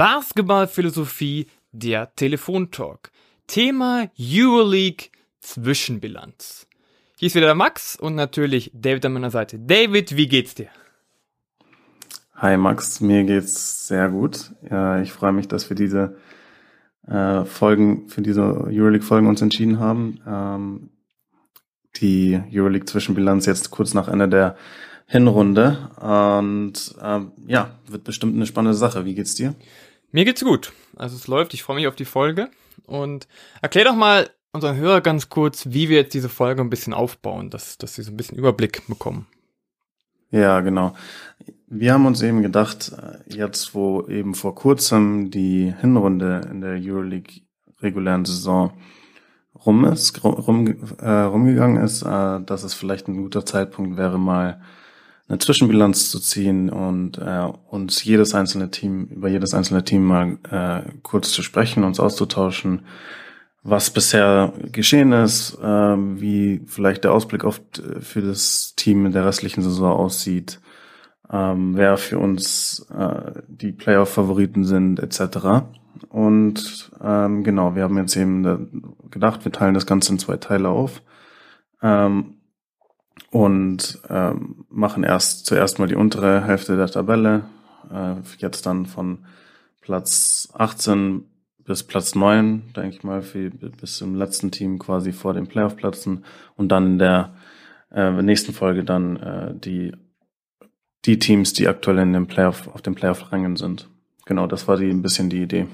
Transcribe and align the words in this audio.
Basketballphilosophie, 0.00 1.46
der 1.72 2.14
Telefontalk. 2.16 3.10
Thema 3.46 4.08
Euroleague 4.18 5.10
Zwischenbilanz. 5.40 6.66
Hier 7.18 7.26
ist 7.26 7.34
wieder 7.34 7.44
der 7.44 7.54
Max 7.54 7.96
und 7.96 8.14
natürlich 8.14 8.70
David 8.72 9.04
an 9.04 9.12
meiner 9.12 9.30
Seite. 9.30 9.58
David, 9.58 10.16
wie 10.16 10.26
geht's 10.26 10.54
dir? 10.54 10.68
Hi 12.34 12.56
Max, 12.56 13.02
mir 13.02 13.24
geht's 13.24 13.88
sehr 13.88 14.08
gut. 14.08 14.52
Ich 15.02 15.12
freue 15.12 15.32
mich, 15.32 15.48
dass 15.48 15.68
wir 15.68 15.76
diese 15.76 16.16
äh, 17.06 17.44
Folgen, 17.44 18.08
für 18.08 18.22
diese 18.22 18.40
Euroleague-Folgen 18.40 19.26
uns 19.26 19.42
entschieden 19.42 19.80
haben. 19.80 20.22
Ähm, 20.26 20.90
die 21.96 22.40
Euroleague-Zwischenbilanz 22.50 23.44
jetzt 23.44 23.70
kurz 23.70 23.92
nach 23.92 24.08
Ende 24.08 24.30
der 24.30 24.56
Hinrunde. 25.04 25.90
Und 26.00 26.94
ähm, 27.02 27.32
ja, 27.46 27.72
wird 27.86 28.04
bestimmt 28.04 28.34
eine 28.34 28.46
spannende 28.46 28.78
Sache. 28.78 29.04
Wie 29.04 29.14
geht's 29.14 29.34
dir? 29.34 29.54
Mir 30.12 30.24
geht's 30.24 30.44
gut. 30.44 30.72
Also 30.96 31.16
es 31.16 31.26
läuft, 31.26 31.54
ich 31.54 31.62
freue 31.62 31.76
mich 31.76 31.86
auf 31.86 31.96
die 31.96 32.04
Folge. 32.04 32.50
Und 32.86 33.28
erklär 33.62 33.84
doch 33.84 33.94
mal 33.94 34.30
unseren 34.52 34.76
Hörer 34.76 35.00
ganz 35.00 35.28
kurz, 35.28 35.66
wie 35.70 35.88
wir 35.88 35.98
jetzt 35.98 36.14
diese 36.14 36.28
Folge 36.28 36.60
ein 36.60 36.70
bisschen 36.70 36.92
aufbauen, 36.92 37.50
dass, 37.50 37.78
dass 37.78 37.94
sie 37.94 38.02
so 38.02 38.10
ein 38.10 38.16
bisschen 38.16 38.38
Überblick 38.38 38.86
bekommen. 38.88 39.26
Ja, 40.30 40.60
genau. 40.60 40.94
Wir 41.66 41.92
haben 41.92 42.06
uns 42.06 42.22
eben 42.22 42.42
gedacht, 42.42 42.92
äh, 42.92 43.34
jetzt 43.34 43.74
wo 43.74 44.06
eben 44.06 44.34
vor 44.34 44.54
kurzem 44.54 45.30
die 45.30 45.74
Hinrunde 45.80 46.48
in 46.50 46.60
der 46.60 46.78
Euroleague 46.80 47.42
regulären 47.80 48.24
Saison 48.24 48.72
rum 49.54 49.84
ist, 49.84 50.22
rum, 50.24 50.66
äh, 51.00 51.10
rumgegangen 51.10 51.82
ist, 51.82 52.02
äh, 52.02 52.40
dass 52.40 52.62
es 52.62 52.74
vielleicht 52.74 53.08
ein 53.08 53.16
guter 53.16 53.44
Zeitpunkt 53.44 53.96
wäre, 53.96 54.18
mal 54.18 54.60
eine 55.30 55.38
Zwischenbilanz 55.38 56.10
zu 56.10 56.18
ziehen 56.18 56.70
und 56.70 57.18
äh, 57.18 57.46
uns 57.68 58.02
jedes 58.02 58.34
einzelne 58.34 58.72
Team, 58.72 59.04
über 59.06 59.28
jedes 59.28 59.54
einzelne 59.54 59.84
Team 59.84 60.04
mal 60.04 60.38
äh, 60.50 60.90
kurz 61.02 61.30
zu 61.30 61.42
sprechen, 61.42 61.84
uns 61.84 62.00
auszutauschen, 62.00 62.82
was 63.62 63.90
bisher 63.90 64.52
geschehen 64.72 65.12
ist, 65.12 65.56
äh, 65.62 65.66
wie 65.66 66.62
vielleicht 66.66 67.04
der 67.04 67.12
Ausblick 67.12 67.44
auf, 67.44 67.60
für 68.00 68.22
das 68.22 68.74
Team 68.74 69.06
in 69.06 69.12
der 69.12 69.24
restlichen 69.24 69.62
Saison 69.62 69.92
aussieht, 69.92 70.60
ähm, 71.30 71.76
wer 71.76 71.96
für 71.96 72.18
uns 72.18 72.84
äh, 72.92 73.40
die 73.46 73.70
Playoff-Favoriten 73.70 74.64
sind, 74.64 74.98
etc. 74.98 75.64
Und 76.08 76.90
ähm, 77.00 77.44
genau, 77.44 77.76
wir 77.76 77.84
haben 77.84 77.98
jetzt 77.98 78.16
eben 78.16 78.96
gedacht, 79.12 79.44
wir 79.44 79.52
teilen 79.52 79.74
das 79.74 79.86
Ganze 79.86 80.12
in 80.12 80.18
zwei 80.18 80.38
Teile 80.38 80.70
auf. 80.70 81.02
Ähm, 81.82 82.39
und 83.30 84.00
ähm, 84.08 84.64
machen 84.68 85.04
erst 85.04 85.46
zuerst 85.46 85.78
mal 85.78 85.88
die 85.88 85.94
untere 85.94 86.44
Hälfte 86.44 86.76
der 86.76 86.88
Tabelle, 86.88 87.44
äh, 87.92 88.14
jetzt 88.38 88.66
dann 88.66 88.86
von 88.86 89.24
Platz 89.80 90.48
18 90.54 91.24
bis 91.64 91.84
Platz 91.84 92.14
9, 92.14 92.72
denke 92.74 92.96
ich 92.96 93.04
mal, 93.04 93.22
für, 93.22 93.50
bis 93.50 93.96
zum 93.98 94.14
letzten 94.16 94.50
Team 94.50 94.78
quasi 94.78 95.12
vor 95.12 95.34
den 95.34 95.46
Playoff-Plätzen 95.46 96.24
und 96.56 96.68
dann 96.70 96.86
in 96.86 96.98
der 96.98 97.34
äh, 97.92 98.10
nächsten 98.22 98.52
Folge 98.52 98.84
dann 98.84 99.16
äh, 99.16 99.54
die, 99.54 99.92
die 101.04 101.18
Teams, 101.18 101.52
die 101.52 101.68
aktuell 101.68 101.98
in 101.98 102.12
dem 102.12 102.26
Playoff, 102.26 102.68
auf 102.68 102.82
dem 102.82 102.94
Playoff-Rängen 102.94 103.56
sind. 103.56 103.88
Genau, 104.26 104.46
das 104.46 104.68
war 104.68 104.76
die, 104.76 104.90
ein 104.90 105.02
bisschen 105.02 105.30
die 105.30 105.42
Idee. 105.42 105.66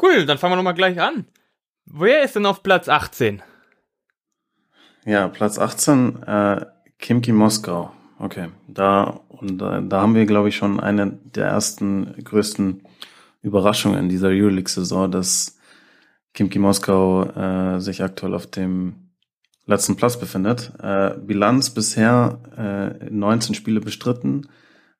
Cool, 0.00 0.26
dann 0.26 0.38
fangen 0.38 0.52
wir 0.52 0.56
nochmal 0.56 0.74
gleich 0.74 1.00
an. 1.00 1.26
Wer 1.86 2.22
ist 2.22 2.36
denn 2.36 2.46
auf 2.46 2.62
Platz 2.62 2.88
18? 2.88 3.42
Ja, 5.04 5.28
Platz 5.28 5.58
18, 5.58 6.22
äh, 6.22 6.66
Kimki 6.98 7.32
Moskau. 7.32 7.90
Okay, 8.18 8.50
da 8.68 9.20
und 9.28 9.58
da, 9.58 9.80
da 9.80 10.00
haben 10.00 10.14
wir, 10.14 10.26
glaube 10.26 10.48
ich, 10.48 10.56
schon 10.56 10.78
eine 10.78 11.18
der 11.24 11.46
ersten 11.46 12.14
größten 12.22 12.82
Überraschungen 13.42 13.98
in 13.98 14.08
dieser 14.08 14.28
Euroleague-Saison, 14.28 15.10
dass 15.10 15.58
Kimki 16.32 16.60
Moskau 16.60 17.24
äh, 17.24 17.80
sich 17.80 18.04
aktuell 18.04 18.34
auf 18.34 18.46
dem 18.46 19.10
letzten 19.66 19.96
Platz 19.96 20.18
befindet. 20.18 20.72
Äh, 20.80 21.14
Bilanz 21.18 21.70
bisher 21.70 22.38
äh, 22.56 23.10
19 23.10 23.56
Spiele 23.56 23.80
bestritten, 23.80 24.48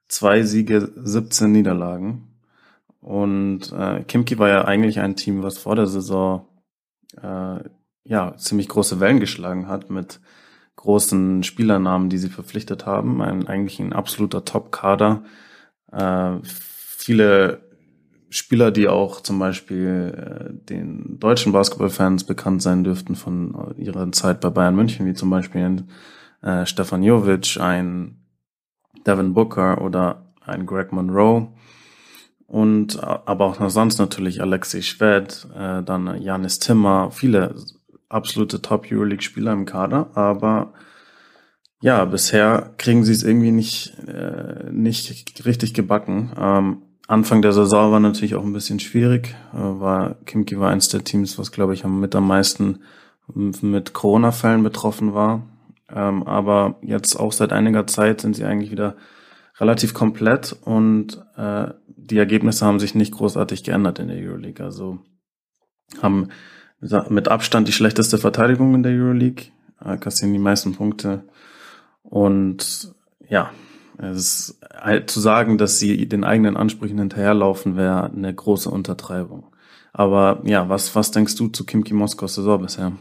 zwei 0.08 0.42
Siege, 0.42 0.90
17 0.96 1.52
Niederlagen. 1.52 2.28
Und 3.00 3.72
äh, 3.72 4.02
Kimki 4.02 4.38
war 4.38 4.48
ja 4.48 4.64
eigentlich 4.64 4.98
ein 4.98 5.14
Team, 5.14 5.44
was 5.44 5.58
vor 5.58 5.76
der 5.76 5.86
Saison 5.86 6.46
äh, 7.20 7.60
ja, 8.04 8.36
ziemlich 8.36 8.68
große 8.68 9.00
Wellen 9.00 9.20
geschlagen 9.20 9.68
hat 9.68 9.90
mit 9.90 10.20
großen 10.76 11.42
Spielernamen, 11.42 12.08
die 12.08 12.18
sie 12.18 12.28
verpflichtet 12.28 12.86
haben. 12.86 13.22
Ein, 13.22 13.46
eigentlich 13.46 13.78
ein 13.78 13.92
absoluter 13.92 14.44
Top-Kader. 14.44 15.22
Äh, 15.92 16.38
viele 16.42 17.60
Spieler, 18.30 18.70
die 18.70 18.88
auch 18.88 19.20
zum 19.20 19.38
Beispiel 19.38 20.14
äh, 20.16 20.66
den 20.68 21.18
deutschen 21.20 21.52
Basketballfans 21.52 22.24
bekannt 22.24 22.62
sein 22.62 22.82
dürften 22.82 23.14
von 23.14 23.74
ihrer 23.76 24.10
Zeit 24.12 24.40
bei 24.40 24.50
Bayern 24.50 24.74
München, 24.74 25.06
wie 25.06 25.14
zum 25.14 25.30
Beispiel 25.30 25.84
äh, 26.40 26.66
Stefan 26.66 27.02
Jovic, 27.02 27.58
ein 27.60 28.24
Devin 29.06 29.34
Booker 29.34 29.82
oder 29.82 30.32
ein 30.40 30.66
Greg 30.66 30.92
Monroe. 30.92 31.52
Und 32.46 32.96
äh, 32.96 33.00
aber 33.00 33.46
auch 33.46 33.60
noch 33.60 33.70
sonst 33.70 33.98
natürlich 33.98 34.40
Alexei 34.40 34.80
Schwed, 34.80 35.46
äh, 35.54 35.82
dann 35.82 36.20
Janis 36.20 36.58
Timmer, 36.58 37.10
viele 37.10 37.54
absolute 38.12 38.62
Top-Euroleague-Spieler 38.62 39.52
im 39.52 39.64
Kader, 39.64 40.10
aber 40.14 40.72
ja, 41.80 42.04
bisher 42.04 42.74
kriegen 42.78 43.04
sie 43.04 43.12
es 43.12 43.24
irgendwie 43.24 43.50
nicht, 43.50 43.98
äh, 44.06 44.70
nicht 44.70 45.44
richtig 45.44 45.74
gebacken. 45.74 46.32
Ähm, 46.38 46.82
Anfang 47.08 47.42
der 47.42 47.52
Saison 47.52 47.90
war 47.90 47.98
natürlich 47.98 48.36
auch 48.36 48.44
ein 48.44 48.52
bisschen 48.52 48.78
schwierig. 48.78 49.34
Äh, 49.52 49.56
war 49.56 50.14
Kimki 50.24 50.58
war 50.60 50.70
eins 50.70 50.88
der 50.88 51.02
Teams, 51.02 51.38
was 51.38 51.50
glaube 51.50 51.74
ich 51.74 51.84
mit 51.84 52.14
am 52.14 52.28
meisten 52.28 52.80
mit 53.34 53.92
Corona-Fällen 53.92 54.62
betroffen 54.62 55.12
war. 55.12 55.42
Ähm, 55.90 56.22
aber 56.22 56.76
jetzt 56.82 57.16
auch 57.16 57.32
seit 57.32 57.52
einiger 57.52 57.86
Zeit 57.86 58.20
sind 58.20 58.36
sie 58.36 58.44
eigentlich 58.44 58.70
wieder 58.70 58.96
relativ 59.58 59.92
komplett 59.92 60.56
und 60.64 61.22
äh, 61.36 61.66
die 61.86 62.18
Ergebnisse 62.18 62.64
haben 62.64 62.80
sich 62.80 62.94
nicht 62.94 63.12
großartig 63.12 63.64
geändert 63.64 63.98
in 63.98 64.08
der 64.08 64.16
Euroleague. 64.16 64.64
Also 64.64 65.00
haben 66.00 66.28
mit 67.08 67.28
Abstand 67.28 67.68
die 67.68 67.72
schlechteste 67.72 68.18
Verteidigung 68.18 68.74
in 68.74 68.82
der 68.82 68.92
Euroleague, 68.92 69.46
äh, 69.84 69.96
kassieren 69.96 70.32
die 70.32 70.38
meisten 70.38 70.74
Punkte. 70.74 71.24
Und 72.02 72.92
ja, 73.28 73.50
es 73.98 74.16
ist 74.16 74.60
halt 74.74 75.10
zu 75.10 75.20
sagen, 75.20 75.58
dass 75.58 75.78
sie 75.78 76.08
den 76.08 76.24
eigenen 76.24 76.56
Ansprüchen 76.56 76.98
hinterherlaufen, 76.98 77.76
wäre 77.76 78.10
eine 78.10 78.34
große 78.34 78.68
Untertreibung. 78.68 79.46
Aber 79.92 80.40
ja, 80.44 80.68
was, 80.68 80.94
was 80.94 81.10
denkst 81.10 81.36
du 81.36 81.48
zu 81.48 81.64
Kimki 81.64 81.94
Moskaus 81.94 82.34
Saison 82.34 82.60
bisher? 82.60 82.92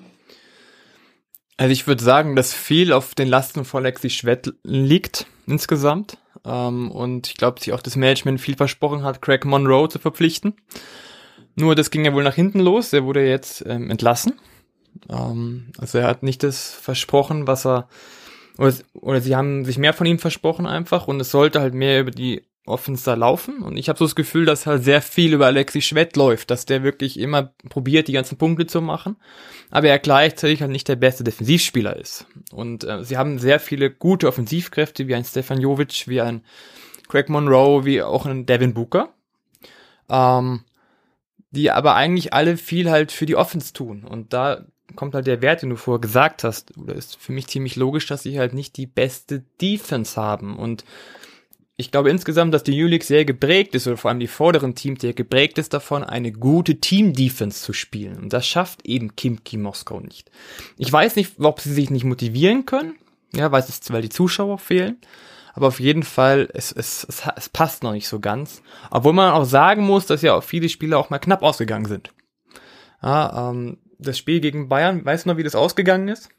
Also 1.57 1.71
ich 1.71 1.87
würde 1.87 2.03
sagen, 2.03 2.35
dass 2.35 2.53
viel 2.53 2.91
auf 2.91 3.15
den 3.15 3.27
Lasten 3.27 3.65
von 3.65 3.83
Lexi 3.83 4.09
Schwett 4.09 4.53
liegt 4.63 5.27
insgesamt. 5.47 6.17
Ähm, 6.43 6.91
und 6.91 7.27
ich 7.27 7.35
glaube, 7.35 7.59
sich 7.59 7.73
auch 7.73 7.81
das 7.81 7.95
Management 7.95 8.41
viel 8.41 8.55
versprochen 8.55 9.03
hat, 9.03 9.21
Craig 9.21 9.45
Monroe 9.45 9.87
zu 9.87 9.99
verpflichten. 9.99 10.53
Nur 11.55 11.75
das 11.75 11.91
ging 11.91 12.05
ja 12.05 12.13
wohl 12.13 12.23
nach 12.23 12.35
hinten 12.35 12.59
los. 12.59 12.93
Er 12.93 13.03
wurde 13.03 13.27
jetzt 13.27 13.63
ähm, 13.67 13.89
entlassen. 13.89 14.33
Ähm, 15.09 15.67
also 15.77 15.97
er 15.97 16.07
hat 16.07 16.23
nicht 16.23 16.43
das 16.43 16.71
versprochen, 16.71 17.47
was 17.47 17.65
er 17.65 17.87
oder, 18.57 18.73
oder 18.93 19.21
sie 19.21 19.35
haben 19.35 19.65
sich 19.65 19.77
mehr 19.77 19.93
von 19.93 20.07
ihm 20.07 20.19
versprochen 20.19 20.65
einfach 20.65 21.07
und 21.07 21.19
es 21.19 21.31
sollte 21.31 21.61
halt 21.61 21.73
mehr 21.73 22.01
über 22.01 22.11
die 22.11 22.43
Offense 22.65 23.03
da 23.03 23.15
laufen 23.15 23.63
und 23.63 23.75
ich 23.75 23.89
habe 23.89 23.97
so 23.97 24.05
das 24.05 24.15
Gefühl, 24.15 24.45
dass 24.45 24.67
halt 24.67 24.83
sehr 24.83 25.01
viel 25.01 25.33
über 25.33 25.47
Alexi 25.47 25.81
Schwett 25.81 26.15
läuft, 26.15 26.51
dass 26.51 26.65
der 26.65 26.83
wirklich 26.83 27.19
immer 27.19 27.53
probiert, 27.69 28.07
die 28.07 28.13
ganzen 28.13 28.37
Punkte 28.37 28.67
zu 28.67 28.81
machen, 28.81 29.15
aber 29.71 29.87
er 29.87 29.97
gleichzeitig 29.97 30.61
halt 30.61 30.71
nicht 30.71 30.87
der 30.87 30.95
beste 30.95 31.23
Defensivspieler 31.23 31.97
ist. 31.97 32.27
Und 32.51 32.83
äh, 32.83 33.03
sie 33.03 33.17
haben 33.17 33.39
sehr 33.39 33.59
viele 33.59 33.89
gute 33.89 34.27
Offensivkräfte, 34.27 35.07
wie 35.07 35.15
ein 35.15 35.25
Stefan 35.25 35.59
Jovic, 35.59 36.07
wie 36.07 36.21
ein 36.21 36.43
Craig 37.09 37.29
Monroe, 37.29 37.83
wie 37.83 38.03
auch 38.03 38.27
ein 38.27 38.45
Devin 38.45 38.75
Booker. 38.75 39.09
Ähm, 40.07 40.61
die 41.51 41.71
aber 41.71 41.95
eigentlich 41.95 42.33
alle 42.33 42.57
viel 42.57 42.89
halt 42.89 43.11
für 43.11 43.25
die 43.25 43.35
Offense 43.35 43.73
tun. 43.73 44.03
Und 44.03 44.33
da 44.33 44.65
kommt 44.95 45.13
halt 45.13 45.27
der 45.27 45.41
Wert, 45.41 45.61
den 45.61 45.69
du 45.69 45.75
vorher 45.75 46.01
gesagt 46.01 46.43
hast, 46.43 46.77
oder 46.77 46.95
ist 46.95 47.17
für 47.17 47.31
mich 47.31 47.47
ziemlich 47.47 47.75
logisch, 47.75 48.07
dass 48.07 48.23
sie 48.23 48.39
halt 48.39 48.53
nicht 48.53 48.77
die 48.77 48.87
beste 48.87 49.43
Defense 49.61 50.19
haben. 50.19 50.57
Und 50.57 50.83
ich 51.77 51.91
glaube 51.91 52.09
insgesamt, 52.09 52.53
dass 52.53 52.63
die 52.63 52.83
U-League 52.83 53.03
sehr 53.03 53.25
geprägt 53.25 53.75
ist, 53.75 53.87
oder 53.87 53.97
vor 53.97 54.09
allem 54.09 54.19
die 54.19 54.27
vorderen 54.27 54.75
Teams 54.75 55.01
sehr 55.01 55.13
geprägt 55.13 55.57
ist 55.57 55.73
davon, 55.73 56.03
eine 56.03 56.31
gute 56.31 56.79
Team-Defense 56.79 57.63
zu 57.63 57.73
spielen. 57.73 58.17
Und 58.17 58.33
das 58.33 58.45
schafft 58.47 58.85
eben 58.85 59.15
Kimki 59.15 59.57
Moskau 59.57 59.99
nicht. 59.99 60.31
Ich 60.77 60.91
weiß 60.91 61.15
nicht, 61.15 61.39
ob 61.39 61.59
sie 61.59 61.73
sich 61.73 61.89
nicht 61.89 62.03
motivieren 62.03 62.65
können, 62.65 62.95
ja, 63.33 63.51
weil, 63.51 63.61
es, 63.61 63.79
weil 63.89 64.01
die 64.01 64.09
Zuschauer 64.09 64.57
fehlen 64.57 64.97
aber 65.53 65.67
auf 65.67 65.79
jeden 65.79 66.03
Fall, 66.03 66.49
es, 66.53 66.71
es, 66.71 67.05
es, 67.07 67.23
es 67.35 67.49
passt 67.49 67.83
noch 67.83 67.91
nicht 67.91 68.07
so 68.07 68.19
ganz. 68.19 68.61
Obwohl 68.89 69.13
man 69.13 69.31
auch 69.31 69.45
sagen 69.45 69.83
muss, 69.83 70.05
dass 70.05 70.21
ja 70.21 70.33
auch 70.33 70.43
viele 70.43 70.69
Spiele 70.69 70.97
auch 70.97 71.09
mal 71.09 71.19
knapp 71.19 71.43
ausgegangen 71.43 71.85
sind. 71.85 72.13
Ja, 73.01 73.49
ähm, 73.49 73.77
das 73.99 74.17
Spiel 74.17 74.39
gegen 74.39 74.69
Bayern, 74.69 75.05
weißt 75.05 75.25
du 75.25 75.29
noch, 75.29 75.37
wie 75.37 75.43
das 75.43 75.55
ausgegangen 75.55 76.07
ist? 76.07 76.29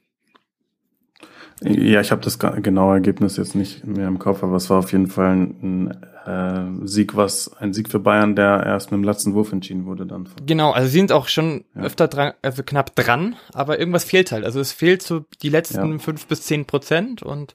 Ja, 1.64 2.00
ich 2.00 2.10
habe 2.10 2.22
das 2.22 2.38
genaue 2.38 2.94
Ergebnis 2.94 3.36
jetzt 3.36 3.54
nicht 3.54 3.86
mehr 3.86 4.08
im 4.08 4.18
Kopf, 4.18 4.42
aber 4.42 4.56
es 4.56 4.68
war 4.68 4.78
auf 4.78 4.90
jeden 4.90 5.06
Fall 5.06 5.36
ein, 5.36 5.92
ein 6.26 6.82
äh, 6.82 6.86
Sieg, 6.86 7.14
was 7.14 7.52
ein 7.56 7.72
Sieg 7.72 7.88
für 7.88 8.00
Bayern, 8.00 8.34
der 8.34 8.64
erst 8.66 8.90
mit 8.90 8.98
dem 8.98 9.04
letzten 9.04 9.34
Wurf 9.34 9.52
entschieden 9.52 9.86
wurde 9.86 10.06
dann. 10.06 10.28
Genau, 10.44 10.72
also 10.72 10.88
sie 10.88 10.98
sind 10.98 11.12
auch 11.12 11.28
schon 11.28 11.64
ja. 11.76 11.82
öfter 11.82 12.08
dran, 12.08 12.32
also 12.42 12.64
knapp 12.64 12.96
dran, 12.96 13.36
aber 13.52 13.78
irgendwas 13.78 14.04
fehlt 14.04 14.32
halt. 14.32 14.44
Also 14.44 14.58
es 14.58 14.72
fehlt 14.72 15.02
so 15.02 15.24
die 15.42 15.50
letzten 15.50 16.00
fünf 16.00 16.22
ja. 16.22 16.26
bis 16.28 16.42
zehn 16.42 16.64
Prozent 16.64 17.22
und 17.22 17.54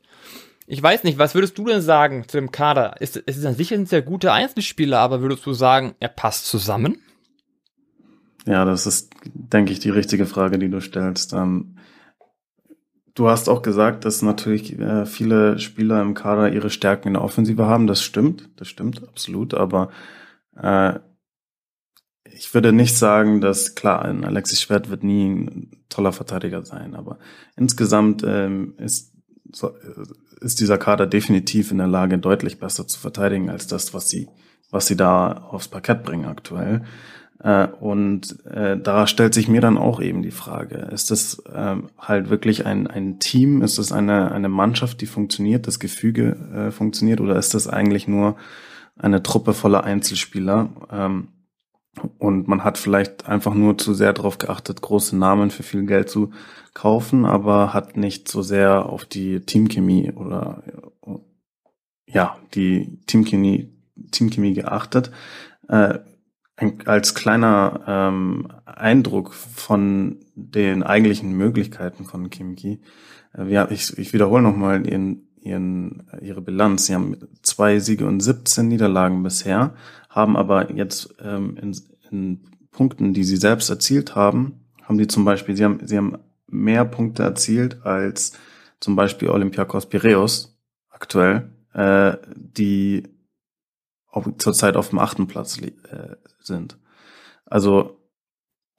ich 0.68 0.84
weiß 0.84 1.04
nicht, 1.04 1.18
was 1.18 1.34
würdest 1.34 1.58
du 1.58 1.66
denn 1.66 1.82
sagen 1.82 2.26
zu 2.28 2.38
dem 2.38 2.52
Kader? 2.52 3.02
Ist, 3.02 3.22
es 3.26 3.38
ist 3.38 3.46
an 3.46 3.56
sich 3.56 3.74
ein 3.74 3.86
sehr 3.86 4.02
guter 4.02 4.34
Einzelspieler, 4.34 5.00
aber 5.00 5.22
würdest 5.22 5.46
du 5.46 5.54
sagen, 5.54 5.96
er 6.00 6.10
passt 6.10 6.46
zusammen? 6.46 6.98
Ja, 8.46 8.64
das 8.66 8.86
ist, 8.86 9.12
denke 9.26 9.72
ich, 9.74 9.80
die 9.80 9.90
richtige 9.90 10.26
Frage, 10.26 10.60
die 10.60 10.70
du 10.70 10.80
stellst. 10.80 11.34
Ähm, 11.34 11.78
Du 13.18 13.28
hast 13.28 13.50
auch 13.50 13.64
gesagt, 13.64 14.06
dass 14.06 14.22
natürlich 14.22 14.78
äh, 14.78 15.08
viele 15.08 15.58
Spieler 15.58 16.04
im 16.04 16.14
Kader 16.14 16.54
ihre 16.54 16.70
Stärken 16.70 17.08
in 17.08 17.14
der 17.16 17.24
Offensive 17.24 17.66
haben. 17.66 17.88
Das 17.88 18.04
stimmt, 18.04 18.48
das 18.58 18.68
stimmt 18.68 19.02
absolut. 19.08 19.56
Aber 19.56 19.90
äh, 20.56 21.00
ich 22.26 22.54
würde 22.54 22.74
nicht 22.74 22.96
sagen, 22.96 23.42
dass 23.42 23.74
klar, 23.74 24.04
ein 24.04 24.24
Alexis 24.24 24.62
Schwert 24.62 24.92
wird 24.92 25.04
nie 25.04 25.30
ein 25.30 25.72
toller 25.90 26.12
Verteidiger 26.12 26.64
sein. 26.64 26.94
Aber 26.94 27.18
insgesamt 27.56 28.24
ähm, 28.24 28.76
ist 28.78 29.16
so, 29.52 29.70
äh, 29.70 30.06
ist 30.42 30.60
dieser 30.60 30.78
Kader 30.78 31.08
definitiv 31.08 31.72
in 31.72 31.78
der 31.78 31.88
Lage, 31.88 32.18
deutlich 32.18 32.60
besser 32.60 32.88
zu 32.88 33.00
verteidigen 33.00 33.50
als 33.50 33.68
das, 33.68 33.94
was 33.94 34.10
sie 34.10 34.28
was 34.72 34.88
sie 34.88 34.96
da 34.96 35.48
aufs 35.50 35.68
Parkett 35.68 36.04
bringen 36.04 36.26
aktuell. 36.26 36.84
Äh, 37.40 37.68
und 37.68 38.44
äh, 38.46 38.78
da 38.78 39.08
stellt 39.08 39.34
sich 39.34 39.48
mir 39.48 39.62
dann 39.62 39.78
auch 39.78 40.02
eben 40.02 40.24
die 40.24 40.32
Frage, 40.32 40.90
ist 40.92 41.12
das 41.12 41.42
ähm, 41.54 41.90
halt 42.00 42.30
wirklich 42.30 42.66
ein, 42.66 42.88
ein 42.88 43.20
Team, 43.20 43.62
ist 43.62 43.78
das 43.78 43.92
eine, 43.92 44.32
eine 44.32 44.50
Mannschaft, 44.50 45.02
die 45.02 45.06
funktioniert, 45.06 45.68
das 45.68 45.80
Gefüge 45.80 46.36
äh, 46.54 46.72
funktioniert, 46.72 47.22
oder 47.22 47.36
ist 47.36 47.54
das 47.54 47.68
eigentlich 47.68 48.08
nur 48.08 48.38
eine 48.98 49.22
Truppe 49.22 49.54
voller 49.54 49.84
Einzelspieler? 49.84 50.70
Ähm, 50.92 51.28
und 52.18 52.48
man 52.48 52.64
hat 52.64 52.78
vielleicht 52.78 53.28
einfach 53.28 53.54
nur 53.54 53.78
zu 53.78 53.94
sehr 53.94 54.14
darauf 54.14 54.38
geachtet, 54.38 54.82
große 54.82 55.18
Namen 55.18 55.52
für 55.52 55.64
viel 55.64 55.86
Geld 55.86 56.10
zu 56.10 56.32
kaufen, 56.74 57.26
aber 57.26 57.74
hat 57.74 57.98
nicht 57.98 58.28
so 58.30 58.42
sehr 58.42 58.88
auf 58.88 59.06
die 59.06 59.42
Teamchemie 59.42 60.12
oder 60.12 60.64
ja, 62.08 62.38
die 62.54 63.00
Teamchemie, 63.06 63.74
Teamchemie 64.12 64.54
geachtet. 64.54 65.12
Äh, 65.68 66.00
als 66.86 67.14
kleiner 67.14 67.84
ähm, 67.88 68.48
Eindruck 68.66 69.34
von 69.34 70.18
den 70.34 70.82
eigentlichen 70.82 71.32
Möglichkeiten 71.34 72.04
von 72.04 72.30
Kimki. 72.32 72.82
Äh, 73.38 73.52
ja, 73.52 73.70
ich, 73.70 73.96
ich 73.98 74.14
wiederhole 74.14 74.42
nochmal 74.42 74.88
ihren, 74.88 75.28
ihren, 75.40 76.10
ihre 76.20 76.42
Bilanz. 76.42 76.88
Sie 76.88 76.96
haben 76.96 77.16
zwei 77.44 77.80
Siege 77.80 78.08
und 78.08 78.22
17 78.22 78.68
Niederlagen 78.68 79.22
bisher, 79.22 79.76
haben 80.18 80.36
aber 80.36 80.72
jetzt 80.72 81.16
ähm, 81.22 81.56
in, 81.56 81.80
in 82.12 82.44
Punkten, 82.72 83.14
die 83.14 83.24
sie 83.24 83.38
selbst 83.38 83.70
erzielt 83.70 84.16
haben, 84.16 84.66
haben 84.84 84.98
die 84.98 85.08
zum 85.08 85.24
Beispiel, 85.24 85.56
sie 85.56 85.64
haben, 85.64 85.80
sie 85.86 85.98
haben 85.98 86.18
mehr 86.48 86.84
Punkte 86.84 87.24
erzielt 87.24 87.86
als 87.86 88.34
zum 88.80 88.96
Beispiel 88.96 89.30
Olympiakos 89.30 89.88
Piraeus 89.88 90.58
aktuell, 90.90 91.50
äh, 91.74 92.18
die 92.36 93.04
zurzeit 94.38 94.76
auf 94.76 94.90
dem 94.90 95.00
achten 95.00 95.28
Platz 95.28 95.60
äh, 95.60 95.72
sind. 96.40 96.78
Also 97.46 98.02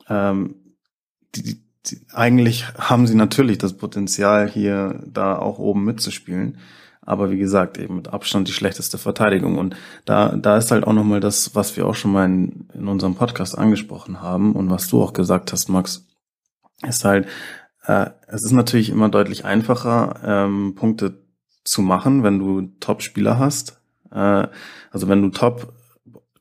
ähm, 0.08 0.74
die, 1.34 1.42
die, 1.86 2.06
eigentlich 2.12 2.66
haben 2.76 3.06
sie 3.06 3.14
natürlich 3.14 3.58
das 3.58 3.76
Potenzial, 3.76 4.48
hier 4.48 5.02
da 5.06 5.38
auch 5.38 5.58
oben 5.58 5.84
mitzuspielen. 5.84 6.58
Aber 7.08 7.30
wie 7.30 7.38
gesagt, 7.38 7.78
eben 7.78 7.96
mit 7.96 8.08
Abstand 8.08 8.48
die 8.48 8.52
schlechteste 8.52 8.98
Verteidigung. 8.98 9.56
Und 9.56 9.74
da, 10.04 10.36
da 10.36 10.58
ist 10.58 10.70
halt 10.70 10.86
auch 10.86 10.92
nochmal 10.92 11.20
das, 11.20 11.54
was 11.54 11.74
wir 11.74 11.86
auch 11.86 11.94
schon 11.94 12.12
mal 12.12 12.26
in, 12.26 12.68
in 12.74 12.86
unserem 12.86 13.14
Podcast 13.14 13.56
angesprochen 13.56 14.20
haben 14.20 14.52
und 14.52 14.68
was 14.68 14.88
du 14.88 15.02
auch 15.02 15.14
gesagt 15.14 15.50
hast, 15.50 15.70
Max, 15.70 16.06
ist 16.86 17.06
halt, 17.06 17.26
äh, 17.86 18.10
es 18.26 18.44
ist 18.44 18.52
natürlich 18.52 18.90
immer 18.90 19.08
deutlich 19.08 19.46
einfacher, 19.46 20.20
ähm, 20.22 20.74
Punkte 20.74 21.22
zu 21.64 21.80
machen, 21.80 22.24
wenn 22.24 22.38
du 22.38 22.72
Top-Spieler 22.78 23.38
hast. 23.38 23.80
Äh, 24.12 24.48
also 24.90 25.08
wenn 25.08 25.22
du 25.22 25.30
Top 25.30 25.72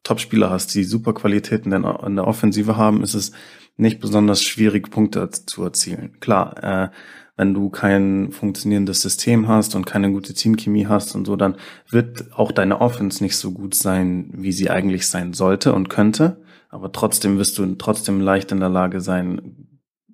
Top-Spieler 0.04 0.50
hast, 0.50 0.76
die 0.76 0.84
super 0.84 1.14
Qualitäten 1.14 1.72
in 1.72 2.16
der 2.16 2.28
Offensive 2.28 2.76
haben, 2.76 3.04
ist 3.04 3.14
es 3.14 3.32
nicht 3.78 4.00
besonders 4.00 4.44
schwierig, 4.44 4.90
Punkte 4.90 5.30
zu 5.30 5.64
erzielen. 5.64 6.18
Klar, 6.20 6.64
äh, 6.64 6.90
wenn 7.38 7.54
du 7.54 7.70
kein 7.70 8.32
funktionierendes 8.32 9.02
System 9.02 9.48
hast 9.48 9.76
und 9.76 9.86
keine 9.86 10.12
gute 10.12 10.34
Teamchemie 10.34 10.88
hast 10.88 11.16
und 11.16 11.26
so, 11.26 11.36
dann 11.36 11.56
wird 11.90 12.34
auch 12.36 12.52
deine 12.52 12.82
Offense 12.82 13.24
nicht 13.24 13.38
so 13.38 13.52
gut 13.52 13.76
sein, 13.76 14.32
wie 14.34 14.52
sie 14.52 14.72
eigentlich 14.72 15.08
sein 15.08 15.34
sollte 15.34 15.74
und 15.74 15.88
könnte. 15.88 16.42
Aber 16.70 16.92
trotzdem 16.92 17.38
wirst 17.38 17.58
du 17.60 17.76
trotzdem 17.76 18.20
leicht 18.20 18.52
in 18.52 18.60
der 18.60 18.70
Lage 18.70 19.00
sein, 19.02 19.68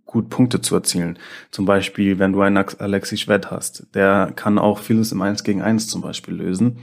gut 0.06 0.30
Punkte 0.30 0.62
zu 0.62 0.76
erzielen. 0.76 1.18
Zum 1.50 1.66
Beispiel, 1.66 2.20
wenn 2.20 2.34
du 2.34 2.42
einen 2.42 2.58
Alexi 2.58 3.18
Schwed 3.18 3.50
hast, 3.50 3.88
der 3.96 4.32
kann 4.36 4.60
auch 4.60 4.80
vieles 4.80 5.12
im 5.12 5.22
1 5.22 5.44
gegen 5.44 5.62
1 5.62 5.88
zum 5.88 6.02
Beispiel 6.02 6.36
lösen. 6.36 6.80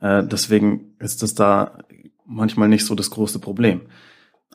Äh, 0.00 0.24
deswegen 0.24 0.96
ist 0.98 1.22
es 1.22 1.34
da 1.34 1.78
manchmal 2.26 2.68
nicht 2.68 2.84
so 2.84 2.94
das 2.94 3.10
große 3.10 3.38
Problem. 3.38 3.82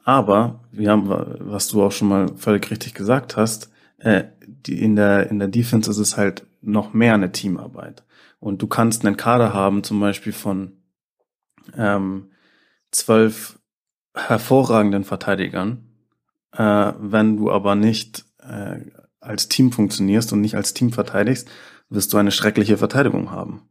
Aber 0.04 0.66
wir 0.72 0.92
haben, 0.92 1.08
was 1.40 1.70
du 1.70 1.82
auch 1.82 1.94
schon 1.94 2.10
mal 2.10 2.28
völlig 2.36 2.70
richtig 2.70 2.94
gesagt 2.94 3.38
hast, 3.38 3.73
äh, 4.04 4.26
die, 4.46 4.82
in 4.82 4.96
der 4.96 5.30
in 5.30 5.40
der 5.40 5.48
Defense 5.48 5.90
ist 5.90 5.98
es 5.98 6.18
halt 6.18 6.46
noch 6.62 6.94
mehr 6.94 7.14
eine 7.14 7.32
Teamarbeit. 7.32 8.04
Und 8.40 8.62
du 8.62 8.68
kannst 8.68 9.06
einen 9.06 9.18
Kader 9.18 9.54
haben, 9.54 9.84
zum 9.84 10.00
Beispiel 10.00 10.34
von 10.34 10.74
ähm, 11.78 12.32
zwölf 12.92 13.60
hervorragenden 14.14 15.06
Verteidigern, 15.06 15.88
äh, 16.52 16.94
wenn 17.00 17.38
du 17.38 17.52
aber 17.52 17.76
nicht 17.76 18.26
äh, 18.40 18.82
als 19.20 19.48
Team 19.48 19.72
funktionierst 19.72 20.34
und 20.34 20.42
nicht 20.42 20.56
als 20.56 20.74
Team 20.74 20.92
verteidigst, 20.92 21.50
wirst 21.90 22.12
du 22.14 22.18
eine 22.18 22.32
schreckliche 22.32 22.78
Verteidigung 22.78 23.32
haben 23.32 23.62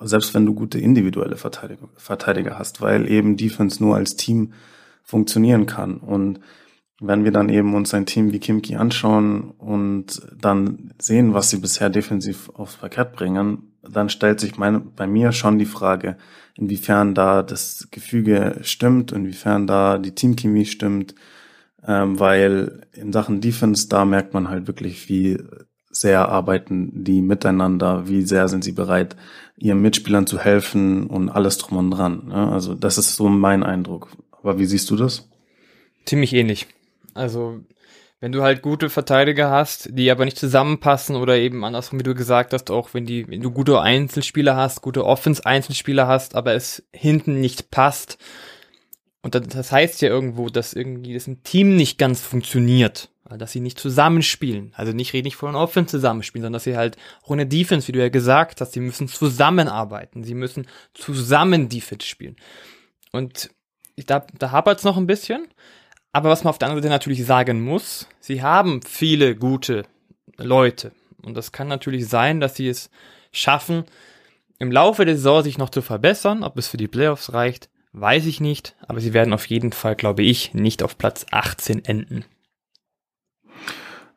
selbst 0.00 0.34
wenn 0.34 0.46
du 0.46 0.54
gute 0.54 0.78
individuelle 0.78 1.36
Verteidiger, 1.36 2.58
hast, 2.58 2.80
weil 2.80 3.10
eben 3.10 3.36
Defense 3.36 3.82
nur 3.82 3.96
als 3.96 4.16
Team 4.16 4.52
funktionieren 5.02 5.66
kann. 5.66 5.98
Und 5.98 6.40
wenn 7.02 7.24
wir 7.24 7.32
dann 7.32 7.48
eben 7.48 7.74
uns 7.74 7.92
ein 7.94 8.06
Team 8.06 8.32
wie 8.32 8.38
Kimki 8.38 8.76
anschauen 8.76 9.50
und 9.58 10.22
dann 10.40 10.94
sehen, 10.98 11.34
was 11.34 11.50
sie 11.50 11.58
bisher 11.58 11.90
defensiv 11.90 12.50
aufs 12.54 12.76
Parkett 12.76 13.12
bringen, 13.12 13.74
dann 13.82 14.08
stellt 14.08 14.38
sich 14.38 14.56
meine, 14.56 14.80
bei 14.80 15.06
mir 15.06 15.32
schon 15.32 15.58
die 15.58 15.66
Frage, 15.66 16.16
inwiefern 16.56 17.14
da 17.14 17.42
das 17.42 17.88
Gefüge 17.90 18.58
stimmt, 18.62 19.10
inwiefern 19.10 19.66
da 19.66 19.98
die 19.98 20.14
Teamchemie 20.14 20.64
stimmt, 20.64 21.16
ähm, 21.84 22.20
weil 22.20 22.86
in 22.92 23.12
Sachen 23.12 23.40
Defense, 23.40 23.88
da 23.88 24.04
merkt 24.04 24.32
man 24.32 24.48
halt 24.48 24.68
wirklich, 24.68 25.08
wie 25.08 25.38
sehr 25.90 26.28
arbeiten 26.28 27.04
die 27.04 27.20
miteinander, 27.20 28.08
wie 28.08 28.22
sehr 28.22 28.46
sind 28.46 28.62
sie 28.62 28.72
bereit, 28.72 29.16
ihren 29.56 29.82
Mitspielern 29.82 30.26
zu 30.26 30.38
helfen 30.38 31.06
und 31.06 31.28
alles 31.28 31.58
drum 31.58 31.78
und 31.78 31.90
dran. 31.90 32.28
Ne? 32.28 32.48
Also 32.50 32.74
das 32.74 32.96
ist 32.96 33.16
so 33.16 33.28
mein 33.28 33.62
Eindruck. 33.62 34.08
Aber 34.30 34.58
wie 34.58 34.66
siehst 34.66 34.88
du 34.90 34.96
das? 34.96 35.28
Ziemlich 36.06 36.32
ähnlich. 36.32 36.66
Also 37.14 37.60
wenn 38.20 38.32
du 38.32 38.42
halt 38.42 38.62
gute 38.62 38.88
Verteidiger 38.88 39.50
hast, 39.50 39.88
die 39.92 40.10
aber 40.10 40.24
nicht 40.24 40.38
zusammenpassen 40.38 41.16
oder 41.16 41.36
eben 41.36 41.64
andersrum, 41.64 41.98
wie 41.98 42.04
du 42.04 42.14
gesagt 42.14 42.52
hast, 42.52 42.70
auch 42.70 42.94
wenn 42.94 43.04
die, 43.04 43.28
wenn 43.28 43.40
du 43.40 43.50
gute 43.50 43.80
Einzelspieler 43.80 44.56
hast, 44.56 44.80
gute 44.80 45.04
Offense-Einzelspieler 45.04 46.06
hast, 46.06 46.34
aber 46.36 46.54
es 46.54 46.84
hinten 46.92 47.40
nicht 47.40 47.70
passt. 47.70 48.18
Und 49.22 49.34
das 49.34 49.72
heißt 49.72 50.02
ja 50.02 50.08
irgendwo, 50.08 50.48
dass 50.48 50.72
irgendwie 50.72 51.14
das 51.14 51.26
im 51.26 51.42
Team 51.42 51.76
nicht 51.76 51.98
ganz 51.98 52.20
funktioniert 52.20 53.08
dass 53.38 53.52
sie 53.52 53.60
nicht 53.60 53.78
zusammenspielen. 53.78 54.72
Also 54.76 54.92
nicht 54.92 55.12
rede 55.12 55.28
ich 55.28 55.36
von 55.36 55.54
Offense 55.54 55.90
zusammenspielen, 55.90 56.42
sondern 56.42 56.54
dass 56.54 56.64
sie 56.64 56.76
halt 56.76 56.96
ohne 57.24 57.46
Defense, 57.46 57.88
wie 57.88 57.92
du 57.92 58.00
ja 58.00 58.08
gesagt 58.08 58.60
hast, 58.60 58.72
sie 58.72 58.80
müssen 58.80 59.08
zusammenarbeiten. 59.08 60.24
Sie 60.24 60.34
müssen 60.34 60.66
zusammen 60.94 61.68
Defense 61.68 62.06
spielen. 62.06 62.36
Und 63.12 63.50
da, 64.06 64.26
da 64.38 64.50
hapert 64.50 64.78
es 64.78 64.84
noch 64.84 64.96
ein 64.96 65.06
bisschen. 65.06 65.48
Aber 66.12 66.28
was 66.28 66.44
man 66.44 66.50
auf 66.50 66.58
der 66.58 66.68
anderen 66.68 66.82
Seite 66.82 66.92
natürlich 66.92 67.24
sagen 67.24 67.62
muss, 67.62 68.06
sie 68.20 68.42
haben 68.42 68.82
viele 68.82 69.34
gute 69.34 69.84
Leute. 70.36 70.92
Und 71.22 71.36
das 71.36 71.52
kann 71.52 71.68
natürlich 71.68 72.06
sein, 72.08 72.40
dass 72.40 72.56
sie 72.56 72.68
es 72.68 72.90
schaffen, 73.32 73.84
im 74.58 74.70
Laufe 74.70 75.04
der 75.04 75.16
Saison 75.16 75.42
sich 75.42 75.58
noch 75.58 75.70
zu 75.70 75.82
verbessern. 75.82 76.44
Ob 76.44 76.56
es 76.58 76.68
für 76.68 76.76
die 76.76 76.86
Playoffs 76.86 77.32
reicht, 77.32 77.68
weiß 77.92 78.26
ich 78.26 78.40
nicht. 78.40 78.76
Aber 78.86 79.00
sie 79.00 79.12
werden 79.12 79.32
auf 79.32 79.46
jeden 79.46 79.72
Fall, 79.72 79.96
glaube 79.96 80.22
ich, 80.22 80.54
nicht 80.54 80.82
auf 80.82 80.98
Platz 80.98 81.26
18 81.30 81.84
enden. 81.84 82.24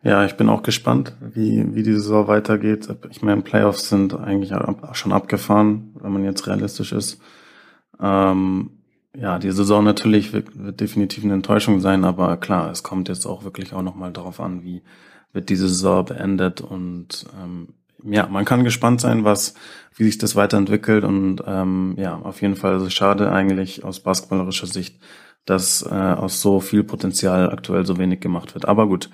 Ja, 0.03 0.23
ich 0.23 0.37
bin 0.37 0.49
auch 0.49 0.61
gespannt, 0.61 1.15
wie, 1.19 1.73
wie 1.73 1.81
die 1.81 1.93
Saison 1.93 2.27
weitergeht. 2.27 2.87
Ich 3.09 3.23
meine, 3.23 3.41
Playoffs 3.41 3.89
sind 3.89 4.13
eigentlich 4.13 4.53
schon 4.91 5.13
abgefahren, 5.13 5.95
wenn 5.99 6.11
man 6.11 6.23
jetzt 6.23 6.45
realistisch 6.45 6.91
ist. 6.91 7.19
Ähm, 7.99 8.83
ja, 9.17 9.39
die 9.39 9.51
Saison 9.51 9.83
natürlich 9.83 10.33
wird, 10.33 10.57
wird, 10.57 10.79
definitiv 10.79 11.23
eine 11.23 11.33
Enttäuschung 11.33 11.79
sein, 11.79 12.03
aber 12.03 12.37
klar, 12.37 12.71
es 12.71 12.83
kommt 12.83 13.09
jetzt 13.09 13.25
auch 13.25 13.43
wirklich 13.43 13.73
auch 13.73 13.81
nochmal 13.81 14.11
darauf 14.11 14.39
an, 14.39 14.63
wie 14.63 14.83
wird 15.33 15.49
diese 15.49 15.67
Saison 15.67 16.05
beendet 16.05 16.61
und 16.61 17.25
ähm, 17.41 17.69
ja, 18.03 18.27
man 18.27 18.45
kann 18.45 18.63
gespannt 18.63 19.01
sein, 19.01 19.23
was, 19.23 19.55
wie 19.95 20.03
sich 20.03 20.17
das 20.17 20.35
weiterentwickelt 20.35 21.03
und 21.03 21.41
ähm, 21.45 21.95
ja, 21.97 22.15
auf 22.17 22.41
jeden 22.41 22.55
Fall 22.55 22.73
also 22.73 22.89
schade 22.89 23.31
eigentlich 23.31 23.83
aus 23.83 23.99
basketballerischer 23.99 24.67
Sicht, 24.67 24.99
dass 25.45 25.81
äh, 25.83 25.93
aus 25.93 26.41
so 26.41 26.59
viel 26.59 26.83
Potenzial 26.83 27.51
aktuell 27.51 27.85
so 27.85 27.97
wenig 27.97 28.19
gemacht 28.19 28.53
wird. 28.53 28.67
Aber 28.67 28.87
gut, 28.87 29.09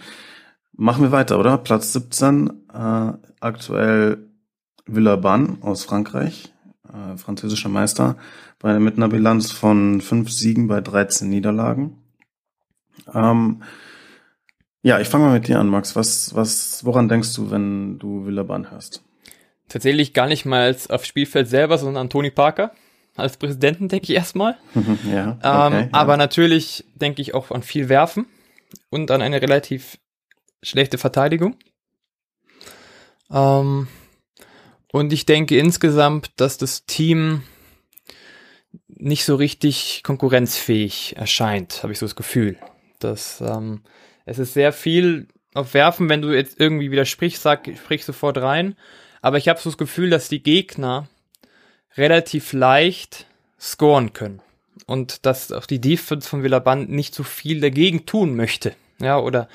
machen 0.74 1.04
wir 1.04 1.12
weiter, 1.12 1.40
oder? 1.40 1.58
Platz 1.58 1.94
17, 1.94 2.50
äh, 2.74 3.14
aktuell 3.40 4.30
Villeurbanne 4.86 5.58
aus 5.62 5.86
Frankreich, 5.86 6.54
äh, 6.88 7.18
französischer 7.18 7.70
Meister, 7.70 8.18
bei, 8.62 8.80
mit 8.80 8.98
einer 8.98 9.10
Bilanz 9.10 9.52
von 9.52 10.02
fünf 10.02 10.32
Siegen 10.32 10.68
bei 10.68 10.82
13 10.82 11.30
Niederlagen. 11.30 11.98
Ähm, 13.14 13.64
ja, 14.84 15.00
ich 15.00 15.08
fange 15.08 15.26
mal 15.26 15.34
mit 15.34 15.48
dir 15.48 15.60
an, 15.60 15.68
Max. 15.68 15.96
Was, 15.96 16.34
was, 16.36 16.86
woran 16.86 17.10
denkst 17.10 17.34
du, 17.36 17.52
wenn 17.52 18.00
du 18.00 18.26
Villeurbanne 18.26 18.72
hörst? 18.72 19.04
Tatsächlich 19.68 20.14
gar 20.14 20.28
nicht 20.28 20.46
mal 20.46 20.62
als 20.62 20.90
auf 20.90 21.06
Spielfeld 21.06 21.48
selber, 21.48 21.78
sondern 21.78 22.04
an 22.04 22.10
Tony 22.10 22.32
Parker 22.32 22.72
als 23.16 23.38
Präsidenten, 23.38 23.90
denke 23.90 24.06
ich 24.06 24.16
erstmal. 24.16 24.58
ja, 25.12 25.38
okay, 25.38 25.78
ähm, 25.78 25.84
ja. 25.84 25.88
Aber 25.92 26.18
natürlich 26.18 26.86
denke 26.96 27.22
ich 27.22 27.34
auch 27.34 27.52
an 27.52 27.64
viel 27.64 27.90
Werfen 27.90 28.26
und 28.90 29.12
an 29.12 29.22
eine 29.22 29.42
relativ 29.42 29.98
schlechte 30.64 30.98
Verteidigung. 30.98 31.56
Ähm, 33.32 33.88
und 34.92 35.14
ich 35.14 35.26
denke 35.26 35.58
insgesamt, 35.58 36.32
dass 36.38 36.58
das 36.58 36.86
Team 36.86 37.44
nicht 39.02 39.26
so 39.26 39.36
richtig 39.36 40.02
konkurrenzfähig 40.04 41.16
erscheint, 41.18 41.84
habe 41.84 41.92
ich 41.92 42.00
so 42.00 42.06
das 42.06 42.16
Gefühl. 42.16 42.58
Dass 43.00 43.42
ähm, 43.42 43.82
es 44.26 44.40
ist 44.40 44.54
sehr 44.54 44.72
viel 44.72 45.28
auf 45.54 45.74
Werfen, 45.74 46.08
wenn 46.08 46.22
du 46.22 46.32
jetzt 46.32 46.60
irgendwie 46.60 46.92
widersprichst, 46.92 47.42
sag, 47.42 47.70
sprich 47.78 48.06
sofort 48.06 48.38
rein. 48.38 48.76
Aber 49.22 49.38
ich 49.38 49.48
habe 49.48 49.60
so 49.60 49.70
das 49.70 49.78
Gefühl, 49.78 50.10
dass 50.10 50.30
die 50.30 50.44
Gegner 50.44 51.08
relativ 51.98 52.54
leicht 52.54 53.26
scoren 53.60 54.14
können. 54.14 54.42
Und 54.86 55.26
dass 55.26 55.52
auch 55.52 55.66
die 55.66 55.82
Defense 55.82 56.28
von 56.28 56.44
Villaband 56.44 56.90
nicht 56.90 57.14
so 57.14 57.24
viel 57.24 57.60
dagegen 57.60 58.06
tun 58.06 58.36
möchte. 58.36 58.74
Ja, 59.00 59.20
oder 59.20 59.48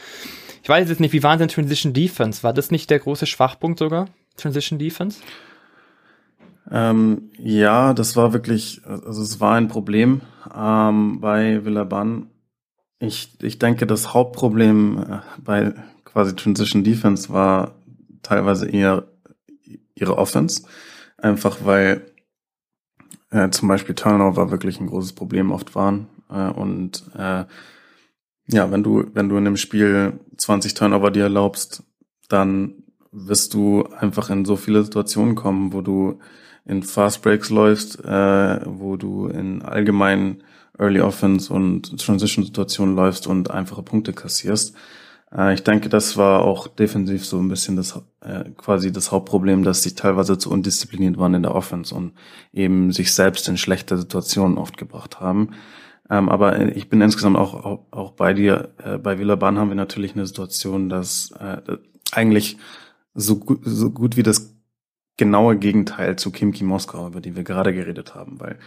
ich 0.63 0.69
weiß 0.69 0.89
jetzt 0.89 1.01
nicht, 1.01 1.13
wie 1.13 1.21
denn 1.21 1.49
Transition 1.49 1.93
Defense? 1.93 2.43
War 2.43 2.53
das 2.53 2.71
nicht 2.71 2.91
der 2.91 2.99
große 2.99 3.27
Schwachpunkt 3.27 3.79
sogar? 3.79 4.09
Transition 4.37 4.79
Defense? 4.79 5.21
Ähm, 6.71 7.31
ja, 7.39 7.95
das 7.95 8.17
war 8.17 8.33
wirklich, 8.33 8.83
also 8.85 9.23
es 9.23 9.41
war 9.41 9.55
ein 9.55 9.69
Problem 9.69 10.21
ähm, 10.55 11.21
bei 11.21 11.65
Villaban. 11.65 12.31
Ich, 12.99 13.39
ich 13.43 13.59
denke, 13.59 13.87
das 13.87 14.15
Hauptproblem 14.15 14.99
äh, 14.99 15.19
bei 15.39 15.75
quasi 16.05 16.35
Transition 16.35 16.83
Defense 16.83 17.31
war 17.31 17.75
teilweise 18.23 18.69
eher 18.69 19.05
ihre 19.95 20.19
Offense. 20.19 20.63
Einfach 21.19 21.59
weil 21.65 22.11
äh, 23.31 23.51
zum 23.51 23.69
Beispiel 23.69 23.95
Turnover 23.95 24.51
wirklich 24.51 24.81
ein 24.81 24.87
großes 24.87 25.13
Problem 25.13 25.53
oft 25.53 25.75
waren. 25.75 26.09
Äh, 26.31 26.49
und 26.49 27.05
äh, 27.17 27.45
ja, 28.49 28.71
wenn 28.71 28.83
du, 28.83 29.05
wenn 29.13 29.29
du 29.29 29.37
in 29.37 29.47
einem 29.47 29.57
Spiel 29.57 30.21
20 30.37 30.75
Turnover 30.75 31.11
dir 31.11 31.25
erlaubst, 31.25 31.83
dann 32.29 32.83
wirst 33.13 33.55
du 33.55 33.85
einfach 33.99 34.31
in 34.31 34.45
so 34.45 34.57
viele 34.57 34.83
Situationen 34.83 35.35
kommen, 35.35 35.73
wo 35.73 35.81
du 35.81 36.19
in 36.67 36.83
Fast 36.83 37.23
Breaks 37.23 37.51
läufst, 37.51 38.05
äh, 38.05 38.61
wo 38.65 38.97
du 38.97 39.29
in 39.29 39.63
allgemeinen 39.63 40.43
Early 40.79 41.01
Offense 41.01 41.53
und 41.53 41.99
Transition 42.01 42.45
Situationen 42.45 42.97
läufst 42.97 43.27
und 43.27 43.51
einfache 43.51 43.83
Punkte 43.83 44.13
kassierst. 44.13 44.75
Äh, 45.35 45.55
ich 45.55 45.63
denke, 45.63 45.89
das 45.89 46.17
war 46.17 46.43
auch 46.43 46.69
defensiv 46.69 47.25
so 47.25 47.39
ein 47.39 47.49
bisschen 47.49 47.77
das 47.77 48.01
äh, 48.21 48.51
quasi 48.57 48.93
das 48.93 49.13
Hauptproblem, 49.13 49.63
dass 49.63 49.83
sie 49.83 49.95
teilweise 49.95 50.39
zu 50.39 50.51
undiszipliniert 50.51 51.19
waren 51.19 51.35
in 51.35 51.43
der 51.43 51.55
Offense 51.55 51.95
und 51.95 52.13
eben 52.53 52.93
sich 52.93 53.13
selbst 53.13 53.49
in 53.49 53.57
schlechte 53.57 53.97
Situationen 53.97 54.59
oft 54.59 54.77
gebracht 54.77 55.21
haben. 55.21 55.51
Ähm, 56.09 56.29
aber 56.29 56.77
ich 56.77 56.89
bin 56.89 57.01
insgesamt 57.01 57.37
auch, 57.37 57.55
auch, 57.55 57.87
auch 57.91 58.13
bei 58.13 58.33
dir. 58.33 58.71
Äh, 58.83 58.99
bei 58.99 59.19
Villaban 59.19 59.59
haben 59.59 59.69
wir 59.69 59.77
natürlich 59.77 60.15
eine 60.15 60.27
Situation, 60.27 60.89
dass 60.89 61.33
äh, 61.41 61.61
eigentlich 62.13 62.59
so 63.15 63.37
gut, 63.37 63.61
so 63.65 63.91
gut 63.91 64.17
wie 64.17 64.23
das 64.23 64.56
genaue 65.17 65.57
Gegenteil 65.57 66.17
zu 66.17 66.31
Kimki 66.31 66.65
Moskau, 66.65 67.07
über 67.07 67.21
die 67.21 67.37
wir 67.37 67.43
gerade 67.43 67.73
geredet 67.73 68.15
haben, 68.15 68.39
weil 68.41 68.59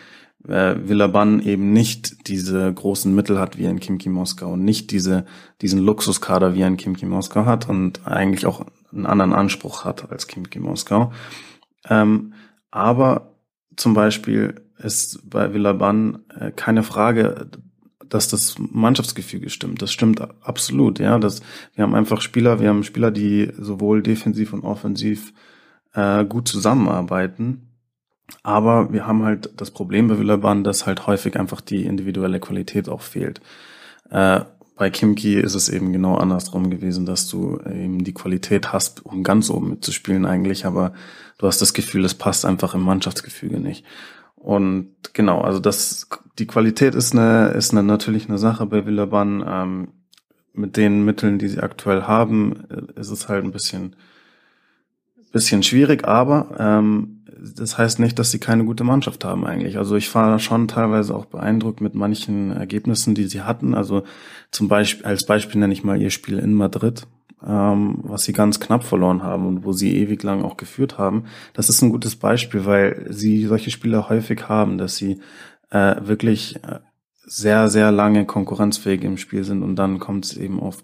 äh, 0.48 0.76
Villaban 0.88 1.42
eben 1.42 1.74
nicht 1.74 2.28
diese 2.28 2.74
großen 2.74 3.14
Mittel 3.14 3.40
hat 3.40 3.58
wie 3.58 3.68
ein 3.68 3.80
Kimki 3.80 4.10
Moskau 4.10 4.54
und 4.54 4.64
nicht 4.64 4.92
diese, 4.92 5.26
diesen 5.62 5.80
Luxuskader 5.80 6.56
wie 6.56 6.64
ein 6.64 6.78
Kimki 6.78 7.06
Moskau 7.06 7.46
hat 7.46 7.70
und 7.70 8.08
eigentlich 8.08 8.46
auch 8.46 8.66
einen 8.92 9.06
anderen 9.06 9.34
Anspruch 9.34 9.86
hat 9.86 10.12
als 10.12 10.28
Kimki 10.28 10.60
Moskau. 10.60 11.12
Ähm, 11.88 12.34
aber 12.72 13.34
zum 13.76 13.94
Beispiel 13.94 14.56
ist 14.78 15.30
bei 15.30 15.54
Villaban 15.54 16.20
äh, 16.40 16.52
keine 16.52 16.84
Frage, 16.84 17.48
dass 18.08 18.28
das 18.28 18.56
Mannschaftsgefüge 18.58 19.50
stimmt. 19.50 19.82
Das 19.82 19.92
stimmt 19.92 20.22
absolut, 20.42 21.00
ja. 21.00 21.20
Das, 21.20 21.42
wir 21.76 21.84
haben 21.84 21.94
einfach 21.94 22.22
Spieler, 22.22 22.60
wir 22.60 22.70
haben 22.70 22.84
Spieler, 22.84 23.12
die 23.12 23.52
sowohl 23.58 24.02
defensiv 24.02 24.54
und 24.54 24.64
offensiv 24.64 25.34
äh, 26.00 26.26
gut 26.26 26.48
zusammenarbeiten. 26.48 27.66
Aber 28.44 28.94
wir 28.94 29.08
haben 29.08 29.24
halt 29.24 29.50
das 29.58 29.72
Problem 29.72 30.08
bei 30.08 30.20
Villaban, 30.20 30.64
dass 30.64 30.86
halt 30.86 31.08
häufig 31.08 31.40
einfach 31.40 31.62
die 31.62 31.86
individuelle 31.86 32.40
Qualität 32.40 32.88
auch 32.88 33.02
fehlt. 33.02 33.42
Äh, 34.10 34.42
bei 34.76 34.90
Kimki 34.90 35.36
ist 35.36 35.56
es 35.56 35.68
eben 35.68 35.92
genau 35.92 36.16
andersrum 36.16 36.70
gewesen, 36.70 37.06
dass 37.06 37.28
du 37.28 37.60
eben 37.66 38.04
die 38.04 38.14
Qualität 38.14 38.72
hast, 38.72 39.06
um 39.06 39.24
ganz 39.24 39.50
oben 39.50 39.72
mitzuspielen 39.72 40.26
eigentlich, 40.26 40.66
aber 40.66 40.94
du 41.38 41.48
hast 41.48 41.62
das 41.62 41.74
Gefühl, 41.74 42.06
es 42.06 42.14
passt 42.14 42.46
einfach 42.46 42.76
im 42.76 42.82
Mannschaftsgefüge 42.82 43.60
nicht. 43.60 43.84
Und 44.36 44.96
genau, 45.12 45.42
also 45.42 45.60
das, 45.60 46.08
die 46.38 46.48
Qualität 46.48 46.96
ist 46.96 47.14
eine, 47.14 47.50
ist 47.50 47.72
eine, 47.72 47.84
natürlich 47.84 48.30
eine 48.30 48.38
Sache 48.38 48.66
bei 48.68 48.86
Villaban. 48.86 49.44
Ähm, 49.46 49.88
mit 50.54 50.78
den 50.78 51.06
Mitteln, 51.06 51.40
die 51.40 51.48
sie 51.48 51.60
aktuell 51.60 52.04
haben, 52.04 52.64
äh, 52.70 53.00
ist 53.00 53.10
es 53.10 53.28
halt 53.28 53.44
ein 53.44 53.52
bisschen, 53.52 53.96
bisschen 55.32 55.64
schwierig, 55.64 56.08
aber 56.08 56.56
ähm, 56.60 57.24
das 57.56 57.78
heißt 57.78 58.00
nicht, 58.00 58.20
dass 58.20 58.32
sie 58.32 58.40
keine 58.40 58.66
gute 58.66 58.84
Mannschaft 58.84 59.24
haben 59.24 59.46
eigentlich. 59.46 59.78
Also 59.78 59.96
ich 59.96 60.14
war 60.14 60.40
schon 60.40 60.68
teilweise 60.68 61.16
auch 61.16 61.26
beeindruckt 61.26 61.80
mit 61.80 61.96
manchen 61.96 62.52
Ergebnissen, 62.52 63.16
die 63.16 63.26
sie 63.26 63.42
hatten. 63.42 63.74
Also 63.74 64.04
zum 64.52 64.68
Beispiel, 64.68 65.06
als 65.06 65.26
Beispiel 65.26 65.60
nenne 65.60 65.74
ich 65.74 65.84
mal 65.84 66.02
ihr 66.02 66.10
Spiel 66.10 66.40
in 66.40 66.54
Madrid 66.54 67.08
ähm, 67.46 68.00
was 68.04 68.24
sie 68.24 68.34
ganz 68.34 68.60
knapp 68.60 68.84
verloren 68.84 69.24
haben 69.24 69.48
und 69.48 69.64
wo 69.64 69.72
sie 69.72 69.98
ewig 69.98 70.22
lang 70.24 70.44
auch 70.44 70.58
geführt 70.58 70.98
haben. 70.98 71.26
Das 71.54 71.70
ist 71.70 71.82
ein 71.82 71.92
gutes 71.92 72.16
Beispiel, 72.16 72.66
weil 72.66 73.06
sie 73.10 73.46
solche 73.46 73.72
Spiele 73.72 74.10
häufig 74.10 74.50
haben, 74.50 74.78
dass 74.78 74.98
sie 74.98 75.22
äh, 75.70 75.96
wirklich 76.02 76.58
äh, 76.64 76.80
sehr, 77.26 77.70
sehr 77.70 77.92
lange 77.92 78.26
konkurrenzfähig 78.26 79.04
im 79.04 79.18
Spiel 79.18 79.44
sind 79.44 79.64
und 79.64 79.76
dann 79.76 80.00
kommt 80.00 80.26
es 80.26 80.36
eben 80.36 80.60
auf 80.60 80.84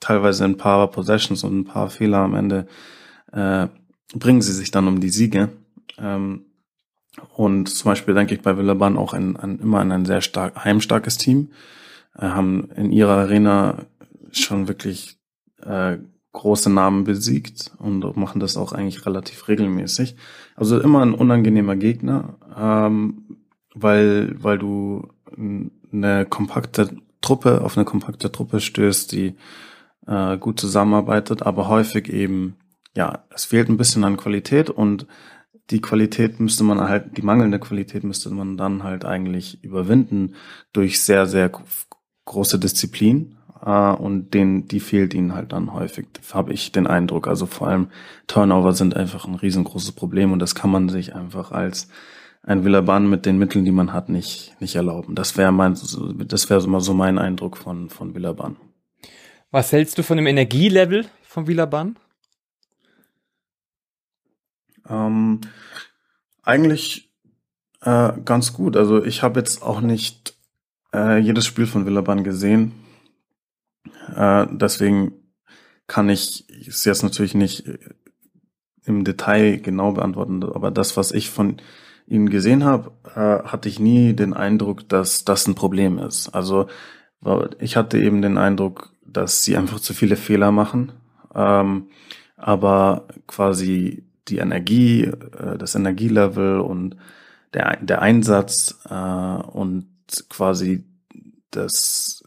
teilweise 0.00 0.44
ein 0.44 0.56
paar 0.56 0.90
Possessions 0.90 1.44
und 1.44 1.60
ein 1.60 1.64
paar 1.64 1.88
Fehler 1.88 2.18
am 2.18 2.34
Ende 2.34 2.66
äh, 3.36 3.68
bringen 4.14 4.42
sie 4.42 4.52
sich 4.52 4.70
dann 4.70 4.88
um 4.88 5.00
die 5.00 5.10
Siege. 5.10 5.50
Ähm, 5.98 6.46
und 7.34 7.68
zum 7.68 7.90
Beispiel 7.90 8.14
denke 8.14 8.34
ich 8.34 8.42
bei 8.42 8.56
Villaban 8.56 8.96
auch 8.96 9.12
ein, 9.12 9.36
ein, 9.36 9.58
immer 9.58 9.80
an 9.80 9.92
ein 9.92 10.06
sehr 10.06 10.20
stark 10.20 10.64
heimstarkes 10.64 11.18
Team. 11.18 11.50
Äh, 12.16 12.26
haben 12.28 12.70
in 12.74 12.90
ihrer 12.92 13.16
Arena 13.16 13.84
schon 14.32 14.68
wirklich 14.68 15.18
äh, 15.62 15.98
große 16.32 16.70
Namen 16.70 17.04
besiegt 17.04 17.72
und 17.78 18.16
machen 18.16 18.40
das 18.40 18.56
auch 18.56 18.72
eigentlich 18.72 19.06
relativ 19.06 19.48
regelmäßig. 19.48 20.16
Also 20.54 20.78
immer 20.80 21.02
ein 21.02 21.14
unangenehmer 21.14 21.76
Gegner, 21.76 22.36
ähm, 22.58 23.38
weil, 23.74 24.36
weil 24.42 24.58
du 24.58 25.08
eine 25.92 26.26
kompakte 26.26 26.90
Truppe, 27.22 27.62
auf 27.62 27.76
eine 27.76 27.86
kompakte 27.86 28.30
Truppe 28.30 28.60
stößt, 28.60 29.12
die 29.12 29.34
äh, 30.06 30.36
gut 30.36 30.60
zusammenarbeitet, 30.60 31.42
aber 31.42 31.68
häufig 31.68 32.12
eben, 32.12 32.56
ja, 32.96 33.24
es 33.32 33.44
fehlt 33.44 33.68
ein 33.68 33.76
bisschen 33.76 34.04
an 34.04 34.16
Qualität 34.16 34.70
und 34.70 35.06
die 35.70 35.80
Qualität 35.80 36.40
müsste 36.40 36.64
man 36.64 36.80
halt, 36.80 37.16
die 37.16 37.22
mangelnde 37.22 37.58
Qualität 37.58 38.04
müsste 38.04 38.30
man 38.30 38.56
dann 38.56 38.82
halt 38.82 39.04
eigentlich 39.04 39.62
überwinden 39.62 40.34
durch 40.72 41.00
sehr, 41.00 41.26
sehr 41.26 41.50
große 42.24 42.58
Disziplin 42.58 43.36
äh, 43.64 43.92
und 43.92 44.32
den, 44.32 44.66
die 44.68 44.80
fehlt 44.80 45.12
ihnen 45.12 45.34
halt 45.34 45.52
dann 45.52 45.72
häufig, 45.72 46.06
habe 46.32 46.52
ich 46.52 46.72
den 46.72 46.86
Eindruck. 46.86 47.28
Also 47.28 47.46
vor 47.46 47.68
allem 47.68 47.88
Turnover 48.26 48.72
sind 48.72 48.96
einfach 48.96 49.26
ein 49.26 49.34
riesengroßes 49.34 49.92
Problem 49.92 50.32
und 50.32 50.38
das 50.38 50.54
kann 50.54 50.70
man 50.70 50.88
sich 50.88 51.14
einfach 51.14 51.52
als 51.52 51.88
ein 52.42 52.64
Villaban 52.64 53.10
mit 53.10 53.26
den 53.26 53.38
Mitteln, 53.38 53.64
die 53.64 53.72
man 53.72 53.92
hat, 53.92 54.08
nicht, 54.08 54.54
nicht 54.60 54.76
erlauben. 54.76 55.16
Das 55.16 55.36
wäre 55.36 55.52
mein, 55.52 55.76
das 56.26 56.48
wäre 56.48 56.66
mal 56.68 56.80
so 56.80 56.94
mein 56.94 57.18
Eindruck 57.18 57.56
von, 57.56 57.90
von 57.90 58.14
Villaban. 58.14 58.56
Was 59.50 59.72
hältst 59.72 59.98
du 59.98 60.04
von 60.04 60.16
dem 60.16 60.26
Energielevel 60.26 61.06
von 61.22 61.48
Villaban? 61.48 61.96
Ähm, 64.88 65.40
eigentlich 66.42 67.10
äh, 67.82 68.12
ganz 68.24 68.52
gut. 68.52 68.76
Also 68.76 69.04
ich 69.04 69.22
habe 69.22 69.40
jetzt 69.40 69.62
auch 69.62 69.80
nicht 69.80 70.34
äh, 70.94 71.18
jedes 71.18 71.46
Spiel 71.46 71.66
von 71.66 71.86
Villaban 71.86 72.24
gesehen. 72.24 72.72
Äh, 74.14 74.46
deswegen 74.50 75.12
kann 75.86 76.08
ich 76.08 76.46
es 76.66 76.84
jetzt 76.84 77.02
natürlich 77.02 77.34
nicht 77.34 77.64
im 78.84 79.04
Detail 79.04 79.58
genau 79.58 79.92
beantworten, 79.92 80.42
aber 80.42 80.70
das, 80.70 80.96
was 80.96 81.12
ich 81.12 81.30
von 81.30 81.56
ihnen 82.06 82.30
gesehen 82.30 82.64
habe, 82.64 82.92
äh, 83.14 83.46
hatte 83.48 83.68
ich 83.68 83.80
nie 83.80 84.14
den 84.14 84.32
Eindruck, 84.32 84.88
dass 84.88 85.24
das 85.24 85.46
ein 85.46 85.54
Problem 85.54 85.98
ist. 85.98 86.28
Also 86.30 86.66
ich 87.58 87.76
hatte 87.76 87.98
eben 87.98 88.22
den 88.22 88.38
Eindruck, 88.38 88.92
dass 89.04 89.42
sie 89.42 89.56
einfach 89.56 89.80
zu 89.80 89.94
viele 89.94 90.16
Fehler 90.16 90.52
machen, 90.52 90.92
ähm, 91.34 91.88
aber 92.36 93.08
quasi 93.26 94.05
die 94.28 94.38
Energie, 94.38 95.04
äh, 95.04 95.58
das 95.58 95.74
Energielevel 95.74 96.60
und 96.60 96.96
der, 97.54 97.78
der 97.80 98.02
Einsatz 98.02 98.78
äh, 98.88 98.94
und 98.94 99.86
quasi 100.28 100.84
das 101.50 102.22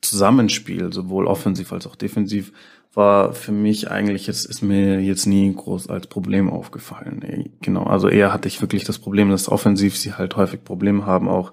Zusammenspiel, 0.00 0.92
sowohl 0.92 1.26
offensiv 1.26 1.72
als 1.72 1.86
auch 1.86 1.96
defensiv, 1.96 2.52
war 2.92 3.34
für 3.34 3.52
mich 3.52 3.90
eigentlich 3.90 4.26
jetzt, 4.26 4.46
ist 4.46 4.62
mir 4.62 5.00
jetzt 5.00 5.26
nie 5.26 5.52
groß 5.54 5.88
als 5.88 6.08
Problem 6.08 6.50
aufgefallen. 6.50 7.52
Genau, 7.60 7.84
also 7.84 8.08
eher 8.08 8.32
hatte 8.32 8.48
ich 8.48 8.60
wirklich 8.60 8.84
das 8.84 8.98
Problem, 8.98 9.30
dass 9.30 9.48
offensiv 9.48 9.96
sie 9.96 10.14
halt 10.14 10.36
häufig 10.36 10.64
Probleme 10.64 11.06
haben, 11.06 11.28
auch 11.28 11.52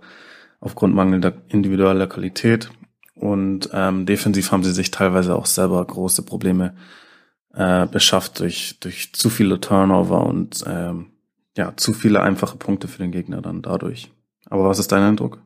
aufgrund 0.59 0.95
mangelnder 0.95 1.33
individueller 1.49 2.07
Qualität. 2.07 2.71
Und 3.13 3.69
ähm, 3.73 4.05
defensiv 4.05 4.51
haben 4.51 4.63
sie 4.63 4.73
sich 4.73 4.89
teilweise 4.89 5.35
auch 5.35 5.45
selber 5.45 5.83
große 5.85 6.23
Probleme 6.23 6.75
äh, 7.57 7.87
beschafft 7.87 8.39
durch, 8.39 8.79
durch 8.79 9.13
zu 9.13 9.29
viele 9.29 9.59
Turnover 9.59 10.25
und 10.25 10.63
ähm, 10.67 11.07
ja, 11.57 11.75
zu 11.75 11.93
viele 11.93 12.21
einfache 12.21 12.57
Punkte 12.57 12.87
für 12.87 12.99
den 12.99 13.11
Gegner 13.11 13.41
dann 13.41 13.63
dadurch. 13.63 14.11
Aber 14.45 14.69
was 14.69 14.77
ist 14.77 14.91
dein 14.91 15.01
Eindruck? 15.01 15.41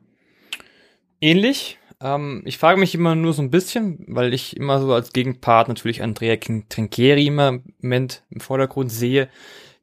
Ähnlich. 1.20 1.78
Ähm, 2.02 2.42
ich 2.44 2.58
frage 2.58 2.78
mich 2.78 2.94
immer 2.94 3.14
nur 3.14 3.32
so 3.32 3.40
ein 3.40 3.50
bisschen, 3.50 4.04
weil 4.08 4.34
ich 4.34 4.56
immer 4.56 4.78
so 4.80 4.92
als 4.92 5.12
Gegenpart 5.14 5.68
natürlich 5.68 6.02
Andrea 6.02 6.36
Trinchieri 6.36 7.26
immer 7.26 7.48
im 7.48 7.62
Moment 7.80 8.24
im 8.28 8.40
Vordergrund 8.40 8.92
sehe. 8.92 9.28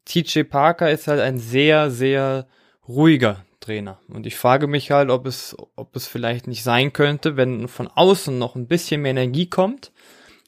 TJ 0.06 0.44
Parker 0.44 0.92
ist 0.92 1.08
halt 1.08 1.22
ein 1.22 1.40
sehr, 1.40 1.90
sehr 1.90 2.48
ruhiger 2.88 3.44
Trainer. 3.60 4.00
Und 4.08 4.28
ich 4.28 4.36
frage 4.36 4.68
mich 4.68 4.92
halt, 4.92 5.10
ob 5.10 5.26
es, 5.26 5.56
ob 5.76 5.96
es 5.96 6.06
vielleicht 6.08 6.46
nicht 6.46 6.64
sein 6.64 6.94
könnte, 6.94 7.38
wenn 7.38 7.68
von 7.68 7.88
außen 7.88 8.38
noch 8.38 8.56
ein 8.56 8.68
bisschen 8.68 9.02
mehr 9.02 9.12
Energie 9.12 9.48
kommt, 9.48 9.92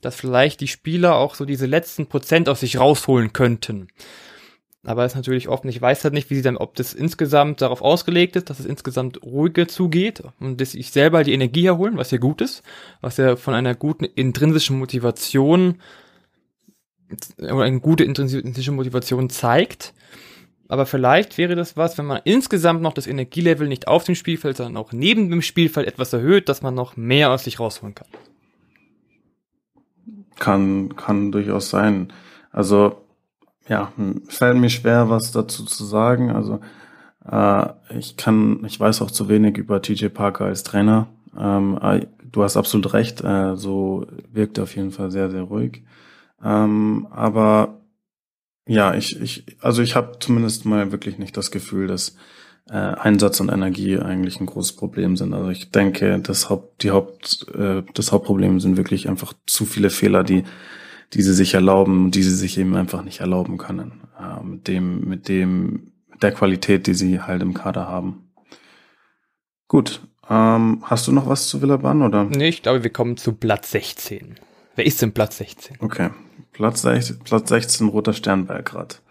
dass 0.01 0.15
vielleicht 0.15 0.62
die 0.62 0.67
Spieler 0.67 1.15
auch 1.15 1.36
so 1.36 1.46
diese 1.46 1.65
letzten 1.65 2.08
Prozent 2.08 2.50
aus 2.50 2.62
sich 2.62 2.79
rausholen 2.79 3.34
könnten. 3.34 3.88
Aber 4.84 5.05
es 5.05 5.12
ist 5.12 5.15
natürlich 5.15 5.48
oft 5.48 5.63
nicht, 5.63 5.79
weiß 5.79 6.03
halt 6.03 6.13
nicht, 6.15 6.31
wie 6.31 6.36
sie 6.36 6.41
dann, 6.41 6.58
ob 6.58 6.75
das 6.75 6.93
insgesamt 6.93 7.62
darauf 7.62 7.84
ausgelegt 7.84 8.36
ist, 8.36 8.50
dass 8.50 8.60
es 8.60 8.65
insgesamt 8.65 9.22
ruhiger 9.22 9.67
zugeht 9.67 10.24
und 10.39 10.60
dass 10.60 10.74
ich 10.74 10.91
selber 10.91 11.24
die 11.24 11.34
Energie 11.34 11.67
erholen, 11.67 11.98
was 11.98 12.10
ja 12.10 12.17
gut 12.17 12.41
ist, 12.41 12.63
was 13.00 13.17
ja 13.17 13.36
von 13.36 13.53
einer 13.53 13.75
guten 13.75 14.05
intrinsischen 14.05 14.79
Motivation 14.79 15.75
oder 17.38 17.62
eine 17.62 17.79
gute 17.79 18.03
intrinsische 18.03 18.72
Motivation 18.72 19.29
zeigt. 19.29 19.93
Aber 20.67 20.86
vielleicht 20.86 21.38
wäre 21.38 21.55
das 21.55 21.77
was, 21.77 21.98
wenn 21.98 22.05
man 22.05 22.22
insgesamt 22.24 22.81
noch 22.81 22.93
das 22.93 23.05
Energielevel 23.05 23.67
nicht 23.67 23.88
auf 23.88 24.05
dem 24.05 24.15
Spielfeld, 24.15 24.58
sondern 24.58 24.77
auch 24.77 24.93
neben 24.93 25.29
dem 25.29 25.41
Spielfeld 25.41 25.86
etwas 25.86 26.13
erhöht, 26.13 26.50
dass 26.50 26.62
man 26.62 26.74
noch 26.74 26.96
mehr 26.96 27.31
aus 27.31 27.43
sich 27.43 27.60
rausholen 27.60 27.93
kann. 27.93 28.08
Kann, 30.41 30.95
kann 30.95 31.31
durchaus 31.31 31.69
sein. 31.69 32.12
Also 32.51 32.98
ja, 33.69 33.91
fällt 34.27 34.57
mir 34.57 34.71
schwer, 34.71 35.07
was 35.12 35.31
dazu 35.31 35.65
zu 35.65 35.86
sagen. 35.86 36.31
Also 36.31 36.60
äh, 37.29 37.67
ich 37.95 38.17
kann, 38.17 38.65
ich 38.65 38.79
weiß 38.79 39.03
auch 39.03 39.12
zu 39.12 39.29
wenig 39.29 39.60
über 39.60 39.83
TJ 39.83 40.07
Parker 40.07 40.45
als 40.45 40.63
Trainer. 40.63 41.10
Ähm, 41.39 41.77
äh, 41.79 42.07
du 42.31 42.41
hast 42.41 42.57
absolut 42.57 42.91
recht, 42.93 43.24
äh, 43.24 43.55
so 43.55 44.07
wirkt 44.31 44.57
er 44.57 44.63
auf 44.63 44.75
jeden 44.75 44.89
Fall 44.89 45.12
sehr, 45.12 45.29
sehr 45.29 45.43
ruhig. 45.43 45.83
Ähm, 46.43 47.07
aber 47.12 47.77
ja, 48.67 48.95
ich, 48.95 49.21
ich, 49.21 49.45
also 49.60 49.83
ich 49.83 49.95
habe 49.95 50.17
zumindest 50.19 50.65
mal 50.65 50.91
wirklich 50.91 51.19
nicht 51.19 51.37
das 51.37 51.51
Gefühl, 51.51 51.85
dass 51.85 52.15
äh, 52.69 52.74
Einsatz 52.74 53.39
und 53.39 53.50
Energie 53.50 53.97
eigentlich 53.97 54.39
ein 54.39 54.45
großes 54.45 54.75
Problem 54.75 55.17
sind. 55.17 55.33
Also 55.33 55.50
ich 55.50 55.71
denke, 55.71 56.19
das 56.19 56.50
Haupt, 56.50 56.83
die 56.83 56.91
Haupt, 56.91 57.47
äh, 57.53 57.83
das 57.93 58.11
Hauptproblem 58.11 58.59
sind 58.59 58.77
wirklich 58.77 59.09
einfach 59.09 59.33
zu 59.45 59.65
viele 59.65 59.89
Fehler, 59.89 60.24
die 60.24 60.43
die 61.13 61.21
sie 61.21 61.33
sich 61.33 61.53
erlauben, 61.53 62.11
die 62.11 62.24
sie 62.24 62.35
sich 62.35 62.57
eben 62.57 62.75
einfach 62.75 63.03
nicht 63.03 63.19
erlauben 63.19 63.57
können. 63.57 64.01
Äh, 64.19 64.43
mit 64.43 64.67
dem, 64.67 65.01
mit 65.07 65.27
dem, 65.27 65.91
der 66.21 66.31
Qualität, 66.31 66.87
die 66.87 66.93
sie 66.93 67.21
halt 67.21 67.41
im 67.41 67.53
Kader 67.53 67.87
haben. 67.87 68.31
Gut. 69.67 70.01
Ähm, 70.29 70.83
hast 70.83 71.07
du 71.07 71.11
noch 71.11 71.27
was 71.27 71.47
zu 71.47 71.61
Villaban 71.61 72.01
oder? 72.01 72.25
Nee, 72.25 72.50
ich 72.50 72.61
glaube, 72.61 72.83
wir 72.83 72.91
kommen 72.91 73.17
zu 73.17 73.33
Platz 73.33 73.71
16. 73.71 74.35
Wer 74.75 74.85
ist 74.85 75.01
denn 75.01 75.13
Platz 75.13 75.37
16? 75.37 75.77
Okay. 75.81 76.09
Platz, 76.53 76.81
16, 76.83 77.19
Platz 77.19 77.50
16, 77.50 77.87
Roter 77.89 78.13
Stern 78.13 78.45
Belgrad. 78.45 79.01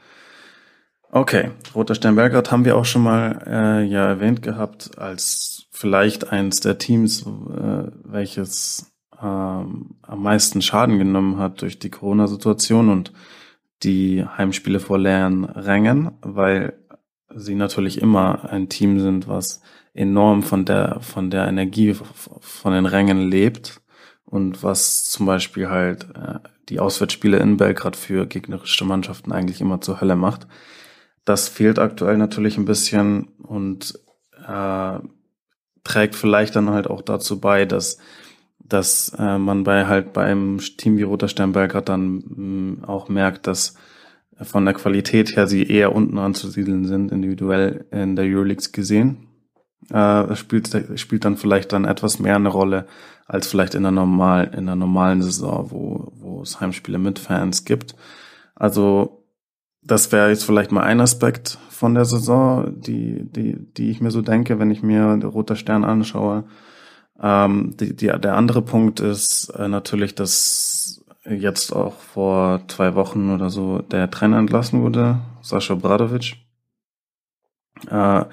Okay, 1.13 1.51
Roter 1.75 1.97
Stern 1.97 2.15
Belgrad 2.15 2.53
haben 2.53 2.65
wir 2.65 2.77
auch 2.77 2.85
schon 2.85 3.03
mal 3.03 3.43
äh, 3.45 3.85
ja 3.85 4.07
erwähnt 4.07 4.43
gehabt 4.43 4.97
als 4.97 5.67
vielleicht 5.73 6.31
eins 6.31 6.61
der 6.61 6.79
Teams, 6.79 7.23
äh, 7.23 7.91
welches 8.05 8.93
ähm, 9.21 9.97
am 10.03 10.23
meisten 10.23 10.63
Schaden 10.63 10.99
genommen 10.99 11.39
hat 11.39 11.63
durch 11.63 11.81
die 11.81 11.91
Corona-Situation 11.91 12.89
und 12.91 13.13
die 13.83 14.25
Heimspiele 14.25 14.79
vor 14.79 14.99
leeren 14.99 15.47
Rängen, 15.47 16.13
weil 16.23 16.75
sie 17.35 17.57
natürlich 17.57 18.01
immer 18.01 18.49
ein 18.49 18.69
Team 18.69 19.01
sind, 19.01 19.27
was 19.27 19.63
enorm 19.95 20.45
von 20.45 20.65
der, 20.65 21.01
von 21.01 21.29
der 21.31 21.49
Energie 21.49 21.95
von 21.95 22.73
den 22.73 22.87
Rängen 22.87 23.29
lebt 23.29 23.81
und 24.25 24.63
was 24.63 25.11
zum 25.11 25.27
Beispiel 25.27 25.69
halt 25.71 26.05
äh, 26.15 26.39
die 26.69 26.79
Auswärtsspiele 26.79 27.39
in 27.39 27.57
Belgrad 27.57 27.97
für 27.97 28.27
gegnerische 28.27 28.85
Mannschaften 28.85 29.33
eigentlich 29.33 29.61
immer 29.61 29.81
zur 29.81 30.01
Hölle 30.01 30.15
macht. 30.15 30.47
Das 31.25 31.49
fehlt 31.49 31.79
aktuell 31.79 32.17
natürlich 32.17 32.57
ein 32.57 32.65
bisschen 32.65 33.29
und 33.43 33.99
äh, 34.47 34.99
trägt 35.85 36.15
vielleicht 36.15 36.57
dann 36.57 36.71
halt 36.71 36.89
auch 36.89 37.03
dazu 37.03 37.41
bei, 37.41 37.67
dass 37.67 37.99
dass 38.71 39.15
äh, 39.19 39.39
man 39.39 39.65
bei 39.65 39.87
halt 39.87 40.13
beim 40.13 40.59
Team 40.77 40.97
wie 40.97 41.03
Roter 41.03 41.29
Stern 41.29 41.53
Belgrad 41.53 41.89
dann 41.89 42.17
mh, 42.17 42.23
mm, 42.37 42.85
auch 42.85 43.09
merkt, 43.09 43.47
dass 43.47 43.75
von 44.43 44.65
der 44.65 44.75
Qualität 44.75 45.37
her 45.37 45.47
sie 45.47 45.67
eher 45.67 45.95
unten 45.95 46.19
anzusiedeln 46.19 46.87
sind, 46.87 47.13
individuell 47.13 47.87
in 47.91 48.17
der 48.17 48.25
Euroleague 48.25 48.71
gesehen. 48.73 49.29
Äh, 49.91 50.35
spielt, 50.37 50.71
spielt 50.99 51.25
dann 51.25 51.37
vielleicht 51.37 51.73
dann 51.73 51.85
etwas 51.85 52.19
mehr 52.19 52.37
eine 52.37 52.49
Rolle 52.49 52.87
als 53.27 53.49
vielleicht 53.49 53.75
in 53.75 53.83
der 53.83 53.93
normal, 53.93 54.53
in 54.57 54.67
der 54.67 54.77
normalen 54.77 55.23
Saison, 55.23 55.71
wo, 55.71 56.13
wo 56.15 56.43
es 56.43 56.61
Heimspiele 56.61 56.99
mit 56.99 57.19
Fans 57.19 57.65
gibt. 57.65 57.95
Also, 58.55 59.20
das 59.83 60.13
wäre 60.13 60.29
jetzt 60.29 60.45
vielleicht 60.45 60.73
mal 60.73 60.83
ein 60.83 61.01
Aspekt 61.01 61.59
von 61.71 61.95
der 61.95 62.05
Saison, 62.05 62.81
die, 62.81 63.25
die, 63.25 63.57
die 63.75 63.91
ich 63.91 64.01
mir 64.01 64.11
so 64.11 64.23
denke, 64.23 64.59
wenn 64.59 64.71
ich 64.71 64.83
mir 64.83 65.19
Roter 65.25 65.57
Stern 65.57 65.85
anschaue. 65.85 66.45
Ähm, 67.21 67.77
die, 67.79 67.97
die, 67.97 68.07
der 68.07 68.37
andere 68.37 68.63
Punkt 68.63 69.01
ist 69.01 69.49
äh, 69.51 69.69
natürlich, 69.69 70.15
dass 70.15 71.05
jetzt 71.25 71.73
auch 71.75 71.95
vor 71.95 72.63
zwei 72.69 72.95
Wochen 72.95 73.31
oder 73.31 73.51
so 73.51 73.79
der 73.79 74.11
Trainer 74.11 74.39
entlassen 74.39 74.83
wurde, 74.83 75.21
Sascha 75.43 75.75
Bradovic. 75.75 76.37
Äh, 77.89 78.25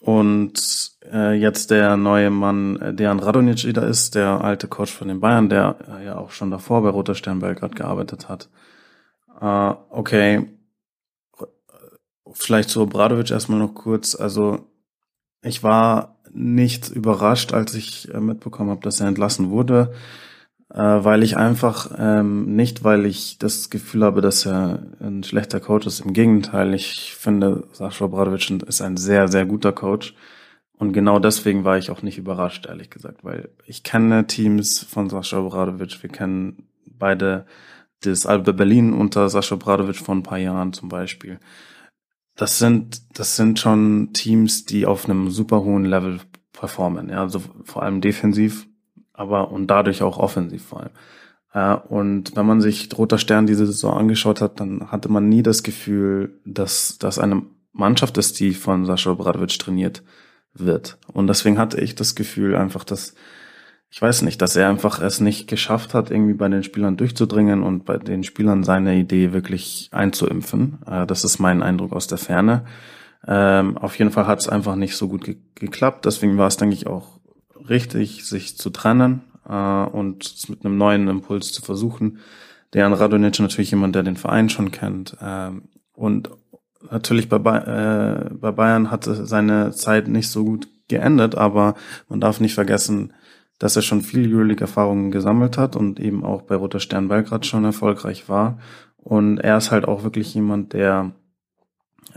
und 0.00 0.92
äh, 1.12 1.34
jetzt 1.34 1.70
der 1.70 1.96
neue 1.96 2.30
Mann, 2.30 2.76
äh, 2.76 2.94
Dejan 2.94 3.18
Radonic 3.18 3.64
wieder 3.64 3.86
ist, 3.86 4.14
der 4.14 4.42
alte 4.42 4.68
Coach 4.68 4.92
von 4.92 5.08
den 5.08 5.20
Bayern, 5.20 5.48
der 5.48 5.76
ja 6.04 6.16
auch 6.16 6.30
schon 6.30 6.50
davor 6.50 6.82
bei 6.82 6.90
Roter 6.90 7.14
Stern 7.14 7.40
Belgrad 7.40 7.74
gearbeitet 7.74 8.28
hat. 8.28 8.48
Äh, 9.40 9.74
okay, 9.90 10.48
vielleicht 12.32 12.70
zu 12.70 12.86
Bradovic 12.86 13.30
erstmal 13.30 13.58
noch 13.58 13.74
kurz. 13.74 14.14
Also 14.14 14.66
ich 15.42 15.62
war 15.62 16.16
nicht 16.32 16.90
überrascht, 16.90 17.52
als 17.52 17.74
ich 17.74 18.12
äh, 18.12 18.20
mitbekommen 18.20 18.70
habe, 18.70 18.82
dass 18.82 19.00
er 19.00 19.08
entlassen 19.08 19.50
wurde, 19.50 19.92
äh, 20.72 20.78
weil 20.78 21.22
ich 21.22 21.36
einfach 21.36 21.90
ähm, 21.98 22.54
nicht, 22.56 22.84
weil 22.84 23.06
ich 23.06 23.38
das 23.38 23.70
Gefühl 23.70 24.04
habe, 24.04 24.20
dass 24.20 24.44
er 24.46 24.82
ein 25.00 25.22
schlechter 25.22 25.60
Coach 25.60 25.86
ist. 25.86 26.00
Im 26.00 26.12
Gegenteil, 26.12 26.74
ich 26.74 27.14
finde, 27.14 27.64
Sascha 27.72 28.04
Obradovic 28.06 28.50
ist 28.62 28.82
ein 28.82 28.96
sehr, 28.96 29.28
sehr 29.28 29.46
guter 29.46 29.72
Coach. 29.72 30.14
Und 30.78 30.92
genau 30.92 31.18
deswegen 31.18 31.64
war 31.64 31.78
ich 31.78 31.90
auch 31.90 32.02
nicht 32.02 32.18
überrascht, 32.18 32.66
ehrlich 32.66 32.90
gesagt, 32.90 33.24
weil 33.24 33.48
ich 33.64 33.82
kenne 33.82 34.26
Teams 34.26 34.82
von 34.84 35.08
Sascha 35.08 35.38
Obradovic. 35.38 36.02
Wir 36.02 36.10
kennen 36.10 36.68
beide 36.86 37.46
das 38.02 38.26
Alba 38.26 38.52
Berlin 38.52 38.92
unter 38.92 39.28
Sascha 39.28 39.54
Obradovic 39.54 39.96
vor 39.96 40.14
ein 40.14 40.22
paar 40.22 40.38
Jahren 40.38 40.72
zum 40.72 40.88
Beispiel 40.88 41.40
das 42.36 42.58
sind, 42.58 43.18
das 43.18 43.36
sind 43.36 43.58
schon 43.58 44.12
Teams, 44.12 44.66
die 44.66 44.86
auf 44.86 45.06
einem 45.06 45.30
super 45.30 45.64
hohen 45.64 45.84
Level 45.84 46.20
performen, 46.52 47.08
ja, 47.08 47.22
also 47.22 47.42
vor 47.64 47.82
allem 47.82 48.00
defensiv, 48.00 48.68
aber 49.12 49.50
und 49.50 49.66
dadurch 49.66 50.02
auch 50.02 50.18
offensiv 50.18 50.64
vor 50.64 50.80
allem. 50.80 50.90
Äh, 51.52 51.76
und 51.88 52.36
wenn 52.36 52.46
man 52.46 52.60
sich 52.60 52.88
Roter 52.96 53.18
Stern 53.18 53.46
diese 53.46 53.66
Saison 53.66 53.96
angeschaut 53.96 54.40
hat, 54.40 54.60
dann 54.60 54.90
hatte 54.90 55.10
man 55.10 55.28
nie 55.28 55.42
das 55.42 55.62
Gefühl, 55.62 56.40
dass 56.44 56.98
das 56.98 57.18
eine 57.18 57.42
Mannschaft 57.72 58.16
ist, 58.18 58.38
die 58.40 58.54
von 58.54 58.84
Sascha 58.84 59.10
Obradovic 59.10 59.58
trainiert 59.58 60.02
wird. 60.52 60.98
Und 61.12 61.26
deswegen 61.26 61.58
hatte 61.58 61.80
ich 61.80 61.94
das 61.94 62.14
Gefühl 62.14 62.54
einfach, 62.56 62.84
dass 62.84 63.14
ich 63.96 64.02
weiß 64.02 64.20
nicht, 64.20 64.42
dass 64.42 64.56
er 64.56 64.68
einfach 64.68 65.00
es 65.00 65.22
nicht 65.22 65.48
geschafft 65.48 65.94
hat, 65.94 66.10
irgendwie 66.10 66.34
bei 66.34 66.50
den 66.50 66.62
Spielern 66.62 66.98
durchzudringen 66.98 67.62
und 67.62 67.86
bei 67.86 67.96
den 67.96 68.24
Spielern 68.24 68.62
seine 68.62 68.94
Idee 68.94 69.32
wirklich 69.32 69.88
einzuimpfen. 69.90 70.80
Äh, 70.86 71.06
das 71.06 71.24
ist 71.24 71.38
mein 71.38 71.62
Eindruck 71.62 71.94
aus 71.94 72.06
der 72.06 72.18
Ferne. 72.18 72.66
Ähm, 73.26 73.78
auf 73.78 73.98
jeden 73.98 74.10
Fall 74.10 74.26
hat 74.26 74.40
es 74.40 74.50
einfach 74.50 74.76
nicht 74.76 74.96
so 74.96 75.08
gut 75.08 75.24
ge 75.24 75.38
geklappt. 75.54 76.04
Deswegen 76.04 76.36
war 76.36 76.46
es, 76.46 76.58
denke 76.58 76.74
ich, 76.74 76.86
auch 76.86 77.20
richtig, 77.70 78.26
sich 78.26 78.58
zu 78.58 78.68
trennen 78.68 79.22
äh, 79.48 79.54
und 79.54 80.26
es 80.26 80.50
mit 80.50 80.66
einem 80.66 80.76
neuen 80.76 81.08
Impuls 81.08 81.52
zu 81.52 81.62
versuchen. 81.62 82.18
Dejan 82.74 82.92
Radonic 82.92 83.40
natürlich 83.40 83.70
jemand, 83.70 83.94
der 83.94 84.02
den 84.02 84.16
Verein 84.16 84.50
schon 84.50 84.72
kennt. 84.72 85.16
Ähm, 85.22 85.70
und 85.94 86.28
natürlich 86.90 87.30
bei, 87.30 87.38
äh, 87.38 88.34
bei 88.34 88.52
Bayern 88.52 88.90
hatte 88.90 89.24
seine 89.24 89.72
Zeit 89.72 90.06
nicht 90.06 90.28
so 90.28 90.44
gut 90.44 90.68
geendet, 90.88 91.34
aber 91.34 91.76
man 92.10 92.20
darf 92.20 92.40
nicht 92.40 92.54
vergessen, 92.54 93.14
dass 93.58 93.76
er 93.76 93.82
schon 93.82 94.02
viel 94.02 94.32
Euroleague-Erfahrungen 94.32 95.10
gesammelt 95.10 95.56
hat 95.56 95.76
und 95.76 95.98
eben 95.98 96.24
auch 96.24 96.42
bei 96.42 96.56
Roter 96.56 96.80
Stern 96.80 97.08
Belgrad 97.08 97.46
schon 97.46 97.64
erfolgreich 97.64 98.28
war. 98.28 98.58
Und 98.96 99.38
er 99.38 99.56
ist 99.56 99.70
halt 99.70 99.86
auch 99.86 100.02
wirklich 100.02 100.34
jemand, 100.34 100.72
der, 100.72 101.12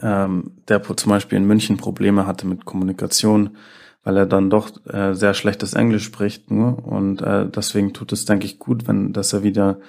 ähm, 0.01 0.57
der 0.67 0.81
zum 0.83 1.09
Beispiel 1.11 1.37
in 1.37 1.45
München 1.45 1.77
Probleme 1.77 2.25
hatte 2.25 2.47
mit 2.47 2.65
Kommunikation, 2.65 3.57
weil 4.03 4.17
er 4.17 4.25
dann 4.25 4.49
doch 4.49 4.71
äh, 4.87 5.13
sehr 5.13 5.33
schlechtes 5.33 5.73
Englisch 5.73 6.03
spricht 6.03 6.51
nur. 6.51 6.85
Und 6.85 7.21
äh, 7.21 7.47
deswegen 7.47 7.93
tut 7.93 8.11
es, 8.11 8.25
denke 8.25 8.45
ich, 8.45 8.59
gut, 8.59 8.87
wenn, 8.87 9.13
dass 9.13 9.33
er 9.33 9.43
wieder 9.43 9.79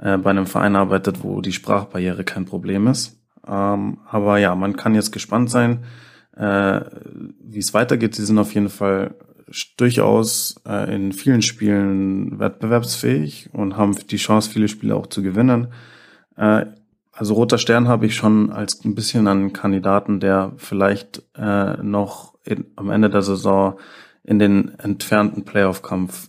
äh, 0.00 0.16
bei 0.16 0.30
einem 0.30 0.46
Verein 0.46 0.74
arbeitet, 0.74 1.22
wo 1.22 1.40
die 1.40 1.52
Sprachbarriere 1.52 2.24
kein 2.24 2.44
Problem 2.44 2.86
ist. 2.86 3.20
Ähm, 3.46 3.98
aber 4.08 4.38
ja, 4.38 4.54
man 4.54 4.76
kann 4.76 4.94
jetzt 4.94 5.12
gespannt 5.12 5.50
sein, 5.50 5.84
äh, 6.36 6.80
wie 7.40 7.58
es 7.58 7.74
weitergeht. 7.74 8.14
Sie 8.14 8.24
sind 8.24 8.38
auf 8.38 8.54
jeden 8.54 8.68
Fall 8.68 9.14
durchaus 9.76 10.60
äh, 10.66 10.94
in 10.94 11.12
vielen 11.12 11.42
Spielen 11.42 12.38
wettbewerbsfähig 12.38 13.50
und 13.52 13.76
haben 13.76 13.96
die 14.08 14.16
Chance, 14.16 14.50
viele 14.50 14.68
Spiele 14.68 14.96
auch 14.96 15.06
zu 15.06 15.22
gewinnen. 15.22 15.68
Äh, 16.36 16.66
also 17.12 17.34
Roter 17.34 17.58
Stern 17.58 17.88
habe 17.88 18.06
ich 18.06 18.14
schon 18.14 18.52
als 18.52 18.84
ein 18.84 18.94
bisschen 18.94 19.26
einen 19.26 19.52
Kandidaten, 19.52 20.20
der 20.20 20.52
vielleicht 20.56 21.22
äh, 21.36 21.82
noch 21.82 22.34
in, 22.44 22.66
am 22.76 22.90
Ende 22.90 23.10
der 23.10 23.22
Saison 23.22 23.78
in 24.22 24.38
den 24.38 24.78
entfernten 24.78 25.44
Playoff-Kampf 25.44 26.28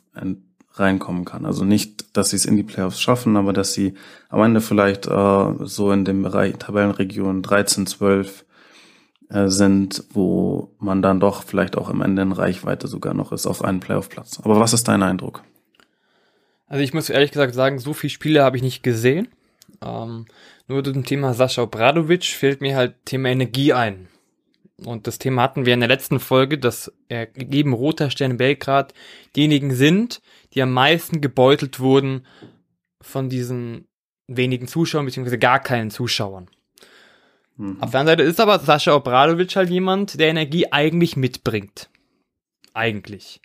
reinkommen 0.73 1.25
kann. 1.25 1.45
Also 1.45 1.65
nicht, 1.65 2.17
dass 2.17 2.32
sie 2.32 2.38
es 2.38 2.45
in 2.45 2.55
die 2.55 2.63
Playoffs 2.63 3.01
schaffen, 3.01 3.38
aber 3.38 3.53
dass 3.53 3.73
sie 3.73 3.93
am 4.29 4.41
Ende 4.41 4.62
vielleicht 4.62 5.05
äh, 5.08 5.53
so 5.60 5.91
in 5.91 6.05
dem 6.05 6.23
Bereich 6.23 6.55
Tabellenregion 6.58 7.41
13, 7.41 7.86
12 7.86 8.41
äh, 8.41 8.49
sind, 9.30 10.04
wo 10.12 10.74
man 10.80 11.02
dann 11.02 11.20
doch 11.20 11.44
vielleicht 11.44 11.78
auch 11.78 11.89
am 11.89 12.02
Ende 12.02 12.24
in 12.24 12.32
Reichweite 12.32 12.88
sogar 12.88 13.13
noch 13.13 13.32
ist 13.32 13.46
auf 13.46 13.63
einen 13.63 13.80
Playoff-Platz. 13.80 14.39
Aber 14.44 14.60
was 14.60 14.74
ist 14.74 14.88
dein 14.88 15.04
Eindruck? 15.04 15.44
Also 16.65 16.84
ich 16.84 16.94
muss 16.94 17.10
ehrlich 17.10 17.32
gesagt 17.32 17.54
sagen, 17.54 17.80
so 17.80 17.94
viele 17.94 18.10
Spiele 18.10 18.44
habe 18.44 18.58
ich 18.58 18.63
nicht 18.63 18.82
gesehen. 18.84 19.28
Ähm, 19.84 20.26
nur 20.68 20.84
zum 20.84 21.04
Thema 21.04 21.34
Sascha 21.34 21.63
Obradovic 21.63 22.26
fällt 22.26 22.62
mir 22.62 22.76
halt 22.76 22.96
Thema 23.06 23.30
Energie 23.30 23.74
ein. 23.74 24.08
Und 24.86 25.08
das 25.08 25.20
Thema 25.20 25.44
hatten 25.44 25.65
wir 25.65 25.74
in 25.74 25.80
der 25.80 25.89
letzten 25.89 26.20
Folge, 26.20 26.58
dass 26.58 26.92
er 27.10 27.26
gegeben 27.26 27.74
Roter 27.74 28.10
Stern 28.10 28.38
Belgrad 28.38 28.94
diejenigen 29.36 29.74
sind, 29.74 30.22
die 30.54 30.62
am 30.62 30.72
meisten 30.72 31.22
gebeutelt 31.22 31.80
wurden 31.80 32.26
von 33.02 33.30
diesen 33.30 33.88
wenigen 34.28 34.68
Zuschauern, 34.68 35.06
beziehungsweise 35.06 35.39
gar 35.39 35.60
keinen 35.60 35.92
Zuschauern. 35.92 36.50
Mhm. 37.60 37.78
Auf 37.82 37.91
der 37.91 38.00
anderen 38.00 38.19
Seite 38.19 38.30
ist 38.30 38.39
aber 38.39 38.58
Sascha 38.60 38.95
Obradovic 38.95 39.56
halt 39.56 39.69
jemand, 39.69 40.19
der 40.19 40.30
Energie 40.30 40.72
eigentlich 40.72 41.17
mitbringt. 41.17 41.89
Eigentlich. 42.74 43.41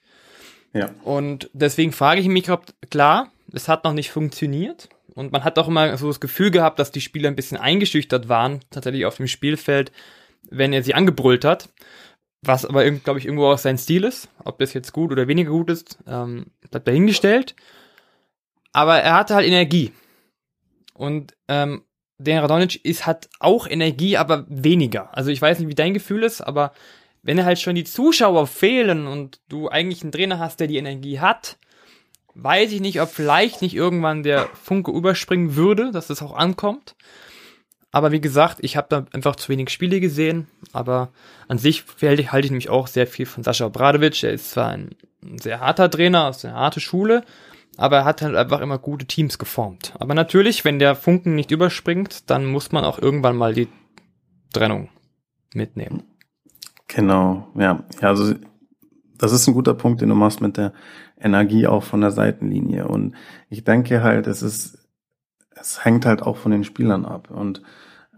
Ja. 0.72 0.90
Und 1.03 1.50
deswegen 1.53 1.92
frage 1.92 2.20
ich 2.20 2.29
mich, 2.29 2.48
ob, 2.48 2.66
klar, 2.90 3.33
es 3.53 3.68
hat 3.68 3.85
noch 3.85 3.92
nicht 3.92 4.11
funktioniert. 4.11 4.88
Und 5.14 5.33
man 5.33 5.44
hat 5.44 5.59
auch 5.59 5.68
immer 5.68 5.96
so 5.96 6.07
das 6.07 6.20
Gefühl 6.20 6.50
gehabt, 6.50 6.79
dass 6.79 6.92
die 6.92 7.00
Spieler 7.00 7.29
ein 7.29 7.37
bisschen 7.37 7.59
eingeschüchtert 7.59 8.29
waren, 8.29 8.61
tatsächlich 8.70 9.05
auf 9.05 9.16
dem 9.16 9.27
Spielfeld, 9.27 9.92
wenn 10.48 10.72
er 10.72 10.83
sie 10.83 10.94
angebrüllt 10.94 11.44
hat. 11.44 11.68
Was 12.42 12.64
aber, 12.64 12.88
glaube 12.90 13.18
ich, 13.18 13.24
irgendwo 13.24 13.46
auch 13.46 13.59
sein 13.59 13.79
Stil 13.79 14.05
ist. 14.05 14.29
Ob 14.44 14.59
das 14.59 14.74
jetzt 14.74 14.92
gut 14.92 15.11
oder 15.11 15.27
weniger 15.27 15.50
gut 15.50 15.70
ist, 15.70 15.98
ähm, 16.07 16.46
bleibt 16.70 16.87
dahingestellt. 16.87 17.57
Aber 18.72 18.98
er 18.98 19.14
hatte 19.14 19.35
halt 19.35 19.46
Energie. 19.46 19.92
Und 20.94 21.35
ähm, 21.48 21.83
der 22.18 22.42
Radonic 22.42 22.85
ist, 22.85 23.07
hat 23.07 23.29
auch 23.40 23.66
Energie, 23.66 24.16
aber 24.16 24.44
weniger. 24.48 25.16
Also 25.16 25.31
ich 25.31 25.42
weiß 25.42 25.59
nicht, 25.59 25.68
wie 25.68 25.74
dein 25.74 25.94
Gefühl 25.94 26.22
ist, 26.22 26.40
aber 26.40 26.72
wenn 27.22 27.44
halt 27.44 27.59
schon 27.59 27.74
die 27.74 27.85
Zuschauer 27.85 28.46
fehlen 28.46 29.07
und 29.07 29.40
du 29.48 29.68
eigentlich 29.68 30.03
einen 30.03 30.12
Trainer 30.12 30.38
hast, 30.38 30.61
der 30.61 30.66
die 30.66 30.77
Energie 30.77 31.20
hat, 31.20 31.57
weiß 32.35 32.72
ich 32.72 32.81
nicht, 32.81 33.00
ob 33.00 33.09
vielleicht 33.09 33.62
nicht 33.62 33.74
irgendwann 33.74 34.22
der 34.22 34.48
Funke 34.55 34.90
überspringen 34.90 35.57
würde, 35.57 35.90
dass 35.90 36.09
das 36.09 36.22
auch 36.22 36.35
ankommt. 36.35 36.94
Aber 37.94 38.11
wie 38.11 38.20
gesagt, 38.20 38.59
ich 38.61 38.77
habe 38.77 38.88
da 38.90 39.07
einfach 39.12 39.37
zu 39.37 39.48
wenig 39.50 39.70
Spiele 39.70 40.00
gesehen. 40.00 40.48
Aber 40.72 41.12
an 41.46 41.59
sich 41.59 41.85
halte 42.03 42.46
ich 42.46 42.50
mich 42.50 42.68
auch 42.68 42.88
sehr 42.88 43.07
viel 43.07 43.24
von 43.24 43.44
Sascha 43.44 43.66
Obradovic. 43.66 44.24
Er 44.24 44.33
ist 44.33 44.50
zwar 44.50 44.70
ein 44.70 44.96
sehr 45.40 45.61
harter 45.61 45.88
Trainer 45.88 46.27
aus 46.27 46.44
einer 46.44 46.57
harten 46.57 46.81
Schule, 46.81 47.24
aber 47.76 47.98
er 47.98 48.04
hat 48.04 48.22
halt 48.22 48.37
einfach 48.37 48.60
immer 48.60 48.78
gute 48.78 49.06
Teams 49.06 49.38
geformt. 49.38 49.94
Aber 49.98 50.14
natürlich, 50.14 50.64
wenn 50.64 50.78
der 50.78 50.94
Funken 50.94 51.34
nicht 51.34 51.50
überspringt, 51.50 52.30
dann 52.30 52.46
muss 52.46 52.72
man 52.72 52.84
auch 52.84 52.98
irgendwann 52.98 53.37
mal 53.37 53.54
die 53.54 53.68
Trennung 54.52 54.88
mitnehmen. 55.54 56.02
Genau, 56.88 57.48
ja. 57.56 57.82
ja 58.00 58.08
also 58.08 58.34
das 59.18 59.32
ist 59.32 59.46
ein 59.46 59.54
guter 59.54 59.74
Punkt, 59.74 60.00
den 60.00 60.08
du 60.08 60.14
machst 60.14 60.40
mit 60.40 60.56
der 60.56 60.72
Energie 61.18 61.66
auch 61.66 61.82
von 61.82 62.00
der 62.00 62.10
Seitenlinie. 62.10 62.87
Und 62.88 63.14
ich 63.48 63.64
denke 63.64 64.02
halt, 64.02 64.26
es 64.26 64.42
ist, 64.42 64.78
es 65.50 65.84
hängt 65.84 66.06
halt 66.06 66.22
auch 66.22 66.37
von 66.37 66.52
den 66.52 66.64
Spielern 66.64 67.04
ab. 67.04 67.30
Und 67.30 67.62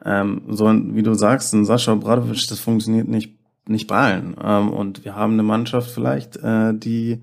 ähm, 0.04 0.42
so 0.48 0.66
wie 0.66 1.02
du 1.02 1.14
sagst, 1.14 1.52
ein 1.54 1.64
Sascha 1.64 1.92
Obradovic, 1.92 2.48
das 2.48 2.60
funktioniert 2.60 3.08
nicht, 3.08 3.38
nicht 3.66 3.86
bei 3.86 3.96
allen. 3.96 4.36
Ähm, 4.42 4.70
und 4.70 5.04
wir 5.04 5.14
haben 5.14 5.34
eine 5.34 5.42
Mannschaft 5.42 5.90
vielleicht, 5.90 6.36
äh, 6.36 6.74
die, 6.74 7.22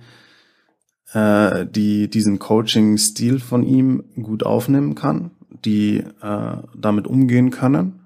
äh, 1.13 1.65
die 1.65 2.09
diesen 2.09 2.39
Coaching-Stil 2.39 3.39
von 3.39 3.63
ihm 3.63 4.03
gut 4.21 4.45
aufnehmen 4.45 4.95
kann, 4.95 5.31
die 5.65 6.03
äh, 6.21 6.57
damit 6.75 7.07
umgehen 7.07 7.51
können 7.51 7.99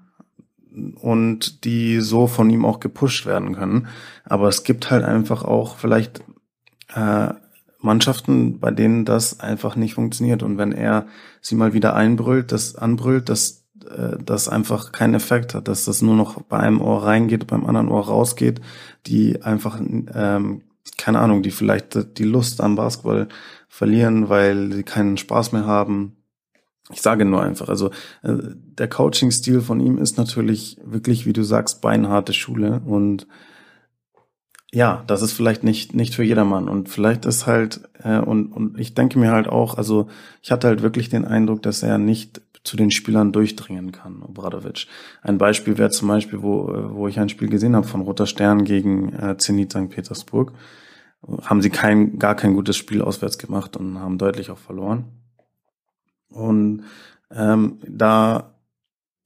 und 1.00 1.64
die 1.64 2.00
so 2.00 2.26
von 2.26 2.50
ihm 2.50 2.64
auch 2.64 2.80
gepusht 2.80 3.26
werden 3.26 3.54
können. 3.54 3.88
Aber 4.24 4.48
es 4.48 4.62
gibt 4.62 4.90
halt 4.90 5.04
einfach 5.04 5.44
auch 5.44 5.76
vielleicht 5.76 6.22
äh, 6.94 7.28
Mannschaften, 7.80 8.58
bei 8.58 8.70
denen 8.70 9.04
das 9.04 9.40
einfach 9.40 9.76
nicht 9.76 9.94
funktioniert. 9.94 10.42
Und 10.42 10.58
wenn 10.58 10.72
er 10.72 11.06
sie 11.40 11.54
mal 11.54 11.72
wieder 11.72 11.94
einbrüllt, 11.94 12.52
das 12.52 12.74
anbrüllt, 12.74 13.28
dass 13.28 13.64
äh, 13.88 14.16
das 14.24 14.48
einfach 14.48 14.92
keinen 14.92 15.14
Effekt 15.14 15.54
hat, 15.54 15.68
dass 15.68 15.84
das 15.84 16.02
nur 16.02 16.16
noch 16.16 16.42
bei 16.42 16.58
einem 16.58 16.80
Ohr 16.80 17.04
reingeht, 17.04 17.46
beim 17.46 17.66
anderen 17.66 17.88
Ohr 17.88 18.06
rausgeht, 18.06 18.60
die 19.06 19.42
einfach, 19.42 19.80
ähm, 19.80 20.62
keine 20.96 21.18
Ahnung, 21.20 21.42
die 21.42 21.50
vielleicht 21.50 22.18
die 22.18 22.24
Lust 22.24 22.60
am 22.60 22.76
Basketball 22.76 23.28
verlieren, 23.68 24.28
weil 24.28 24.72
sie 24.72 24.82
keinen 24.82 25.16
Spaß 25.16 25.52
mehr 25.52 25.66
haben. 25.66 26.16
Ich 26.90 27.02
sage 27.02 27.24
nur 27.24 27.42
einfach, 27.42 27.68
also 27.68 27.90
äh, 28.22 28.34
der 28.42 28.88
Coaching-Stil 28.88 29.60
von 29.60 29.78
ihm 29.80 29.98
ist 29.98 30.16
natürlich 30.16 30.78
wirklich, 30.82 31.26
wie 31.26 31.34
du 31.34 31.42
sagst, 31.42 31.82
beinharte 31.82 32.32
Schule 32.32 32.80
und 32.86 33.26
ja, 34.72 35.02
das 35.06 35.22
ist 35.22 35.32
vielleicht 35.32 35.64
nicht 35.64 35.94
nicht 35.94 36.14
für 36.14 36.22
jedermann 36.24 36.68
und 36.68 36.88
vielleicht 36.88 37.24
ist 37.24 37.46
halt 37.46 37.82
äh, 38.02 38.18
und 38.18 38.52
und 38.52 38.78
ich 38.78 38.94
denke 38.94 39.18
mir 39.18 39.32
halt 39.32 39.48
auch, 39.48 39.76
also 39.76 40.08
ich 40.42 40.50
hatte 40.50 40.68
halt 40.68 40.82
wirklich 40.82 41.08
den 41.08 41.24
Eindruck, 41.24 41.62
dass 41.62 41.82
er 41.82 41.98
nicht 41.98 42.40
zu 42.64 42.76
den 42.76 42.90
Spielern 42.90 43.32
durchdringen 43.32 43.92
kann, 43.92 44.22
Obradovic. 44.22 44.86
Ein 45.22 45.38
Beispiel 45.38 45.78
wäre 45.78 45.90
zum 45.90 46.08
Beispiel, 46.08 46.42
wo 46.42 46.68
wo 46.90 47.08
ich 47.08 47.18
ein 47.18 47.28
Spiel 47.28 47.48
gesehen 47.48 47.76
habe 47.76 47.86
von 47.86 48.02
Roter 48.02 48.26
Stern 48.26 48.64
gegen 48.64 49.12
äh, 49.12 49.36
Zenit 49.38 49.72
St. 49.72 49.88
Petersburg, 49.88 50.52
haben 51.42 51.62
sie 51.62 51.70
kein 51.70 52.18
gar 52.18 52.34
kein 52.34 52.54
gutes 52.54 52.76
Spiel 52.76 53.02
auswärts 53.02 53.38
gemacht 53.38 53.76
und 53.76 53.98
haben 53.98 54.18
deutlich 54.18 54.50
auch 54.50 54.58
verloren. 54.58 55.06
Und 56.30 56.84
ähm, 57.30 57.78
da 57.86 58.54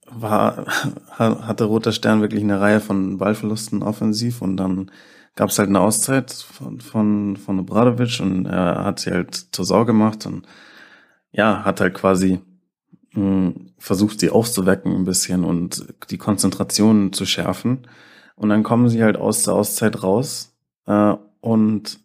war 0.09 0.65
hatte 1.17 1.65
Roter 1.65 1.91
Stern 1.91 2.21
wirklich 2.21 2.43
eine 2.43 2.59
Reihe 2.59 2.79
von 2.79 3.17
Ballverlusten 3.17 3.83
offensiv 3.83 4.41
und 4.41 4.57
dann 4.57 4.91
gab 5.35 5.49
es 5.49 5.57
halt 5.57 5.69
eine 5.69 5.79
Auszeit 5.79 6.31
von, 6.31 6.79
von, 6.79 7.37
von 7.37 7.59
Obradovic 7.59 8.19
und 8.19 8.45
er 8.45 8.83
hat 8.83 8.99
sie 8.99 9.11
halt 9.11 9.35
zur 9.35 9.65
Sau 9.65 9.85
gemacht 9.85 10.25
und 10.25 10.45
ja, 11.31 11.63
hat 11.65 11.81
halt 11.81 11.95
quasi 11.95 12.39
versucht, 13.77 14.19
sie 14.19 14.29
aufzuwecken 14.29 14.95
ein 14.95 15.05
bisschen 15.05 15.43
und 15.43 15.85
die 16.09 16.17
Konzentration 16.17 17.13
zu 17.13 17.25
schärfen. 17.25 17.87
Und 18.35 18.49
dann 18.49 18.63
kommen 18.63 18.89
sie 18.89 19.03
halt 19.03 19.17
aus 19.17 19.43
der 19.43 19.53
Auszeit 19.53 20.01
raus 20.01 20.55
äh, 20.87 21.15
und 21.39 21.99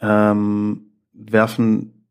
ähm, 0.00 0.92
werfen 1.12 2.08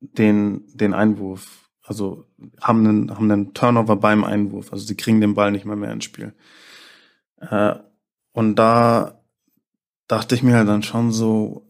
den, 0.00 0.64
den 0.74 0.92
Einwurf, 0.92 1.70
also 1.82 2.26
haben 2.60 2.86
einen, 2.86 3.10
haben 3.10 3.30
einen 3.30 3.54
Turnover 3.54 3.96
beim 3.96 4.24
Einwurf, 4.24 4.72
also 4.72 4.84
sie 4.84 4.96
kriegen 4.96 5.20
den 5.20 5.34
Ball 5.34 5.50
nicht 5.50 5.64
mehr 5.64 5.76
mehr 5.76 5.92
ins 5.92 6.04
Spiel. 6.04 6.34
Äh, 7.40 7.76
und 8.32 8.56
da 8.56 9.20
dachte 10.06 10.34
ich 10.34 10.42
mir 10.42 10.56
halt 10.56 10.68
dann 10.68 10.82
schon 10.82 11.12
so, 11.12 11.66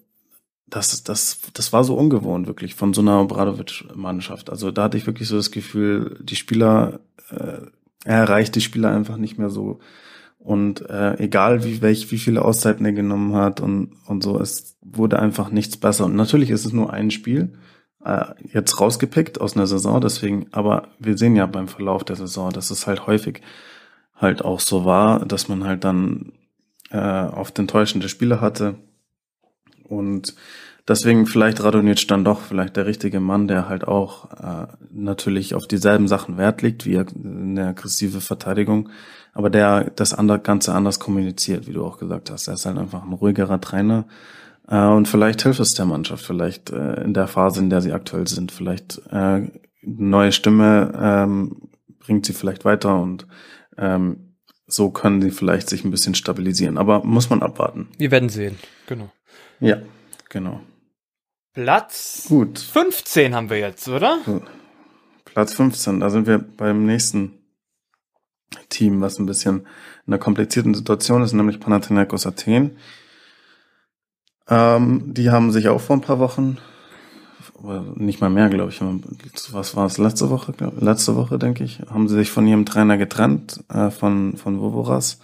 das, 0.75 1.05
das, 1.05 1.39
das 1.53 1.73
war 1.73 1.85
so 1.85 1.95
ungewohnt, 1.95 2.49
wirklich, 2.49 2.75
von 2.75 2.93
so 2.93 3.01
einer 3.01 3.21
Obradovic-Mannschaft. 3.21 4.51
Also 4.51 4.73
da 4.73 4.85
hatte 4.85 4.97
ich 4.97 5.07
wirklich 5.07 5.29
so 5.29 5.37
das 5.37 5.53
Gefühl, 5.53 6.19
die 6.21 6.35
Spieler, 6.35 7.01
äh, 7.31 7.59
er 8.05 8.19
erreicht 8.19 8.57
die 8.57 8.61
Spieler 8.61 8.91
einfach 8.91 9.17
nicht 9.17 9.39
mehr 9.39 9.51
so. 9.51 9.79
Und 10.39 10.89
äh, 10.91 11.17
egal 11.19 11.65
wie 11.65 11.81
welch, 11.81 12.11
wie 12.11 12.19
viele 12.19 12.45
Auszeiten 12.45 12.85
er 12.85 12.93
genommen 12.93 13.35
hat 13.35 13.61
und, 13.61 13.93
und 14.07 14.23
so, 14.23 14.39
es 14.41 14.77
wurde 14.83 15.21
einfach 15.21 15.51
nichts 15.51 15.77
besser. 15.77 16.07
Und 16.07 16.17
natürlich 16.17 16.51
ist 16.51 16.67
es 16.67 16.73
nur 16.73 16.93
ein 16.93 17.13
Spiel, 17.13 17.53
äh, 18.05 18.27
jetzt 18.53 18.81
rausgepickt 18.81 19.41
aus 19.41 19.57
einer 19.57 19.69
Saison, 19.69 20.01
deswegen, 20.01 20.49
aber 20.51 20.89
wir 20.99 21.17
sehen 21.17 21.37
ja 21.37 21.47
beim 21.47 21.69
Verlauf 21.69 22.03
der 22.03 22.17
Saison, 22.17 22.51
dass 22.51 22.71
es 22.71 22.87
halt 22.87 23.07
häufig 23.07 23.43
halt 24.17 24.45
auch 24.45 24.61
so 24.61 24.85
war, 24.85 25.25
dass 25.25 25.49
man 25.49 25.65
halt 25.65 25.85
dann 25.85 26.33
äh, 26.91 26.99
oft 26.99 27.59
enttäuschende 27.59 28.09
Spiele 28.09 28.41
hatte. 28.41 28.75
Und 29.85 30.35
deswegen 30.89 31.27
vielleicht 31.27 31.63
Radonic 31.63 32.07
dann 32.09 32.25
doch 32.25 32.41
vielleicht 32.41 32.77
der 32.77 32.87
richtige 32.87 33.21
Mann, 33.21 33.49
der 33.49 33.69
halt 33.69 33.87
auch 33.87 34.31
äh, 34.33 34.67
natürlich 34.93 35.55
auf 35.55 35.67
dieselben 35.67 36.09
Sachen 36.09 36.39
Wert 36.39 36.63
legt, 36.63 36.87
wie 36.87 36.99
eine 36.99 37.69
aggressive 37.69 38.21
Verteidigung, 38.21 38.91
aber 39.33 39.51
der 39.51 39.91
das 39.91 40.15
andere, 40.15 40.41
Ganze 40.41 40.75
anders 40.75 41.01
kommuniziert, 41.01 41.67
wie 41.67 41.73
du 41.73 41.85
auch 41.85 41.99
gesagt 41.99 42.31
hast. 42.31 42.49
Er 42.49 42.55
ist 42.55 42.67
halt 42.67 42.79
einfach 42.79 43.03
ein 43.03 43.13
ruhigerer 43.13 43.61
Trainer. 43.61 44.07
Äh, 44.69 44.87
und 44.87 45.09
vielleicht 45.09 45.43
hilft 45.43 45.61
es 45.61 45.71
der 45.71 45.87
Mannschaft, 45.87 46.25
vielleicht 46.25 46.71
äh, 46.71 47.03
in 47.03 47.15
der 47.15 47.27
Phase, 47.27 47.61
in 47.61 47.71
der 47.71 47.81
sie 47.81 47.93
aktuell 47.93 48.27
sind, 48.27 48.53
vielleicht 48.53 49.01
äh, 49.11 49.49
neue 49.83 50.33
Stimme 50.33 50.93
ähm, 50.99 51.69
bringt 51.99 52.27
sie 52.27 52.33
vielleicht 52.33 52.65
weiter 52.65 53.01
und 53.01 53.27
ähm, 53.77 54.35
so 54.67 54.91
können 54.91 55.21
sie 55.21 55.31
vielleicht 55.31 55.69
sich 55.69 55.85
ein 55.85 55.91
bisschen 55.91 56.15
stabilisieren. 56.15 56.79
Aber 56.79 57.05
muss 57.05 57.31
man 57.31 57.43
abwarten. 57.43 57.89
Wir 57.99 58.11
werden 58.11 58.29
sehen, 58.29 58.59
genau. 58.87 59.11
Ja, 59.61 59.79
genau. 60.31 60.61
Platz 61.55 62.27
Gut. 62.29 62.59
15 62.59 63.35
haben 63.35 63.49
wir 63.49 63.59
jetzt, 63.59 63.89
oder? 63.89 64.19
Platz 65.25 65.55
15, 65.55 66.01
da 66.01 66.11
sind 66.11 66.27
wir 66.27 66.39
beim 66.39 66.85
nächsten 66.85 67.39
Team, 68.69 69.01
was 69.01 69.19
ein 69.19 69.27
bisschen 69.27 69.61
in 70.07 70.13
einer 70.13 70.19
komplizierten 70.19 70.75
Situation 70.75 71.23
ist, 71.23 71.33
nämlich 71.33 71.61
Panathinaikos 71.61 72.27
Athen. 72.27 72.77
Ähm, 74.49 75.15
die 75.15 75.31
haben 75.31 75.53
sich 75.53 75.69
auch 75.69 75.81
vor 75.81 75.97
ein 75.97 76.03
paar 76.03 76.19
Wochen, 76.19 76.59
nicht 77.95 78.21
mal 78.21 78.31
mehr, 78.31 78.51
glaube 78.51 78.71
ich, 78.71 78.81
was 79.53 79.77
war 79.77 79.87
es, 79.87 79.97
letzte 79.97 80.31
Woche, 80.31 80.53
glaub, 80.53 80.81
letzte 80.83 81.17
Woche, 81.17 81.39
denke 81.39 81.65
ich, 81.65 81.81
haben 81.89 82.09
sie 82.09 82.17
sich 82.17 82.31
von 82.31 82.47
ihrem 82.47 82.67
Trainer 82.67 82.99
getrennt, 82.99 83.65
äh, 83.73 83.91
von, 83.91 84.37
von 84.37 84.61
Vovoras. 84.61 85.19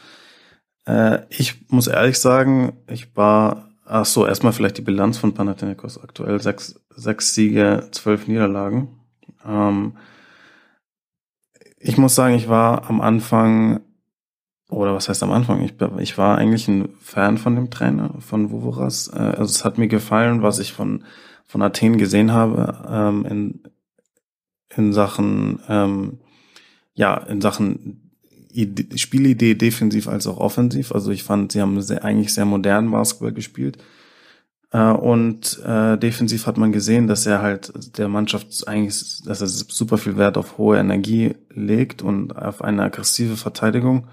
Äh, 0.86 1.20
ich 1.28 1.68
muss 1.70 1.86
ehrlich 1.86 2.18
sagen, 2.18 2.72
ich 2.86 3.14
war, 3.16 3.69
ach 3.90 4.04
so, 4.04 4.26
erstmal 4.26 4.52
vielleicht 4.52 4.78
die 4.78 4.82
Bilanz 4.82 5.18
von 5.18 5.34
Panathinaikos 5.34 6.02
aktuell, 6.02 6.40
sechs, 6.40 6.80
sechs 6.94 7.34
Siege, 7.34 7.88
zwölf 7.90 8.28
Niederlagen. 8.28 9.00
Ähm, 9.44 9.96
ich 11.78 11.98
muss 11.98 12.14
sagen, 12.14 12.34
ich 12.34 12.48
war 12.48 12.88
am 12.88 13.00
Anfang, 13.00 13.80
oder 14.68 14.94
was 14.94 15.08
heißt 15.08 15.22
am 15.22 15.32
Anfang? 15.32 15.62
Ich, 15.62 15.74
ich 15.98 16.18
war 16.18 16.38
eigentlich 16.38 16.68
ein 16.68 16.90
Fan 17.00 17.38
von 17.38 17.56
dem 17.56 17.70
Trainer, 17.70 18.14
von 18.20 18.52
Vovoras. 18.52 19.08
Äh, 19.12 19.18
also 19.18 19.44
es 19.44 19.64
hat 19.64 19.78
mir 19.78 19.88
gefallen, 19.88 20.42
was 20.42 20.60
ich 20.60 20.72
von, 20.72 21.04
von 21.44 21.62
Athen 21.62 21.98
gesehen 21.98 22.32
habe, 22.32 22.86
ähm, 22.88 23.26
in, 23.26 23.62
in 24.76 24.92
Sachen, 24.92 25.60
ähm, 25.68 26.20
ja, 26.94 27.16
in 27.16 27.40
Sachen 27.40 28.09
Idee, 28.52 28.96
Spielidee 28.96 29.54
defensiv 29.54 30.08
als 30.08 30.26
auch 30.26 30.38
offensiv. 30.38 30.92
Also 30.92 31.10
ich 31.10 31.22
fand, 31.22 31.52
sie 31.52 31.60
haben 31.60 31.80
sehr, 31.80 32.04
eigentlich 32.04 32.34
sehr 32.34 32.44
modernen 32.44 32.90
Basketball 32.90 33.32
gespielt. 33.32 33.78
Äh, 34.72 34.92
und 34.92 35.60
äh, 35.64 35.96
defensiv 35.98 36.46
hat 36.46 36.56
man 36.56 36.72
gesehen, 36.72 37.06
dass 37.06 37.26
er 37.26 37.42
halt 37.42 37.98
der 37.98 38.08
Mannschaft 38.08 38.66
eigentlich, 38.68 39.22
dass 39.24 39.40
er 39.40 39.48
super 39.48 39.98
viel 39.98 40.16
Wert 40.16 40.38
auf 40.38 40.58
hohe 40.58 40.78
Energie 40.78 41.34
legt 41.54 42.02
und 42.02 42.36
auf 42.36 42.62
eine 42.62 42.84
aggressive 42.84 43.36
Verteidigung. 43.36 44.06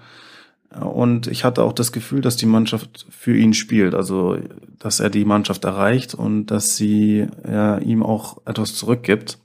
Und 0.78 1.28
ich 1.28 1.44
hatte 1.44 1.62
auch 1.62 1.72
das 1.72 1.92
Gefühl, 1.92 2.20
dass 2.20 2.36
die 2.36 2.46
Mannschaft 2.46 3.06
für 3.08 3.34
ihn 3.34 3.54
spielt, 3.54 3.94
also 3.94 4.36
dass 4.78 5.00
er 5.00 5.08
die 5.08 5.24
Mannschaft 5.24 5.64
erreicht 5.64 6.14
und 6.14 6.46
dass 6.46 6.76
sie 6.76 7.26
ja, 7.50 7.78
ihm 7.78 8.02
auch 8.02 8.38
etwas 8.44 8.74
zurückgibt. 8.74 9.38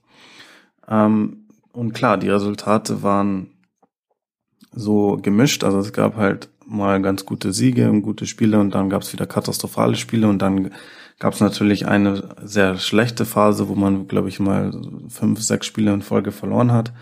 Ähm, 0.87 1.45
und 1.71 1.93
klar, 1.93 2.17
die 2.17 2.29
Resultate 2.29 3.03
waren 3.03 3.52
so 4.75 5.17
gemischt, 5.21 5.63
also 5.63 5.79
es 5.79 5.93
gab 5.93 6.15
halt 6.15 6.49
mal 6.65 7.01
ganz 7.01 7.25
gute 7.25 7.53
Siege 7.53 7.89
und 7.89 8.01
gute 8.01 8.25
Spiele 8.25 8.59
und 8.59 8.73
dann 8.73 8.89
gab 8.89 9.01
es 9.01 9.13
wieder 9.13 9.25
katastrophale 9.25 9.95
Spiele 9.95 10.27
und 10.27 10.41
dann 10.41 10.71
gab 11.19 11.33
es 11.33 11.39
natürlich 11.39 11.87
eine 11.87 12.35
sehr 12.41 12.77
schlechte 12.77 13.25
Phase, 13.25 13.69
wo 13.69 13.75
man, 13.75 14.07
glaube 14.07 14.29
ich, 14.29 14.39
mal 14.39 14.71
fünf, 15.09 15.41
sechs 15.41 15.65
Spiele 15.65 15.93
in 15.93 16.01
Folge 16.01 16.31
verloren 16.31 16.71
hat. 16.71 16.93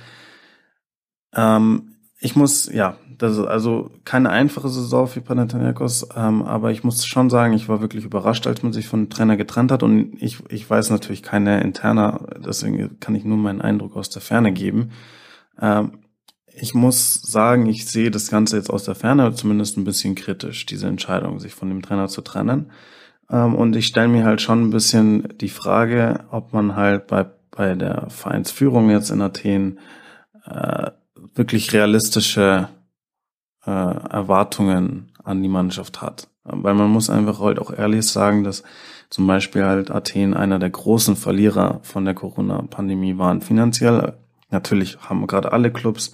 Ähm, 1.34 1.96
ich 2.20 2.36
muss, 2.36 2.72
ja, 2.72 2.98
das 3.18 3.34
ist 3.34 3.46
also 3.46 3.92
keine 4.04 4.30
einfache 4.30 4.70
Saison 4.70 5.08
für 5.08 5.22
Panathinaikos, 5.22 6.08
ähm, 6.16 6.44
aber 6.44 6.72
ich 6.72 6.84
muss 6.84 7.06
schon 7.06 7.30
sagen, 7.30 7.54
ich 7.54 7.70
war 7.70 7.82
wirklich 7.82 8.04
überrascht, 8.04 8.48
als 8.48 8.64
man 8.64 8.74
sich 8.74 8.88
von 8.88 9.10
Trainer 9.10 9.38
getrennt 9.38 9.72
hat 9.72 9.84
und 9.84 10.22
ich, 10.22 10.40
ich 10.50 10.70
weiß 10.70 10.90
natürlich 10.90 11.24
keine 11.24 11.62
interner, 11.62 12.28
deswegen 12.46 13.00
kann 13.00 13.16
ich 13.16 13.24
nur 13.24 13.38
meinen 13.38 13.62
Eindruck 13.62 13.96
aus 13.96 14.10
der 14.10 14.22
Ferne 14.22 14.52
geben. 14.52 14.92
Ähm, 15.60 16.00
ich 16.54 16.74
muss 16.74 17.22
sagen, 17.22 17.66
ich 17.66 17.88
sehe 17.88 18.12
das 18.12 18.30
Ganze 18.30 18.58
jetzt 18.58 18.70
aus 18.70 18.84
der 18.84 18.96
Ferne 18.96 19.34
zumindest 19.34 19.78
ein 19.78 19.84
bisschen 19.84 20.16
kritisch, 20.16 20.66
diese 20.66 20.88
Entscheidung, 20.88 21.40
sich 21.40 21.54
von 21.54 21.70
dem 21.70 21.82
Trainer 21.82 22.08
zu 22.08 22.22
trennen. 22.22 22.72
Ähm, 23.30 23.56
und 23.56 23.76
ich 23.76 23.88
stelle 23.88 24.08
mir 24.08 24.26
halt 24.26 24.42
schon 24.42 24.64
ein 24.64 24.70
bisschen 24.72 25.38
die 25.38 25.50
Frage, 25.50 26.26
ob 26.32 26.54
man 26.54 26.76
halt 26.76 27.08
bei, 27.08 27.26
bei 27.52 27.76
der 27.76 28.10
Vereinsführung 28.10 28.90
jetzt 28.90 29.10
in 29.10 29.22
Athen 29.22 29.80
äh, 30.46 30.92
wirklich 31.36 31.72
realistische 31.74 32.70
äh, 33.66 33.72
Erwartungen 33.72 35.12
an 35.24 35.42
die 35.42 35.50
Mannschaft 35.50 36.02
hat. 36.02 36.28
Weil 36.44 36.74
man 36.74 36.90
muss 36.90 37.10
einfach 37.10 37.40
halt 37.40 37.60
auch 37.60 37.72
ehrlich 37.72 38.08
sagen, 38.08 38.44
dass 38.44 38.64
zum 39.10 39.28
Beispiel 39.28 39.64
halt 39.64 39.92
Athen 39.92 40.34
einer 40.34 40.58
der 40.58 40.70
großen 40.70 41.16
Verlierer 41.16 41.80
von 41.84 42.06
der 42.06 42.16
Corona-Pandemie 42.16 43.18
waren. 43.18 43.42
Finanziell, 43.42 44.14
natürlich 44.50 44.98
haben 45.02 45.28
gerade 45.28 45.52
alle 45.52 45.72
Clubs 45.72 46.12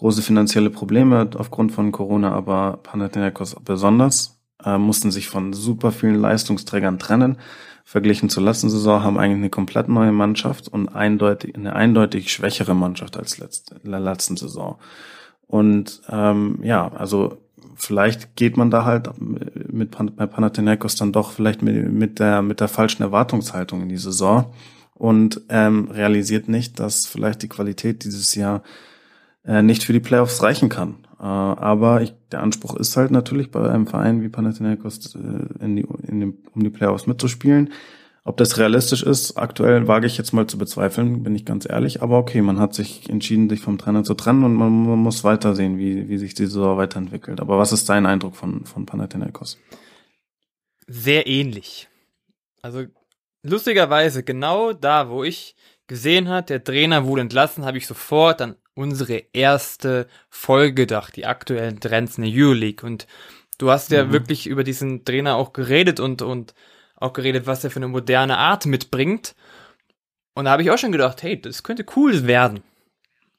große 0.00 0.22
finanzielle 0.22 0.70
Probleme 0.70 1.28
aufgrund 1.36 1.72
von 1.72 1.92
Corona, 1.92 2.32
aber 2.32 2.78
Panathinaikos 2.82 3.54
besonders 3.62 4.40
äh, 4.64 4.78
mussten 4.78 5.10
sich 5.10 5.28
von 5.28 5.52
super 5.52 5.92
vielen 5.92 6.18
Leistungsträgern 6.18 6.98
trennen. 6.98 7.36
Verglichen 7.84 8.30
zur 8.30 8.42
letzten 8.42 8.70
Saison 8.70 9.02
haben 9.02 9.18
eigentlich 9.18 9.36
eine 9.36 9.50
komplett 9.50 9.88
neue 9.88 10.12
Mannschaft 10.12 10.68
und 10.68 10.88
eindeutig, 10.88 11.54
eine 11.54 11.76
eindeutig 11.76 12.32
schwächere 12.32 12.74
Mannschaft 12.74 13.18
als 13.18 13.36
letzte, 13.36 13.76
in 13.84 13.90
der 13.90 14.00
letzten 14.00 14.38
Saison. 14.38 14.78
Und 15.46 16.00
ähm, 16.08 16.60
ja, 16.62 16.90
also 16.92 17.36
vielleicht 17.74 18.36
geht 18.36 18.56
man 18.56 18.70
da 18.70 18.86
halt 18.86 19.10
mit 19.20 19.98
bei 20.16 20.26
Panathinaikos 20.26 20.94
dann 20.94 21.12
doch 21.12 21.32
vielleicht 21.32 21.60
mit, 21.60 21.92
mit 21.92 22.18
der 22.20 22.40
mit 22.40 22.60
der 22.60 22.68
falschen 22.68 23.02
Erwartungshaltung 23.02 23.82
in 23.82 23.90
die 23.90 23.98
Saison 23.98 24.50
und 24.94 25.42
ähm, 25.50 25.90
realisiert 25.90 26.48
nicht, 26.48 26.80
dass 26.80 27.06
vielleicht 27.06 27.42
die 27.42 27.48
Qualität 27.48 28.04
dieses 28.04 28.34
Jahr 28.34 28.62
äh, 29.44 29.62
nicht 29.62 29.84
für 29.84 29.92
die 29.92 30.00
Playoffs 30.00 30.42
reichen 30.42 30.68
kann. 30.68 31.06
Äh, 31.18 31.24
aber 31.24 32.02
ich, 32.02 32.14
der 32.32 32.42
Anspruch 32.42 32.76
ist 32.76 32.96
halt 32.96 33.10
natürlich 33.10 33.50
bei 33.50 33.68
einem 33.68 33.86
Verein 33.86 34.22
wie 34.22 34.28
Panathinaikos 34.28 35.14
äh, 35.14 35.64
in 35.64 35.76
die, 35.76 35.86
in 36.06 36.20
dem, 36.20 36.38
um 36.54 36.62
die 36.62 36.70
Playoffs 36.70 37.06
mitzuspielen. 37.06 37.70
Ob 38.22 38.36
das 38.36 38.58
realistisch 38.58 39.02
ist, 39.02 39.38
aktuell 39.38 39.88
wage 39.88 40.06
ich 40.06 40.18
jetzt 40.18 40.32
mal 40.32 40.46
zu 40.46 40.58
bezweifeln, 40.58 41.22
bin 41.22 41.34
ich 41.34 41.46
ganz 41.46 41.66
ehrlich. 41.68 42.02
Aber 42.02 42.18
okay, 42.18 42.42
man 42.42 42.58
hat 42.58 42.74
sich 42.74 43.08
entschieden, 43.08 43.48
sich 43.48 43.60
vom 43.60 43.78
Trainer 43.78 44.04
zu 44.04 44.14
trennen 44.14 44.44
und 44.44 44.54
man, 44.54 44.86
man 44.86 44.98
muss 44.98 45.24
weitersehen, 45.24 45.78
wie, 45.78 46.08
wie 46.08 46.18
sich 46.18 46.34
die 46.34 46.44
Saison 46.44 46.76
weiterentwickelt. 46.76 47.40
Aber 47.40 47.58
was 47.58 47.72
ist 47.72 47.88
dein 47.88 48.04
Eindruck 48.04 48.36
von, 48.36 48.66
von 48.66 48.84
Panathinaikos? 48.84 49.58
Sehr 50.86 51.26
ähnlich. 51.26 51.88
Also 52.60 52.84
lustigerweise 53.42 54.22
genau 54.22 54.74
da, 54.74 55.08
wo 55.08 55.24
ich 55.24 55.56
gesehen 55.86 56.28
hat, 56.28 56.50
der 56.50 56.62
Trainer 56.62 57.06
wurde 57.06 57.22
entlassen, 57.22 57.64
habe 57.64 57.78
ich 57.78 57.86
sofort 57.86 58.42
an 58.42 58.54
unsere 58.74 59.22
erste 59.32 60.06
Folge 60.28 60.74
gedacht, 60.74 61.16
die 61.16 61.26
aktuellen 61.26 61.80
Trends 61.80 62.18
in 62.18 62.24
der 62.24 62.32
Euroleague. 62.34 62.86
Und 62.86 63.06
du 63.58 63.70
hast 63.70 63.90
ja 63.90 64.04
mhm. 64.04 64.12
wirklich 64.12 64.46
über 64.46 64.64
diesen 64.64 65.04
Trainer 65.04 65.36
auch 65.36 65.52
geredet 65.52 66.00
und, 66.00 66.22
und 66.22 66.54
auch 66.96 67.12
geredet, 67.12 67.46
was 67.46 67.64
er 67.64 67.70
für 67.70 67.78
eine 67.78 67.88
moderne 67.88 68.38
Art 68.38 68.66
mitbringt. 68.66 69.34
Und 70.34 70.44
da 70.44 70.52
habe 70.52 70.62
ich 70.62 70.70
auch 70.70 70.78
schon 70.78 70.92
gedacht, 70.92 71.22
hey, 71.22 71.40
das 71.40 71.62
könnte 71.62 71.84
cool 71.96 72.26
werden. 72.26 72.62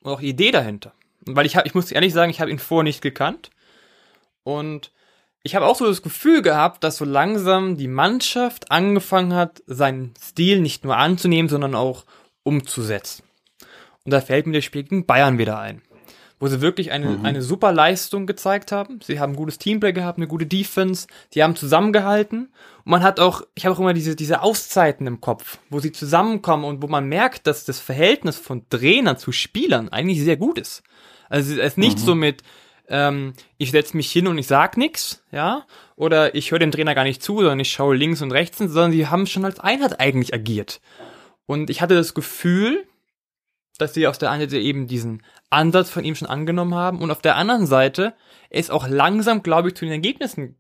Und 0.01 0.11
auch 0.11 0.21
Idee 0.21 0.51
dahinter. 0.51 0.93
Weil 1.21 1.45
ich 1.45 1.55
habe, 1.55 1.67
ich 1.67 1.75
muss 1.75 1.91
ehrlich 1.91 2.13
sagen, 2.13 2.31
ich 2.31 2.41
habe 2.41 2.51
ihn 2.51 2.59
vorher 2.59 2.83
nicht 2.83 3.01
gekannt. 3.01 3.51
Und 4.43 4.91
ich 5.43 5.55
habe 5.55 5.65
auch 5.65 5.75
so 5.75 5.85
das 5.85 6.01
Gefühl 6.01 6.41
gehabt, 6.41 6.83
dass 6.83 6.97
so 6.97 7.05
langsam 7.05 7.77
die 7.77 7.87
Mannschaft 7.87 8.71
angefangen 8.71 9.33
hat, 9.33 9.63
seinen 9.65 10.13
Stil 10.19 10.61
nicht 10.61 10.83
nur 10.83 10.97
anzunehmen, 10.97 11.49
sondern 11.49 11.75
auch 11.75 12.05
umzusetzen. 12.43 13.23
Und 14.05 14.11
da 14.11 14.21
fällt 14.21 14.47
mir 14.47 14.53
das 14.53 14.65
Spiel 14.65 14.83
gegen 14.83 15.05
Bayern 15.05 15.37
wieder 15.37 15.59
ein. 15.59 15.81
wo 16.39 16.47
sie 16.47 16.59
wirklich 16.59 16.91
eine, 16.91 17.05
mhm. 17.05 17.25
eine 17.25 17.43
super 17.43 17.71
Leistung 17.71 18.25
gezeigt 18.25 18.71
haben. 18.71 18.99
Sie 19.03 19.19
haben 19.19 19.33
ein 19.33 19.35
gutes 19.35 19.59
Teamplay 19.59 19.93
gehabt, 19.93 20.17
eine 20.17 20.25
gute 20.25 20.47
Defense, 20.47 21.05
die 21.35 21.43
haben 21.43 21.55
zusammengehalten. 21.55 22.51
Und 22.83 22.91
man 22.91 23.03
hat 23.03 23.19
auch, 23.19 23.43
ich 23.53 23.65
habe 23.65 23.75
auch 23.75 23.79
immer 23.79 23.93
diese, 23.93 24.15
diese 24.15 24.41
Auszeiten 24.41 25.05
im 25.05 25.21
Kopf, 25.21 25.59
wo 25.69 25.79
sie 25.79 25.91
zusammenkommen 25.91 26.65
und 26.65 26.81
wo 26.81 26.87
man 26.87 27.07
merkt, 27.07 27.45
dass 27.45 27.63
das 27.63 27.79
Verhältnis 27.79 28.37
von 28.37 28.67
Trainer 28.69 29.17
zu 29.19 29.31
Spielern 29.31 29.89
eigentlich 29.89 30.23
sehr 30.23 30.35
gut 30.35 30.57
ist. 30.57 30.81
Also 31.29 31.53
es 31.53 31.59
ist 31.59 31.77
nicht 31.77 31.99
mhm. 31.99 32.03
so 32.03 32.15
mit, 32.15 32.41
ähm, 32.89 33.33
ich 33.59 33.69
setze 33.69 33.95
mich 33.95 34.11
hin 34.11 34.27
und 34.27 34.39
ich 34.39 34.47
sag 34.47 34.77
nix, 34.77 35.23
ja, 35.31 35.67
oder 35.95 36.33
ich 36.33 36.49
höre 36.49 36.57
dem 36.57 36.71
Trainer 36.71 36.95
gar 36.95 37.03
nicht 37.03 37.21
zu, 37.21 37.37
sondern 37.37 37.59
ich 37.59 37.71
schaue 37.71 37.95
links 37.95 38.23
und 38.23 38.31
rechts, 38.31 38.57
sondern 38.57 38.91
sie 38.91 39.05
haben 39.05 39.27
schon 39.27 39.45
als 39.45 39.59
Einheit 39.59 39.99
eigentlich 39.99 40.33
agiert. 40.33 40.81
Und 41.45 41.69
ich 41.69 41.81
hatte 41.81 41.93
das 41.93 42.15
Gefühl, 42.15 42.87
dass 43.77 43.93
sie 43.93 44.07
auf 44.07 44.17
der 44.17 44.31
einen 44.31 44.49
Seite 44.49 44.59
eben 44.59 44.87
diesen 44.87 45.23
Ansatz 45.49 45.89
von 45.89 46.03
ihm 46.03 46.15
schon 46.15 46.27
angenommen 46.27 46.75
haben 46.75 46.99
und 46.99 47.11
auf 47.11 47.21
der 47.21 47.35
anderen 47.35 47.65
Seite 47.65 48.13
es 48.49 48.69
auch 48.69 48.87
langsam, 48.87 49.43
glaube 49.43 49.69
ich, 49.69 49.75
zu 49.75 49.85
den 49.85 49.93
Ergebnissen 49.93 50.55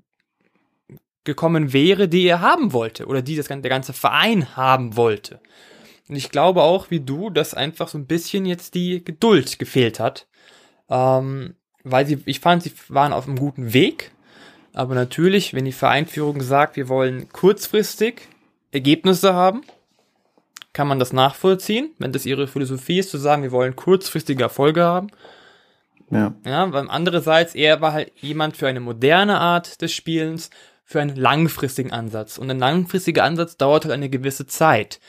gekommen 1.23 1.71
wäre, 1.73 2.07
die 2.07 2.25
er 2.25 2.41
haben 2.41 2.73
wollte 2.73 3.05
oder 3.05 3.21
die 3.21 3.35
das, 3.35 3.47
der 3.47 3.59
ganze 3.61 3.93
Verein 3.93 4.55
haben 4.55 4.95
wollte. 4.95 5.39
Und 6.09 6.15
ich 6.15 6.29
glaube 6.29 6.63
auch, 6.63 6.89
wie 6.89 6.99
du, 6.99 7.29
dass 7.29 7.53
einfach 7.53 7.87
so 7.87 7.97
ein 7.97 8.07
bisschen 8.07 8.45
jetzt 8.45 8.75
die 8.75 9.03
Geduld 9.03 9.59
gefehlt 9.59 9.99
hat. 9.99 10.27
Ähm, 10.89 11.55
weil 11.83 12.05
sie, 12.05 12.21
ich 12.25 12.39
fand, 12.41 12.63
sie 12.63 12.73
waren 12.89 13.13
auf 13.13 13.27
einem 13.27 13.39
guten 13.39 13.73
Weg. 13.73 14.11
Aber 14.73 14.95
natürlich, 14.95 15.53
wenn 15.53 15.65
die 15.65 15.71
Vereinführung 15.71 16.41
sagt, 16.41 16.75
wir 16.75 16.89
wollen 16.89 17.29
kurzfristig 17.29 18.27
Ergebnisse 18.71 19.33
haben, 19.33 19.61
kann 20.73 20.87
man 20.87 20.99
das 20.99 21.13
nachvollziehen, 21.13 21.91
wenn 21.99 22.11
das 22.11 22.25
ihre 22.25 22.47
Philosophie 22.47 22.99
ist, 22.99 23.11
zu 23.11 23.17
sagen, 23.17 23.43
wir 23.43 23.51
wollen 23.51 23.75
kurzfristige 23.75 24.43
Erfolge 24.43 24.83
haben. 24.83 25.07
Ja. 26.09 26.35
Ja, 26.45 26.71
weil 26.71 26.89
andererseits, 26.89 27.55
er 27.55 27.81
war 27.81 27.93
halt 27.93 28.11
jemand 28.15 28.57
für 28.57 28.67
eine 28.67 28.79
moderne 28.79 29.39
Art 29.39 29.81
des 29.81 29.93
Spielens, 29.93 30.49
für 30.83 31.01
einen 31.01 31.15
langfristigen 31.15 31.91
Ansatz. 31.91 32.37
Und 32.37 32.49
ein 32.51 32.59
langfristiger 32.59 33.23
Ansatz 33.23 33.55
dauert 33.55 33.85
halt 33.85 33.93
eine 33.93 34.09
gewisse 34.09 34.45
Zeit. 34.45 34.99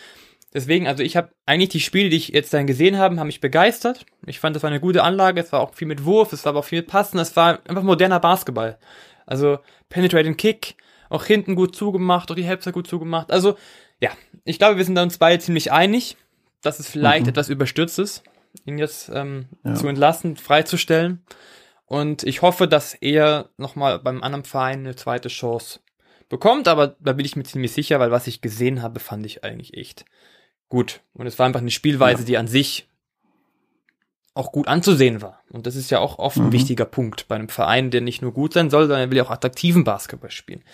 Deswegen, 0.54 0.86
also 0.86 1.02
ich 1.02 1.16
habe 1.16 1.30
eigentlich 1.46 1.70
die 1.70 1.80
Spiele, 1.80 2.10
die 2.10 2.18
ich 2.18 2.28
jetzt 2.28 2.52
dann 2.54 2.66
gesehen 2.66 2.98
habe, 2.98 3.18
haben 3.18 3.26
mich 3.26 3.40
begeistert. 3.40 4.06
Ich 4.26 4.38
fand, 4.38 4.54
das 4.54 4.62
war 4.62 4.70
eine 4.70 4.80
gute 4.80 5.02
Anlage. 5.02 5.40
Es 5.40 5.50
war 5.50 5.60
auch 5.60 5.74
viel 5.74 5.88
mit 5.88 6.04
Wurf, 6.04 6.32
es 6.32 6.44
war 6.44 6.50
aber 6.50 6.60
auch 6.60 6.64
viel 6.64 6.80
mit 6.80 6.88
Passen. 6.88 7.18
Es 7.18 7.34
war 7.36 7.58
einfach 7.66 7.82
moderner 7.82 8.20
Basketball. 8.20 8.78
Also 9.26 9.58
Penetrating 9.88 10.36
Kick, 10.36 10.76
auch 11.08 11.24
hinten 11.24 11.56
gut 11.56 11.74
zugemacht, 11.74 12.30
auch 12.30 12.36
die 12.36 12.46
Halbzeit 12.46 12.74
gut 12.74 12.86
zugemacht. 12.86 13.32
Also 13.32 13.56
ja, 14.02 14.10
ich 14.44 14.58
glaube, 14.58 14.78
wir 14.78 14.84
sind 14.84 14.98
uns 14.98 15.18
beide 15.18 15.42
ziemlich 15.42 15.70
einig, 15.70 16.16
dass 16.60 16.80
es 16.80 16.88
vielleicht 16.88 17.26
mhm. 17.26 17.30
etwas 17.30 17.48
überstürzt 17.48 18.00
ist, 18.00 18.24
ihn 18.66 18.76
jetzt 18.76 19.10
ähm, 19.14 19.46
ja. 19.64 19.74
zu 19.74 19.86
entlassen, 19.86 20.36
freizustellen. 20.36 21.24
Und 21.86 22.24
ich 22.24 22.42
hoffe, 22.42 22.66
dass 22.66 22.94
er 22.94 23.50
nochmal 23.58 24.00
beim 24.00 24.22
anderen 24.22 24.44
Verein 24.44 24.80
eine 24.80 24.96
zweite 24.96 25.28
Chance 25.28 25.80
bekommt, 26.28 26.66
aber 26.66 26.96
da 26.98 27.12
bin 27.12 27.24
ich 27.24 27.36
mir 27.36 27.44
ziemlich 27.44 27.72
sicher, 27.72 28.00
weil 28.00 28.10
was 28.10 28.26
ich 28.26 28.40
gesehen 28.40 28.82
habe, 28.82 28.98
fand 28.98 29.24
ich 29.24 29.44
eigentlich 29.44 29.74
echt 29.74 30.04
gut. 30.68 31.00
Und 31.12 31.28
es 31.28 31.38
war 31.38 31.46
einfach 31.46 31.60
eine 31.60 31.70
Spielweise, 31.70 32.22
ja. 32.22 32.26
die 32.26 32.38
an 32.38 32.48
sich 32.48 32.88
auch 34.34 34.50
gut 34.50 34.66
anzusehen 34.66 35.22
war. 35.22 35.42
Und 35.50 35.68
das 35.68 35.76
ist 35.76 35.90
ja 35.92 36.00
auch 36.00 36.18
oft 36.18 36.38
ein 36.38 36.46
mhm. 36.46 36.52
wichtiger 36.52 36.86
Punkt 36.86 37.28
bei 37.28 37.36
einem 37.36 37.50
Verein, 37.50 37.92
der 37.92 38.00
nicht 38.00 38.20
nur 38.20 38.32
gut 38.32 38.54
sein 38.54 38.70
soll, 38.70 38.84
sondern 38.84 39.00
er 39.00 39.10
will 39.10 39.18
ja 39.18 39.24
auch 39.24 39.30
attraktiven 39.30 39.84
Basketball 39.84 40.30
spielen. 40.30 40.64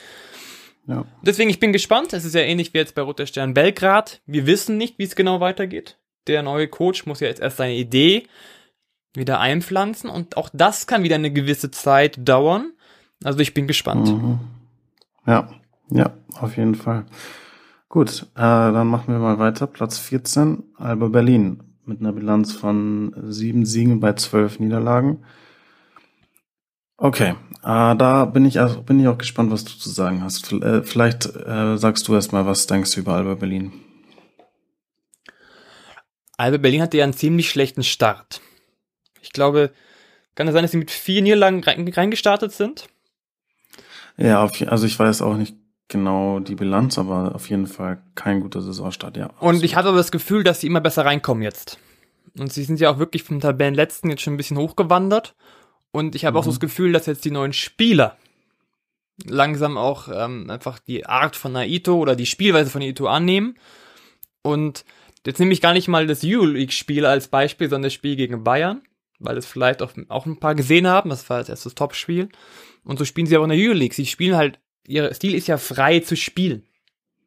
Ja. 0.89 1.05
Deswegen, 1.23 1.51
ich 1.51 1.61
bin 1.61 1.73
gespannt. 1.73 2.13
Es 2.15 2.25
ist 2.25 2.35
ja 2.35 2.41
ähnlich 2.41 2.73
wie 2.75 2.79
jetzt 2.79 2.95
bei 2.95 3.03
Roter 3.03 3.27
Stern 3.27 3.55
Belgrad. 3.55 4.23
Wir 4.27 4.47
wissen 4.47 4.79
nicht, 4.79 4.99
wie 4.99 5.05
es 5.05 5.15
genau 5.15 5.39
weitergeht. 5.39 5.99
Der 6.27 6.43
neue 6.43 6.67
Coach 6.67 7.07
muss 7.07 7.21
ja 7.21 7.29
jetzt 7.29 7.41
erst 7.41 7.59
seine 7.59 7.75
Idee 7.75 8.27
wieder 9.15 9.41
einpflanzen 9.41 10.11
und 10.11 10.37
auch 10.37 10.51
das 10.53 10.87
kann 10.87 11.03
wieder 11.03 11.17
eine 11.17 11.33
gewisse 11.33 11.71
Zeit 11.71 12.19
dauern. 12.27 12.73
Also 13.23 13.39
ich 13.41 13.55
bin 13.55 13.67
gespannt. 13.67 14.09
Mhm. 14.09 14.39
Ja, 15.27 15.49
ja, 15.91 16.13
auf 16.35 16.57
jeden 16.57 16.75
Fall. 16.75 17.05
Gut, 17.89 18.27
äh, 18.35 18.41
dann 18.41 18.87
machen 18.87 19.13
wir 19.13 19.19
mal 19.19 19.39
weiter. 19.39 19.67
Platz 19.67 19.99
14, 19.99 20.63
Alba 20.77 21.09
Berlin 21.09 21.63
mit 21.85 22.01
einer 22.01 22.13
Bilanz 22.13 22.53
von 22.53 23.15
sieben 23.29 23.65
Siegen 23.65 24.01
bei 24.01 24.13
zwölf 24.13 24.61
Niederlagen. 24.61 25.25
Okay, 26.99 27.35
äh, 27.69 27.97
da 27.97 28.25
bin 28.25 28.47
ich, 28.47 28.61
also 28.61 28.81
bin 28.83 28.99
ich 28.99 29.09
auch 29.09 29.19
gespannt, 29.19 29.53
was 29.53 29.63
du 29.63 29.73
zu 29.73 29.91
sagen 29.91 30.23
hast. 30.23 30.51
Äh, 30.53 30.83
vielleicht 30.83 31.27
äh, 31.27 31.77
sagst 31.77 32.09
du 32.09 32.15
erstmal, 32.15 32.47
was 32.47 32.67
denkst 32.67 32.93
du 32.93 33.01
über 33.01 33.13
Alba 33.13 33.35
Berlin? 33.35 33.73
Alba 36.39 36.57
Berlin 36.57 36.81
hatte 36.81 36.97
ja 36.97 37.05
einen 37.05 37.13
ziemlich 37.13 37.51
schlechten 37.51 37.85
Start. 37.85 38.41
Ich 39.21 39.33
glaube, 39.33 39.71
kann 40.35 40.49
es 40.49 40.55
sein, 40.55 40.63
dass 40.63 40.71
sie 40.71 40.79
mit 40.79 40.91
vier 40.91 41.21
Niederlagen 41.21 41.63
reingestartet 41.63 42.53
sind? 42.53 42.89
Ja, 44.17 44.43
auf, 44.43 44.53
also 44.67 44.87
ich 44.87 44.99
weiß 44.99 45.21
auch 45.21 45.37
nicht 45.37 45.55
genau 45.89 46.41
die 46.41 46.55
Bilanz, 46.55 46.97
aber 46.97 47.35
auf 47.35 47.51
jeden 47.51 47.67
Fall 47.67 48.03
kein 48.15 48.41
guter 48.41 48.63
Saisonstart, 48.63 49.19
ja. 49.19 49.29
Und 49.41 49.63
ich 49.63 49.77
hatte 49.77 49.89
aber 49.89 49.99
das 49.99 50.13
Gefühl, 50.13 50.43
dass 50.43 50.61
sie 50.61 50.69
immer 50.69 50.81
besser 50.81 51.05
reinkommen 51.05 51.43
jetzt. 51.43 51.79
Und 52.39 52.51
sie 52.51 52.65
sind 52.65 52.81
ja 52.81 52.91
auch 52.91 52.99
wirklich 52.99 53.25
vom 53.25 53.41
Tabellenletzten 53.41 54.09
jetzt 54.09 54.23
schon 54.23 54.35
ein 54.35 54.39
bisschen 54.39 54.57
hochgewandert. 54.57 55.35
Und 55.91 56.15
ich 56.15 56.25
habe 56.25 56.35
mhm. 56.35 56.39
auch 56.41 56.45
so 56.45 56.51
das 56.51 56.61
Gefühl, 56.61 56.93
dass 56.93 57.07
jetzt 57.07 57.25
die 57.25 57.31
neuen 57.31 57.53
Spieler 57.53 58.17
langsam 59.25 59.77
auch 59.77 60.09
ähm, 60.13 60.49
einfach 60.49 60.79
die 60.79 61.07
Art 61.07 61.37
von 61.37 61.53
Naito 61.53 61.97
oder 61.97 62.15
die 62.15 62.27
Spielweise 62.27 62.71
von 62.71 62.81
Naito 62.81 63.07
annehmen. 63.07 63.57
Und 64.43 64.85
jetzt 65.27 65.41
nehme 65.41 65.53
ich 65.53 65.61
gar 65.61 65.73
nicht 65.73 65.89
mal 65.89 66.07
das 66.07 66.23
Euroleague-Spiel 66.25 67.05
als 67.05 67.29
Beispiel, 67.29 67.69
sondern 67.69 67.85
das 67.85 67.95
Spiel 67.95 68.17
gegen 68.17 68.45
Bayern, 68.45 68.83
weil 69.19 69.37
es 69.37 69.47
vielleicht 69.47 69.83
auch, 69.83 69.93
auch 70.09 70.27
ein 70.27 70.39
paar 70.39 70.55
gesehen 70.55 70.87
haben. 70.87 71.11
Das 71.11 71.29
war 71.29 71.39
jetzt 71.39 71.49
erst 71.49 71.67
das 71.67 71.75
Top-Spiel. 71.75 72.29
Und 72.85 72.99
so 72.99 73.05
spielen 73.05 73.27
sie 73.27 73.37
auch 73.37 73.45
in 73.45 73.51
der 73.51 73.59
Euroleague. 73.59 73.95
Sie 73.95 74.07
spielen 74.07 74.37
halt, 74.37 74.61
ihr 74.87 75.13
Stil 75.15 75.35
ist 75.35 75.49
ja 75.49 75.59
frei 75.59 76.01
zu 76.01 76.17
spielen. 76.17 76.63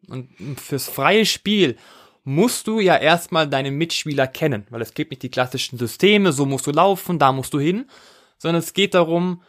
Und 0.08 0.30
fürs 0.60 0.88
freie 0.88 1.26
Spiel 1.26 1.78
musst 2.24 2.68
du 2.68 2.80
ja 2.80 2.98
erstmal 2.98 3.48
deine 3.48 3.72
Mitspieler 3.72 4.28
kennen, 4.28 4.66
weil 4.70 4.82
es 4.82 4.94
gibt 4.94 5.12
nicht 5.12 5.24
die 5.24 5.30
klassischen 5.30 5.78
Systeme, 5.78 6.32
so 6.32 6.46
musst 6.46 6.68
du 6.68 6.72
laufen, 6.72 7.20
da 7.20 7.32
musst 7.32 7.54
du 7.54 7.60
hin, 7.60 7.86
sondern 8.42 8.60
es 8.60 8.74
geht 8.74 8.96
darum, 8.96 9.44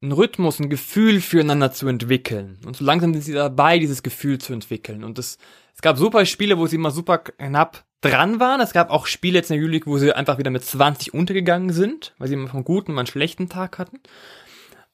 einen 0.00 0.12
Rhythmus, 0.12 0.60
ein 0.60 0.70
Gefühl 0.70 1.20
füreinander 1.20 1.72
zu 1.72 1.88
entwickeln. 1.88 2.58
Und 2.64 2.76
so 2.76 2.84
langsam 2.84 3.12
sind 3.12 3.22
sie 3.22 3.32
dabei, 3.32 3.80
dieses 3.80 4.04
Gefühl 4.04 4.38
zu 4.38 4.52
entwickeln. 4.52 5.02
Und 5.02 5.18
das, 5.18 5.36
es 5.74 5.82
gab 5.82 5.98
super 5.98 6.24
Spiele, 6.24 6.56
wo 6.56 6.68
sie 6.68 6.76
immer 6.76 6.92
super 6.92 7.18
knapp 7.18 7.84
dran 8.02 8.38
waren. 8.38 8.60
Es 8.60 8.72
gab 8.72 8.90
auch 8.90 9.06
Spiele 9.06 9.38
jetzt 9.38 9.50
in 9.50 9.56
der 9.56 9.64
Euroleague, 9.64 9.90
wo 9.90 9.98
sie 9.98 10.12
einfach 10.12 10.38
wieder 10.38 10.50
mit 10.50 10.64
20 10.64 11.12
untergegangen 11.12 11.72
sind, 11.72 12.14
weil 12.18 12.28
sie 12.28 12.34
immer 12.34 12.54
einen 12.54 12.62
guten, 12.62 12.92
mal 12.92 13.00
einen 13.00 13.08
schlechten 13.08 13.48
Tag 13.48 13.78
hatten. 13.78 13.98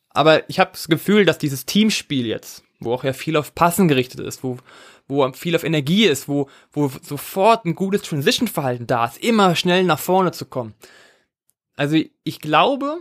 Aber 0.09 0.48
ich 0.48 0.59
habe 0.59 0.70
das 0.72 0.88
Gefühl, 0.88 1.26
dass 1.26 1.37
dieses 1.37 1.66
Teamspiel 1.66 2.24
jetzt, 2.24 2.64
wo 2.78 2.94
auch 2.94 3.04
ja 3.04 3.12
viel 3.12 3.37
auf 3.37 3.54
Passen 3.54 3.87
gerichtet 3.87 4.20
ist, 4.20 4.42
wo, 4.42 4.56
wo 5.09 5.30
viel 5.33 5.54
auf 5.56 5.64
Energie 5.64 6.06
ist, 6.06 6.26
wo, 6.26 6.48
wo 6.72 6.90
sofort 7.02 7.66
ein 7.66 7.74
gutes 7.74 8.00
Transition-Verhalten 8.00 8.87
da 8.87 9.04
ist, 9.04 9.22
immer 9.22 9.54
schnell 9.56 9.85
nach 9.85 9.98
vorne 9.98 10.33
zu 10.33 10.46
kommen. 10.46 10.72
Also 11.76 11.98
ich 12.24 12.40
glaube, 12.40 13.00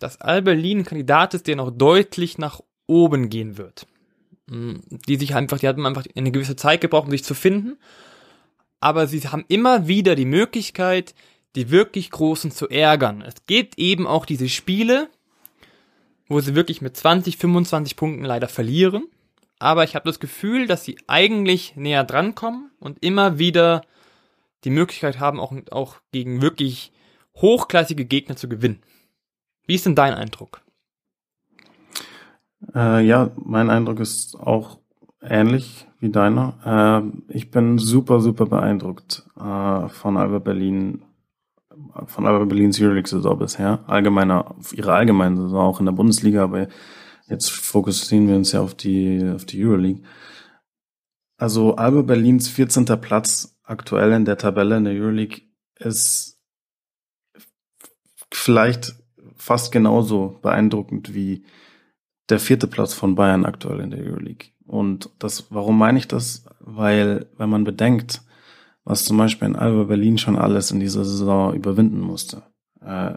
dass 0.00 0.20
Al-Berlin 0.20 0.84
Kandidat 0.84 1.34
ist, 1.34 1.46
der 1.46 1.56
noch 1.56 1.70
deutlich 1.70 2.38
nach 2.38 2.60
oben 2.86 3.28
gehen 3.28 3.56
wird. 3.56 3.86
Mm, 4.48 4.76
die 5.06 5.16
sich 5.16 5.34
einfach, 5.34 5.60
die 5.60 5.68
hatten 5.68 5.86
einfach 5.86 6.04
eine 6.16 6.32
gewisse 6.32 6.56
Zeit 6.56 6.80
gebraucht, 6.80 7.04
um 7.04 7.12
sich 7.12 7.24
zu 7.24 7.34
finden. 7.34 7.78
Aber 8.80 9.06
sie 9.06 9.20
haben 9.20 9.44
immer 9.48 9.86
wieder 9.86 10.16
die 10.16 10.24
Möglichkeit, 10.24 11.14
die 11.54 11.70
wirklich 11.70 12.10
Großen 12.10 12.50
zu 12.50 12.68
ärgern. 12.68 13.22
Es 13.22 13.46
gibt 13.46 13.78
eben 13.78 14.06
auch 14.06 14.26
diese 14.26 14.48
Spiele, 14.48 15.08
wo 16.28 16.40
sie 16.40 16.54
wirklich 16.54 16.80
mit 16.80 16.96
20, 16.96 17.36
25 17.36 17.96
Punkten 17.96 18.24
leider 18.24 18.48
verlieren. 18.48 19.04
Aber 19.58 19.84
ich 19.84 19.94
habe 19.94 20.08
das 20.08 20.20
Gefühl, 20.20 20.66
dass 20.66 20.84
sie 20.84 20.96
eigentlich 21.06 21.76
näher 21.76 22.04
drankommen 22.04 22.70
und 22.80 23.04
immer 23.04 23.38
wieder 23.38 23.82
die 24.64 24.70
Möglichkeit 24.70 25.20
haben, 25.20 25.38
auch, 25.38 25.52
auch 25.70 25.96
gegen 26.12 26.40
wirklich 26.40 26.92
hochklassige 27.36 28.04
Gegner 28.04 28.36
zu 28.36 28.48
gewinnen. 28.48 28.80
Wie 29.70 29.76
ist 29.76 29.86
denn 29.86 29.94
dein 29.94 30.14
Eindruck? 30.14 30.62
Äh, 32.74 33.06
ja, 33.06 33.30
mein 33.36 33.70
Eindruck 33.70 34.00
ist 34.00 34.34
auch 34.34 34.80
ähnlich 35.22 35.86
wie 36.00 36.10
deiner. 36.10 37.12
Äh, 37.30 37.32
ich 37.32 37.52
bin 37.52 37.78
super, 37.78 38.18
super 38.18 38.46
beeindruckt 38.46 39.28
äh, 39.36 39.88
von 39.88 40.16
Alba 40.16 40.40
Berlin, 40.40 41.04
von 42.06 42.26
Alba 42.26 42.46
Berlins 42.46 42.80
Euroleague-Saison 42.80 43.38
bisher. 43.38 43.84
Allgemeiner, 43.86 44.56
ihre 44.72 44.92
allgemeine 44.92 45.36
Saison 45.36 45.60
auch 45.60 45.78
in 45.78 45.86
der 45.86 45.92
Bundesliga, 45.92 46.42
aber 46.42 46.66
jetzt 47.28 47.52
fokussieren 47.52 48.26
wir 48.26 48.34
uns 48.34 48.50
ja 48.50 48.62
auf 48.62 48.74
die, 48.74 49.24
auf 49.32 49.44
die 49.44 49.64
Euroleague. 49.64 50.02
Also 51.36 51.76
Alba 51.76 52.02
Berlins 52.02 52.48
14. 52.48 52.86
Platz 53.00 53.56
aktuell 53.62 54.10
in 54.14 54.24
der 54.24 54.36
Tabelle 54.36 54.78
in 54.78 54.84
der 54.84 54.94
Euroleague 54.94 55.42
ist 55.78 56.40
vielleicht 58.32 58.99
fast 59.50 59.72
genauso 59.72 60.38
beeindruckend 60.42 61.12
wie 61.12 61.42
der 62.28 62.38
vierte 62.38 62.68
Platz 62.68 62.94
von 62.94 63.16
Bayern 63.16 63.44
aktuell 63.44 63.80
in 63.80 63.90
der 63.90 63.98
Euroleague. 63.98 64.50
Und 64.64 65.10
das, 65.18 65.48
warum 65.50 65.76
meine 65.76 65.98
ich 65.98 66.06
das? 66.06 66.44
Weil, 66.60 67.26
wenn 67.36 67.50
man 67.50 67.64
bedenkt, 67.64 68.22
was 68.84 69.04
zum 69.04 69.16
Beispiel 69.16 69.48
in 69.48 69.56
Alba 69.56 69.82
Berlin 69.82 70.18
schon 70.18 70.38
alles 70.38 70.70
in 70.70 70.78
dieser 70.78 71.04
Saison 71.04 71.52
überwinden 71.52 71.98
musste. 71.98 72.44
Äh, 72.80 73.14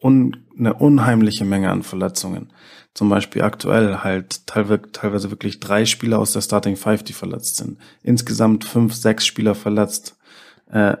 un, 0.00 0.38
eine 0.58 0.72
unheimliche 0.72 1.44
Menge 1.44 1.70
an 1.70 1.82
Verletzungen. 1.82 2.50
Zum 2.94 3.10
Beispiel 3.10 3.42
aktuell 3.42 3.98
halt 3.98 4.46
teilweise, 4.46 5.30
wirklich 5.30 5.60
drei 5.60 5.84
Spieler 5.84 6.18
aus 6.18 6.32
der 6.32 6.40
Starting 6.40 6.76
Five, 6.76 7.02
die 7.02 7.12
verletzt 7.12 7.56
sind. 7.58 7.76
Insgesamt 8.02 8.64
fünf, 8.64 8.94
sechs 8.94 9.26
Spieler 9.26 9.54
verletzt. 9.54 10.16
Äh, 10.70 10.96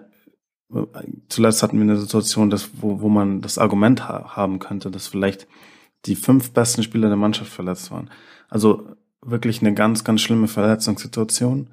zuletzt 1.28 1.62
hatten 1.62 1.76
wir 1.76 1.82
eine 1.82 1.96
Situation, 1.96 2.50
dass, 2.50 2.70
wo, 2.80 3.00
wo 3.00 3.08
man 3.08 3.40
das 3.40 3.58
Argument 3.58 4.08
ha 4.08 4.36
haben 4.36 4.58
könnte, 4.58 4.90
dass 4.90 5.06
vielleicht 5.06 5.46
die 6.06 6.16
fünf 6.16 6.52
besten 6.52 6.82
Spieler 6.82 7.08
der 7.08 7.16
Mannschaft 7.16 7.52
verletzt 7.52 7.90
waren. 7.90 8.10
Also 8.48 8.86
wirklich 9.22 9.60
eine 9.60 9.74
ganz, 9.74 10.04
ganz 10.04 10.20
schlimme 10.20 10.48
Verletzungssituation 10.48 11.70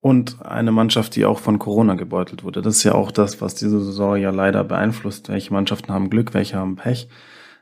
und 0.00 0.44
eine 0.44 0.72
Mannschaft, 0.72 1.16
die 1.16 1.24
auch 1.24 1.38
von 1.38 1.58
Corona 1.58 1.94
gebeutelt 1.94 2.44
wurde. 2.44 2.62
Das 2.62 2.76
ist 2.76 2.84
ja 2.84 2.94
auch 2.94 3.10
das, 3.10 3.40
was 3.40 3.54
diese 3.54 3.80
Saison 3.80 4.16
ja 4.16 4.30
leider 4.30 4.64
beeinflusst. 4.64 5.28
Welche 5.28 5.52
Mannschaften 5.52 5.92
haben 5.92 6.10
Glück, 6.10 6.34
welche 6.34 6.56
haben 6.56 6.76
Pech. 6.76 7.08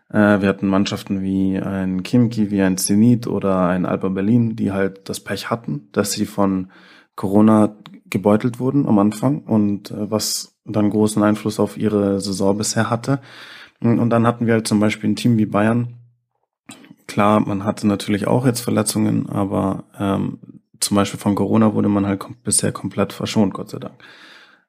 Äh, 0.08 0.40
wir 0.40 0.48
hatten 0.48 0.66
Mannschaften 0.66 1.22
wie 1.22 1.58
ein 1.58 2.02
Kimki, 2.02 2.50
wie 2.50 2.62
ein 2.62 2.78
Zenit 2.78 3.26
oder 3.26 3.68
ein 3.68 3.86
Alba 3.86 4.08
Berlin, 4.08 4.56
die 4.56 4.72
halt 4.72 5.08
das 5.08 5.20
Pech 5.20 5.50
hatten, 5.50 5.88
dass 5.92 6.12
sie 6.12 6.26
von 6.26 6.70
Corona 7.20 7.76
gebeutelt 8.08 8.60
wurden 8.60 8.88
am 8.88 8.98
Anfang 8.98 9.40
und 9.42 9.90
äh, 9.90 10.10
was 10.10 10.56
dann 10.64 10.88
großen 10.88 11.22
Einfluss 11.22 11.60
auf 11.60 11.76
ihre 11.76 12.18
Saison 12.18 12.56
bisher 12.56 12.88
hatte. 12.88 13.20
Und 13.82 14.08
dann 14.08 14.26
hatten 14.26 14.46
wir 14.46 14.54
halt 14.54 14.66
zum 14.66 14.80
Beispiel 14.80 15.10
ein 15.10 15.16
Team 15.16 15.36
wie 15.36 15.44
Bayern. 15.44 15.96
Klar, 17.06 17.40
man 17.40 17.64
hatte 17.64 17.86
natürlich 17.86 18.26
auch 18.26 18.46
jetzt 18.46 18.60
Verletzungen, 18.60 19.28
aber 19.28 19.84
ähm, 19.98 20.38
zum 20.80 20.94
Beispiel 20.94 21.20
von 21.20 21.34
Corona 21.34 21.74
wurde 21.74 21.90
man 21.90 22.06
halt 22.06 22.20
kom 22.20 22.36
bisher 22.42 22.72
komplett 22.72 23.12
verschont, 23.12 23.52
Gott 23.52 23.68
sei 23.68 23.80
Dank. 23.80 24.02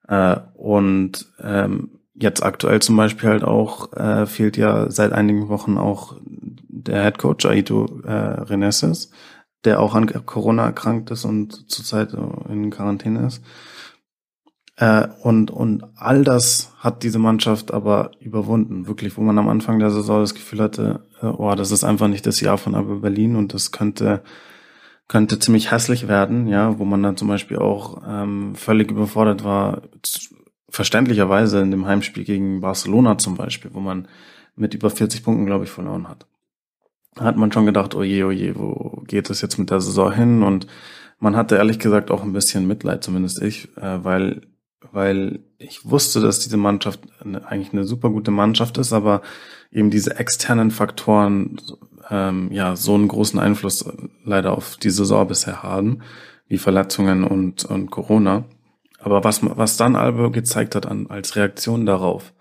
Äh, 0.09 0.41
und 0.57 1.31
ähm, 1.41 1.99
jetzt 2.15 2.43
aktuell 2.43 2.81
zum 2.81 2.97
Beispiel 2.97 3.29
halt 3.29 3.45
auch 3.45 3.93
äh, 3.93 4.25
fehlt 4.25 4.57
ja 4.57 4.91
seit 4.91 5.13
einigen 5.13 5.47
Wochen 5.47 5.77
auch 5.77 6.17
der 6.67 7.01
Head 7.03 7.17
Coach 7.17 7.45
Aito 7.45 8.01
äh, 8.03 8.11
Reneses, 8.11 9.09
der 9.65 9.79
auch 9.79 9.95
an 9.95 10.07
Corona 10.25 10.65
erkrankt 10.65 11.11
ist 11.11 11.25
und 11.25 11.69
zurzeit 11.69 12.13
in 12.49 12.69
Quarantäne 12.71 13.27
ist. 13.27 13.43
Äh, 14.77 15.07
und, 15.21 15.51
und 15.51 15.83
all 15.95 16.23
das 16.23 16.73
hat 16.79 17.03
diese 17.03 17.19
Mannschaft 17.19 17.73
aber 17.73 18.11
überwunden. 18.19 18.87
Wirklich, 18.87 19.17
wo 19.17 19.21
man 19.21 19.37
am 19.37 19.49
Anfang 19.49 19.79
der 19.79 19.91
Saison 19.91 20.21
das 20.21 20.33
Gefühl 20.33 20.61
hatte, 20.61 21.05
äh, 21.21 21.27
oh, 21.27 21.53
das 21.55 21.71
ist 21.71 21.83
einfach 21.83 22.07
nicht 22.07 22.25
das 22.25 22.41
Jahr 22.41 22.57
von 22.57 22.75
Aber 22.75 22.95
Berlin 22.97 23.35
und 23.35 23.53
das 23.53 23.71
könnte 23.71 24.23
könnte 25.11 25.39
ziemlich 25.39 25.71
hässlich 25.71 26.07
werden, 26.07 26.47
ja, 26.47 26.79
wo 26.79 26.85
man 26.85 27.03
dann 27.03 27.17
zum 27.17 27.27
Beispiel 27.27 27.57
auch 27.57 28.01
ähm, 28.07 28.55
völlig 28.55 28.89
überfordert 28.91 29.43
war, 29.43 29.81
verständlicherweise 30.69 31.59
in 31.59 31.69
dem 31.69 31.85
Heimspiel 31.85 32.23
gegen 32.23 32.61
Barcelona 32.61 33.17
zum 33.17 33.35
Beispiel, 33.35 33.73
wo 33.73 33.81
man 33.81 34.07
mit 34.55 34.73
über 34.73 34.89
40 34.89 35.21
Punkten, 35.21 35.45
glaube 35.45 35.65
ich, 35.65 35.69
verloren 35.69 36.07
hat. 36.07 36.27
Hat 37.19 37.37
man 37.37 37.51
schon 37.51 37.65
gedacht, 37.65 37.93
oh 37.95 38.03
je, 38.03 38.23
oh 38.23 38.31
je, 38.31 38.55
wo 38.55 39.03
geht 39.05 39.29
es 39.29 39.41
jetzt 39.41 39.57
mit 39.57 39.69
der 39.69 39.81
Saison 39.81 40.11
hin? 40.11 40.43
Und 40.43 40.67
man 41.19 41.35
hatte 41.35 41.55
ehrlich 41.55 41.79
gesagt 41.79 42.09
auch 42.09 42.23
ein 42.23 42.33
bisschen 42.33 42.67
Mitleid, 42.67 43.03
zumindest 43.03 43.41
ich, 43.41 43.69
äh, 43.77 44.03
weil, 44.03 44.41
weil 44.91 45.39
ich 45.57 45.89
wusste, 45.89 46.21
dass 46.21 46.39
diese 46.39 46.57
Mannschaft 46.57 47.01
eigentlich 47.45 47.73
eine 47.73 47.83
super 47.83 48.09
gute 48.09 48.31
Mannschaft 48.31 48.77
ist, 48.77 48.93
aber 48.93 49.21
eben 49.71 49.91
diese 49.91 50.17
externen 50.17 50.71
Faktoren 50.71 51.61
ähm, 52.09 52.49
ja 52.51 52.75
so 52.75 52.95
einen 52.95 53.07
großen 53.07 53.39
Einfluss 53.39 53.85
leider 54.23 54.53
auf 54.53 54.77
die 54.77 54.89
Saison 54.89 55.27
bisher 55.27 55.63
haben, 55.63 55.99
wie 56.47 56.57
Verletzungen 56.57 57.23
und, 57.23 57.65
und 57.65 57.91
Corona. 57.91 58.45
Aber 58.99 59.23
was, 59.23 59.41
was 59.43 59.77
dann 59.77 59.95
Alba 59.95 60.29
gezeigt 60.29 60.75
hat 60.75 60.85
an, 60.85 61.07
als 61.07 61.35
Reaktion 61.35 61.85
darauf, 61.85 62.33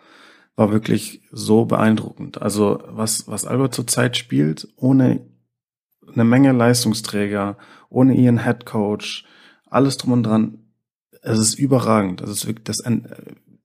war 0.61 0.73
wirklich 0.73 1.23
so 1.33 1.65
beeindruckend. 1.65 2.43
Also 2.43 2.83
was, 2.87 3.27
was 3.27 3.47
Alba 3.47 3.71
zurzeit 3.71 4.19
spielt, 4.19 4.69
ohne 4.77 5.27
eine 6.13 6.25
Menge 6.25 6.53
Leistungsträger, 6.53 7.57
ohne 7.89 8.15
ihren 8.15 8.45
Head 8.45 8.67
Coach, 8.67 9.25
alles 9.65 9.97
drum 9.97 10.13
und 10.13 10.23
dran, 10.25 10.59
es 11.23 11.39
ist 11.39 11.55
überragend. 11.59 12.21
Das 12.21 12.29
ist 12.29 12.47
wirklich, 12.47 12.65
das, 12.65 12.83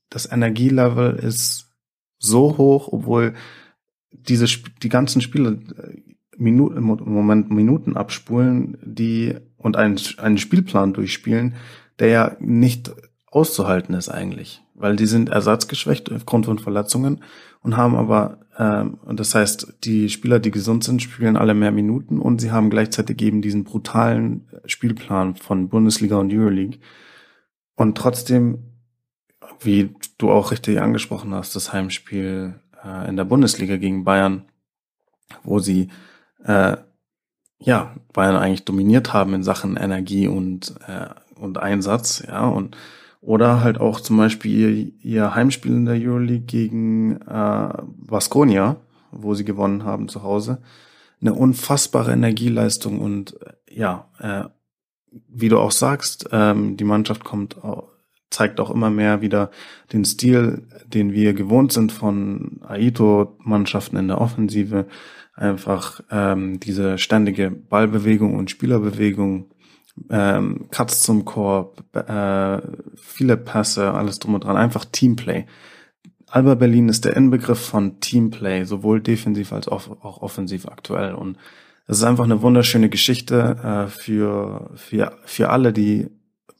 das 0.09 0.31
Energielevel 0.31 1.17
ist 1.17 1.67
so 2.17 2.57
hoch, 2.57 2.87
obwohl 2.93 3.33
diese 4.11 4.45
die 4.81 4.89
ganzen 4.89 5.19
Spiele 5.19 5.59
äh, 5.77 6.15
Minuten, 6.37 6.77
im 6.77 6.85
Moment 6.85 7.51
Minuten 7.51 7.97
abspulen, 7.97 8.77
die 8.81 9.35
und 9.57 9.75
einen, 9.75 9.99
einen 10.17 10.37
Spielplan 10.37 10.93
durchspielen, 10.93 11.55
der 11.99 12.07
ja 12.07 12.37
nicht 12.39 12.95
auszuhalten 13.35 13.93
ist 13.95 14.07
eigentlich, 14.09 14.63
weil 14.75 14.95
die 14.95 15.05
sind 15.05 15.29
ersatzgeschwächt 15.29 16.11
aufgrund 16.11 16.45
von 16.45 16.57
Verletzungen 16.57 17.21
und 17.61 17.75
haben 17.75 17.95
aber 17.95 18.39
ähm, 18.57 18.97
und 19.03 19.19
das 19.19 19.35
heißt, 19.35 19.73
die 19.83 20.09
Spieler, 20.09 20.39
die 20.39 20.51
gesund 20.51 20.85
sind, 20.85 21.01
spielen 21.01 21.35
alle 21.35 21.53
mehr 21.53 21.71
Minuten 21.71 22.19
und 22.19 22.39
sie 22.39 22.51
haben 22.51 22.69
gleichzeitig 22.69 23.21
eben 23.21 23.41
diesen 23.41 23.65
brutalen 23.65 24.47
Spielplan 24.65 25.35
von 25.35 25.67
Bundesliga 25.67 26.15
und 26.15 26.33
Euroleague. 26.33 26.79
Und 27.75 27.97
trotzdem, 27.97 28.59
wie 29.59 29.93
du 30.17 30.31
auch 30.31 30.51
richtig 30.51 30.79
angesprochen 30.79 31.33
hast, 31.33 31.57
das 31.57 31.73
Heimspiel 31.73 32.59
äh, 32.83 33.09
in 33.09 33.17
der 33.17 33.25
Bundesliga 33.25 33.75
gegen 33.75 34.05
Bayern, 34.05 34.45
wo 35.43 35.59
sie 35.59 35.89
äh, 36.45 36.77
ja 37.59 37.95
Bayern 38.13 38.37
eigentlich 38.37 38.63
dominiert 38.63 39.11
haben 39.11 39.33
in 39.33 39.43
Sachen 39.43 39.75
Energie 39.75 40.27
und 40.27 40.75
äh, 40.87 41.07
und 41.35 41.57
Einsatz, 41.57 42.23
ja 42.25 42.47
und 42.47 42.77
oder 43.25 43.61
halt 43.61 43.79
auch 43.79 43.99
zum 43.99 44.17
Beispiel 44.17 44.93
ihr 45.01 45.33
Heimspiel 45.33 45.71
in 45.71 45.85
der 45.85 45.95
Euroleague 45.95 46.45
gegen 46.45 47.19
äh, 47.21 47.69
Vasconia, 47.97 48.77
wo 49.11 49.33
sie 49.33 49.45
gewonnen 49.45 49.83
haben 49.83 50.07
zu 50.07 50.21
Hause, 50.23 50.59
eine 51.21 51.33
unfassbare 51.33 52.13
Energieleistung 52.13 52.99
und 52.99 53.41
äh, 53.41 53.53
ja, 53.69 54.09
äh, 54.19 54.43
wie 55.29 55.49
du 55.49 55.59
auch 55.59 55.71
sagst, 55.71 56.29
ähm, 56.31 56.77
die 56.77 56.83
Mannschaft 56.83 57.23
kommt 57.23 57.55
zeigt 58.29 58.59
auch 58.59 58.69
immer 58.69 58.89
mehr 58.89 59.21
wieder 59.21 59.49
den 59.93 60.03
Stil, 60.03 60.67
den 60.85 61.13
wir 61.13 61.33
gewohnt 61.33 61.71
sind 61.71 61.91
von 61.91 62.59
Aito-Mannschaften 62.67 63.95
in 63.97 64.09
der 64.09 64.19
Offensive. 64.19 64.87
Einfach 65.35 66.01
ähm, 66.11 66.59
diese 66.59 66.97
ständige 66.97 67.49
Ballbewegung 67.49 68.35
und 68.35 68.49
Spielerbewegung, 68.49 69.51
ähm, 70.09 70.67
Cuts 70.71 71.01
zum 71.01 71.25
Korb, 71.25 71.83
äh, 71.95 72.61
viele 72.95 73.37
Pässe, 73.37 73.93
alles 73.93 74.19
drum 74.19 74.35
und 74.35 74.43
dran, 74.43 74.57
einfach 74.57 74.85
Teamplay. 74.85 75.45
Alba 76.27 76.55
Berlin 76.55 76.89
ist 76.89 77.05
der 77.05 77.15
Inbegriff 77.15 77.59
von 77.59 77.99
Teamplay, 77.99 78.65
sowohl 78.65 79.01
defensiv 79.01 79.53
als 79.53 79.67
auch, 79.67 80.03
auch 80.03 80.21
offensiv 80.21 80.67
aktuell. 80.67 81.13
Und 81.13 81.37
es 81.87 81.97
ist 81.97 82.03
einfach 82.03 82.23
eine 82.23 82.41
wunderschöne 82.41 82.89
Geschichte 82.89 83.57
äh, 83.63 83.87
für, 83.87 84.71
für, 84.75 85.17
für 85.23 85.49
alle, 85.49 85.71
die 85.71 86.07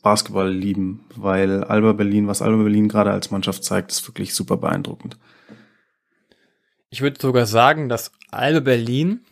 Basketball 0.01 0.51
lieben, 0.51 1.05
weil 1.15 1.63
Alba 1.63 1.93
Berlin, 1.93 2.27
was 2.27 2.43
Alba 2.43 2.61
Berlin 2.61 2.87
gerade 2.87 3.11
als 3.11 3.31
Mannschaft 3.31 3.63
zeigt, 3.63 3.91
ist 3.91 4.07
wirklich 4.07 4.35
super 4.35 4.55
beeindruckend. 4.55 5.17
Ich 6.91 7.01
würde 7.01 7.19
sogar 7.19 7.47
sagen, 7.47 7.89
dass 7.89 8.11
Alba 8.29 8.59
Berlin 8.59 9.25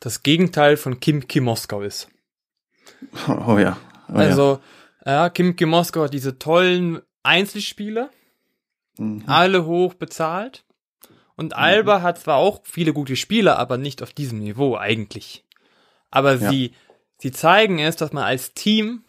das 0.00 0.22
Gegenteil 0.22 0.76
von 0.76 1.00
Kimki 1.00 1.40
Moskau 1.40 1.80
ist. 1.80 2.08
Oh, 3.46 3.58
ja. 3.58 3.76
Oh, 4.08 4.14
also, 4.14 4.60
ja, 5.04 5.12
ja 5.12 5.30
Kimki 5.30 5.66
Moskau 5.66 6.04
hat 6.04 6.14
diese 6.14 6.38
tollen 6.38 7.00
Einzelspieler, 7.22 8.10
mhm. 8.98 9.24
alle 9.26 9.64
hoch 9.64 9.94
bezahlt. 9.94 10.64
Und 11.34 11.56
Alba 11.56 11.98
mhm. 11.98 12.02
hat 12.02 12.18
zwar 12.18 12.36
auch 12.36 12.60
viele 12.64 12.92
gute 12.92 13.16
Spieler, 13.16 13.58
aber 13.58 13.78
nicht 13.78 14.02
auf 14.02 14.12
diesem 14.12 14.38
Niveau 14.38 14.76
eigentlich. 14.76 15.44
Aber 16.10 16.34
ja. 16.34 16.50
sie, 16.50 16.72
sie 17.18 17.32
zeigen 17.32 17.78
es, 17.78 17.96
dass 17.96 18.12
man 18.12 18.24
als 18.24 18.52
Team 18.52 19.04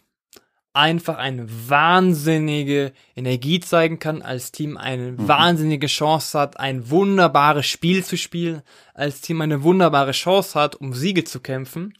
einfach 0.72 1.18
eine 1.18 1.46
wahnsinnige 1.68 2.92
Energie 3.14 3.60
zeigen 3.60 4.00
kann, 4.00 4.22
als 4.22 4.50
Team 4.50 4.76
eine 4.76 5.12
mhm. 5.12 5.28
wahnsinnige 5.28 5.86
Chance 5.86 6.36
hat, 6.38 6.58
ein 6.58 6.90
wunderbares 6.90 7.66
Spiel 7.66 8.04
zu 8.04 8.16
spielen, 8.16 8.62
als 8.94 9.20
Team 9.20 9.40
eine 9.40 9.62
wunderbare 9.62 10.10
Chance 10.10 10.58
hat, 10.58 10.74
um 10.74 10.92
Siege 10.92 11.24
zu 11.24 11.40
kämpfen 11.40 11.94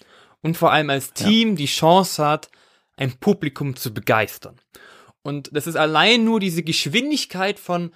und 0.45 0.57
vor 0.57 0.70
allem 0.72 0.90
als 0.90 1.12
Team 1.12 1.51
ja. 1.51 1.55
die 1.57 1.66
Chance 1.66 2.24
hat, 2.24 2.51
ein 2.97 3.12
Publikum 3.18 3.74
zu 3.74 3.92
begeistern. 3.92 4.57
Und 5.22 5.49
das 5.53 5.66
ist 5.66 5.76
allein 5.76 6.22
nur 6.22 6.38
diese 6.38 6.62
Geschwindigkeit 6.62 7.59
von 7.59 7.92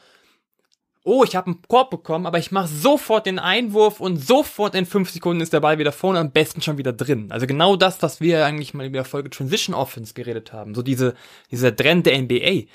oh, 1.05 1.25
ich 1.25 1.37
habe 1.37 1.47
einen 1.47 1.63
Korb 1.69 1.91
bekommen, 1.91 2.27
aber 2.27 2.39
ich 2.39 2.53
mache 2.53 2.69
sofort 2.69 3.25
den 3.25 3.39
Einwurf 3.39 3.99
und 4.01 4.19
sofort 4.19 4.75
in 4.75 4.85
fünf 4.85 5.11
Sekunden 5.11 5.41
ist 5.41 5.55
der 5.55 5.61
Ball 5.61 5.79
wieder 5.79 5.93
vorne, 5.93 6.19
am 6.19 6.33
besten 6.33 6.61
schon 6.61 6.77
wieder 6.77 6.93
drin. 6.93 7.29
Also 7.31 7.47
genau 7.47 7.77
das, 7.77 8.03
was 8.03 8.21
wir 8.21 8.45
eigentlich 8.45 8.75
mal 8.75 8.87
in 8.87 8.93
der 8.93 9.05
Folge 9.05 9.31
Transition 9.31 9.75
Offense 9.75 10.13
geredet 10.13 10.53
haben. 10.53 10.75
So 10.75 10.83
diese, 10.83 11.15
dieser 11.51 11.75
Trend 11.75 12.05
der 12.05 12.21
NBA. 12.21 12.67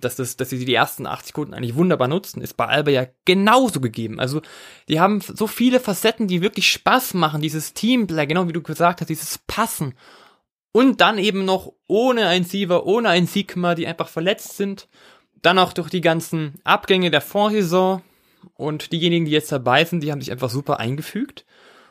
Dass, 0.00 0.16
das, 0.16 0.36
dass 0.36 0.50
sie 0.50 0.64
die 0.64 0.74
ersten 0.74 1.06
acht 1.06 1.26
Sekunden 1.26 1.54
eigentlich 1.54 1.74
wunderbar 1.74 2.08
nutzen, 2.08 2.40
ist 2.40 2.56
bei 2.56 2.66
Alba 2.66 2.90
ja 2.90 3.06
genauso 3.24 3.80
gegeben. 3.80 4.20
Also, 4.20 4.42
die 4.88 5.00
haben 5.00 5.20
so 5.20 5.46
viele 5.46 5.80
Facetten, 5.80 6.28
die 6.28 6.42
wirklich 6.42 6.70
Spaß 6.70 7.14
machen. 7.14 7.40
Dieses 7.42 7.74
Teamplay, 7.74 8.26
genau 8.26 8.48
wie 8.48 8.52
du 8.52 8.62
gesagt 8.62 9.00
hast, 9.00 9.08
dieses 9.08 9.38
Passen. 9.46 9.94
Und 10.72 11.00
dann 11.00 11.18
eben 11.18 11.44
noch 11.44 11.72
ohne 11.86 12.26
ein 12.26 12.44
Siever, 12.44 12.84
ohne 12.84 13.08
ein 13.08 13.26
Sigma, 13.26 13.74
die 13.74 13.86
einfach 13.86 14.08
verletzt 14.08 14.56
sind 14.56 14.88
dann 15.46 15.58
auch 15.60 15.72
durch 15.72 15.88
die 15.88 16.00
ganzen 16.00 16.54
Abgänge 16.64 17.10
der 17.10 17.20
Vorsaison 17.20 18.02
Und 18.54 18.92
diejenigen, 18.92 19.26
die 19.26 19.30
jetzt 19.30 19.52
dabei 19.52 19.84
sind, 19.84 20.02
die 20.02 20.10
haben 20.10 20.20
sich 20.20 20.32
einfach 20.32 20.50
super 20.50 20.80
eingefügt. 20.80 21.44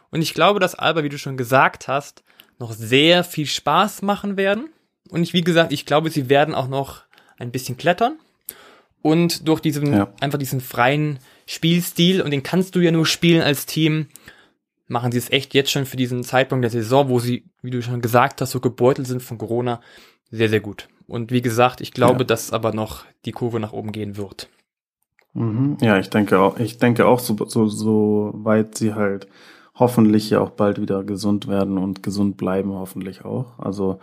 Und 0.09 0.21
ich 0.21 0.33
glaube, 0.33 0.59
dass 0.59 0.75
Alba, 0.75 1.03
wie 1.03 1.09
du 1.09 1.17
schon 1.17 1.37
gesagt 1.37 1.87
hast, 1.87 2.23
noch 2.59 2.73
sehr 2.73 3.23
viel 3.23 3.45
Spaß 3.45 4.01
machen 4.01 4.35
werden. 4.37 4.69
Und 5.09 5.23
ich, 5.23 5.33
wie 5.33 5.41
gesagt, 5.41 5.71
ich 5.71 5.85
glaube, 5.85 6.09
sie 6.09 6.29
werden 6.29 6.53
auch 6.53 6.67
noch 6.67 7.03
ein 7.37 7.51
bisschen 7.51 7.77
klettern. 7.77 8.17
Und 9.01 9.47
durch 9.47 9.59
diesen, 9.59 9.93
ja. 9.93 10.11
einfach 10.19 10.39
diesen 10.39 10.61
freien 10.61 11.19
Spielstil, 11.45 12.21
und 12.21 12.31
den 12.31 12.43
kannst 12.43 12.75
du 12.75 12.79
ja 12.79 12.91
nur 12.91 13.05
spielen 13.05 13.41
als 13.41 13.65
Team, 13.65 14.07
machen 14.87 15.11
sie 15.11 15.17
es 15.17 15.31
echt 15.31 15.53
jetzt 15.53 15.71
schon 15.71 15.85
für 15.85 15.97
diesen 15.97 16.23
Zeitpunkt 16.23 16.63
der 16.63 16.71
Saison, 16.71 17.09
wo 17.09 17.19
sie, 17.19 17.45
wie 17.61 17.71
du 17.71 17.81
schon 17.81 18.01
gesagt 18.01 18.41
hast, 18.41 18.51
so 18.51 18.59
gebeutelt 18.59 19.07
sind 19.07 19.21
von 19.21 19.37
Corona, 19.37 19.81
sehr, 20.31 20.49
sehr 20.49 20.59
gut. 20.59 20.87
Und 21.07 21.31
wie 21.31 21.41
gesagt, 21.41 21.81
ich 21.81 21.91
glaube, 21.91 22.19
ja. 22.19 22.25
dass 22.25 22.51
aber 22.51 22.73
noch 22.73 23.05
die 23.25 23.31
Kurve 23.31 23.59
nach 23.59 23.73
oben 23.73 23.91
gehen 23.91 24.17
wird. 24.17 24.49
Mhm. 25.33 25.77
Ja, 25.81 25.99
ich 25.99 26.09
denke 26.09 26.39
auch, 26.39 26.59
ich 26.59 26.77
denke 26.77 27.05
auch, 27.05 27.19
so, 27.19 27.35
so, 27.45 27.67
so 27.67 28.31
weit 28.33 28.75
sie 28.77 28.95
halt 28.95 29.27
hoffentlich 29.75 30.29
ja 30.29 30.39
auch 30.39 30.51
bald 30.51 30.81
wieder 30.81 31.03
gesund 31.03 31.47
werden 31.47 31.77
und 31.77 32.01
gesund 32.01 32.37
bleiben, 32.37 32.71
hoffentlich 32.71 33.25
auch. 33.25 33.59
Also 33.59 33.99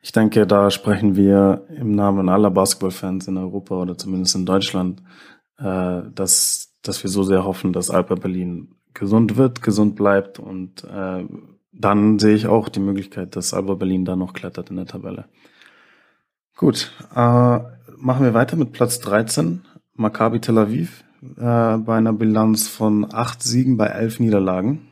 ich 0.00 0.12
denke, 0.12 0.46
da 0.46 0.70
sprechen 0.70 1.16
wir 1.16 1.66
im 1.76 1.92
Namen 1.92 2.28
aller 2.28 2.50
Basketballfans 2.50 3.28
in 3.28 3.36
Europa 3.36 3.74
oder 3.74 3.98
zumindest 3.98 4.36
in 4.36 4.46
Deutschland, 4.46 5.02
äh, 5.58 6.02
dass, 6.14 6.74
dass 6.82 7.02
wir 7.02 7.10
so 7.10 7.22
sehr 7.24 7.44
hoffen, 7.44 7.72
dass 7.72 7.90
Alba 7.90 8.14
Berlin 8.14 8.74
gesund 8.94 9.36
wird, 9.36 9.62
gesund 9.62 9.96
bleibt 9.96 10.38
und 10.38 10.84
äh, 10.84 11.24
dann 11.72 12.18
sehe 12.18 12.34
ich 12.34 12.46
auch 12.46 12.68
die 12.68 12.80
Möglichkeit, 12.80 13.36
dass 13.36 13.54
Alba 13.54 13.74
Berlin 13.74 14.04
da 14.04 14.16
noch 14.16 14.32
klettert 14.32 14.70
in 14.70 14.76
der 14.76 14.86
Tabelle. 14.86 15.26
Gut, 16.56 16.92
äh, 17.14 17.58
machen 17.96 18.24
wir 18.24 18.34
weiter 18.34 18.56
mit 18.56 18.72
Platz 18.72 18.98
13, 19.00 19.62
Maccabi 19.94 20.40
Tel 20.40 20.58
Aviv, 20.58 21.04
äh, 21.22 21.76
bei 21.76 21.96
einer 21.96 22.12
Bilanz 22.12 22.68
von 22.68 23.06
acht 23.12 23.42
Siegen 23.42 23.76
bei 23.76 23.86
elf 23.86 24.18
Niederlagen. 24.18 24.88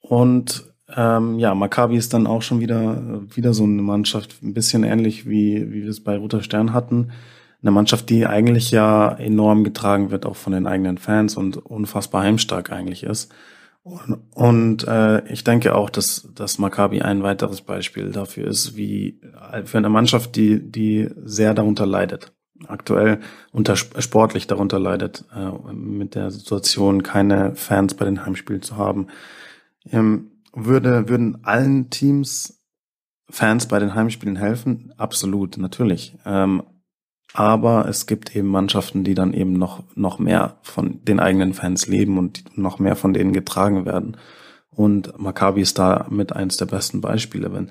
Und 0.00 0.67
ähm, 0.94 1.38
ja, 1.38 1.54
Maccabi 1.54 1.96
ist 1.96 2.14
dann 2.14 2.26
auch 2.26 2.42
schon 2.42 2.60
wieder, 2.60 3.20
wieder 3.34 3.52
so 3.52 3.64
eine 3.64 3.82
Mannschaft, 3.82 4.42
ein 4.42 4.54
bisschen 4.54 4.84
ähnlich 4.84 5.26
wie, 5.28 5.70
wie 5.70 5.82
wir 5.82 5.90
es 5.90 6.02
bei 6.02 6.16
Roter 6.16 6.42
Stern 6.42 6.72
hatten. 6.72 7.12
Eine 7.60 7.72
Mannschaft, 7.72 8.08
die 8.08 8.26
eigentlich 8.26 8.70
ja 8.70 9.10
enorm 9.10 9.64
getragen 9.64 10.10
wird, 10.10 10.24
auch 10.24 10.36
von 10.36 10.52
den 10.52 10.66
eigenen 10.66 10.96
Fans 10.96 11.36
und 11.36 11.56
unfassbar 11.56 12.22
heimstark 12.22 12.70
eigentlich 12.72 13.02
ist. 13.02 13.32
Und, 13.82 14.18
und 14.34 14.88
äh, 14.88 15.26
ich 15.32 15.44
denke 15.44 15.74
auch, 15.74 15.90
dass, 15.90 16.28
dass 16.34 16.58
Maccabi 16.58 17.02
ein 17.02 17.22
weiteres 17.22 17.62
Beispiel 17.62 18.10
dafür 18.10 18.46
ist, 18.46 18.76
wie 18.76 19.20
für 19.64 19.78
eine 19.78 19.88
Mannschaft, 19.88 20.36
die, 20.36 20.60
die 20.70 21.08
sehr 21.24 21.54
darunter 21.54 21.86
leidet. 21.86 22.32
Aktuell 22.66 23.20
unter 23.52 23.76
sportlich 23.76 24.46
darunter 24.46 24.78
leidet, 24.78 25.24
äh, 25.34 25.72
mit 25.72 26.14
der 26.14 26.30
Situation, 26.30 27.02
keine 27.02 27.54
Fans 27.54 27.94
bei 27.94 28.04
den 28.04 28.24
Heimspielen 28.24 28.62
zu 28.62 28.76
haben. 28.76 29.08
Ähm, 29.90 30.32
würde, 30.64 31.08
würden 31.08 31.44
allen 31.44 31.90
Teams 31.90 32.62
Fans 33.30 33.66
bei 33.66 33.78
den 33.78 33.94
Heimspielen 33.94 34.36
helfen? 34.36 34.92
Absolut, 34.96 35.58
natürlich. 35.58 36.16
Ähm, 36.24 36.62
aber 37.34 37.86
es 37.88 38.06
gibt 38.06 38.34
eben 38.34 38.48
Mannschaften, 38.48 39.04
die 39.04 39.14
dann 39.14 39.34
eben 39.34 39.52
noch, 39.52 39.84
noch 39.94 40.18
mehr 40.18 40.56
von 40.62 41.04
den 41.04 41.20
eigenen 41.20 41.52
Fans 41.52 41.86
leben 41.86 42.16
und 42.16 42.56
noch 42.56 42.78
mehr 42.78 42.96
von 42.96 43.12
denen 43.12 43.32
getragen 43.32 43.84
werden. 43.84 44.16
Und 44.70 45.18
Maccabi 45.18 45.60
ist 45.60 45.78
da 45.78 46.06
mit 46.10 46.34
eins 46.34 46.56
der 46.56 46.66
besten 46.66 47.00
Beispiele. 47.00 47.52
Wenn, 47.52 47.70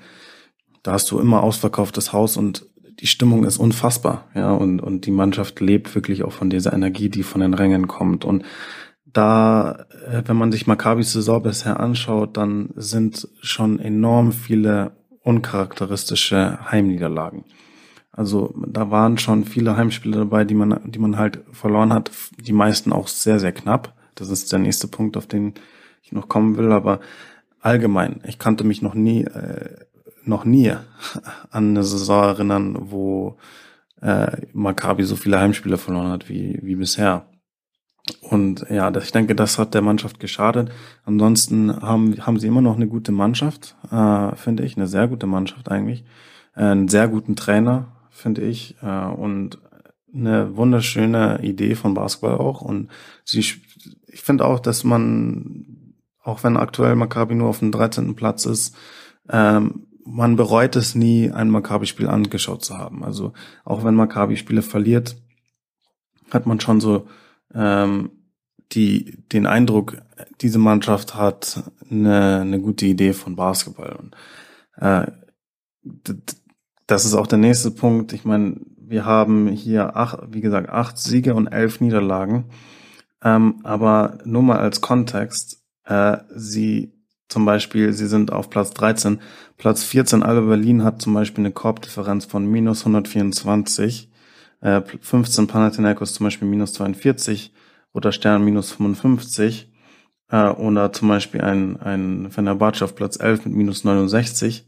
da 0.82 0.92
hast 0.92 1.10
du 1.10 1.18
immer 1.18 1.42
ausverkauftes 1.42 2.12
Haus 2.12 2.36
und 2.36 2.66
die 3.00 3.06
Stimmung 3.06 3.44
ist 3.44 3.58
unfassbar, 3.58 4.26
ja, 4.34 4.52
und, 4.52 4.80
und 4.80 5.06
die 5.06 5.12
Mannschaft 5.12 5.60
lebt 5.60 5.94
wirklich 5.94 6.24
auch 6.24 6.32
von 6.32 6.50
dieser 6.50 6.72
Energie, 6.72 7.08
die 7.08 7.22
von 7.22 7.40
den 7.40 7.54
Rängen 7.54 7.86
kommt. 7.86 8.24
Und 8.24 8.44
da, 9.12 9.86
äh, 10.06 10.22
wenn 10.26 10.36
man 10.36 10.52
sich 10.52 10.66
Maccabis 10.66 11.12
Saison 11.12 11.42
bisher 11.42 11.80
anschaut, 11.80 12.36
dann 12.36 12.70
sind 12.76 13.28
schon 13.40 13.78
enorm 13.78 14.32
viele 14.32 14.92
uncharakteristische 15.22 16.70
Heimniederlagen. 16.70 17.44
Also 18.12 18.54
da 18.66 18.90
waren 18.90 19.18
schon 19.18 19.44
viele 19.44 19.76
Heimspiele 19.76 20.18
dabei, 20.18 20.44
die 20.44 20.54
man, 20.54 20.80
die 20.90 20.98
man 20.98 21.18
halt 21.18 21.40
verloren 21.52 21.92
hat. 21.92 22.10
Die 22.36 22.52
meisten 22.52 22.92
auch 22.92 23.06
sehr, 23.06 23.38
sehr 23.38 23.52
knapp. 23.52 23.94
Das 24.16 24.30
ist 24.30 24.52
der 24.52 24.58
nächste 24.58 24.88
Punkt, 24.88 25.16
auf 25.16 25.26
den 25.26 25.54
ich 26.02 26.12
noch 26.12 26.28
kommen 26.28 26.56
will. 26.56 26.72
Aber 26.72 27.00
allgemein, 27.60 28.20
ich 28.26 28.38
kannte 28.38 28.64
mich 28.64 28.82
noch 28.82 28.94
nie, 28.94 29.22
äh, 29.22 29.76
noch 30.24 30.44
nie 30.44 30.70
an 31.50 31.70
eine 31.70 31.84
Saison 31.84 32.24
erinnern, 32.24 32.76
wo 32.80 33.36
äh, 34.00 34.46
Maccabi 34.52 35.04
so 35.04 35.16
viele 35.16 35.38
Heimspiele 35.38 35.78
verloren 35.78 36.10
hat 36.10 36.28
wie, 36.28 36.58
wie 36.62 36.74
bisher. 36.74 37.26
Und 38.20 38.66
ja, 38.70 38.94
ich 38.96 39.12
denke, 39.12 39.34
das 39.34 39.58
hat 39.58 39.74
der 39.74 39.82
Mannschaft 39.82 40.20
geschadet. 40.20 40.70
Ansonsten 41.04 41.80
haben, 41.80 42.14
haben 42.26 42.38
sie 42.38 42.46
immer 42.46 42.60
noch 42.60 42.76
eine 42.76 42.86
gute 42.86 43.12
Mannschaft, 43.12 43.76
äh, 43.90 44.34
finde 44.36 44.64
ich, 44.64 44.76
eine 44.76 44.86
sehr 44.86 45.08
gute 45.08 45.26
Mannschaft 45.26 45.70
eigentlich. 45.70 46.04
Einen 46.54 46.88
sehr 46.88 47.08
guten 47.08 47.36
Trainer, 47.36 47.88
finde 48.10 48.42
ich, 48.42 48.76
äh, 48.82 49.06
und 49.06 49.58
eine 50.12 50.56
wunderschöne 50.56 51.40
Idee 51.42 51.74
von 51.74 51.94
Basketball 51.94 52.38
auch. 52.38 52.62
Und 52.62 52.88
sie, 53.24 53.40
ich 53.40 53.60
finde 54.14 54.44
auch, 54.44 54.60
dass 54.60 54.84
man, 54.84 55.94
auch 56.22 56.42
wenn 56.44 56.56
aktuell 56.56 56.96
Maccabi 56.96 57.34
nur 57.34 57.48
auf 57.48 57.60
dem 57.60 57.72
13. 57.72 58.14
Platz 58.14 58.46
ist, 58.46 58.76
ähm, 59.28 59.86
man 60.04 60.36
bereut 60.36 60.74
es 60.76 60.94
nie, 60.94 61.30
ein 61.30 61.50
Maccabi-Spiel 61.50 62.08
angeschaut 62.08 62.64
zu 62.64 62.78
haben. 62.78 63.04
Also 63.04 63.34
auch 63.64 63.84
wenn 63.84 63.94
Maccabi 63.94 64.36
Spiele 64.36 64.62
verliert, 64.62 65.16
hat 66.30 66.46
man 66.46 66.60
schon 66.60 66.80
so 66.80 67.06
ähm, 67.54 68.10
die 68.72 69.18
den 69.32 69.46
Eindruck, 69.46 69.98
diese 70.40 70.58
Mannschaft 70.58 71.14
hat 71.14 71.62
eine, 71.90 72.40
eine 72.40 72.60
gute 72.60 72.86
Idee 72.86 73.12
von 73.12 73.36
Basketball. 73.36 73.96
Und, 73.96 74.14
äh, 74.76 75.10
das 76.86 77.04
ist 77.04 77.14
auch 77.14 77.26
der 77.26 77.38
nächste 77.38 77.70
Punkt. 77.70 78.12
Ich 78.12 78.24
meine, 78.24 78.56
wir 78.76 79.04
haben 79.04 79.48
hier 79.48 79.96
acht, 79.96 80.18
wie 80.30 80.40
gesagt, 80.40 80.68
acht 80.68 80.98
Siege 80.98 81.34
und 81.34 81.46
elf 81.46 81.80
Niederlagen. 81.80 82.46
Ähm, 83.22 83.60
aber 83.64 84.18
nur 84.24 84.42
mal 84.42 84.58
als 84.58 84.80
Kontext, 84.80 85.62
äh, 85.84 86.18
sie 86.34 86.92
zum 87.28 87.44
Beispiel, 87.44 87.92
sie 87.92 88.06
sind 88.06 88.32
auf 88.32 88.48
Platz 88.48 88.70
13. 88.70 89.20
Platz 89.58 89.84
14, 89.84 90.22
Alba 90.22 90.46
Berlin 90.48 90.82
hat 90.82 91.02
zum 91.02 91.14
Beispiel 91.14 91.44
eine 91.44 91.52
Korbdifferenz 91.52 92.24
von 92.24 92.46
minus 92.46 92.80
124 92.80 94.10
äh, 94.60 94.80
15 94.82 95.46
Panathinaikos 95.46 96.14
zum 96.14 96.24
Beispiel 96.24 96.48
minus 96.48 96.72
42 96.74 97.52
oder 97.92 98.12
Stern 98.12 98.44
minus 98.44 98.72
55 98.72 99.72
äh, 100.30 100.48
oder 100.48 100.92
zum 100.92 101.08
Beispiel 101.08 101.40
ein, 101.40 101.76
ein 101.80 102.30
Fenerbahce 102.30 102.84
auf 102.84 102.94
Platz 102.94 103.18
11 103.18 103.46
mit 103.46 103.54
minus 103.54 103.84
69, 103.84 104.66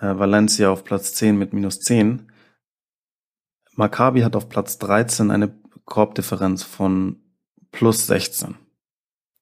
äh, 0.00 0.18
Valencia 0.18 0.70
auf 0.70 0.84
Platz 0.84 1.14
10 1.14 1.38
mit 1.38 1.52
minus 1.52 1.80
10. 1.80 2.30
Maccabi 3.74 4.22
hat 4.22 4.34
auf 4.34 4.48
Platz 4.48 4.78
13 4.78 5.30
eine 5.30 5.54
Korbdifferenz 5.84 6.62
von 6.62 7.16
plus 7.70 8.06
16. 8.06 8.56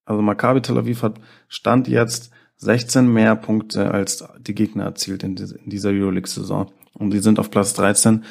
Also 0.04 0.22
Maccabi 0.22 0.62
Tel 0.62 0.78
Aviv 0.78 1.02
hat 1.02 1.20
Stand 1.48 1.88
jetzt 1.88 2.30
16 2.58 3.12
mehr 3.12 3.36
Punkte 3.36 3.90
als 3.90 4.24
die 4.40 4.54
Gegner 4.54 4.84
erzielt 4.84 5.22
in 5.22 5.36
dieser 5.66 5.90
Euroleague-Saison. 5.90 6.70
Und 6.94 7.10
die 7.10 7.18
sind 7.18 7.38
auf 7.38 7.50
Platz 7.50 7.74
13 7.74 8.24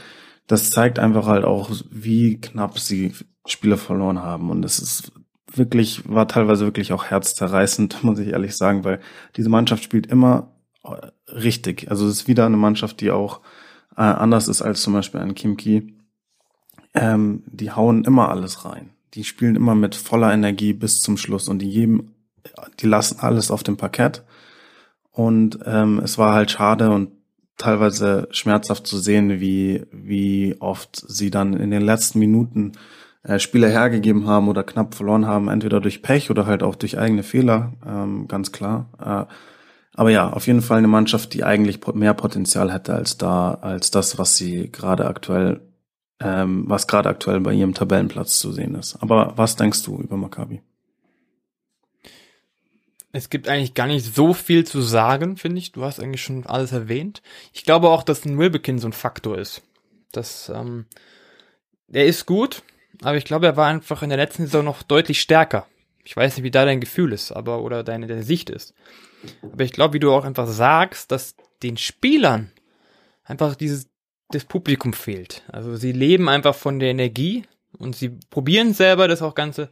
das 0.48 0.70
zeigt 0.70 1.00
einfach 1.00 1.26
halt 1.26 1.46
auch, 1.46 1.72
wie 1.90 2.40
knapp 2.40 2.80
sie 2.80 3.14
Spiele 3.46 3.78
verloren 3.78 4.20
haben. 4.20 4.50
Und 4.50 4.64
es 4.64 4.80
ist 4.80 5.12
wirklich, 5.52 6.08
war 6.08 6.28
teilweise 6.28 6.66
wirklich 6.66 6.94
auch 6.94 7.06
herzzerreißend, 7.06 8.04
muss 8.04 8.20
ich 8.20 8.30
ehrlich 8.30 8.56
sagen, 8.56 8.84
weil 8.84 9.00
diese 9.36 9.50
Mannschaft 9.50 9.84
spielt 9.84 10.08
immer 10.08 10.52
äh, 10.84 11.08
richtig. 11.32 11.90
Also 11.90 12.08
es 12.08 12.22
ist 12.22 12.28
wieder 12.28 12.46
eine 12.46 12.58
Mannschaft, 12.58 13.02
die 13.02 13.12
auch 13.12 13.42
äh, 13.98 14.02
anders 14.02 14.48
ist 14.48 14.62
als 14.62 14.82
zum 14.82 14.94
Beispiel 14.94 15.22
ein 15.22 15.36
Kimki. 15.36 15.96
Ähm, 16.94 17.44
die 17.48 17.72
hauen 17.72 18.04
immer 18.06 18.30
alles 18.30 18.66
rein. 18.66 18.92
Die 19.14 19.24
spielen 19.24 19.56
immer 19.56 19.76
mit 19.76 19.96
voller 19.96 20.34
Energie 20.34 20.74
bis 20.74 21.02
zum 21.02 21.18
Schluss 21.18 21.48
und 21.48 21.60
die 21.60 21.70
geben, 21.70 22.16
die 22.80 22.88
lassen 22.88 23.20
alles 23.20 23.52
auf 23.52 23.64
dem 23.64 23.78
Parkett. 23.78 24.24
Und 25.12 25.60
ähm, 25.66 26.00
es 26.00 26.18
war 26.18 26.34
halt 26.34 26.52
schade 26.52 26.92
und 26.92 27.12
teilweise 27.58 28.28
schmerzhaft 28.32 28.88
zu 28.88 28.98
sehen, 28.98 29.40
wie, 29.40 29.86
wie 29.92 30.56
oft 30.60 31.04
sie 31.08 31.32
dann 31.32 31.54
in 31.54 31.72
den 31.72 31.82
letzten 31.82 32.20
Minuten 32.20 32.74
äh, 33.24 33.40
Spieler 33.40 33.70
hergegeben 33.70 34.28
haben 34.28 34.48
oder 34.48 34.64
knapp 34.64 34.94
verloren 34.94 35.26
haben, 35.26 35.48
entweder 35.48 35.82
durch 35.82 36.02
Pech 36.02 36.30
oder 36.30 36.46
halt 36.46 36.64
auch 36.64 36.76
durch 36.76 36.98
eigene 36.98 37.24
Fehler, 37.24 37.74
ähm, 37.86 38.28
ganz 38.28 38.52
klar. 38.52 38.90
Äh, 39.00 39.34
aber 39.98 40.10
ja, 40.10 40.30
auf 40.30 40.48
jeden 40.48 40.62
Fall 40.62 40.80
eine 40.80 40.88
Mannschaft, 40.88 41.34
die 41.34 41.44
eigentlich 41.44 41.80
mehr 41.94 42.14
Potenzial 42.14 42.72
hätte 42.72 42.94
als 42.94 43.18
da, 43.18 43.54
als 43.56 43.92
das, 43.92 44.18
was 44.18 44.36
sie 44.36 44.70
gerade 44.70 45.08
aktuell, 45.08 45.62
ähm, 46.20 46.66
was 46.68 46.88
gerade 46.88 47.10
aktuell 47.10 47.40
bei 47.40 47.54
ihrem 47.54 47.74
Tabellenplatz 47.74 48.38
zu 48.38 48.52
sehen 48.52 48.76
ist. 48.76 49.02
Aber 49.02 49.34
was 49.38 49.56
denkst 49.56 49.84
du 49.84 49.98
über 49.98 50.18
Maccabi? 50.18 50.62
Es 53.16 53.30
gibt 53.30 53.48
eigentlich 53.48 53.74
gar 53.74 53.88
nicht 53.88 54.14
so 54.14 54.34
viel 54.34 54.66
zu 54.66 54.82
sagen, 54.82 55.38
finde 55.38 55.60
ich. 55.60 55.72
Du 55.72 55.84
hast 55.84 56.00
eigentlich 56.00 56.22
schon 56.22 56.46
alles 56.46 56.74
erwähnt. 56.74 57.22
Ich 57.54 57.64
glaube 57.64 57.90
auch, 57.90 58.04
dass 58.04 58.26
ein 58.26 58.38
Wilbekin 58.38 58.78
so 58.78 58.90
ein 58.90 58.94
Faktor 58.94 59.38
ist. 59.38 59.62
Das, 60.12 60.50
ähm, 60.50 60.86
der 61.88 62.06
ist 62.06 62.26
gut, 62.26 62.64
aber 63.02 63.16
ich 63.16 63.26
glaube, 63.26 63.46
er 63.46 63.56
war 63.56 63.68
einfach 63.68 64.04
in 64.04 64.10
der 64.10 64.18
letzten 64.18 64.46
Saison 64.46 64.66
noch 64.66 64.84
deutlich 64.84 65.22
stärker. 65.22 65.66
Ich 66.04 66.16
weiß 66.16 66.36
nicht, 66.36 66.44
wie 66.44 66.52
da 66.52 66.66
dein 66.66 66.82
Gefühl 66.82 67.14
ist, 67.14 67.32
aber 67.32 67.62
oder 67.62 67.84
deine, 67.84 68.08
deine 68.08 68.24
Sicht 68.24 68.50
ist. 68.50 68.74
Aber 69.42 69.64
ich 69.64 69.72
glaube, 69.72 69.94
wie 69.94 70.00
du 70.00 70.12
auch 70.12 70.26
einfach 70.26 70.48
sagst, 70.48 71.12
dass 71.12 71.36
den 71.64 71.78
Spielern 71.78 72.52
einfach 73.24 73.56
dieses 73.56 73.88
das 74.30 74.44
Publikum 74.44 74.94
fehlt. 74.94 75.44
Also 75.48 75.76
sie 75.76 75.92
leben 75.92 76.28
einfach 76.28 76.56
von 76.56 76.80
der 76.80 76.90
Energie 76.90 77.46
und 77.78 77.96
sie 77.96 78.10
probieren 78.30 78.74
selber 78.74 79.08
das 79.08 79.22
auch 79.22 79.36
Ganze 79.36 79.70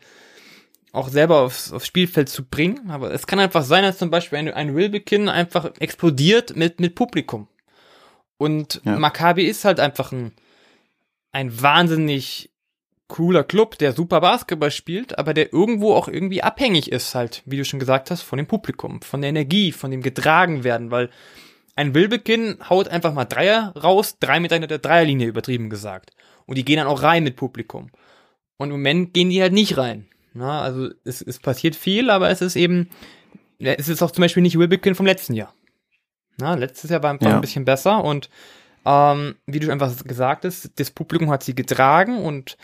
auch 0.94 1.10
selber 1.10 1.42
aufs, 1.42 1.74
aufs 1.74 1.88
Spielfeld 1.88 2.30
zu 2.30 2.46
bringen. 2.46 2.90
Aber 2.90 3.12
es 3.12 3.28
kann 3.28 3.40
einfach 3.40 3.64
sein, 3.64 3.84
dass 3.84 3.98
zum 3.98 4.10
Beispiel 4.10 4.38
ein, 4.40 4.54
ein 4.54 4.76
Wilbekin 4.76 5.28
einfach 5.28 5.72
explodiert 5.80 6.56
mit, 6.56 6.80
mit 6.80 6.96
Publikum. 6.96 7.48
Und 8.38 8.82
ja. 8.86 8.98
Maccabi 8.98 9.44
ist 9.44 9.66
halt 9.66 9.80
einfach 9.80 10.12
ein, 10.12 10.32
ein 11.32 11.62
wahnsinnig 11.62 12.52
cooler 13.08 13.44
Club, 13.44 13.78
der 13.80 13.94
super 13.94 14.22
Basketball 14.22 14.72
spielt, 14.72 15.18
aber 15.20 15.34
der 15.34 15.52
irgendwo 15.52 15.94
auch 15.94 16.08
irgendwie 16.08 16.42
abhängig 16.42 16.92
ist 16.92 17.14
halt, 17.16 17.44
wie 17.46 17.58
du 17.58 17.66
schon 17.66 17.80
gesagt 17.80 18.10
hast, 18.10 18.22
von 18.22 18.38
dem 18.38 18.48
Publikum, 18.48 19.02
von 19.02 19.22
der 19.22 19.30
Energie, 19.30 19.72
von 19.72 19.92
dem 19.92 20.02
getragen 20.02 20.64
werden, 20.64 20.90
weil 20.90 21.10
ein 21.76 21.96
Wilbekin 21.96 22.58
haut 22.70 22.88
einfach 22.88 23.14
mal 23.14 23.26
Dreier 23.26 23.74
raus, 23.76 24.18
drei 24.20 24.40
Meter 24.40 24.56
hinter 24.56 24.68
der 24.68 24.80
Dreierlinie 24.80 25.28
übertrieben 25.28 25.70
gesagt. 25.70 26.12
Und 26.46 26.58
die 26.58 26.66
gehen 26.66 26.78
dann 26.78 26.88
auch 26.88 27.02
rein 27.02 27.24
mit 27.24 27.36
Publikum. 27.36 27.90
Und 28.58 28.70
im 28.70 28.76
Moment 28.76 29.14
gehen 29.14 29.30
die 29.30 29.42
halt 29.42 29.54
nicht 29.54 29.78
rein. 29.78 30.08
Na, 30.34 30.62
also 30.62 30.90
es, 31.04 31.22
es 31.22 31.40
passiert 31.40 31.76
viel, 31.76 32.10
aber 32.10 32.30
es 32.30 32.42
ist 32.42 32.56
eben, 32.56 32.90
es 33.60 33.88
ist 33.88 34.02
auch 34.02 34.12
zum 34.12 34.24
Beispiel 34.24 34.44
nicht 34.44 34.58
Wilbekin 34.58 34.96
vom 34.96 35.06
letzten 35.06 35.34
Jahr. 35.34 35.54
Na, 36.38 36.56
letztes 36.56 36.90
Jahr 36.90 37.04
war 37.04 37.12
einfach 37.12 37.28
ja. 37.28 37.36
ein 37.36 37.42
bisschen 37.42 37.66
besser 37.66 38.04
und 38.04 38.30
ähm, 38.86 39.36
wie 39.46 39.60
du 39.60 39.72
einfach 39.72 39.96
gesagt 40.04 40.46
hast, 40.46 40.72
das 40.76 40.92
Publikum 40.92 41.30
hat 41.30 41.44
sie 41.44 41.56
getragen 41.56 42.18
und 42.24 42.58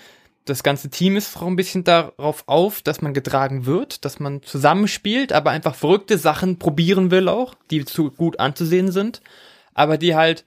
das 0.45 0.63
ganze 0.63 0.89
Team 0.89 1.15
ist 1.15 1.37
auch 1.37 1.45
ein 1.45 1.55
bisschen 1.55 1.83
darauf 1.83 2.43
auf, 2.47 2.81
dass 2.81 3.01
man 3.01 3.13
getragen 3.13 3.65
wird, 3.65 4.03
dass 4.03 4.19
man 4.19 4.41
zusammenspielt, 4.41 5.31
aber 5.31 5.51
einfach 5.51 5.75
verrückte 5.75 6.17
Sachen 6.17 6.57
probieren 6.57 7.11
will 7.11 7.29
auch, 7.29 7.53
die 7.69 7.85
zu 7.85 8.09
gut 8.11 8.39
anzusehen 8.39 8.91
sind, 8.91 9.21
aber 9.75 9.97
die 9.97 10.15
halt 10.15 10.45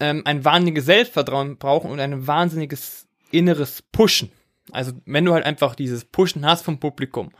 ähm, 0.00 0.22
ein 0.24 0.44
wahnsinniges 0.44 0.86
Selbstvertrauen 0.86 1.58
brauchen 1.58 1.90
und 1.90 2.00
ein 2.00 2.26
wahnsinniges 2.26 3.06
inneres 3.30 3.82
Pushen. 3.82 4.30
Also 4.72 4.92
wenn 5.04 5.24
du 5.24 5.34
halt 5.34 5.44
einfach 5.44 5.74
dieses 5.74 6.04
Pushen 6.04 6.46
hast 6.46 6.64
vom 6.64 6.80
Publikum, 6.80 7.30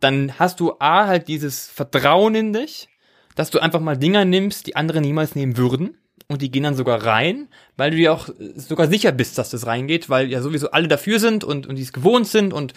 dann 0.00 0.38
hast 0.38 0.60
du 0.60 0.74
A 0.78 1.06
halt 1.06 1.28
dieses 1.28 1.68
Vertrauen 1.68 2.34
in 2.34 2.52
dich, 2.52 2.88
dass 3.34 3.50
du 3.50 3.60
einfach 3.60 3.80
mal 3.80 3.96
Dinger 3.96 4.24
nimmst, 4.24 4.66
die 4.66 4.76
andere 4.76 5.00
niemals 5.00 5.34
nehmen 5.34 5.56
würden 5.56 5.98
und 6.28 6.42
die 6.42 6.50
gehen 6.50 6.62
dann 6.62 6.76
sogar 6.76 7.04
rein, 7.04 7.48
weil 7.76 7.90
du 7.90 7.96
dir 7.96 8.12
auch 8.12 8.28
sogar 8.56 8.88
sicher 8.88 9.12
bist, 9.12 9.36
dass 9.36 9.50
das 9.50 9.66
reingeht, 9.66 10.08
weil 10.08 10.30
ja 10.30 10.40
sowieso 10.40 10.70
alle 10.70 10.88
dafür 10.88 11.18
sind 11.18 11.44
und, 11.44 11.66
und 11.66 11.76
die 11.76 11.82
es 11.82 11.92
gewohnt 11.92 12.28
sind 12.28 12.52
und, 12.52 12.72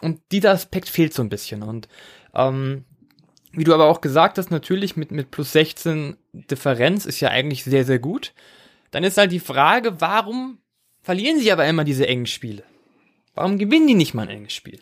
und 0.00 0.20
dieser 0.32 0.50
Aspekt 0.50 0.88
fehlt 0.88 1.14
so 1.14 1.22
ein 1.22 1.28
bisschen. 1.28 1.62
Und 1.62 1.88
ähm, 2.34 2.84
wie 3.52 3.64
du 3.64 3.72
aber 3.72 3.86
auch 3.86 4.00
gesagt 4.00 4.38
hast, 4.38 4.50
natürlich 4.50 4.96
mit, 4.96 5.12
mit 5.12 5.30
plus 5.30 5.52
16 5.52 6.16
Differenz 6.32 7.06
ist 7.06 7.20
ja 7.20 7.30
eigentlich 7.30 7.64
sehr, 7.64 7.84
sehr 7.84 7.98
gut. 7.98 8.34
Dann 8.90 9.04
ist 9.04 9.18
halt 9.18 9.32
die 9.32 9.40
Frage, 9.40 10.00
warum 10.00 10.58
verlieren 11.00 11.38
sie 11.38 11.52
aber 11.52 11.66
immer 11.66 11.84
diese 11.84 12.06
engen 12.06 12.26
Spiele? 12.26 12.64
Warum 13.36 13.58
gewinnen 13.58 13.86
die 13.86 13.94
nicht 13.94 14.14
mal 14.14 14.22
ein 14.22 14.36
enges 14.36 14.54
Spiel? 14.54 14.80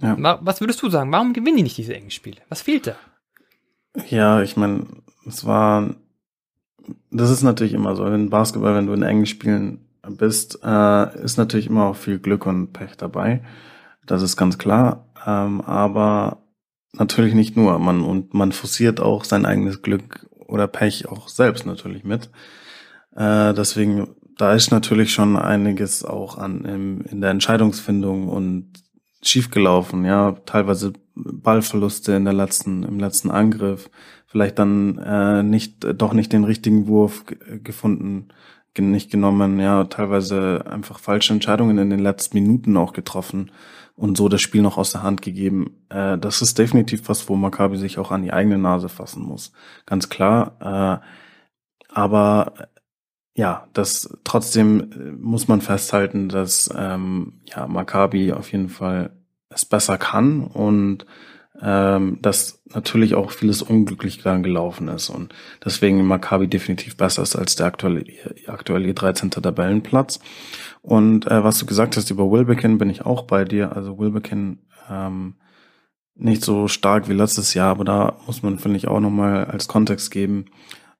Ja. 0.00 0.38
Was 0.42 0.60
würdest 0.60 0.80
du 0.82 0.88
sagen? 0.88 1.10
Warum 1.10 1.32
gewinnen 1.32 1.56
die 1.56 1.62
nicht 1.64 1.76
diese 1.76 1.94
engen 1.94 2.10
Spiele? 2.10 2.40
Was 2.48 2.62
fehlt 2.62 2.86
da? 2.86 2.96
Ja, 4.08 4.42
ich 4.42 4.56
meine, 4.56 4.86
es 5.26 5.44
war 5.44 5.96
das 7.10 7.30
ist 7.30 7.42
natürlich 7.42 7.74
immer 7.74 7.96
so. 7.96 8.06
In 8.06 8.30
Basketball, 8.30 8.74
wenn 8.74 8.86
du 8.86 8.92
in 8.92 9.02
engen 9.02 9.26
Spielen 9.26 9.86
bist, 10.08 10.60
äh, 10.62 11.22
ist 11.22 11.36
natürlich 11.36 11.66
immer 11.66 11.86
auch 11.86 11.96
viel 11.96 12.18
Glück 12.18 12.46
und 12.46 12.72
Pech 12.72 12.96
dabei. 12.96 13.42
Das 14.06 14.22
ist 14.22 14.36
ganz 14.36 14.58
klar. 14.58 15.06
Ähm, 15.26 15.60
aber 15.60 16.42
natürlich 16.92 17.34
nicht 17.34 17.56
nur. 17.56 17.78
Man, 17.78 18.02
und 18.02 18.34
man 18.34 18.52
forciert 18.52 19.00
auch 19.00 19.24
sein 19.24 19.46
eigenes 19.46 19.82
Glück 19.82 20.26
oder 20.30 20.68
Pech 20.68 21.08
auch 21.08 21.28
selbst 21.28 21.66
natürlich 21.66 22.04
mit. 22.04 22.30
Äh, 23.16 23.52
deswegen, 23.54 24.14
da 24.36 24.54
ist 24.54 24.70
natürlich 24.70 25.12
schon 25.12 25.36
einiges 25.36 26.04
auch 26.04 26.38
an 26.38 26.64
im, 26.64 27.00
in 27.02 27.20
der 27.20 27.30
Entscheidungsfindung 27.30 28.28
und 28.28 28.72
schiefgelaufen, 29.22 30.04
ja, 30.04 30.32
teilweise 30.44 30.92
Ballverluste 31.14 32.12
in 32.12 32.24
der 32.24 32.34
letzten, 32.34 32.82
im 32.82 33.00
letzten 33.00 33.30
Angriff, 33.30 33.90
vielleicht 34.26 34.58
dann 34.58 34.98
äh, 34.98 35.42
nicht, 35.42 35.86
doch 36.00 36.12
nicht 36.12 36.32
den 36.32 36.44
richtigen 36.44 36.86
Wurf 36.86 37.24
gefunden, 37.62 38.28
nicht 38.78 39.10
genommen, 39.10 39.58
ja, 39.58 39.84
teilweise 39.84 40.64
einfach 40.66 40.98
falsche 40.98 41.32
Entscheidungen 41.32 41.78
in 41.78 41.88
den 41.88 42.00
letzten 42.00 42.36
Minuten 42.36 42.76
auch 42.76 42.92
getroffen 42.92 43.50
und 43.94 44.18
so 44.18 44.28
das 44.28 44.42
Spiel 44.42 44.60
noch 44.60 44.76
aus 44.76 44.92
der 44.92 45.02
Hand 45.02 45.22
gegeben. 45.22 45.78
Äh, 45.88 46.18
das 46.18 46.42
ist 46.42 46.58
definitiv 46.58 47.08
was, 47.08 47.28
wo 47.28 47.36
Maccabi 47.36 47.78
sich 47.78 47.98
auch 47.98 48.10
an 48.10 48.22
die 48.22 48.34
eigene 48.34 48.58
Nase 48.58 48.90
fassen 48.90 49.22
muss. 49.22 49.52
Ganz 49.86 50.10
klar. 50.10 51.00
Äh, 51.00 51.06
aber 51.88 52.52
ja, 53.36 53.68
das 53.74 54.18
trotzdem 54.24 54.80
äh, 54.80 55.12
muss 55.12 55.46
man 55.46 55.60
festhalten, 55.60 56.28
dass 56.28 56.70
ähm, 56.74 57.34
ja 57.44 57.66
Maccabi 57.66 58.32
auf 58.32 58.50
jeden 58.50 58.70
Fall 58.70 59.10
es 59.50 59.66
besser 59.66 59.98
kann 59.98 60.42
und 60.42 61.06
ähm, 61.60 62.18
dass 62.22 62.62
natürlich 62.72 63.14
auch 63.14 63.30
vieles 63.30 63.62
unglücklich 63.62 64.22
dann 64.22 64.42
gelaufen 64.42 64.88
ist 64.88 65.10
und 65.10 65.34
deswegen 65.64 66.06
Maccabi 66.06 66.48
definitiv 66.48 66.96
besser 66.96 67.22
ist 67.22 67.36
als 67.36 67.56
der 67.56 67.66
aktuelle, 67.66 68.04
aktuelle 68.46 68.92
13. 68.92 69.30
Tabellenplatz. 69.30 70.18
Und 70.82 71.26
äh, 71.26 71.44
was 71.44 71.58
du 71.58 71.66
gesagt 71.66 71.96
hast 71.96 72.10
über 72.10 72.30
Wilbekin, 72.30 72.78
bin 72.78 72.90
ich 72.90 73.04
auch 73.04 73.22
bei 73.22 73.44
dir. 73.44 73.74
Also 73.74 73.98
Wilbekin 73.98 74.60
ähm, 74.90 75.34
nicht 76.14 76.42
so 76.42 76.68
stark 76.68 77.08
wie 77.08 77.14
letztes 77.14 77.54
Jahr, 77.54 77.70
aber 77.70 77.84
da 77.84 78.16
muss 78.26 78.42
man, 78.42 78.58
finde 78.58 78.78
ich, 78.78 78.88
auch 78.88 79.00
nochmal 79.00 79.46
als 79.46 79.68
Kontext 79.68 80.10
geben. 80.10 80.46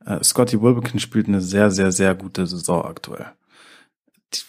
Äh, 0.07 0.22
Scotty 0.24 0.62
Wilbekin 0.62 1.00
spielt 1.00 1.28
eine 1.28 1.40
sehr, 1.40 1.70
sehr, 1.70 1.92
sehr 1.92 2.14
gute 2.14 2.46
Saison 2.46 2.84
aktuell. 2.84 3.26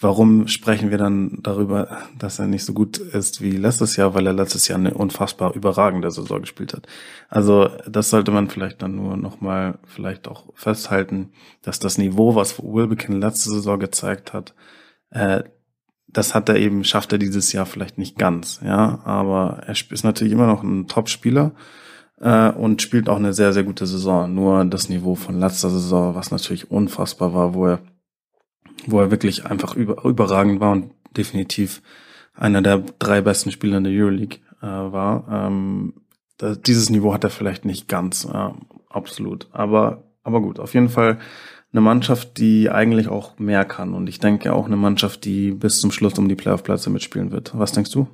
Warum 0.00 0.48
sprechen 0.48 0.90
wir 0.90 0.98
dann 0.98 1.38
darüber, 1.42 2.02
dass 2.18 2.38
er 2.38 2.46
nicht 2.46 2.64
so 2.64 2.72
gut 2.74 2.98
ist 2.98 3.40
wie 3.40 3.52
letztes 3.52 3.96
Jahr, 3.96 4.12
weil 4.12 4.26
er 4.26 4.32
letztes 4.32 4.68
Jahr 4.68 4.78
eine 4.78 4.92
unfassbar 4.92 5.54
überragende 5.54 6.10
Saison 6.10 6.40
gespielt 6.40 6.74
hat. 6.74 6.86
Also 7.28 7.70
das 7.86 8.10
sollte 8.10 8.32
man 8.32 8.50
vielleicht 8.50 8.82
dann 8.82 8.96
nur 8.96 9.16
nochmal 9.16 9.78
vielleicht 9.84 10.26
auch 10.28 10.46
festhalten, 10.54 11.30
dass 11.62 11.78
das 11.78 11.96
Niveau, 11.96 12.34
was 12.34 12.58
Wilbekin 12.58 13.20
letzte 13.20 13.50
Saison 13.50 13.78
gezeigt 13.78 14.32
hat, 14.32 14.54
äh, 15.10 15.44
das 16.08 16.34
hat 16.34 16.48
er 16.48 16.56
eben, 16.56 16.84
schafft 16.84 17.12
er 17.12 17.18
dieses 17.18 17.52
Jahr 17.52 17.66
vielleicht 17.66 17.98
nicht 17.98 18.18
ganz, 18.18 18.60
ja, 18.64 19.00
aber 19.04 19.62
er 19.66 19.74
ist 19.74 20.04
natürlich 20.04 20.32
immer 20.32 20.46
noch 20.46 20.62
ein 20.62 20.86
Top-Spieler 20.86 21.52
äh, 22.20 22.50
und 22.50 22.82
spielt 22.82 23.08
auch 23.08 23.16
eine 23.16 23.32
sehr, 23.32 23.52
sehr 23.52 23.64
gute 23.64 23.86
Saison. 23.86 24.34
Nur 24.34 24.64
das 24.64 24.88
Niveau 24.88 25.14
von 25.14 25.38
letzter 25.38 25.70
Saison, 25.70 26.14
was 26.14 26.30
natürlich 26.30 26.70
unfassbar 26.70 27.34
war, 27.34 27.54
wo 27.54 27.66
er 27.66 27.80
wo 28.86 29.00
er 29.00 29.10
wirklich 29.10 29.44
einfach 29.44 29.74
über, 29.74 30.04
überragend 30.04 30.60
war 30.60 30.72
und 30.72 30.92
definitiv 31.16 31.82
einer 32.34 32.62
der 32.62 32.78
drei 32.98 33.20
besten 33.20 33.50
Spieler 33.50 33.78
in 33.78 33.84
der 33.84 33.92
Euroleague 33.92 34.38
äh, 34.62 34.66
war. 34.66 35.26
Ähm, 35.30 35.94
das, 36.36 36.60
dieses 36.62 36.90
Niveau 36.90 37.12
hat 37.12 37.24
er 37.24 37.30
vielleicht 37.30 37.64
nicht 37.64 37.88
ganz, 37.88 38.24
äh, 38.24 38.50
absolut. 38.88 39.48
Aber, 39.52 40.04
aber 40.22 40.40
gut, 40.40 40.60
auf 40.60 40.74
jeden 40.74 40.88
Fall 40.88 41.18
eine 41.72 41.80
Mannschaft, 41.80 42.38
die 42.38 42.70
eigentlich 42.70 43.08
auch 43.08 43.38
mehr 43.38 43.64
kann. 43.64 43.92
Und 43.92 44.08
ich 44.08 44.20
denke 44.20 44.52
auch 44.52 44.66
eine 44.66 44.76
Mannschaft, 44.76 45.24
die 45.24 45.50
bis 45.50 45.80
zum 45.80 45.90
Schluss 45.90 46.18
um 46.18 46.28
die 46.28 46.36
Playoff-Plätze 46.36 46.88
mitspielen 46.90 47.30
wird. 47.30 47.58
Was 47.58 47.72
denkst 47.72 47.90
du? 47.90 48.06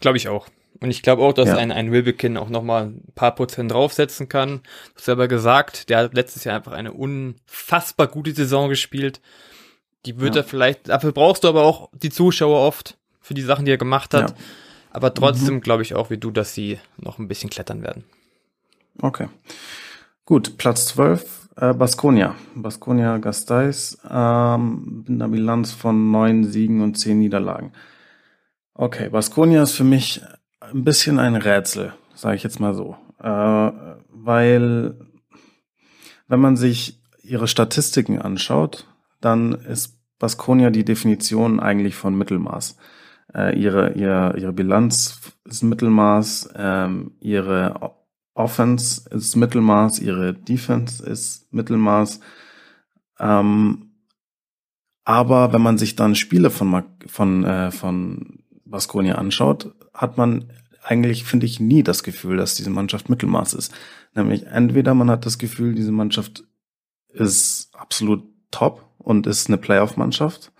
Glaube 0.00 0.16
ich 0.16 0.28
auch. 0.28 0.46
Und 0.80 0.90
ich 0.90 1.02
glaube 1.02 1.22
auch, 1.22 1.32
dass 1.32 1.48
ja. 1.48 1.56
ein, 1.56 1.72
ein 1.72 1.90
Wilbekin 1.90 2.36
auch 2.36 2.48
nochmal 2.48 2.86
ein 2.86 3.12
paar 3.14 3.34
Prozent 3.34 3.72
draufsetzen 3.72 4.28
kann. 4.28 4.60
Du 4.60 4.96
hast 4.96 5.06
selber 5.06 5.26
gesagt, 5.26 5.88
der 5.88 5.98
hat 5.98 6.14
letztes 6.14 6.44
Jahr 6.44 6.56
einfach 6.56 6.72
eine 6.72 6.92
unfassbar 6.92 8.06
gute 8.06 8.32
Saison 8.32 8.68
gespielt. 8.68 9.20
Die 10.06 10.20
wird 10.20 10.36
ja. 10.36 10.42
er 10.42 10.44
vielleicht, 10.44 10.88
dafür 10.88 11.12
brauchst 11.12 11.42
du 11.42 11.48
aber 11.48 11.64
auch 11.64 11.90
die 11.92 12.10
Zuschauer 12.10 12.60
oft 12.60 12.96
für 13.20 13.34
die 13.34 13.42
Sachen, 13.42 13.64
die 13.64 13.72
er 13.72 13.78
gemacht 13.78 14.14
hat. 14.14 14.30
Ja. 14.30 14.36
Aber 14.90 15.12
trotzdem 15.12 15.54
mhm. 15.54 15.60
glaube 15.60 15.82
ich 15.82 15.94
auch 15.94 16.10
wie 16.10 16.18
du, 16.18 16.30
dass 16.30 16.54
sie 16.54 16.78
noch 16.96 17.18
ein 17.18 17.28
bisschen 17.28 17.50
klettern 17.50 17.82
werden. 17.82 18.04
Okay. 19.00 19.28
Gut, 20.24 20.58
Platz 20.58 20.86
12, 20.86 21.48
äh, 21.56 21.72
Baskonia. 21.74 22.34
Baskonia 22.54 23.18
Gasteis 23.18 23.98
ähm, 24.08 25.04
mit 25.06 25.10
einer 25.10 25.28
Bilanz 25.28 25.72
von 25.72 26.10
neun 26.10 26.44
Siegen 26.44 26.82
und 26.82 26.98
zehn 26.98 27.18
Niederlagen. 27.18 27.72
Okay, 28.74 29.08
Baskonia 29.08 29.62
ist 29.62 29.72
für 29.72 29.84
mich 29.84 30.20
ein 30.72 30.84
bisschen 30.84 31.18
ein 31.18 31.36
Rätsel, 31.36 31.94
sage 32.14 32.36
ich 32.36 32.42
jetzt 32.42 32.60
mal 32.60 32.74
so. 32.74 32.96
Äh, 33.20 33.72
weil 34.10 34.94
wenn 36.28 36.40
man 36.40 36.56
sich 36.56 37.00
ihre 37.22 37.48
Statistiken 37.48 38.20
anschaut, 38.20 38.86
dann 39.20 39.52
ist 39.52 39.98
Baskonia 40.18 40.70
die 40.70 40.84
Definition 40.84 41.60
eigentlich 41.60 41.94
von 41.94 42.16
Mittelmaß. 42.16 42.76
Äh, 43.34 43.58
ihre, 43.58 43.92
ihre, 43.92 44.38
ihre 44.38 44.52
Bilanz 44.52 45.20
ist 45.44 45.62
Mittelmaß, 45.62 46.50
ähm, 46.56 47.12
ihre 47.20 47.94
Offense 48.34 49.08
ist 49.10 49.36
Mittelmaß, 49.36 50.00
ihre 50.00 50.32
Defense 50.32 51.04
ist 51.04 51.52
Mittelmaß. 51.52 52.20
Ähm, 53.18 53.92
Aber 55.04 55.52
wenn 55.52 55.62
man 55.62 55.78
sich 55.78 55.96
dann 55.96 56.14
Spiele 56.14 56.50
von 56.50 56.84
von 57.06 57.44
äh, 57.44 57.70
von 57.70 58.44
Baskonia 58.64 59.16
anschaut, 59.16 59.74
hat 59.94 60.16
man 60.18 60.52
eigentlich, 60.88 61.24
finde 61.24 61.44
ich, 61.44 61.60
nie 61.60 61.82
das 61.82 62.02
Gefühl, 62.02 62.38
dass 62.38 62.54
diese 62.54 62.70
Mannschaft 62.70 63.10
Mittelmaß 63.10 63.52
ist. 63.52 63.74
Nämlich 64.14 64.46
entweder 64.46 64.94
man 64.94 65.10
hat 65.10 65.26
das 65.26 65.36
Gefühl, 65.36 65.74
diese 65.74 65.92
Mannschaft 65.92 66.44
ist 67.10 67.70
absolut 67.74 68.24
top 68.50 68.88
und 68.96 69.26
ist 69.26 69.48
eine 69.48 69.58
Playoff-Mannschaft. 69.58 70.50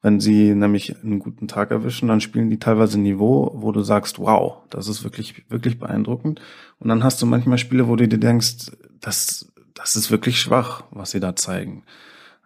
Wenn 0.00 0.20
sie 0.20 0.54
nämlich 0.54 0.96
einen 1.02 1.18
guten 1.18 1.48
Tag 1.48 1.70
erwischen, 1.70 2.08
dann 2.08 2.22
spielen 2.22 2.48
die 2.48 2.58
teilweise 2.58 2.98
Niveau, 2.98 3.52
wo 3.56 3.70
du 3.70 3.82
sagst, 3.82 4.18
wow, 4.18 4.62
das 4.70 4.88
ist 4.88 5.04
wirklich, 5.04 5.44
wirklich 5.50 5.78
beeindruckend. 5.78 6.40
Und 6.78 6.88
dann 6.88 7.04
hast 7.04 7.20
du 7.20 7.26
manchmal 7.26 7.58
Spiele, 7.58 7.88
wo 7.88 7.96
du 7.96 8.08
dir 8.08 8.18
denkst, 8.18 8.72
das, 9.00 9.52
das 9.74 9.96
ist 9.96 10.10
wirklich 10.10 10.40
schwach, 10.40 10.84
was 10.90 11.10
sie 11.10 11.20
da 11.20 11.36
zeigen. 11.36 11.82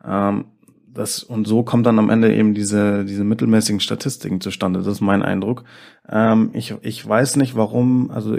Ähm, 0.04 0.46
das, 0.94 1.22
und 1.22 1.46
so 1.46 1.62
kommt 1.62 1.86
dann 1.86 1.98
am 1.98 2.10
Ende 2.10 2.34
eben 2.34 2.54
diese, 2.54 3.04
diese 3.04 3.24
mittelmäßigen 3.24 3.80
Statistiken 3.80 4.40
zustande. 4.40 4.80
Das 4.80 4.88
ist 4.88 5.00
mein 5.00 5.22
Eindruck. 5.22 5.64
Ähm, 6.08 6.50
ich, 6.52 6.74
ich 6.82 7.06
weiß 7.06 7.36
nicht, 7.36 7.56
warum, 7.56 8.10
also 8.10 8.36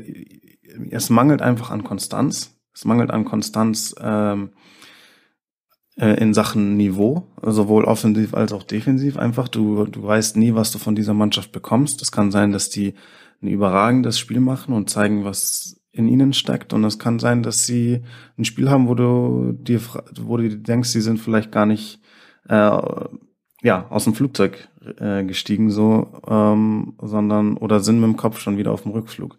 es 0.92 1.10
mangelt 1.10 1.42
einfach 1.42 1.72
an 1.72 1.84
Konstanz. 1.84 2.56
Es 2.74 2.86
mangelt 2.86 3.12
an 3.12 3.26
Konstanz 3.26 3.96
ähm, 4.00 4.52
äh, 5.98 6.20
in 6.20 6.34
Sachen 6.34 6.78
Niveau, 6.78 7.28
sowohl 7.42 7.86
offensiv 7.86 8.34
als 8.34 8.54
auch 8.54 8.64
defensiv. 8.64 9.18
Einfach, 9.18 9.48
du, 9.48 9.86
du 9.86 10.04
weißt 10.04 10.38
nie, 10.38 10.54
was 10.54 10.72
du 10.72 10.80
von 10.80 10.96
dieser 10.96 11.14
Mannschaft 11.14 11.52
bekommst. 11.52 12.02
Es 12.02 12.12
kann 12.12 12.32
sein, 12.32 12.52
dass 12.52 12.70
die 12.70 12.94
ein 13.42 13.48
überragendes 13.48 14.18
Spiel 14.18 14.40
machen 14.40 14.74
und 14.74 14.90
zeigen, 14.90 15.26
was 15.26 15.82
in 15.92 16.08
ihnen 16.08 16.34
steckt. 16.34 16.74
Und 16.74 16.84
es 16.84 16.98
kann 16.98 17.20
sein, 17.20 17.44
dass 17.44 17.66
sie 17.66 18.02
ein 18.38 18.46
Spiel 18.46 18.70
haben, 18.70 18.88
wo 18.88 18.96
du 18.96 19.54
dir, 19.54 19.80
wo 20.20 20.38
du 20.38 20.58
denkst, 20.58 20.90
sie 20.90 21.02
sind 21.02 21.20
vielleicht 21.20 21.52
gar 21.52 21.66
nicht 21.66 22.00
äh, 22.48 22.82
ja, 23.64 23.88
aus 23.90 24.04
dem 24.04 24.14
Flugzeug 24.14 24.68
äh, 25.00 25.24
gestiegen, 25.24 25.72
so, 25.72 26.12
ähm, 26.28 26.96
sondern 27.02 27.58
oder 27.58 27.80
sind 27.80 28.00
mit 28.00 28.10
dem 28.10 28.18
Kopf 28.18 28.40
schon 28.40 28.58
wieder 28.58 28.72
auf 28.72 28.84
dem 28.84 28.92
Rückflug. 28.92 29.38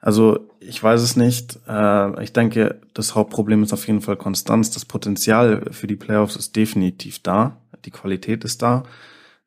Also 0.00 0.50
ich 0.60 0.82
weiß 0.82 1.00
es 1.00 1.16
nicht. 1.16 1.58
Äh, 1.66 2.22
ich 2.22 2.32
denke, 2.32 2.80
das 2.92 3.14
Hauptproblem 3.14 3.62
ist 3.62 3.72
auf 3.72 3.86
jeden 3.86 4.00
Fall 4.00 4.16
Konstanz. 4.16 4.70
Das 4.70 4.84
Potenzial 4.84 5.72
für 5.72 5.86
die 5.86 5.96
Playoffs 5.96 6.36
ist 6.36 6.54
definitiv 6.56 7.20
da. 7.20 7.56
Die 7.84 7.90
Qualität 7.90 8.44
ist 8.44 8.62
da. 8.62 8.84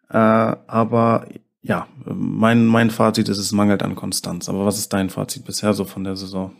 Äh, 0.09 0.17
aber 0.17 1.27
ja, 1.61 1.87
mein, 2.05 2.65
mein 2.65 2.89
Fazit 2.89 3.29
ist, 3.29 3.37
es 3.37 3.51
mangelt 3.51 3.83
an 3.83 3.95
Konstanz. 3.95 4.49
Aber 4.49 4.65
was 4.65 4.77
ist 4.77 4.93
dein 4.93 5.09
Fazit 5.09 5.45
bisher 5.45 5.73
so 5.73 5.85
von 5.85 6.03
der 6.03 6.15
Saison? 6.15 6.53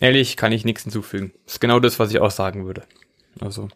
Ehrlich, 0.00 0.36
kann 0.36 0.52
ich 0.52 0.64
nichts 0.64 0.82
hinzufügen. 0.82 1.32
Ist 1.46 1.60
genau 1.60 1.80
das, 1.80 1.98
was 1.98 2.10
ich 2.10 2.20
auch 2.20 2.30
sagen 2.30 2.66
würde. 2.66 2.82
Also, 3.40 3.68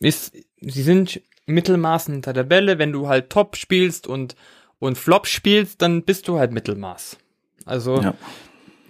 ist, 0.00 0.34
sie 0.60 0.82
sind 0.82 1.20
Mittelmaß 1.46 2.06
hinter 2.06 2.32
der 2.32 2.44
Bälle. 2.44 2.78
Wenn 2.78 2.92
du 2.92 3.08
halt 3.08 3.30
Top 3.30 3.56
spielst 3.56 4.06
und, 4.06 4.36
und 4.78 4.98
Flop 4.98 5.26
spielst, 5.26 5.82
dann 5.82 6.02
bist 6.02 6.28
du 6.28 6.38
halt 6.38 6.52
Mittelmaß. 6.52 7.18
Also, 7.64 8.00
ja. 8.00 8.14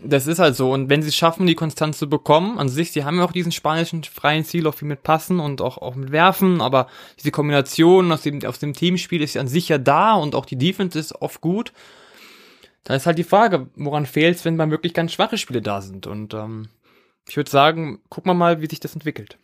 das 0.03 0.27
ist 0.27 0.39
halt 0.39 0.57
so. 0.57 0.73
Und 0.73 0.89
wenn 0.89 1.03
sie 1.03 1.09
es 1.09 1.17
schaffen, 1.17 1.47
die 1.47 1.55
Konstanz 1.55 1.99
zu 1.99 2.09
bekommen, 2.09 2.59
an 2.59 2.69
sich, 2.69 2.93
sie 2.93 3.05
haben 3.05 3.19
ja 3.19 3.25
auch 3.25 3.33
diesen 3.33 3.53
spanischen 3.53 4.05
freien 4.05 4.45
Ziel, 4.45 4.67
auch 4.67 4.75
viel 4.75 4.89
mit 4.89 5.03
Passen 5.03 5.41
und 5.41 5.61
auch, 5.61 5.79
auch 5.79 5.95
mit 5.95 6.13
Werfen, 6.13 6.61
aber 6.61 6.89
diese 7.19 7.31
Kombination 7.31 8.11
aus 8.13 8.23
dem, 8.23 8.45
aus 8.45 8.59
dem 8.59 8.75
Teamspiel 8.75 9.23
ist 9.23 9.37
an 9.37 9.49
sich 9.49 9.69
ja 9.69 9.79
da 9.79 10.15
und 10.15 10.35
auch 10.35 10.47
die 10.47 10.59
Defense 10.59 10.99
ist 10.99 11.15
oft 11.15 11.41
gut. 11.41 11.73
Da 12.85 12.95
ist 12.95 13.07
halt 13.07 13.19
die 13.19 13.25
Frage, 13.25 13.67
woran 13.75 14.07
fehlt 14.07 14.37
es, 14.37 14.45
wenn 14.45 14.57
mal 14.57 14.71
wirklich 14.71 14.95
ganz 14.95 15.13
schwache 15.13 15.39
Spiele 15.39 15.61
da 15.61 15.81
sind. 15.81 16.07
Und 16.07 16.35
ähm, 16.35 16.69
ich 17.29 17.37
würde 17.37 17.51
sagen, 17.51 17.99
gucken 18.09 18.31
wir 18.31 18.35
mal, 18.35 18.61
wie 18.61 18.69
sich 18.69 18.79
das 18.79 18.95
entwickelt. 18.95 19.39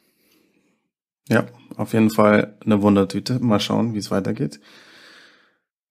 Ja, 1.29 1.47
auf 1.77 1.93
jeden 1.93 2.11
Fall 2.11 2.57
eine 2.65 2.83
Wundertüte. 2.83 3.39
Mal 3.39 3.61
schauen, 3.61 3.95
wie 3.95 3.99
es 3.99 4.11
weitergeht. 4.11 4.61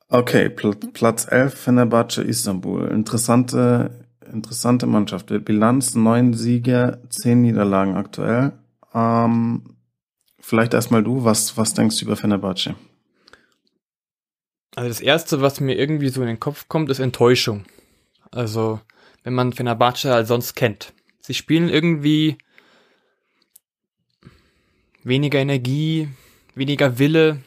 Okay, 0.09 0.49
Pl 0.49 0.75
Platz 0.75 1.25
11, 1.29 1.53
Fenerbahce 1.53 2.21
Istanbul. 2.21 2.89
Interessante, 2.89 4.07
interessante 4.31 4.85
Mannschaft. 4.85 5.27
Bilanz, 5.45 5.95
neun 5.95 6.33
Siege, 6.33 7.01
zehn 7.09 7.41
Niederlagen 7.41 7.95
aktuell. 7.95 8.51
Ähm, 8.93 9.77
vielleicht 10.39 10.73
erstmal 10.73 11.03
du, 11.03 11.23
was, 11.23 11.57
was 11.57 11.73
denkst 11.73 11.97
du 11.99 12.05
über 12.05 12.17
Fenerbahce? 12.17 12.75
Also 14.75 14.89
das 14.89 15.01
erste, 15.01 15.41
was 15.41 15.61
mir 15.61 15.77
irgendwie 15.77 16.09
so 16.09 16.21
in 16.21 16.27
den 16.27 16.39
Kopf 16.39 16.67
kommt, 16.67 16.89
ist 16.89 16.99
Enttäuschung. 16.99 17.63
Also, 18.31 18.79
wenn 19.23 19.33
man 19.33 19.53
Fenerbahce 19.53 20.11
halt 20.11 20.27
sonst 20.27 20.55
kennt. 20.55 20.93
Sie 21.21 21.33
spielen 21.33 21.69
irgendwie 21.69 22.37
weniger 25.03 25.39
Energie, 25.39 26.09
weniger 26.55 26.99
Wille. 26.99 27.41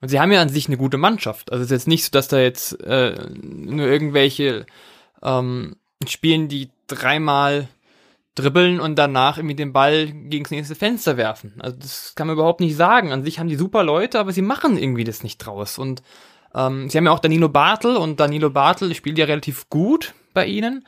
Und 0.00 0.08
sie 0.08 0.20
haben 0.20 0.32
ja 0.32 0.42
an 0.42 0.48
sich 0.48 0.66
eine 0.66 0.76
gute 0.76 0.98
Mannschaft. 0.98 1.52
Also 1.52 1.62
es 1.62 1.70
ist 1.70 1.76
jetzt 1.76 1.88
nicht 1.88 2.04
so, 2.04 2.10
dass 2.10 2.28
da 2.28 2.40
jetzt 2.40 2.80
äh, 2.82 3.28
nur 3.40 3.86
irgendwelche 3.86 4.66
ähm, 5.22 5.76
spielen, 6.06 6.48
die 6.48 6.70
dreimal 6.88 7.68
dribbeln 8.34 8.80
und 8.80 8.96
danach 8.96 9.36
irgendwie 9.36 9.54
den 9.54 9.72
Ball 9.72 10.06
gegen 10.06 10.44
das 10.44 10.50
nächste 10.50 10.74
Fenster 10.74 11.16
werfen. 11.16 11.54
Also 11.58 11.76
das 11.78 12.14
kann 12.14 12.26
man 12.26 12.34
überhaupt 12.34 12.60
nicht 12.60 12.76
sagen. 12.76 13.12
An 13.12 13.24
sich 13.24 13.38
haben 13.38 13.48
die 13.48 13.56
super 13.56 13.84
Leute, 13.84 14.18
aber 14.18 14.32
sie 14.32 14.42
machen 14.42 14.78
irgendwie 14.78 15.04
das 15.04 15.22
nicht 15.22 15.38
draus. 15.38 15.78
Und 15.78 16.02
ähm, 16.54 16.88
sie 16.88 16.98
haben 16.98 17.04
ja 17.04 17.12
auch 17.12 17.18
Danilo 17.18 17.48
Bartel 17.48 17.96
und 17.96 18.20
Danilo 18.20 18.50
Bartel 18.50 18.94
spielt 18.94 19.18
ja 19.18 19.26
relativ 19.26 19.68
gut 19.68 20.14
bei 20.32 20.46
ihnen. 20.46 20.86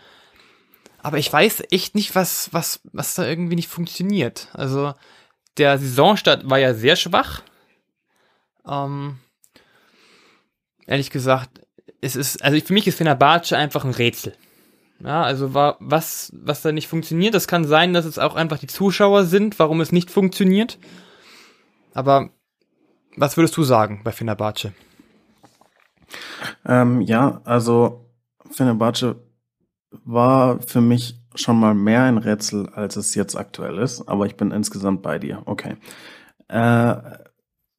Aber 1.03 1.19
ich 1.19 1.31
weiß 1.31 1.65
echt 1.71 1.95
nicht, 1.95 2.15
was, 2.15 2.49
was, 2.53 2.81
was 2.93 3.15
da 3.15 3.27
irgendwie 3.27 3.57
nicht 3.57 3.69
funktioniert. 3.69 4.49
Also 4.55 4.95
der 5.57 5.79
Saisonstart 5.79 6.49
war 6.49 6.59
ja 6.59 6.75
sehr 6.75 6.97
schwach. 6.97 7.43
Ähm, 8.67 9.19
ehrlich 10.87 11.11
gesagt, 11.11 11.61
es 12.01 12.17
ist, 12.17 12.43
also 12.43 12.59
für 12.61 12.73
mich 12.73 12.87
ist 12.87 12.99
Fenerbahce 12.99 13.57
einfach 13.57 13.85
ein 13.85 13.93
Rätsel. 13.93 14.35
Ja, 15.01 15.23
also 15.23 15.55
war, 15.55 15.77
was, 15.81 16.33
was 16.35 16.63
da 16.63 16.73
nicht 16.73 16.89
funktioniert, 16.89 17.35
das 17.35 17.49
kann 17.49 17.65
sein, 17.65 17.93
dass 17.93 18.05
es 18.05 18.19
auch 18.19 18.37
einfach 18.37 18.59
die 18.59 18.67
Zuschauer 18.67 19.25
sind, 19.25 19.59
warum 19.59 19.81
es 19.81 19.93
nicht 19.93 20.11
funktioniert. 20.11 20.79
Aber 21.93 22.31
was 23.17 23.37
würdest 23.37 23.57
du 23.57 23.63
sagen 23.65 24.03
bei 24.05 24.13
Fenerbahce? 24.13 24.73
Ähm, 26.65 27.01
ja, 27.01 27.41
also 27.45 28.11
Fenerbahce 28.51 29.17
war 30.05 30.61
für 30.63 30.81
mich 30.81 31.21
schon 31.35 31.59
mal 31.59 31.75
mehr 31.75 32.03
ein 32.03 32.19
Rätsel, 32.19 32.69
als 32.71 32.97
es 32.97 33.15
jetzt 33.15 33.37
aktuell 33.37 33.79
ist, 33.79 34.09
aber 34.09 34.27
ich 34.27 34.37
bin 34.37 34.51
insgesamt 34.51 35.03
bei 35.03 35.19
dir. 35.19 35.43
Okay. 35.47 35.77
Äh, 36.49 36.97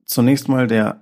zunächst 0.06 0.48
mal 0.50 0.68
der 0.68 1.02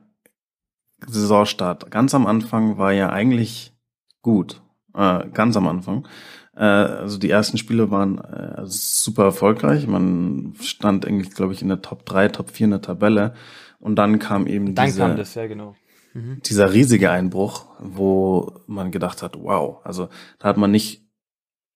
Saisonstart. 1.05 1.91
Ganz 1.91 2.13
am 2.15 2.27
Anfang 2.27 2.77
war 2.77 2.91
ja 2.91 3.09
eigentlich 3.09 3.73
gut. 4.21 4.61
Äh, 4.95 5.27
ganz 5.29 5.57
am 5.57 5.67
Anfang. 5.67 6.07
Äh, 6.55 6.63
also 6.63 7.17
die 7.17 7.29
ersten 7.29 7.57
Spiele 7.57 7.91
waren 7.91 8.19
äh, 8.19 8.61
super 8.65 9.25
erfolgreich. 9.25 9.87
Man 9.87 10.53
stand 10.61 11.05
eigentlich, 11.05 11.33
glaube 11.33 11.53
ich, 11.53 11.61
in 11.61 11.67
der 11.67 11.81
Top 11.81 12.05
3, 12.05 12.29
Top 12.29 12.51
4 12.51 12.65
in 12.65 12.71
der 12.71 12.81
Tabelle. 12.81 13.33
Und 13.79 13.95
dann 13.95 14.19
kam 14.19 14.47
eben 14.47 14.75
dann 14.75 14.85
diese, 14.85 15.01
kam 15.01 15.17
das, 15.17 15.35
ja, 15.35 15.47
genau. 15.47 15.75
Dieser 16.15 16.71
riesige 16.71 17.09
Einbruch, 17.09 17.65
wo 17.79 18.53
man 18.67 18.91
gedacht 18.91 19.23
hat, 19.23 19.35
wow, 19.41 19.79
also 19.83 20.09
da 20.37 20.49
hat 20.49 20.57
man 20.57 20.69
nicht 20.69 21.02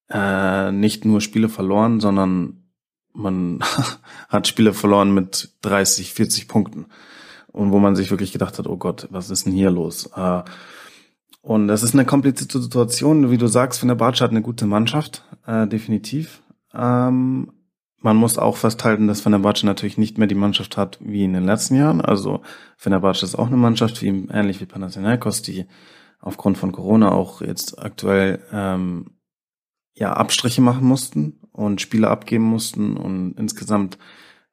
äh, 0.10 0.72
nicht 0.72 1.06
nur 1.06 1.22
Spiele 1.22 1.50
verloren, 1.50 2.00
sondern 2.00 2.64
man 3.14 3.60
hat 4.30 4.48
Spiele 4.48 4.74
verloren 4.74 5.14
mit 5.14 5.56
30, 5.62 6.14
40 6.14 6.48
Punkten. 6.48 6.86
Und 7.48 7.72
wo 7.72 7.80
man 7.80 7.96
sich 7.96 8.12
wirklich 8.12 8.32
gedacht 8.32 8.60
hat, 8.60 8.68
oh 8.68 8.78
Gott, 8.78 9.08
was 9.10 9.30
ist 9.30 9.46
denn 9.46 9.54
hier 9.54 9.72
los? 9.72 10.10
Äh, 10.16 10.44
und 11.42 11.68
das 11.68 11.82
ist 11.82 11.94
eine 11.94 12.06
komplizierte 12.06 12.62
Situation. 12.62 13.32
Wie 13.32 13.38
du 13.38 13.48
sagst, 13.48 13.80
Fenerbahce 13.80 14.24
hat 14.24 14.32
eine 14.32 14.42
gute 14.42 14.66
Mannschaft, 14.66 15.24
äh, 15.46 15.66
definitiv. 15.66 16.42
Ähm, 16.74 17.52
man 18.00 18.16
muss 18.18 18.38
auch 18.38 18.58
festhalten, 18.58 19.08
dass 19.08 19.22
Fenerbahce 19.22 19.66
natürlich 19.66 19.98
nicht 19.98 20.18
mehr 20.18 20.28
die 20.28 20.36
Mannschaft 20.36 20.78
hat 20.78 21.00
wie 21.02 21.24
in 21.24 21.34
den 21.34 21.46
letzten 21.46 21.76
Jahren. 21.76 22.02
Also 22.02 22.42
Fenerbahce 22.78 23.26
ist 23.26 23.36
auch 23.36 23.48
eine 23.48 23.58
Mannschaft, 23.58 24.02
wie, 24.02 24.28
ähnlich 24.32 24.62
wie 24.62 24.66
Panathinaikos, 24.66 25.42
die 25.42 25.66
aufgrund 26.20 26.58
von 26.58 26.72
Corona 26.72 27.12
auch 27.12 27.42
jetzt 27.42 27.80
aktuell 27.80 28.40
ähm, 28.52 29.17
ja 29.98 30.14
Abstriche 30.14 30.62
machen 30.62 30.86
mussten 30.86 31.40
und 31.52 31.82
Spiele 31.82 32.10
abgeben 32.10 32.44
mussten 32.44 32.98
und 32.98 33.34
insgesamt 33.38 33.98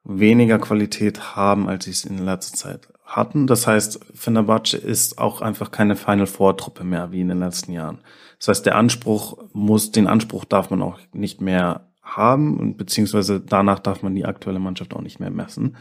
weniger 0.03 0.59
Qualität 0.59 1.35
haben, 1.35 1.67
als 1.67 1.85
sie 1.85 1.91
es 1.91 2.05
in 2.05 2.17
letzter 2.17 2.57
Zeit 2.57 2.87
hatten. 3.05 3.47
Das 3.47 3.67
heißt, 3.67 3.99
Fenerbahce 4.13 4.77
ist 4.77 5.17
auch 5.19 5.41
einfach 5.41 5.71
keine 5.71 5.95
Final 5.95 6.27
Four 6.27 6.57
Truppe 6.57 6.83
mehr 6.83 7.11
wie 7.11 7.21
in 7.21 7.29
den 7.29 7.39
letzten 7.39 7.71
Jahren. 7.71 7.99
Das 8.39 8.47
heißt, 8.49 8.65
der 8.65 8.75
Anspruch 8.75 9.37
muss, 9.53 9.91
den 9.91 10.07
Anspruch 10.07 10.45
darf 10.45 10.69
man 10.69 10.81
auch 10.81 10.99
nicht 11.13 11.41
mehr 11.41 11.87
haben 12.01 12.59
und 12.59 12.77
beziehungsweise 12.77 13.39
danach 13.39 13.79
darf 13.79 14.03
man 14.03 14.15
die 14.15 14.25
aktuelle 14.25 14.59
Mannschaft 14.59 14.93
auch 14.93 15.01
nicht 15.01 15.19
mehr 15.19 15.31
messen. 15.31 15.75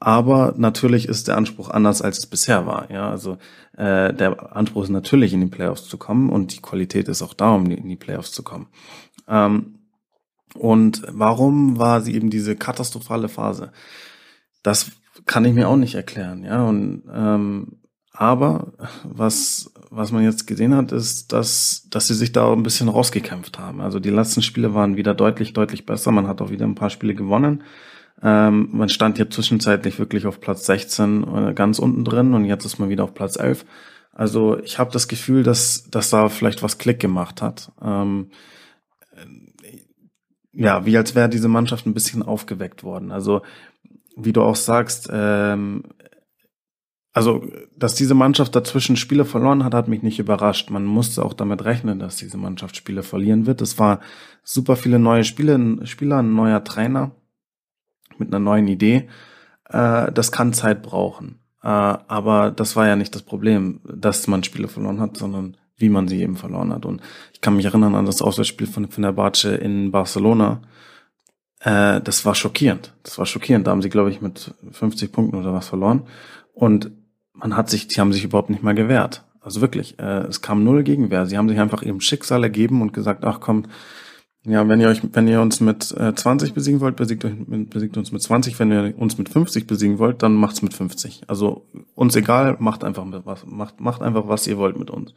Aber 0.00 0.54
natürlich 0.56 1.08
ist 1.08 1.26
der 1.26 1.36
Anspruch 1.36 1.70
anders, 1.70 2.02
als 2.02 2.18
es 2.18 2.26
bisher 2.26 2.66
war. 2.66 2.90
Ja, 2.90 3.10
also 3.10 3.38
äh, 3.76 4.14
der 4.14 4.56
Anspruch 4.56 4.84
ist 4.84 4.90
natürlich 4.90 5.32
in 5.32 5.40
die 5.40 5.46
Playoffs 5.46 5.88
zu 5.88 5.98
kommen 5.98 6.30
und 6.30 6.54
die 6.54 6.62
Qualität 6.62 7.08
ist 7.08 7.22
auch 7.22 7.34
da, 7.34 7.52
um 7.52 7.66
in 7.66 7.88
die 7.88 7.96
Playoffs 7.96 8.30
zu 8.30 8.44
kommen. 8.44 8.68
Ähm, 9.26 9.80
und 10.54 11.02
warum 11.08 11.78
war 11.78 12.00
sie 12.00 12.14
eben 12.14 12.30
diese 12.30 12.54
katastrophale 12.54 13.28
Phase? 13.28 13.72
Das 14.62 14.92
kann 15.26 15.44
ich 15.44 15.52
mir 15.52 15.68
auch 15.68 15.76
nicht 15.76 15.96
erklären, 15.96 16.44
ja. 16.44 16.64
Und 16.64 17.02
ähm, 17.12 17.80
aber 18.12 18.72
was 19.04 19.72
was 19.90 20.12
man 20.12 20.22
jetzt 20.22 20.46
gesehen 20.46 20.74
hat, 20.74 20.92
ist, 20.92 21.32
dass 21.32 21.88
dass 21.90 22.06
sie 22.06 22.14
sich 22.14 22.32
da 22.32 22.52
ein 22.52 22.62
bisschen 22.62 22.88
rausgekämpft 22.88 23.58
haben. 23.58 23.80
Also 23.80 23.98
die 24.00 24.10
letzten 24.10 24.42
Spiele 24.42 24.74
waren 24.74 24.96
wieder 24.96 25.14
deutlich 25.14 25.52
deutlich 25.52 25.86
besser. 25.86 26.12
Man 26.12 26.28
hat 26.28 26.40
auch 26.40 26.50
wieder 26.50 26.66
ein 26.66 26.74
paar 26.74 26.90
Spiele 26.90 27.14
gewonnen. 27.14 27.62
Ähm, 28.22 28.68
man 28.72 28.88
stand 28.88 29.16
hier 29.16 29.30
zwischenzeitlich 29.30 29.98
wirklich 29.98 30.26
auf 30.26 30.40
Platz 30.40 30.66
16 30.66 31.50
äh, 31.50 31.54
ganz 31.54 31.78
unten 31.78 32.04
drin 32.04 32.34
und 32.34 32.44
jetzt 32.44 32.64
ist 32.64 32.78
man 32.78 32.88
wieder 32.88 33.04
auf 33.04 33.14
Platz 33.14 33.36
11. 33.38 33.64
Also 34.12 34.58
ich 34.58 34.78
habe 34.78 34.90
das 34.90 35.06
Gefühl, 35.06 35.44
dass, 35.44 35.88
dass 35.90 36.10
da 36.10 36.28
vielleicht 36.28 36.62
was 36.62 36.78
Klick 36.78 36.98
gemacht 36.98 37.40
hat. 37.40 37.70
Ähm, 37.80 38.30
ja, 40.52 40.84
wie 40.84 40.96
als 40.96 41.14
wäre 41.14 41.28
diese 41.28 41.46
Mannschaft 41.46 41.86
ein 41.86 41.94
bisschen 41.94 42.24
aufgeweckt 42.24 42.82
worden. 42.82 43.12
Also 43.12 43.42
wie 44.16 44.32
du 44.32 44.42
auch 44.42 44.56
sagst, 44.56 45.08
ähm, 45.12 45.84
also 47.12 47.44
dass 47.76 47.94
diese 47.94 48.14
Mannschaft 48.14 48.56
dazwischen 48.56 48.96
Spiele 48.96 49.24
verloren 49.24 49.62
hat, 49.62 49.74
hat 49.74 49.86
mich 49.86 50.02
nicht 50.02 50.18
überrascht. 50.18 50.70
Man 50.70 50.84
musste 50.84 51.24
auch 51.24 51.34
damit 51.34 51.64
rechnen, 51.64 52.00
dass 52.00 52.16
diese 52.16 52.36
Mannschaft 52.36 52.76
Spiele 52.76 53.04
verlieren 53.04 53.46
wird. 53.46 53.62
Es 53.62 53.78
war 53.78 54.00
super 54.42 54.74
viele 54.74 54.98
neue 54.98 55.22
Spiele, 55.22 55.86
Spieler, 55.86 56.18
ein 56.18 56.34
neuer 56.34 56.64
Trainer 56.64 57.12
mit 58.20 58.28
einer 58.28 58.40
neuen 58.40 58.68
Idee. 58.68 59.08
Äh, 59.68 60.12
das 60.12 60.32
kann 60.32 60.52
Zeit 60.52 60.82
brauchen. 60.82 61.40
Äh, 61.62 61.68
aber 61.68 62.50
das 62.50 62.76
war 62.76 62.86
ja 62.86 62.96
nicht 62.96 63.14
das 63.14 63.22
Problem, 63.22 63.80
dass 63.84 64.26
man 64.26 64.44
Spiele 64.44 64.68
verloren 64.68 65.00
hat, 65.00 65.16
sondern 65.16 65.56
wie 65.76 65.88
man 65.88 66.08
sie 66.08 66.20
eben 66.20 66.36
verloren 66.36 66.72
hat. 66.72 66.84
Und 66.84 67.00
ich 67.32 67.40
kann 67.40 67.56
mich 67.56 67.66
erinnern 67.66 67.94
an 67.94 68.06
das 68.06 68.22
Auswärtsspiel 68.22 68.66
von 68.66 68.88
Fenerbahce 68.88 69.54
in 69.54 69.90
Barcelona. 69.90 70.62
Äh, 71.60 72.00
das 72.00 72.24
war 72.24 72.34
schockierend. 72.34 72.94
Das 73.02 73.18
war 73.18 73.26
schockierend. 73.26 73.66
Da 73.66 73.70
haben 73.70 73.82
sie, 73.82 73.88
glaube 73.88 74.10
ich, 74.10 74.20
mit 74.20 74.54
50 74.70 75.12
Punkten 75.12 75.36
oder 75.36 75.52
was 75.52 75.68
verloren. 75.68 76.02
Und 76.52 76.90
man 77.32 77.56
hat 77.56 77.70
sich, 77.70 77.86
die 77.86 78.00
haben 78.00 78.12
sich 78.12 78.24
überhaupt 78.24 78.50
nicht 78.50 78.62
mal 78.62 78.74
gewehrt. 78.74 79.24
Also 79.40 79.60
wirklich, 79.60 79.98
äh, 79.98 80.26
es 80.26 80.42
kam 80.42 80.64
null 80.64 80.82
Gegenwehr. 80.82 81.26
Sie 81.26 81.38
haben 81.38 81.48
sich 81.48 81.58
einfach 81.58 81.82
ihrem 81.82 82.00
Schicksal 82.00 82.42
ergeben 82.42 82.82
und 82.82 82.92
gesagt, 82.92 83.24
ach 83.24 83.40
komm, 83.40 83.66
ja, 84.44 84.66
wenn 84.68 84.80
ihr 84.80 84.88
euch, 84.88 85.02
wenn 85.12 85.28
ihr 85.28 85.40
uns 85.40 85.60
mit 85.60 85.90
äh, 85.92 86.14
20 86.14 86.54
besiegen 86.54 86.80
wollt, 86.80 86.96
besiegt, 86.96 87.24
euch, 87.24 87.34
besiegt 87.46 87.96
uns 87.96 88.12
mit 88.12 88.22
20. 88.22 88.58
Wenn 88.58 88.70
ihr 88.72 88.98
uns 88.98 89.18
mit 89.18 89.28
50 89.28 89.66
besiegen 89.66 89.98
wollt, 89.98 90.22
dann 90.22 90.34
macht's 90.34 90.62
mit 90.62 90.74
50. 90.74 91.24
Also 91.26 91.66
uns 91.94 92.14
egal, 92.16 92.56
macht 92.60 92.84
einfach 92.84 93.04
was, 93.24 93.44
macht, 93.44 93.80
macht 93.80 94.02
einfach 94.02 94.28
was 94.28 94.46
ihr 94.46 94.58
wollt 94.58 94.78
mit 94.78 94.90
uns. 94.90 95.12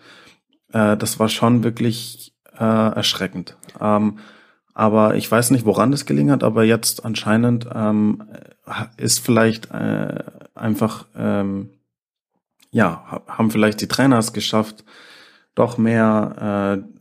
Äh, 0.74 0.97
das 0.97 1.19
war 1.19 1.30
schon 1.30 1.63
wirklich 1.63 2.34
äh, 2.57 2.63
erschreckend. 2.63 3.57
Ähm, 3.80 4.17
aber 4.74 5.15
ich 5.15 5.30
weiß 5.30 5.51
nicht, 5.51 5.65
woran 5.65 5.91
das 5.91 6.05
gelingen 6.05 6.32
hat, 6.32 6.43
aber 6.43 6.63
jetzt 6.63 7.05
anscheinend 7.05 7.67
ähm, 7.74 8.24
ist 8.97 9.19
vielleicht 9.19 9.69
äh, 9.72 10.24
einfach, 10.55 11.07
ähm, 11.15 11.72
ja, 12.72 13.22
haben 13.28 13.51
vielleicht 13.51 13.82
die 13.82 13.88
Trainer 13.88 14.17
es 14.17 14.34
geschafft, 14.34 14.86
doch 15.55 15.78
mehr 15.78 16.84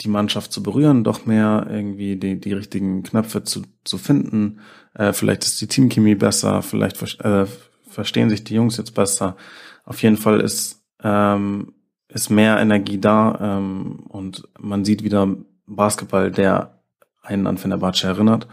die 0.00 0.08
Mannschaft 0.08 0.52
zu 0.52 0.62
berühren, 0.62 1.04
doch 1.04 1.26
mehr 1.26 1.66
irgendwie 1.70 2.16
die, 2.16 2.40
die 2.40 2.52
richtigen 2.52 3.02
Knöpfe 3.02 3.44
zu, 3.44 3.62
zu 3.84 3.98
finden. 3.98 4.60
Äh, 4.94 5.12
vielleicht 5.12 5.44
ist 5.44 5.60
die 5.60 5.66
Teamchemie 5.66 6.14
besser, 6.14 6.62
vielleicht 6.62 7.02
äh, 7.20 7.46
verstehen 7.88 8.30
sich 8.30 8.44
die 8.44 8.54
Jungs 8.54 8.76
jetzt 8.76 8.94
besser. 8.94 9.36
Auf 9.84 10.02
jeden 10.02 10.16
Fall 10.16 10.40
ist, 10.40 10.82
ähm, 11.02 11.74
ist 12.08 12.30
mehr 12.30 12.58
Energie 12.58 12.98
da 12.98 13.38
ähm, 13.58 14.04
und 14.08 14.48
man 14.58 14.84
sieht 14.84 15.04
wieder 15.04 15.28
Basketball, 15.66 16.30
der 16.30 16.80
einen 17.22 17.46
an 17.46 17.58
Fenerbahce 17.58 18.06
erinnert. 18.06 18.48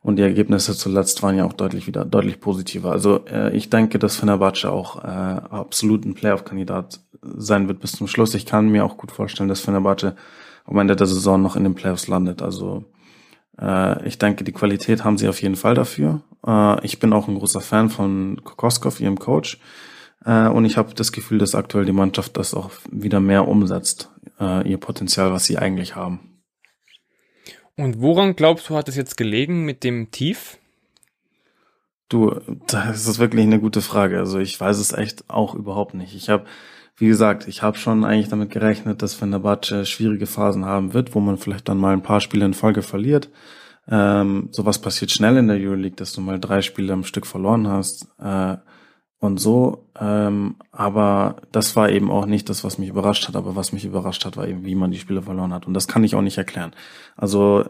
Und 0.00 0.16
die 0.16 0.22
Ergebnisse 0.22 0.74
zuletzt 0.74 1.22
waren 1.22 1.36
ja 1.36 1.44
auch 1.44 1.52
deutlich 1.52 1.86
wieder 1.86 2.04
deutlich 2.04 2.40
positiver. 2.40 2.92
Also 2.92 3.24
äh, 3.26 3.54
ich 3.56 3.68
denke, 3.68 3.98
dass 3.98 4.16
Fenerbahce 4.16 4.70
auch 4.70 5.02
äh, 5.02 5.08
absolut 5.08 6.04
ein 6.04 6.14
Playoff-Kandidat 6.14 7.00
sein 7.20 7.66
wird 7.68 7.80
bis 7.80 7.92
zum 7.92 8.06
Schluss. 8.06 8.34
Ich 8.34 8.46
kann 8.46 8.68
mir 8.68 8.84
auch 8.84 8.96
gut 8.96 9.10
vorstellen, 9.10 9.48
dass 9.48 9.60
Fenerbahce 9.60 10.14
am 10.68 10.78
Ende 10.78 10.96
der 10.96 11.06
Saison 11.06 11.40
noch 11.40 11.56
in 11.56 11.64
den 11.64 11.74
Playoffs 11.74 12.08
landet. 12.08 12.42
Also 12.42 12.84
äh, 13.60 14.06
ich 14.06 14.18
denke, 14.18 14.44
die 14.44 14.52
Qualität 14.52 15.02
haben 15.02 15.16
sie 15.16 15.28
auf 15.28 15.40
jeden 15.40 15.56
Fall 15.56 15.74
dafür. 15.74 16.22
Äh, 16.46 16.84
ich 16.84 16.98
bin 16.98 17.12
auch 17.12 17.26
ein 17.26 17.36
großer 17.36 17.60
Fan 17.60 17.88
von 17.88 18.40
Kokoskov, 18.44 19.00
ihrem 19.00 19.18
Coach. 19.18 19.58
Äh, 20.24 20.48
und 20.48 20.66
ich 20.66 20.76
habe 20.76 20.94
das 20.94 21.10
Gefühl, 21.10 21.38
dass 21.38 21.54
aktuell 21.54 21.86
die 21.86 21.92
Mannschaft 21.92 22.36
das 22.36 22.52
auch 22.52 22.70
wieder 22.90 23.20
mehr 23.20 23.48
umsetzt, 23.48 24.10
äh, 24.38 24.68
ihr 24.68 24.78
Potenzial, 24.78 25.32
was 25.32 25.44
sie 25.44 25.58
eigentlich 25.58 25.96
haben. 25.96 26.42
Und 27.76 28.00
woran 28.00 28.36
glaubst 28.36 28.68
du, 28.68 28.74
hat 28.74 28.88
es 28.88 28.96
jetzt 28.96 29.16
gelegen 29.16 29.64
mit 29.64 29.84
dem 29.84 30.10
Tief? 30.10 30.58
Du, 32.10 32.40
das 32.66 33.06
ist 33.06 33.18
wirklich 33.18 33.44
eine 33.44 33.60
gute 33.60 33.80
Frage. 33.80 34.18
Also 34.18 34.38
ich 34.38 34.58
weiß 34.58 34.78
es 34.78 34.92
echt 34.92 35.30
auch 35.30 35.54
überhaupt 35.54 35.94
nicht. 35.94 36.14
Ich 36.14 36.28
habe 36.28 36.44
wie 36.98 37.06
gesagt, 37.06 37.46
ich 37.46 37.62
habe 37.62 37.78
schon 37.78 38.04
eigentlich 38.04 38.28
damit 38.28 38.50
gerechnet, 38.50 39.02
dass 39.02 39.14
Fenerbahce 39.14 39.86
schwierige 39.86 40.26
Phasen 40.26 40.64
haben 40.64 40.94
wird, 40.94 41.14
wo 41.14 41.20
man 41.20 41.38
vielleicht 41.38 41.68
dann 41.68 41.78
mal 41.78 41.92
ein 41.92 42.02
paar 42.02 42.20
Spiele 42.20 42.44
in 42.44 42.54
Folge 42.54 42.82
verliert. 42.82 43.30
Ähm, 43.88 44.48
sowas 44.50 44.80
passiert 44.80 45.12
schnell 45.12 45.36
in 45.36 45.48
der 45.48 45.56
Euroleague, 45.56 45.96
dass 45.96 46.12
du 46.12 46.20
mal 46.20 46.40
drei 46.40 46.60
Spiele 46.60 46.92
am 46.92 47.04
Stück 47.04 47.24
verloren 47.24 47.68
hast 47.68 48.08
äh, 48.20 48.56
und 49.20 49.38
so. 49.38 49.86
Ähm, 49.98 50.56
aber 50.72 51.36
das 51.52 51.76
war 51.76 51.88
eben 51.88 52.10
auch 52.10 52.26
nicht 52.26 52.48
das, 52.48 52.64
was 52.64 52.78
mich 52.78 52.88
überrascht 52.88 53.28
hat. 53.28 53.36
Aber 53.36 53.54
was 53.54 53.72
mich 53.72 53.84
überrascht 53.84 54.24
hat, 54.24 54.36
war 54.36 54.48
eben, 54.48 54.64
wie 54.66 54.74
man 54.74 54.90
die 54.90 54.98
Spiele 54.98 55.22
verloren 55.22 55.54
hat. 55.54 55.66
Und 55.66 55.74
das 55.74 55.88
kann 55.88 56.04
ich 56.04 56.16
auch 56.16 56.22
nicht 56.22 56.36
erklären. 56.36 56.72
Also 57.16 57.64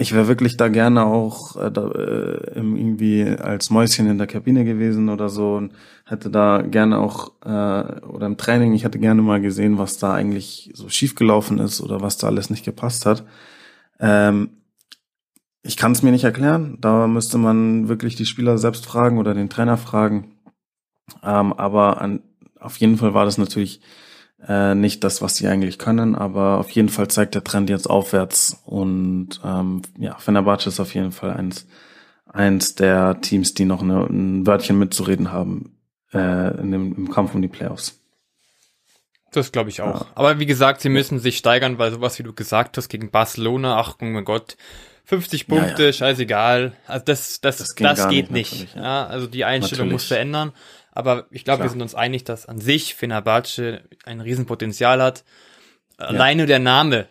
ich 0.00 0.14
wäre 0.14 0.28
wirklich 0.28 0.56
da 0.56 0.68
gerne 0.68 1.04
auch 1.04 1.56
äh, 1.56 1.70
da, 1.70 1.88
äh, 1.88 2.54
irgendwie 2.54 3.22
als 3.22 3.68
Mäuschen 3.68 4.08
in 4.08 4.16
der 4.16 4.26
Kabine 4.26 4.64
gewesen 4.64 5.10
oder 5.10 5.28
so 5.28 5.56
und 5.56 5.72
hätte 6.06 6.30
da 6.30 6.62
gerne 6.62 6.98
auch 6.98 7.32
äh, 7.44 8.00
oder 8.06 8.26
im 8.26 8.38
Training, 8.38 8.72
ich 8.72 8.84
hätte 8.84 8.98
gerne 8.98 9.20
mal 9.20 9.42
gesehen, 9.42 9.76
was 9.76 9.98
da 9.98 10.14
eigentlich 10.14 10.70
so 10.72 10.88
schiefgelaufen 10.88 11.58
ist 11.58 11.82
oder 11.82 12.00
was 12.00 12.16
da 12.16 12.28
alles 12.28 12.48
nicht 12.48 12.64
gepasst 12.64 13.04
hat. 13.04 13.24
Ähm, 13.98 14.62
ich 15.62 15.76
kann 15.76 15.92
es 15.92 16.02
mir 16.02 16.12
nicht 16.12 16.24
erklären. 16.24 16.78
Da 16.80 17.06
müsste 17.06 17.36
man 17.36 17.88
wirklich 17.88 18.16
die 18.16 18.24
Spieler 18.24 18.56
selbst 18.56 18.86
fragen 18.86 19.18
oder 19.18 19.34
den 19.34 19.50
Trainer 19.50 19.76
fragen. 19.76 20.32
Ähm, 21.22 21.52
aber 21.52 22.00
an, 22.00 22.22
auf 22.58 22.78
jeden 22.78 22.96
Fall 22.96 23.12
war 23.12 23.26
das 23.26 23.36
natürlich 23.36 23.82
äh, 24.46 24.74
nicht 24.74 25.04
das, 25.04 25.22
was 25.22 25.36
sie 25.36 25.48
eigentlich 25.48 25.78
können, 25.78 26.14
aber 26.14 26.58
auf 26.58 26.70
jeden 26.70 26.88
Fall 26.88 27.08
zeigt 27.08 27.34
der 27.34 27.44
Trend 27.44 27.70
jetzt 27.70 27.88
aufwärts 27.88 28.62
und 28.64 29.40
ähm, 29.44 29.82
ja, 29.98 30.16
Fenerbahce 30.18 30.68
ist 30.68 30.80
auf 30.80 30.94
jeden 30.94 31.12
Fall 31.12 31.32
eins, 31.32 31.66
eins 32.26 32.74
der 32.74 33.20
Teams, 33.20 33.54
die 33.54 33.64
noch 33.64 33.82
eine, 33.82 34.04
ein 34.06 34.46
Wörtchen 34.46 34.78
mitzureden 34.78 35.32
haben 35.32 35.76
äh, 36.12 36.60
in 36.60 36.72
dem, 36.72 36.94
im 36.96 37.10
Kampf 37.10 37.34
um 37.34 37.42
die 37.42 37.48
Playoffs. 37.48 38.00
Das 39.32 39.52
glaube 39.52 39.70
ich 39.70 39.80
auch. 39.80 40.00
Ja. 40.00 40.06
Aber 40.14 40.40
wie 40.40 40.46
gesagt, 40.46 40.80
sie 40.80 40.88
müssen 40.88 41.20
sich 41.20 41.36
steigern, 41.36 41.78
weil 41.78 41.92
sowas, 41.92 42.18
wie 42.18 42.24
du 42.24 42.32
gesagt 42.32 42.76
hast, 42.76 42.88
gegen 42.88 43.10
Barcelona, 43.10 43.78
ach 43.78 43.96
oh 44.00 44.04
mein 44.04 44.24
Gott, 44.24 44.56
50 45.04 45.46
Punkte, 45.46 45.82
ja, 45.82 45.88
ja. 45.88 45.92
scheißegal. 45.92 46.72
Also 46.86 47.04
das, 47.04 47.40
das, 47.40 47.58
das, 47.58 47.74
das 47.74 48.08
geht 48.08 48.30
nicht. 48.30 48.60
nicht. 48.60 48.76
Ja. 48.76 49.06
also 49.06 49.26
die 49.26 49.44
Einstellung 49.44 49.86
natürlich. 49.86 49.92
muss 49.92 50.04
verändern. 50.06 50.52
Aber 50.92 51.26
ich 51.30 51.44
glaube, 51.44 51.62
wir 51.62 51.70
sind 51.70 51.82
uns 51.82 51.94
einig, 51.94 52.24
dass 52.24 52.46
an 52.46 52.60
sich 52.60 52.94
Fenerbahce 52.94 53.82
ein 54.04 54.20
Riesenpotenzial 54.20 55.00
hat. 55.02 55.24
Ja. 55.98 56.06
Alleine 56.06 56.46
der 56.46 56.58
Name 56.58 57.08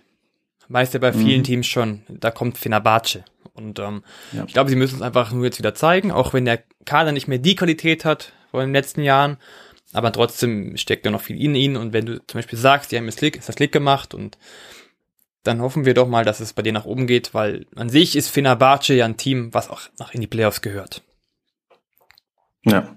weiß 0.68 0.94
ja 0.94 1.00
bei 1.00 1.14
vielen 1.14 1.40
mhm. 1.40 1.46
Teams 1.46 1.68
schon, 1.68 2.04
da 2.08 2.32
kommt 2.32 2.58
Fenerbahce. 2.58 3.24
Und 3.54 3.80
ähm, 3.80 4.04
ja. 4.32 4.46
ich 4.48 4.54
glaube, 4.54 4.70
sie 4.70 4.76
müssen 4.76 4.98
es 4.98 5.02
einfach 5.02 5.32
nur 5.32 5.46
jetzt 5.46 5.60
wieder 5.60 5.74
zeigen, 5.74 6.12
auch 6.12 6.34
wenn 6.34 6.46
der 6.46 6.64
Kader 6.86 7.12
nicht 7.12 7.28
mehr 7.28 7.40
die 7.40 7.56
Qualität 7.56 8.06
hat 8.06 8.34
von 8.52 8.62
den 8.62 8.74
letzten 8.74 9.02
Jahren. 9.02 9.38
Aber 9.92 10.12
trotzdem 10.12 10.78
steckt 10.78 11.06
da 11.06 11.12
noch 11.12 11.22
viel 11.22 11.42
in 11.42 11.56
ihnen. 11.56 11.76
Und 11.76 11.94
wenn 11.94 12.06
du 12.06 12.26
zum 12.26 12.38
Beispiel 12.38 12.60
sagst, 12.60 12.92
die 12.92 12.98
haben 12.98 13.08
das 13.08 13.22
Lick, 13.22 13.44
das 13.44 13.60
Lick 13.60 13.72
gemacht 13.72 14.14
und 14.14 14.38
dann 15.44 15.62
hoffen 15.62 15.86
wir 15.86 15.94
doch 15.94 16.08
mal, 16.08 16.26
dass 16.26 16.42
es 16.42 16.54
bei 16.54 16.62
denen 16.62 16.76
nach 16.76 16.86
oben 16.86 17.08
geht, 17.08 17.34
weil 17.34 17.66
an 17.76 17.90
sich 17.90 18.16
ist 18.16 18.30
Fenerbahce 18.30 18.94
ja 18.94 19.06
ein 19.06 19.18
Team, 19.18 19.54
was 19.54 19.70
auch 19.70 19.82
nach 19.98 20.14
in 20.14 20.22
die 20.22 20.28
Playoffs 20.28 20.62
gehört. 20.62 21.02
Ja. 22.66 22.96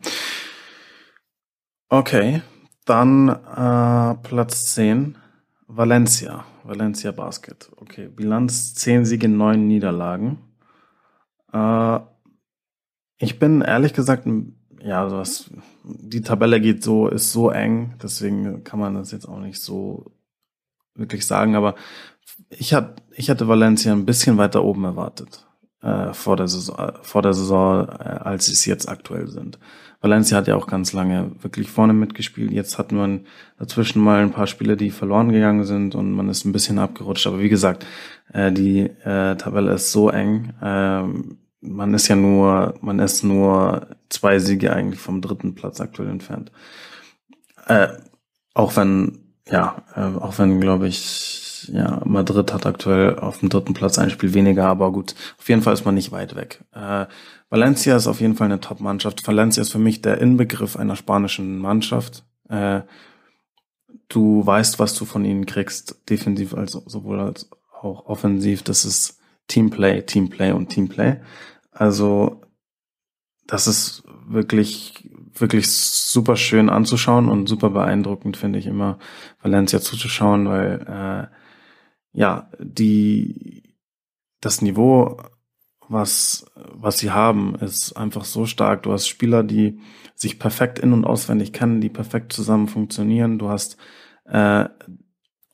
Okay, 1.93 2.41
dann 2.87 3.29
äh, 3.29 4.15
Platz 4.27 4.73
10, 4.75 5.19
Valencia. 5.67 6.47
Valencia 6.65 7.13
Basket. 7.13 7.71
Okay, 7.77 8.09
Bilanz 8.09 8.73
10 8.77 9.05
Siege, 9.05 9.29
9 9.29 9.67
Niederlagen. 9.67 10.39
Äh, 11.53 11.99
ich 13.19 13.39
bin 13.39 13.61
ehrlich 13.61 13.93
gesagt, 13.93 14.27
ja, 14.81 15.13
was, 15.13 15.51
die 15.85 16.23
Tabelle 16.23 16.63
geht 16.63 16.83
so, 16.83 17.09
ist 17.09 17.31
so 17.31 17.51
eng, 17.51 17.95
deswegen 18.03 18.65
kann 18.65 18.81
man 18.81 18.95
das 18.95 19.11
jetzt 19.11 19.29
auch 19.29 19.41
nicht 19.41 19.61
so 19.61 20.13
wirklich 20.95 21.27
sagen, 21.27 21.57
aber 21.57 21.75
ich, 22.49 22.73
hat, 22.73 23.03
ich 23.15 23.29
hatte 23.29 23.49
Valencia 23.49 23.93
ein 23.93 24.07
bisschen 24.07 24.39
weiter 24.39 24.65
oben 24.65 24.85
erwartet 24.85 25.47
äh, 25.83 26.15
vor 26.15 26.39
der 26.39 26.49
Saison, 26.49 26.93
vor 27.03 27.21
der 27.21 27.35
Saison 27.35 27.87
äh, 27.87 28.19
als 28.23 28.47
sie 28.47 28.53
es 28.53 28.65
jetzt 28.65 28.89
aktuell 28.89 29.29
sind. 29.29 29.59
Valencia 30.03 30.37
hat 30.37 30.49
ja 30.49 30.57
auch 30.57 30.67
ganz 30.67 30.93
lange 30.93 31.31
wirklich 31.41 31.71
vorne 31.71 31.93
mitgespielt. 31.93 32.51
Jetzt 32.53 32.77
hat 32.77 32.91
man 32.91 33.27
dazwischen 33.59 34.03
mal 34.03 34.21
ein 34.21 34.33
paar 34.33 34.49
Spiele, 34.49 34.77
die 34.77 34.91
verloren 34.91 35.31
gegangen 35.31 35.65
sind 35.65 35.95
und 35.95 36.13
man 36.13 36.29
ist 36.29 36.45
ein 36.45 36.53
bisschen 36.53 36.81
abgerutscht. 36.81 37.27
Aber 37.29 37.39
wie 37.39 37.49
gesagt, 37.49 37.87
äh, 38.33 38.51
die 38.51 38.81
äh, 38.81 39.37
Tabelle 39.37 39.73
ist 39.73 39.93
so 39.93 40.11
eng. 40.11 40.53
Äh, 40.61 41.05
man 41.61 41.95
ist 41.95 42.09
ja 42.09 42.17
nur, 42.17 42.75
man 42.81 42.99
ist 42.99 43.23
nur 43.23 43.87
zwei 44.09 44.41
Siege 44.41 44.73
eigentlich 44.73 45.01
vom 45.01 45.21
dritten 45.21 45.55
Platz 45.55 45.81
aktuell 45.81 46.09
entfernt. 46.09 46.51
Äh, 47.69 47.89
auch 48.55 48.77
wenn, 48.77 49.21
ja, 49.49 49.83
äh, 49.95 50.01
auch 50.01 50.39
wenn, 50.39 50.61
glaube 50.61 50.89
ich, 50.89 51.42
ja, 51.69 52.01
Madrid 52.05 52.53
hat 52.53 52.67
aktuell 52.67 53.19
auf 53.19 53.39
dem 53.39 53.49
dritten 53.49 53.75
Platz 53.75 53.99
ein 53.99 54.11
Spiel 54.11 54.35
weniger, 54.35 54.67
aber 54.67 54.93
gut, 54.93 55.15
auf 55.39 55.49
jeden 55.49 55.63
Fall 55.63 55.75
ist 55.75 55.85
man 55.85 55.95
nicht 55.95 56.13
weit 56.13 56.35
weg. 56.35 56.65
Äh, 56.73 57.07
Valencia 57.51 57.97
ist 57.97 58.07
auf 58.07 58.21
jeden 58.21 58.35
Fall 58.35 58.47
eine 58.47 58.61
Top-Mannschaft. 58.61 59.27
Valencia 59.27 59.61
ist 59.61 59.73
für 59.73 59.79
mich 59.79 60.01
der 60.01 60.21
Inbegriff 60.21 60.77
einer 60.77 60.97
spanischen 60.97 61.59
Mannschaft. 61.59 62.25
Äh, 62.49 62.83
du 64.09 64.45
weißt, 64.45 64.79
was 64.79 64.95
du 64.95 65.05
von 65.05 65.25
ihnen 65.25 65.47
kriegst, 65.47 66.09
defensiv 66.09 66.55
als 66.55 66.73
sowohl 66.73 67.21
als 67.21 67.51
auch 67.81 68.07
offensiv. 68.07 68.63
Das 68.63 68.85
ist 68.85 69.19
Teamplay, 69.49 70.03
Teamplay 70.03 70.53
und 70.53 70.69
Teamplay. 70.69 71.21
Also 71.73 72.41
das 73.47 73.67
ist 73.67 74.05
wirklich, 74.27 75.11
wirklich 75.35 75.71
super 75.71 76.37
schön 76.37 76.71
anzuschauen 76.71 77.29
und 77.29 77.49
super 77.49 77.71
beeindruckend, 77.71 78.37
finde 78.37 78.59
ich 78.59 78.67
immer, 78.67 78.99
Valencia 79.43 79.81
zuzuschauen, 79.81 80.49
weil 80.49 81.29
äh, 81.31 81.42
ja, 82.13 82.51
die 82.59 83.75
das 84.41 84.61
Niveau, 84.61 85.19
was, 85.89 86.47
was 86.55 86.99
sie 86.99 87.11
haben, 87.11 87.55
ist 87.57 87.93
einfach 87.97 88.25
so 88.25 88.47
stark. 88.47 88.83
Du 88.83 88.93
hast 88.93 89.07
Spieler, 89.07 89.43
die 89.43 89.79
sich 90.15 90.39
perfekt 90.39 90.79
in- 90.79 90.93
und 90.93 91.05
auswendig 91.05 91.53
kennen, 91.53 91.81
die 91.81 91.89
perfekt 91.89 92.33
zusammen 92.33 92.69
funktionieren. 92.69 93.39
Du 93.39 93.49
hast 93.49 93.77
äh, 94.25 94.69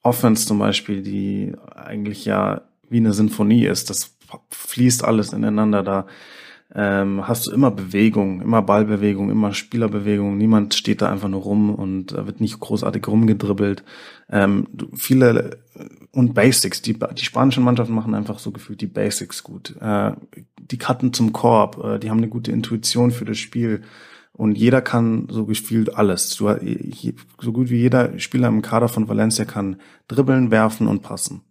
Offense 0.03 0.47
zum 0.47 0.59
Beispiel, 0.59 1.03
die 1.03 1.55
eigentlich 1.75 2.25
ja 2.25 2.63
wie 2.89 2.99
eine 2.99 3.13
Sinfonie 3.13 3.67
ist. 3.67 3.91
Das 3.91 4.17
fließt 4.51 5.05
alles 5.05 5.33
ineinander. 5.33 5.83
Da 5.83 6.07
ähm, 6.75 7.27
hast 7.27 7.47
du 7.47 7.51
immer 7.51 7.71
Bewegung, 7.71 8.43
immer 8.43 8.61
Ballbewegung, 8.61 9.31
immer 9.31 9.55
Spielerbewegung. 9.55 10.37
Niemand 10.37 10.75
steht 10.75 11.01
da 11.01 11.11
einfach 11.11 11.29
nur 11.29 11.41
rum 11.41 11.75
und 11.75 12.13
da 12.13 12.27
wird 12.27 12.41
nicht 12.41 12.61
großartig 12.61 13.07
rumgedribbelt. 13.09 13.85
Ähm, 14.29 14.67
viele 14.95 15.59
und 16.13 16.35
Basics. 16.35 16.83
Die, 16.83 16.99
die 16.99 17.25
spanischen 17.25 17.65
Mannschaften 17.65 17.95
machen 17.95 18.15
einfach 18.15 18.39
so 18.39 18.51
gefühlt 18.51 18.83
die 18.83 18.87
Basics 18.87 19.43
gut. 19.43 19.77
Äh, 19.81 20.13
die 20.59 20.79
Karten 20.79 21.13
zum 21.15 21.33
Korb, 21.33 21.83
äh, 21.83 21.99
die 21.99 22.11
haben 22.11 22.19
eine 22.19 22.29
gute 22.29 22.53
Intuition 22.53 23.13
für 23.13 23.25
das 23.25 23.39
Spiel. 23.39 23.83
Und 24.33 24.57
jeder 24.57 24.83
kann 24.83 25.27
so 25.31 25.47
gespielt 25.47 25.97
alles. 25.97 26.31
so 26.31 27.53
gut 27.53 27.71
wie 27.71 27.79
jeder 27.79 28.19
Spieler 28.19 28.49
im 28.49 28.63
Kader 28.63 28.89
von 28.89 29.09
Valencia 29.09 29.45
kann 29.45 29.81
dribbeln, 30.07 30.51
werfen 30.51 30.87
und 30.87 31.03
passen. 31.03 31.43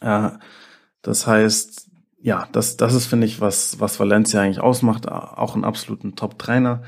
Äh, 0.00 0.30
das 1.02 1.26
heißt, 1.26 1.90
ja, 2.24 2.48
das, 2.52 2.78
das 2.78 2.94
ist, 2.94 3.04
finde 3.04 3.26
ich, 3.26 3.42
was, 3.42 3.78
was 3.80 4.00
Valencia 4.00 4.40
eigentlich 4.40 4.60
ausmacht. 4.60 5.06
Auch 5.06 5.54
einen 5.54 5.64
absoluten 5.64 6.16
Top-Trainer. 6.16 6.82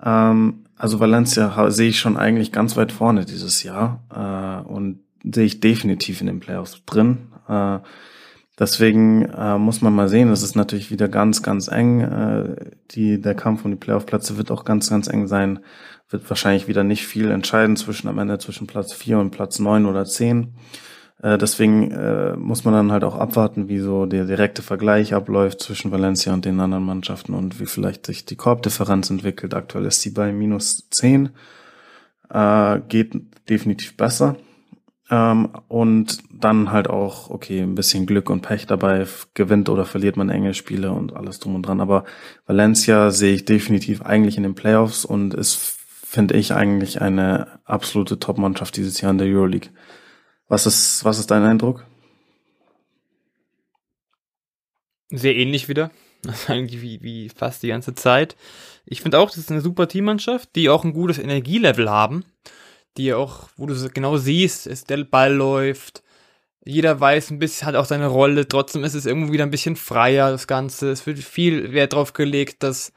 Ähm, 0.00 0.64
also 0.76 1.00
Valencia 1.00 1.70
sehe 1.70 1.88
ich 1.88 1.98
schon 1.98 2.16
eigentlich 2.16 2.52
ganz 2.52 2.76
weit 2.76 2.92
vorne 2.92 3.24
dieses 3.24 3.64
Jahr. 3.64 4.04
Äh, 4.14 4.68
und 4.68 5.00
sehe 5.24 5.44
ich 5.44 5.58
definitiv 5.58 6.20
in 6.20 6.28
den 6.28 6.38
Playoffs 6.38 6.84
drin. 6.86 7.32
Äh, 7.48 7.80
Deswegen 8.58 9.26
äh, 9.26 9.58
muss 9.58 9.82
man 9.82 9.94
mal 9.94 10.08
sehen, 10.08 10.30
es 10.30 10.42
ist 10.42 10.56
natürlich 10.56 10.90
wieder 10.90 11.08
ganz, 11.08 11.42
ganz 11.42 11.68
eng. 11.68 12.00
Äh, 12.00 12.56
die, 12.92 13.20
der 13.20 13.34
Kampf 13.34 13.66
um 13.66 13.70
die 13.70 13.76
Playoff-Plätze 13.76 14.38
wird 14.38 14.50
auch 14.50 14.64
ganz, 14.64 14.88
ganz 14.88 15.08
eng 15.08 15.26
sein. 15.26 15.58
Wird 16.08 16.30
wahrscheinlich 16.30 16.66
wieder 16.66 16.82
nicht 16.82 17.06
viel 17.06 17.30
entscheiden 17.30 17.76
zwischen 17.76 18.08
am 18.08 18.18
Ende 18.18 18.38
zwischen 18.38 18.66
Platz 18.66 18.94
vier 18.94 19.18
und 19.18 19.30
Platz 19.30 19.58
neun 19.58 19.84
oder 19.84 20.06
zehn. 20.06 20.54
Äh, 21.22 21.38
deswegen 21.38 21.90
äh, 21.90 22.36
muss 22.36 22.64
man 22.64 22.74
dann 22.74 22.92
halt 22.92 23.04
auch 23.04 23.16
abwarten, 23.16 23.68
wie 23.68 23.78
so 23.78 24.06
der 24.06 24.24
direkte 24.24 24.62
Vergleich 24.62 25.14
abläuft 25.14 25.60
zwischen 25.60 25.90
Valencia 25.90 26.32
und 26.32 26.44
den 26.44 26.60
anderen 26.60 26.84
Mannschaften 26.84 27.34
und 27.34 27.58
wie 27.60 27.66
vielleicht 27.66 28.06
sich 28.06 28.26
die 28.26 28.36
Korbdifferenz 28.36 29.10
entwickelt. 29.10 29.54
Aktuell 29.54 29.86
ist 29.86 30.02
sie 30.02 30.10
bei 30.10 30.32
minus 30.32 30.88
zehn. 30.90 31.30
Äh, 32.30 32.80
geht 32.88 33.14
definitiv 33.48 33.96
besser. 33.96 34.36
Ähm, 35.08 35.50
und 35.68 36.18
dann 36.32 36.72
halt 36.72 36.88
auch, 36.90 37.30
okay, 37.30 37.60
ein 37.60 37.76
bisschen 37.76 38.06
Glück 38.06 38.28
und 38.28 38.42
Pech 38.42 38.66
dabei, 38.66 39.06
gewinnt 39.34 39.68
oder 39.68 39.84
verliert 39.84 40.16
man 40.16 40.30
enge 40.30 40.52
Spiele 40.52 40.90
und 40.90 41.14
alles 41.14 41.38
drum 41.38 41.54
und 41.54 41.62
dran. 41.62 41.80
Aber 41.80 42.04
Valencia 42.46 43.10
sehe 43.10 43.34
ich 43.34 43.44
definitiv 43.44 44.02
eigentlich 44.02 44.36
in 44.36 44.42
den 44.42 44.56
Playoffs 44.56 45.04
und 45.04 45.34
ist, 45.34 45.78
finde 46.04 46.36
ich, 46.36 46.52
eigentlich 46.54 47.00
eine 47.00 47.60
absolute 47.64 48.18
Top-Mannschaft 48.18 48.76
dieses 48.76 49.00
Jahr 49.00 49.12
in 49.12 49.18
der 49.18 49.28
Euroleague. 49.28 49.70
Was 50.48 50.66
ist, 50.66 51.04
was 51.04 51.18
ist 51.18 51.30
dein 51.30 51.42
Eindruck? 51.42 51.84
Sehr 55.10 55.36
ähnlich 55.36 55.68
wieder. 55.68 55.90
eigentlich 56.48 56.82
wie, 56.82 57.02
wie 57.02 57.28
fast 57.28 57.62
die 57.62 57.68
ganze 57.68 57.94
Zeit. 57.94 58.36
Ich 58.84 59.00
finde 59.02 59.18
auch, 59.18 59.30
das 59.30 59.38
ist 59.38 59.50
eine 59.50 59.60
super 59.60 59.88
Teammannschaft, 59.88 60.54
die 60.54 60.68
auch 60.68 60.84
ein 60.84 60.92
gutes 60.92 61.18
Energielevel 61.18 61.90
haben 61.90 62.24
die 62.96 63.12
auch, 63.14 63.48
wo 63.56 63.66
du 63.66 63.88
genau 63.90 64.16
siehst, 64.16 64.66
ist 64.66 64.90
der 64.90 65.04
Ball 65.04 65.32
läuft, 65.32 66.02
jeder 66.64 66.98
weiß 66.98 67.30
ein 67.30 67.38
bisschen, 67.38 67.66
hat 67.66 67.76
auch 67.76 67.84
seine 67.84 68.08
Rolle, 68.08 68.48
trotzdem 68.48 68.84
ist 68.84 68.94
es 68.94 69.06
irgendwo 69.06 69.32
wieder 69.32 69.44
ein 69.44 69.50
bisschen 69.50 69.76
freier, 69.76 70.30
das 70.30 70.48
Ganze. 70.48 70.90
Es 70.90 71.06
wird 71.06 71.18
viel 71.18 71.72
Wert 71.72 71.92
drauf 71.92 72.12
gelegt, 72.12 72.62
dass, 72.64 72.92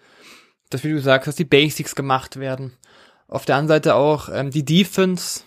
dass 0.70 0.84
wie 0.84 0.92
du 0.92 1.00
sagst, 1.00 1.28
dass 1.28 1.36
die 1.36 1.46
Basics 1.46 1.94
gemacht 1.94 2.40
werden. 2.40 2.74
Auf 3.28 3.46
der 3.46 3.58
anderen 3.58 3.78
Seite 3.78 3.96
auch 3.96 4.30
ähm, 4.34 4.50
die 4.50 4.66
Defense 4.66 5.42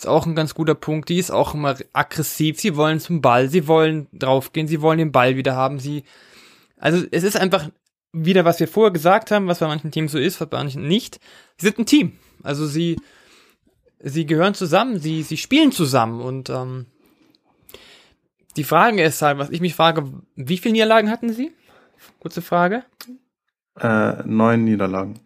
ist 0.00 0.06
auch 0.06 0.26
ein 0.26 0.34
ganz 0.34 0.54
guter 0.54 0.74
Punkt. 0.74 1.08
Die 1.08 1.18
ist 1.18 1.30
auch 1.30 1.54
immer 1.54 1.76
aggressiv. 1.92 2.60
Sie 2.60 2.76
wollen 2.76 3.00
zum 3.00 3.20
Ball, 3.20 3.48
sie 3.48 3.66
wollen 3.66 4.06
draufgehen, 4.12 4.66
sie 4.66 4.80
wollen 4.80 4.98
den 4.98 5.12
Ball 5.12 5.36
wieder 5.36 5.54
haben. 5.54 5.78
Sie, 5.78 6.04
also 6.76 7.04
es 7.10 7.22
ist 7.22 7.36
einfach 7.36 7.68
wieder, 8.12 8.44
was 8.44 8.60
wir 8.60 8.68
vorher 8.68 8.92
gesagt 8.92 9.30
haben, 9.30 9.46
was 9.46 9.60
bei 9.60 9.68
manchen 9.68 9.90
Teams 9.90 10.12
so 10.12 10.18
ist, 10.18 10.38
bei 10.38 10.58
manchen 10.58 10.88
nicht. 10.88 11.20
Sie 11.58 11.66
sind 11.66 11.78
ein 11.78 11.86
Team. 11.86 12.12
Also 12.42 12.66
sie, 12.66 12.96
sie 13.98 14.26
gehören 14.26 14.54
zusammen, 14.54 14.98
sie, 14.98 15.22
sie 15.22 15.36
spielen 15.36 15.72
zusammen 15.72 16.20
und 16.20 16.50
ähm, 16.50 16.86
die 18.56 18.64
Frage 18.64 19.02
ist 19.02 19.22
halt, 19.22 19.38
was 19.38 19.50
ich 19.50 19.60
mich 19.60 19.74
frage, 19.74 20.10
wie 20.34 20.58
viele 20.58 20.72
Niederlagen 20.72 21.10
hatten 21.10 21.32
sie? 21.32 21.52
Kurze 22.18 22.42
Frage. 22.42 22.84
Äh, 23.78 24.22
neun 24.24 24.64
Niederlagen. 24.64 25.20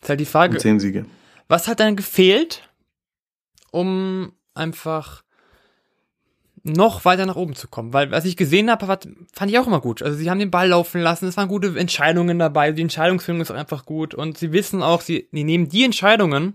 ist 0.00 0.08
halt 0.08 0.20
die 0.20 0.26
Frage. 0.26 0.54
Und 0.54 0.60
zehn 0.60 0.78
Siege. 0.78 1.06
Was 1.48 1.66
hat 1.66 1.80
dann 1.80 1.96
gefehlt, 1.96 2.68
um 3.72 4.32
einfach 4.54 5.24
noch 6.62 7.04
weiter 7.04 7.26
nach 7.26 7.34
oben 7.34 7.56
zu 7.56 7.66
kommen? 7.66 7.92
Weil 7.92 8.12
was 8.12 8.24
ich 8.24 8.36
gesehen 8.36 8.70
habe, 8.70 8.86
fand 8.86 9.50
ich 9.50 9.58
auch 9.58 9.66
immer 9.66 9.80
gut. 9.80 10.02
Also 10.02 10.16
sie 10.16 10.30
haben 10.30 10.38
den 10.38 10.52
Ball 10.52 10.68
laufen 10.68 11.00
lassen, 11.00 11.26
es 11.26 11.36
waren 11.36 11.48
gute 11.48 11.76
Entscheidungen 11.76 12.38
dabei, 12.38 12.70
die 12.70 12.82
Entscheidungsfindung 12.82 13.42
ist 13.42 13.50
auch 13.50 13.56
einfach 13.56 13.84
gut 13.84 14.14
und 14.14 14.38
sie 14.38 14.52
wissen 14.52 14.82
auch, 14.82 15.00
sie, 15.00 15.28
sie 15.32 15.42
nehmen 15.42 15.68
die 15.68 15.82
Entscheidungen, 15.84 16.54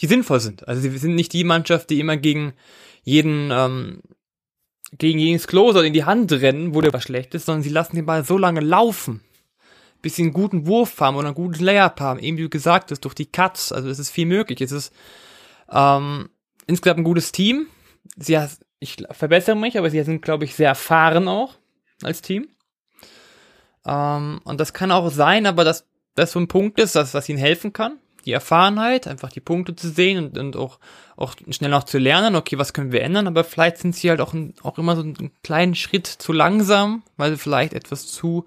die 0.00 0.06
sinnvoll 0.06 0.40
sind. 0.40 0.66
Also 0.66 0.82
sie 0.82 0.96
sind 0.98 1.14
nicht 1.14 1.32
die 1.32 1.44
Mannschaft, 1.44 1.90
die 1.90 2.00
immer 2.00 2.16
gegen 2.16 2.54
jeden, 3.04 3.50
ähm, 3.52 4.00
gegen 4.98 5.18
jedes 5.18 5.46
Klo 5.46 5.70
in 5.70 5.92
die 5.92 6.04
Hand 6.04 6.32
rennen, 6.32 6.74
wo 6.74 6.80
der 6.80 6.92
was 6.92 7.04
schlecht 7.04 7.34
ist, 7.34 7.46
sondern 7.46 7.62
sie 7.62 7.70
lassen 7.70 7.96
den 7.96 8.06
Ball 8.06 8.24
so 8.24 8.38
lange 8.38 8.60
laufen, 8.60 9.20
bis 10.02 10.16
sie 10.16 10.22
einen 10.22 10.32
guten 10.32 10.66
Wurf 10.66 11.00
haben 11.00 11.16
oder 11.16 11.28
einen 11.28 11.34
guten 11.34 11.62
Layup 11.62 12.00
haben. 12.00 12.18
Eben 12.18 12.38
wie 12.38 12.42
du 12.42 12.48
gesagt 12.48 12.90
hast, 12.90 13.00
durch 13.00 13.14
die 13.14 13.26
Cuts. 13.26 13.72
Also 13.72 13.88
es 13.88 13.98
ist 13.98 14.10
viel 14.10 14.26
möglich. 14.26 14.60
Es 14.60 14.72
ist 14.72 14.92
ähm, 15.70 16.28
insgesamt 16.66 17.00
ein 17.00 17.04
gutes 17.04 17.32
Team. 17.32 17.66
Sie, 18.16 18.38
ich 18.80 18.96
verbessere 19.10 19.56
mich, 19.56 19.78
aber 19.78 19.90
sie 19.90 20.02
sind, 20.02 20.22
glaube 20.22 20.44
ich, 20.44 20.54
sehr 20.54 20.68
erfahren 20.68 21.28
auch 21.28 21.54
als 22.02 22.22
Team. 22.22 22.48
Ähm, 23.86 24.40
und 24.44 24.60
das 24.60 24.72
kann 24.72 24.90
auch 24.90 25.10
sein, 25.10 25.46
aber 25.46 25.64
dass 25.64 25.86
das 26.14 26.32
so 26.32 26.38
ein 26.38 26.48
Punkt 26.48 26.78
ist, 26.78 26.94
dass 26.94 27.14
was 27.14 27.28
ihnen 27.28 27.38
helfen 27.38 27.72
kann 27.72 27.98
die 28.24 28.32
Erfahrenheit, 28.32 29.06
einfach 29.06 29.30
die 29.30 29.40
Punkte 29.40 29.76
zu 29.76 29.90
sehen 29.90 30.24
und, 30.24 30.38
und 30.38 30.56
auch, 30.56 30.78
auch 31.16 31.34
schnell 31.50 31.70
noch 31.70 31.84
zu 31.84 31.98
lernen, 31.98 32.36
okay, 32.36 32.58
was 32.58 32.72
können 32.72 32.92
wir 32.92 33.02
ändern, 33.02 33.26
aber 33.26 33.44
vielleicht 33.44 33.78
sind 33.78 33.94
sie 33.94 34.10
halt 34.10 34.20
auch, 34.20 34.32
ein, 34.32 34.54
auch 34.62 34.78
immer 34.78 34.96
so 34.96 35.02
einen 35.02 35.30
kleinen 35.42 35.74
Schritt 35.74 36.06
zu 36.06 36.32
langsam, 36.32 37.02
weil 37.16 37.32
sie 37.32 37.38
vielleicht 37.38 37.74
etwas 37.74 38.06
zu 38.06 38.44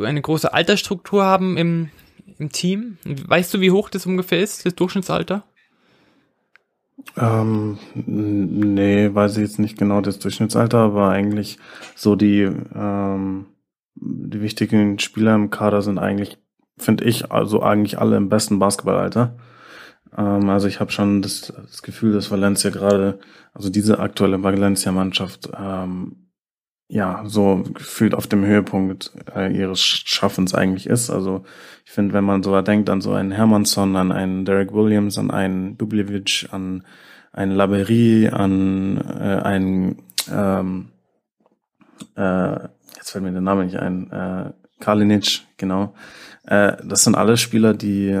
eine 0.00 0.22
große 0.22 0.52
Altersstruktur 0.52 1.24
haben 1.24 1.56
im, 1.56 1.90
im 2.38 2.50
Team. 2.50 2.98
Weißt 3.04 3.52
du, 3.54 3.60
wie 3.60 3.70
hoch 3.70 3.90
das 3.90 4.06
ungefähr 4.06 4.40
ist, 4.40 4.66
das 4.66 4.74
Durchschnittsalter? 4.74 5.44
Ähm, 7.16 7.78
nee, 7.94 9.14
weiß 9.14 9.36
ich 9.36 9.42
jetzt 9.42 9.58
nicht 9.58 9.78
genau 9.78 10.00
das 10.00 10.18
Durchschnittsalter, 10.18 10.78
aber 10.78 11.08
eigentlich 11.08 11.58
so 11.94 12.16
die, 12.16 12.42
ähm, 12.42 13.46
die 13.94 14.40
wichtigen 14.40 14.98
Spieler 14.98 15.34
im 15.34 15.50
Kader 15.50 15.82
sind 15.82 15.98
eigentlich 15.98 16.38
finde 16.78 17.04
ich, 17.04 17.30
also 17.30 17.62
eigentlich 17.62 17.98
alle 17.98 18.16
im 18.16 18.28
besten 18.28 18.58
Basketballalter. 18.58 19.36
Ähm, 20.16 20.48
also 20.48 20.68
ich 20.68 20.80
habe 20.80 20.92
schon 20.92 21.22
das, 21.22 21.52
das, 21.56 21.82
Gefühl, 21.82 22.12
dass 22.12 22.30
Valencia 22.30 22.70
gerade, 22.70 23.18
also 23.52 23.68
diese 23.68 23.98
aktuelle 23.98 24.42
Valencia-Mannschaft, 24.42 25.50
ähm, 25.58 26.27
ja, 26.88 27.22
so 27.26 27.62
gefühlt 27.74 28.14
auf 28.14 28.26
dem 28.26 28.44
Höhepunkt 28.44 29.12
äh, 29.34 29.54
ihres 29.54 29.80
Schaffens 29.80 30.54
eigentlich 30.54 30.86
ist. 30.86 31.10
Also 31.10 31.44
ich 31.84 31.90
finde, 31.90 32.14
wenn 32.14 32.24
man 32.24 32.42
so 32.42 32.60
denkt 32.62 32.88
an 32.88 33.00
so 33.00 33.12
einen 33.12 33.30
Hermannsson, 33.30 33.94
an 33.96 34.10
einen 34.10 34.44
Derek 34.44 34.72
Williams, 34.72 35.18
an 35.18 35.30
einen 35.30 35.76
Dubljevic, 35.76 36.48
an 36.50 36.84
einen 37.32 37.52
Laberie, 37.52 38.30
an 38.30 38.96
äh, 38.98 39.42
einen 39.42 40.02
ähm, 40.32 40.88
äh, 42.16 42.68
jetzt 42.96 43.10
fällt 43.10 43.24
mir 43.24 43.32
der 43.32 43.40
Name 43.40 43.64
nicht 43.64 43.78
ein, 43.78 44.10
äh, 44.10 44.52
Kalinic, 44.80 45.42
genau. 45.56 45.94
Äh, 46.46 46.76
das 46.84 47.04
sind 47.04 47.14
alle 47.14 47.36
Spieler, 47.36 47.74
die, 47.74 48.18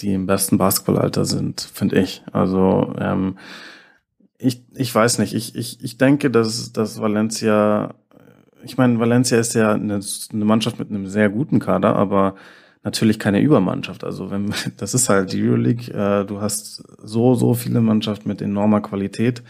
die 0.00 0.12
im 0.12 0.26
besten 0.26 0.58
Basketballalter 0.58 1.24
sind, 1.24 1.60
finde 1.60 2.00
ich. 2.00 2.22
Also 2.32 2.94
ähm, 2.98 3.38
ich, 4.38 4.64
ich 4.74 4.94
weiß 4.94 5.18
nicht, 5.18 5.34
ich, 5.34 5.56
ich, 5.56 5.82
ich 5.82 5.98
denke, 5.98 6.30
dass, 6.30 6.72
dass 6.72 7.00
Valencia, 7.00 7.94
ich 8.66 8.76
meine, 8.76 8.98
Valencia 8.98 9.38
ist 9.38 9.54
ja 9.54 9.72
eine, 9.72 10.00
eine 10.32 10.44
Mannschaft 10.44 10.78
mit 10.78 10.90
einem 10.90 11.06
sehr 11.06 11.28
guten 11.28 11.58
Kader, 11.58 11.96
aber 11.96 12.34
natürlich 12.82 13.18
keine 13.18 13.40
Übermannschaft. 13.40 14.04
Also 14.04 14.30
wenn 14.30 14.52
das 14.76 14.94
ist 14.94 15.08
halt 15.08 15.32
die 15.32 15.42
Euroleague, 15.42 15.92
äh, 15.92 16.24
du 16.24 16.40
hast 16.40 16.82
so, 17.02 17.34
so 17.34 17.54
viele 17.54 17.80
Mannschaften 17.80 18.28
mit 18.28 18.42
enormer 18.42 18.80
Qualität. 18.80 19.42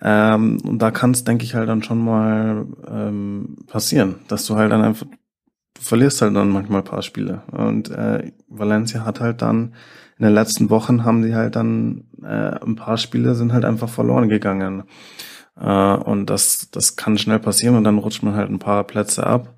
Ähm, 0.00 0.58
und 0.62 0.80
da 0.80 0.90
kann 0.90 1.12
es, 1.12 1.24
denke 1.24 1.44
ich, 1.44 1.54
halt 1.54 1.68
dann 1.68 1.82
schon 1.82 2.04
mal 2.04 2.66
ähm, 2.88 3.56
passieren, 3.66 4.16
dass 4.28 4.46
du 4.46 4.56
halt 4.56 4.70
dann 4.72 4.82
einfach, 4.82 5.06
du 5.06 5.80
verlierst 5.80 6.20
halt 6.20 6.36
dann 6.36 6.50
manchmal 6.50 6.80
ein 6.80 6.84
paar 6.84 7.02
Spiele. 7.02 7.42
Und 7.50 7.90
äh, 7.90 8.32
Valencia 8.48 9.04
hat 9.04 9.20
halt 9.20 9.42
dann 9.42 9.74
in 10.18 10.24
den 10.24 10.34
letzten 10.34 10.70
Wochen 10.70 11.04
haben 11.04 11.22
die 11.22 11.34
halt 11.34 11.56
dann 11.56 12.04
äh, 12.22 12.58
ein 12.64 12.76
paar 12.76 12.96
Spiele 12.96 13.34
sind 13.34 13.52
halt 13.52 13.64
einfach 13.64 13.88
verloren 13.88 14.28
gegangen. 14.28 14.84
Äh, 15.60 15.96
und 15.96 16.26
das, 16.26 16.68
das 16.70 16.96
kann 16.96 17.18
schnell 17.18 17.38
passieren 17.38 17.76
und 17.76 17.84
dann 17.84 17.98
rutscht 17.98 18.22
man 18.22 18.34
halt 18.34 18.50
ein 18.50 18.58
paar 18.58 18.84
Plätze 18.84 19.26
ab. 19.26 19.54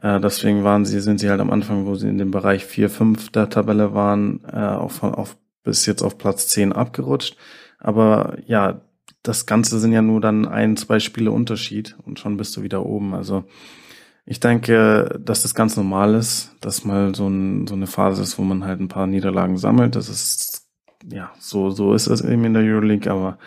Äh, 0.00 0.20
deswegen 0.20 0.64
waren 0.64 0.84
sie, 0.84 1.00
sind 1.00 1.20
sie 1.20 1.30
halt 1.30 1.40
am 1.40 1.50
Anfang, 1.50 1.86
wo 1.86 1.94
sie 1.94 2.08
in 2.08 2.18
dem 2.18 2.30
Bereich 2.30 2.64
4, 2.64 2.90
5 2.90 3.30
der 3.30 3.48
Tabelle 3.48 3.94
waren, 3.94 4.44
äh, 4.52 4.58
auf, 4.58 5.02
auf, 5.02 5.36
bis 5.62 5.86
jetzt 5.86 6.02
auf 6.02 6.18
Platz 6.18 6.48
10 6.48 6.72
abgerutscht. 6.72 7.36
Aber 7.78 8.36
ja, 8.46 8.80
das 9.22 9.46
Ganze 9.46 9.78
sind 9.78 9.92
ja 9.92 10.02
nur 10.02 10.20
dann 10.20 10.46
ein, 10.46 10.76
zwei 10.76 11.00
Spiele 11.00 11.32
Unterschied 11.32 11.96
und 12.04 12.18
schon 12.18 12.36
bist 12.36 12.56
du 12.56 12.62
wieder 12.62 12.84
oben. 12.84 13.14
Also 13.14 13.44
ich 14.24 14.40
denke, 14.40 15.20
dass 15.22 15.42
das 15.42 15.54
ganz 15.54 15.76
normal 15.76 16.14
ist, 16.14 16.54
dass 16.60 16.84
mal 16.84 17.14
so, 17.14 17.28
ein, 17.28 17.66
so 17.66 17.74
eine 17.74 17.86
Phase 17.86 18.22
ist, 18.22 18.38
wo 18.38 18.42
man 18.42 18.64
halt 18.64 18.80
ein 18.80 18.88
paar 18.88 19.06
Niederlagen 19.06 19.56
sammelt. 19.56 19.96
Das 19.96 20.08
ist, 20.08 20.66
ja, 21.10 21.32
so, 21.38 21.70
so 21.70 21.94
ist 21.94 22.06
es 22.08 22.20
eben 22.22 22.44
in 22.44 22.54
der 22.54 22.62
Euroleague, 22.62 23.10
aber 23.10 23.38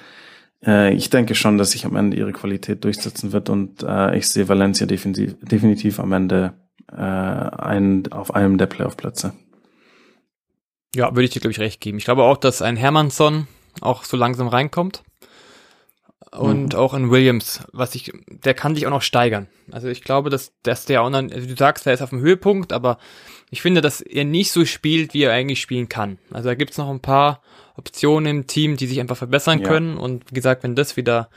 äh, 0.66 0.94
ich 0.94 1.10
denke 1.10 1.36
schon, 1.36 1.58
dass 1.58 1.72
sich 1.72 1.86
am 1.86 1.96
Ende 1.96 2.18
ihre 2.18 2.34
Qualität 2.34 2.84
durchsetzen 2.84 3.32
wird 3.32 3.50
und 3.50 3.84
äh, 3.84 4.18
ich 4.18 4.28
sehe 4.28 4.50
Valencia 4.50 4.86
definitiv, 4.86 5.36
definitiv 5.42 6.00
am 6.00 6.12
Ende 6.12 6.54
äh, 6.92 6.96
ein, 6.96 8.12
auf 8.12 8.34
einem 8.34 8.58
der 8.58 8.68
Playoff-Plätze. 8.68 9.34
Ja, 10.96 11.12
würde 11.12 11.24
ich 11.24 11.32
dir, 11.32 11.40
glaube 11.40 11.52
ich, 11.52 11.60
recht 11.60 11.82
geben. 11.82 11.98
Ich 11.98 12.06
glaube 12.06 12.24
auch, 12.24 12.38
dass 12.38 12.62
ein 12.62 12.76
Hermannsson 12.76 13.48
auch 13.82 14.04
so 14.04 14.18
langsam 14.18 14.48
reinkommt. 14.48 15.04
Und 16.32 16.74
mhm. 16.74 16.80
auch 16.80 16.94
in 16.94 17.10
Williams, 17.10 17.64
was 17.72 17.96
ich, 17.96 18.12
der 18.28 18.54
kann 18.54 18.76
sich 18.76 18.86
auch 18.86 18.92
noch 18.92 19.02
steigern. 19.02 19.48
Also 19.72 19.88
ich 19.88 20.04
glaube, 20.04 20.30
dass, 20.30 20.54
dass 20.62 20.86
der 20.86 21.02
auch 21.02 21.10
dann, 21.10 21.32
also 21.32 21.48
du 21.48 21.56
sagst, 21.56 21.88
er 21.88 21.94
ist 21.94 22.02
auf 22.02 22.12
dem 22.12 22.20
Höhepunkt, 22.20 22.72
aber 22.72 23.00
ich 23.50 23.64
finde, 23.64 23.82
dass 23.82 24.02
er 24.02 24.26
nicht 24.26 24.52
so 24.52 24.64
spielt, 24.66 25.16
wie 25.16 25.24
er 25.24 25.34
eigentlich 25.34 25.60
spielen 25.60 25.90
kann. 25.90 26.20
Also 26.32 26.50
da 26.50 26.56
gibt's 26.56 26.78
noch 26.78 26.90
ein 26.90 27.00
paar 27.00 27.42
Optionen 27.80 28.38
im 28.38 28.48
Team, 28.48 28.78
die 28.78 28.88
sich 28.88 29.00
einfach 29.00 29.18
verbessern 29.18 29.60
ja. 29.60 29.68
können. 29.68 29.98
Und 29.98 30.30
wie 30.30 30.36
gesagt, 30.36 30.64
wenn 30.64 30.76
das 30.76 30.98
wieder 30.98 31.30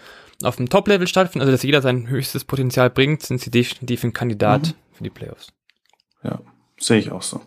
auf 0.42 0.56
dem 0.56 0.68
Top-Level 0.68 1.06
stattfindet, 1.06 1.46
also 1.46 1.52
dass 1.52 1.62
jeder 1.62 1.82
sein 1.82 2.08
höchstes 2.08 2.44
Potenzial 2.44 2.90
bringt, 2.90 3.22
sind 3.22 3.40
sie 3.40 3.50
definitiv 3.50 4.04
ein 4.04 4.12
Kandidat 4.12 4.68
mhm. 4.68 4.74
für 4.92 5.04
die 5.04 5.10
Playoffs. 5.10 5.52
Ja, 6.22 6.40
sehe 6.78 6.98
ich 6.98 7.10
auch 7.12 7.22
so. 7.22 7.40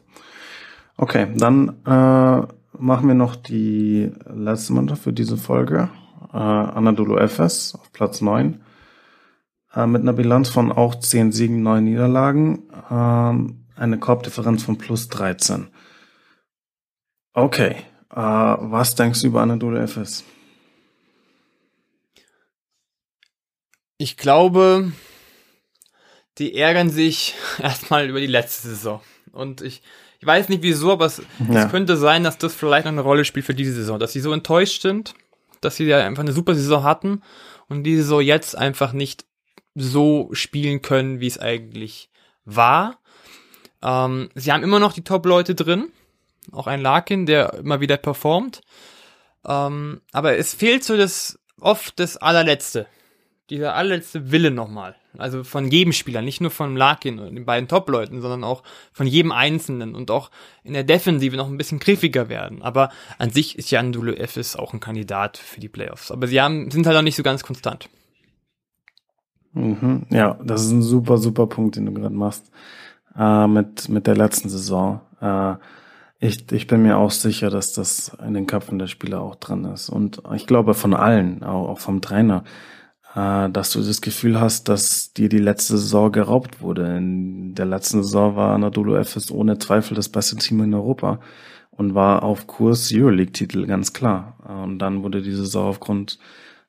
Okay, 0.97 1.27
dann 1.35 1.69
äh, 1.85 2.47
machen 2.77 3.07
wir 3.07 3.15
noch 3.15 3.35
die 3.35 4.11
letzte 4.33 4.73
Mannschaft 4.73 5.03
für 5.03 5.13
diese 5.13 5.37
Folge. 5.37 5.89
Äh, 6.33 6.37
Anadolu 6.37 7.17
FS 7.17 7.75
auf 7.75 7.91
Platz 7.91 8.21
9. 8.21 8.61
Äh, 9.73 9.87
mit 9.87 10.01
einer 10.01 10.13
Bilanz 10.13 10.49
von 10.49 10.71
auch 10.71 10.95
10 10.95 11.31
Siegen, 11.31 11.63
9 11.63 11.83
Niederlagen. 11.83 12.63
Ähm, 12.89 13.65
eine 13.75 13.99
Korbdifferenz 13.99 14.63
von 14.63 14.77
plus 14.77 15.09
13. 15.09 15.67
Okay, 17.33 17.75
äh, 18.15 18.17
was 18.17 18.95
denkst 18.95 19.21
du 19.21 19.27
über 19.27 19.41
Anadolu 19.41 19.77
FS? 19.85 20.23
Ich 23.97 24.15
glaube, 24.15 24.91
die 26.37 26.55
ärgern 26.55 26.89
sich 26.89 27.35
erstmal 27.61 28.09
über 28.09 28.21
die 28.21 28.27
letzte 28.27 28.69
Saison. 28.69 29.01
Und 29.33 29.61
ich, 29.61 29.81
ich 30.19 30.25
weiß 30.25 30.47
nicht 30.47 30.63
wieso, 30.63 30.93
aber 30.93 31.05
es, 31.05 31.21
ja. 31.49 31.65
es, 31.65 31.71
könnte 31.71 31.97
sein, 31.97 32.23
dass 32.23 32.37
das 32.37 32.55
vielleicht 32.55 32.85
noch 32.85 32.93
eine 32.93 33.01
Rolle 33.01 33.25
spielt 33.25 33.45
für 33.45 33.53
diese 33.53 33.73
Saison. 33.73 33.99
Dass 33.99 34.13
sie 34.13 34.21
so 34.21 34.31
enttäuscht 34.31 34.81
sind, 34.81 35.13
dass 35.59 35.75
sie 35.75 35.83
ja 35.85 35.99
einfach 35.99 36.23
eine 36.23 36.33
super 36.33 36.55
Saison 36.55 36.83
hatten 36.83 37.21
und 37.67 37.83
diese 37.83 38.03
Saison 38.03 38.21
jetzt 38.21 38.57
einfach 38.57 38.93
nicht 38.93 39.25
so 39.73 40.29
spielen 40.31 40.81
können, 40.81 41.19
wie 41.19 41.27
es 41.27 41.37
eigentlich 41.37 42.09
war. 42.45 42.99
Ähm, 43.83 44.29
sie 44.35 44.53
haben 44.53 44.63
immer 44.63 44.79
noch 44.79 44.93
die 44.93 45.03
Top-Leute 45.03 45.53
drin 45.53 45.91
auch 46.51 46.67
ein 46.67 46.81
Larkin, 46.81 47.25
der 47.25 47.53
immer 47.55 47.81
wieder 47.81 47.97
performt. 47.97 48.61
Ähm, 49.47 50.01
aber 50.11 50.37
es 50.37 50.53
fehlt 50.53 50.83
so 50.83 50.97
das 50.97 51.39
oft 51.59 51.99
das 51.99 52.17
allerletzte. 52.17 52.87
Dieser 53.49 53.75
allerletzte 53.75 54.31
Wille 54.31 54.49
nochmal. 54.49 54.95
Also 55.17 55.43
von 55.43 55.69
jedem 55.69 55.93
Spieler, 55.93 56.21
nicht 56.21 56.41
nur 56.41 56.51
von 56.51 56.75
Larkin 56.75 57.19
und 57.19 57.35
den 57.35 57.45
beiden 57.45 57.67
Top-Leuten, 57.67 58.21
sondern 58.21 58.43
auch 58.43 58.63
von 58.91 59.07
jedem 59.07 59.31
Einzelnen 59.31 59.95
und 59.95 60.11
auch 60.11 60.31
in 60.63 60.73
der 60.73 60.83
Defensive 60.83 61.37
noch 61.37 61.47
ein 61.47 61.57
bisschen 61.57 61.79
griffiger 61.79 62.27
werden. 62.27 62.61
Aber 62.61 62.89
an 63.17 63.29
sich 63.29 63.57
ist 63.57 63.71
Jan 63.71 63.91
Dulu 63.91 64.13
Efes 64.13 64.55
auch 64.55 64.73
ein 64.73 64.79
Kandidat 64.79 65.37
für 65.37 65.59
die 65.59 65.69
Playoffs. 65.69 66.11
Aber 66.11 66.27
sie 66.27 66.41
haben, 66.41 66.71
sind 66.71 66.87
halt 66.87 66.97
auch 66.97 67.01
nicht 67.01 67.15
so 67.15 67.23
ganz 67.23 67.43
konstant. 67.43 67.87
Mhm, 69.53 70.07
ja, 70.09 70.37
das 70.43 70.65
ist 70.65 70.71
ein 70.71 70.81
super, 70.81 71.17
super 71.17 71.47
Punkt, 71.47 71.75
den 71.75 71.85
du 71.85 71.93
gerade 71.93 72.15
machst. 72.15 72.51
Äh, 73.17 73.47
mit, 73.47 73.87
mit 73.89 74.07
der 74.07 74.17
letzten 74.17 74.49
Saison. 74.49 75.01
Äh, 75.21 75.55
ich, 76.19 76.51
ich 76.51 76.67
bin 76.67 76.81
mir 76.81 76.97
auch 76.97 77.11
sicher, 77.11 77.49
dass 77.49 77.73
das 77.73 78.15
in 78.25 78.33
den 78.33 78.47
Köpfen 78.47 78.79
der 78.79 78.87
Spieler 78.87 79.21
auch 79.21 79.35
dran 79.35 79.65
ist. 79.65 79.89
Und 79.89 80.21
ich 80.33 80.47
glaube 80.47 80.73
von 80.73 80.93
allen, 80.93 81.43
auch, 81.43 81.79
vom 81.79 82.01
Trainer, 82.01 82.43
äh, 83.15 83.49
dass 83.49 83.71
du 83.71 83.81
das 83.81 84.01
Gefühl 84.01 84.39
hast, 84.39 84.69
dass 84.69 85.13
dir 85.13 85.29
die 85.29 85.39
letzte 85.39 85.77
Saison 85.77 86.11
geraubt 86.11 86.61
wurde. 86.61 86.97
In 86.97 87.53
der 87.55 87.65
letzten 87.65 88.03
Saison 88.03 88.35
war 88.35 88.53
Anadolu 88.53 88.95
Efes 88.95 89.31
ohne 89.31 89.57
Zweifel 89.57 89.95
das 89.95 90.09
beste 90.09 90.37
Team 90.37 90.63
in 90.63 90.73
Europa 90.73 91.19
und 91.71 91.95
war 91.95 92.23
auf 92.23 92.47
Kurs 92.47 92.91
Euroleague-Titel, 92.93 93.65
ganz 93.67 93.91
klar. 93.91 94.37
Und 94.63 94.79
dann 94.79 95.03
wurde 95.03 95.21
die 95.21 95.33
Saison 95.33 95.67
aufgrund 95.67 96.19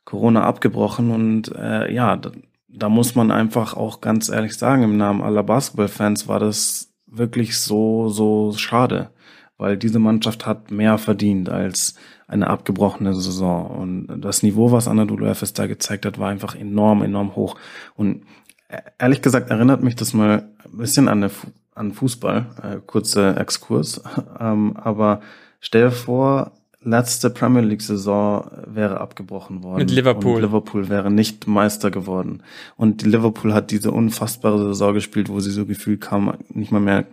Corona 0.05 0.43
abgebrochen 0.43 1.11
und 1.11 1.55
äh, 1.57 1.93
ja, 1.93 2.17
da, 2.17 2.31
da 2.69 2.89
muss 2.89 3.15
man 3.15 3.31
einfach 3.31 3.75
auch 3.75 4.01
ganz 4.01 4.29
ehrlich 4.29 4.57
sagen, 4.57 4.83
im 4.83 4.97
Namen 4.97 5.23
aller 5.23 5.43
Basketballfans 5.43 6.29
war 6.29 6.39
das 6.39 6.93
wirklich 7.07 7.59
so, 7.59 8.09
so 8.09 8.53
schade 8.53 9.11
weil 9.59 9.77
diese 9.77 9.99
Mannschaft 9.99 10.47
hat 10.47 10.71
mehr 10.71 10.99
verdient 10.99 11.49
als 11.49 11.95
eine 12.29 12.49
abgebrochene 12.49 13.15
Saison. 13.15 13.67
Und 13.71 14.21
das 14.21 14.43
Niveau, 14.43 14.73
was 14.73 14.89
Anadolu 14.89 15.27
Efes 15.27 15.53
da 15.53 15.67
gezeigt 15.67 16.07
hat, 16.07 16.19
war 16.19 16.29
einfach 16.29 16.55
enorm, 16.55 17.03
enorm 17.03 17.37
hoch. 17.37 17.57
Und 17.95 18.23
äh, 18.69 18.81
ehrlich 18.99 19.23
gesagt 19.23 19.51
erinnert 19.51 19.83
mich 19.83 19.97
das 19.97 20.13
mal 20.13 20.49
ein 20.65 20.77
bisschen 20.79 21.09
an, 21.09 21.31
an 21.75 21.93
Fußball, 21.93 22.47
äh, 22.63 22.77
kurzer 22.85 23.39
Exkurs. 23.41 24.03
ähm, 24.41 24.77
aber 24.77 25.21
stell 25.61 25.85
dir 25.85 25.93
vor, 25.93 26.53
letzte 26.87 27.31
Premier 27.31 27.63
League 27.63 27.83
Saison 27.83 28.49
wäre 28.67 29.01
abgebrochen 29.01 29.63
worden. 29.63 29.79
Mit 29.79 29.91
Liverpool. 29.91 30.37
Und 30.37 30.43
Liverpool 30.43 30.89
wäre 30.89 31.11
nicht 31.11 31.47
Meister 31.47 31.91
geworden. 31.91 32.43
Und 32.77 33.03
Liverpool 33.03 33.53
hat 33.53 33.71
diese 33.71 33.91
unfassbare 33.91 34.59
Saison 34.69 34.95
gespielt, 34.95 35.29
wo 35.29 35.41
sie 35.41 35.51
so 35.51 35.67
gefühlt 35.67 36.01
kam, 36.01 36.35
nicht 36.49 36.73
mal 36.73 36.81
mehr, 36.81 37.07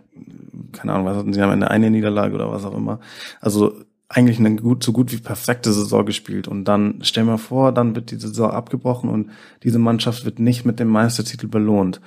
keine 0.72 0.92
Ahnung, 0.92 1.06
was 1.06 1.16
hatten 1.16 1.32
sie 1.32 1.42
am 1.42 1.50
Ende, 1.50 1.70
eine 1.70 1.90
Niederlage 1.90 2.34
oder 2.34 2.50
was 2.50 2.64
auch 2.64 2.76
immer. 2.76 3.00
Also 3.40 3.74
eigentlich 4.08 4.38
eine 4.38 4.54
gut, 4.56 4.84
so 4.84 4.92
gut 4.92 5.12
wie 5.12 5.18
perfekte 5.18 5.72
Saison 5.72 6.06
gespielt. 6.06 6.46
Und 6.46 6.66
dann 6.66 7.00
stell 7.02 7.24
mir 7.24 7.38
vor, 7.38 7.72
dann 7.72 7.96
wird 7.96 8.12
die 8.12 8.16
Saison 8.16 8.50
abgebrochen 8.50 9.10
und 9.10 9.30
diese 9.64 9.78
Mannschaft 9.80 10.24
wird 10.24 10.38
nicht 10.38 10.64
mit 10.64 10.78
dem 10.78 10.88
Meistertitel 10.88 11.48
belohnt. 11.48 12.00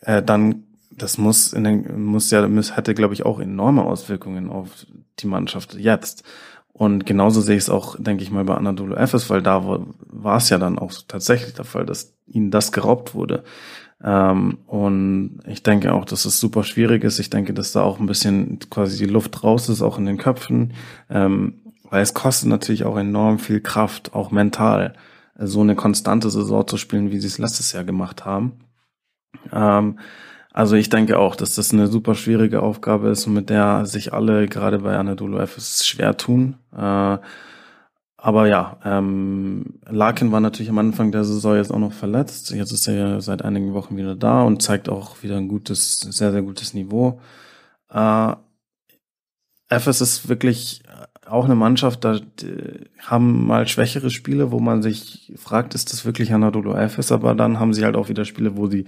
Äh, 0.00 0.22
dann, 0.22 0.62
das 0.90 1.18
muss 1.18 1.52
in 1.52 1.64
den, 1.64 2.04
muss 2.04 2.30
ja, 2.30 2.46
muss, 2.46 2.76
hätte, 2.76 2.94
glaube 2.94 3.14
ich, 3.14 3.26
auch 3.26 3.40
enorme 3.40 3.82
Auswirkungen 3.82 4.48
auf 4.48 4.86
die 5.18 5.26
Mannschaft 5.26 5.74
jetzt. 5.74 6.24
Und 6.76 7.06
genauso 7.06 7.40
sehe 7.40 7.56
ich 7.56 7.62
es 7.62 7.70
auch, 7.70 7.94
denke 8.00 8.24
ich 8.24 8.32
mal, 8.32 8.44
bei 8.44 8.56
Anadolu 8.56 8.96
Efes, 8.96 9.30
weil 9.30 9.42
da 9.42 9.64
war 9.64 10.36
es 10.36 10.50
ja 10.50 10.58
dann 10.58 10.76
auch 10.76 10.92
tatsächlich 11.06 11.54
der 11.54 11.64
Fall, 11.64 11.86
dass 11.86 12.16
ihnen 12.26 12.50
das 12.50 12.72
geraubt 12.72 13.14
wurde. 13.14 13.44
Ähm, 14.02 14.58
und 14.66 15.38
ich 15.46 15.62
denke 15.62 15.94
auch, 15.94 16.04
dass 16.04 16.24
es 16.24 16.40
super 16.40 16.64
schwierig 16.64 17.04
ist. 17.04 17.20
Ich 17.20 17.30
denke, 17.30 17.54
dass 17.54 17.70
da 17.70 17.82
auch 17.82 18.00
ein 18.00 18.06
bisschen 18.06 18.58
quasi 18.70 18.98
die 18.98 19.10
Luft 19.10 19.44
raus 19.44 19.68
ist, 19.68 19.82
auch 19.82 19.98
in 19.98 20.06
den 20.06 20.18
Köpfen, 20.18 20.74
ähm, 21.08 21.62
weil 21.88 22.02
es 22.02 22.12
kostet 22.12 22.48
natürlich 22.48 22.82
auch 22.82 22.96
enorm 22.96 23.38
viel 23.38 23.60
Kraft, 23.60 24.12
auch 24.12 24.32
mental, 24.32 24.94
so 25.38 25.60
eine 25.60 25.76
konstante 25.76 26.28
Saison 26.28 26.66
zu 26.66 26.76
spielen, 26.76 27.12
wie 27.12 27.20
sie 27.20 27.28
es 27.28 27.38
letztes 27.38 27.70
Jahr 27.70 27.84
gemacht 27.84 28.24
haben. 28.24 28.64
Ähm, 29.52 30.00
also 30.54 30.76
ich 30.76 30.88
denke 30.88 31.18
auch, 31.18 31.34
dass 31.34 31.56
das 31.56 31.72
eine 31.72 31.88
super 31.88 32.14
schwierige 32.14 32.62
Aufgabe 32.62 33.08
ist 33.08 33.26
mit 33.26 33.50
der 33.50 33.86
sich 33.86 34.12
alle 34.12 34.46
gerade 34.46 34.78
bei 34.78 34.96
Anadolu 34.96 35.38
FS 35.40 35.84
schwer 35.84 36.16
tun. 36.16 36.58
Äh, 36.72 37.18
aber 38.16 38.46
ja, 38.46 38.78
ähm, 38.84 39.80
Larkin 39.84 40.30
war 40.30 40.38
natürlich 40.38 40.70
am 40.70 40.78
Anfang 40.78 41.10
der 41.10 41.24
Saison 41.24 41.56
jetzt 41.56 41.72
auch 41.72 41.80
noch 41.80 41.92
verletzt. 41.92 42.52
Jetzt 42.52 42.70
ist 42.70 42.86
er 42.86 42.94
ja 42.94 43.20
seit 43.20 43.42
einigen 43.42 43.74
Wochen 43.74 43.96
wieder 43.96 44.14
da 44.14 44.42
und 44.44 44.62
zeigt 44.62 44.88
auch 44.88 45.24
wieder 45.24 45.36
ein 45.36 45.48
gutes, 45.48 45.98
sehr, 45.98 46.30
sehr 46.30 46.42
gutes 46.42 46.72
Niveau. 46.72 47.20
Äh, 47.90 48.34
FS 49.68 50.00
ist 50.00 50.28
wirklich 50.28 50.83
auch 51.26 51.44
eine 51.44 51.54
Mannschaft, 51.54 52.04
da 52.04 52.18
haben 52.98 53.46
mal 53.46 53.66
schwächere 53.68 54.10
Spiele, 54.10 54.52
wo 54.52 54.60
man 54.60 54.82
sich 54.82 55.32
fragt, 55.36 55.74
ist 55.74 55.92
das 55.92 56.04
wirklich 56.04 56.32
Anadolu 56.32 56.74
FS? 56.74 57.12
Aber 57.12 57.34
dann 57.34 57.58
haben 57.58 57.74
sie 57.74 57.84
halt 57.84 57.96
auch 57.96 58.08
wieder 58.08 58.24
Spiele, 58.24 58.56
wo 58.56 58.68
sie, 58.68 58.86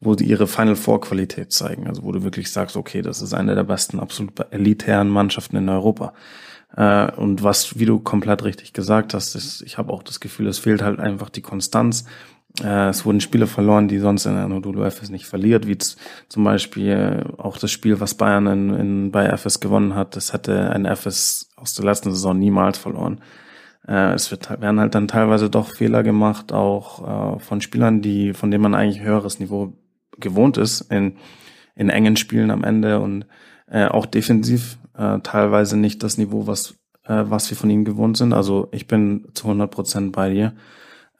wo 0.00 0.14
sie 0.14 0.24
ihre 0.24 0.46
Final 0.46 0.76
Four 0.76 1.00
Qualität 1.00 1.52
zeigen. 1.52 1.86
Also 1.86 2.02
wo 2.02 2.12
du 2.12 2.22
wirklich 2.22 2.50
sagst, 2.50 2.76
okay, 2.76 3.02
das 3.02 3.22
ist 3.22 3.34
eine 3.34 3.54
der 3.54 3.64
besten, 3.64 4.00
absolut 4.00 4.32
elitären 4.50 5.08
Mannschaften 5.08 5.56
in 5.56 5.68
Europa. 5.68 6.12
Äh, 6.76 7.12
und 7.12 7.42
was, 7.42 7.78
wie 7.78 7.86
du 7.86 7.98
komplett 7.98 8.44
richtig 8.44 8.72
gesagt 8.72 9.14
hast, 9.14 9.34
ist, 9.34 9.62
ich 9.62 9.78
habe 9.78 9.92
auch 9.92 10.02
das 10.02 10.20
Gefühl, 10.20 10.46
es 10.48 10.58
fehlt 10.58 10.82
halt 10.82 11.00
einfach 11.00 11.30
die 11.30 11.42
Konstanz. 11.42 12.04
Äh, 12.62 12.88
es 12.88 13.04
wurden 13.04 13.20
Spiele 13.20 13.46
verloren, 13.46 13.88
die 13.88 13.98
sonst 13.98 14.26
in 14.26 14.34
der 14.34 14.44
Anadolu 14.44 14.84
FS 14.84 15.10
nicht 15.10 15.26
verliert, 15.26 15.66
wie 15.66 15.78
zum 15.78 16.44
Beispiel 16.44 17.24
auch 17.38 17.56
das 17.58 17.70
Spiel, 17.70 18.00
was 18.00 18.14
Bayern 18.14 18.46
in, 18.46 18.74
in, 18.74 19.10
bei 19.10 19.26
FS 19.36 19.60
gewonnen 19.60 19.94
hat. 19.94 20.16
Das 20.16 20.32
hätte 20.32 20.70
ein 20.70 20.84
FS 20.84 21.47
aus 21.60 21.74
der 21.74 21.84
letzten 21.84 22.10
Saison 22.10 22.38
niemals 22.38 22.78
verloren. 22.78 23.20
Äh, 23.86 24.12
es 24.12 24.30
wird, 24.30 24.50
werden 24.60 24.80
halt 24.80 24.94
dann 24.94 25.08
teilweise 25.08 25.50
doch 25.50 25.70
Fehler 25.70 26.02
gemacht, 26.02 26.52
auch 26.52 27.36
äh, 27.36 27.38
von 27.40 27.60
Spielern, 27.60 28.02
die, 28.02 28.34
von 28.34 28.50
denen 28.50 28.62
man 28.62 28.74
eigentlich 28.74 29.02
höheres 29.02 29.40
Niveau 29.40 29.72
gewohnt 30.18 30.56
ist, 30.56 30.82
in, 30.92 31.16
in 31.74 31.88
engen 31.88 32.16
Spielen 32.16 32.50
am 32.50 32.64
Ende 32.64 33.00
und 33.00 33.26
äh, 33.66 33.86
auch 33.86 34.06
defensiv 34.06 34.78
äh, 34.96 35.20
teilweise 35.20 35.76
nicht 35.76 36.02
das 36.02 36.18
Niveau, 36.18 36.46
was, 36.46 36.74
äh, 37.04 37.24
was 37.26 37.48
wir 37.50 37.56
von 37.56 37.70
ihm 37.70 37.84
gewohnt 37.84 38.16
sind. 38.16 38.32
Also 38.32 38.68
ich 38.72 38.86
bin 38.86 39.28
zu 39.34 39.46
100 39.46 39.70
Prozent 39.70 40.12
bei 40.12 40.30
dir. 40.30 40.54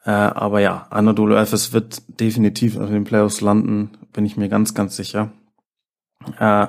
Äh, 0.05 0.11
aber 0.11 0.59
ja, 0.59 0.87
Anadolu 0.89 1.35
Efes 1.35 1.73
wird 1.73 2.01
definitiv 2.19 2.75
in 2.75 2.91
den 2.91 3.03
Playoffs 3.03 3.41
landen, 3.41 3.91
bin 4.13 4.25
ich 4.25 4.37
mir 4.37 4.49
ganz, 4.49 4.73
ganz 4.73 4.95
sicher. 4.95 5.31
Äh, 6.39 6.67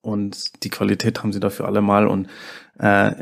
und 0.00 0.64
die 0.64 0.70
Qualität 0.70 1.22
haben 1.22 1.32
sie 1.32 1.40
dafür 1.40 1.66
alle 1.66 1.82
mal. 1.82 2.06
Und 2.06 2.28
äh, 2.78 3.14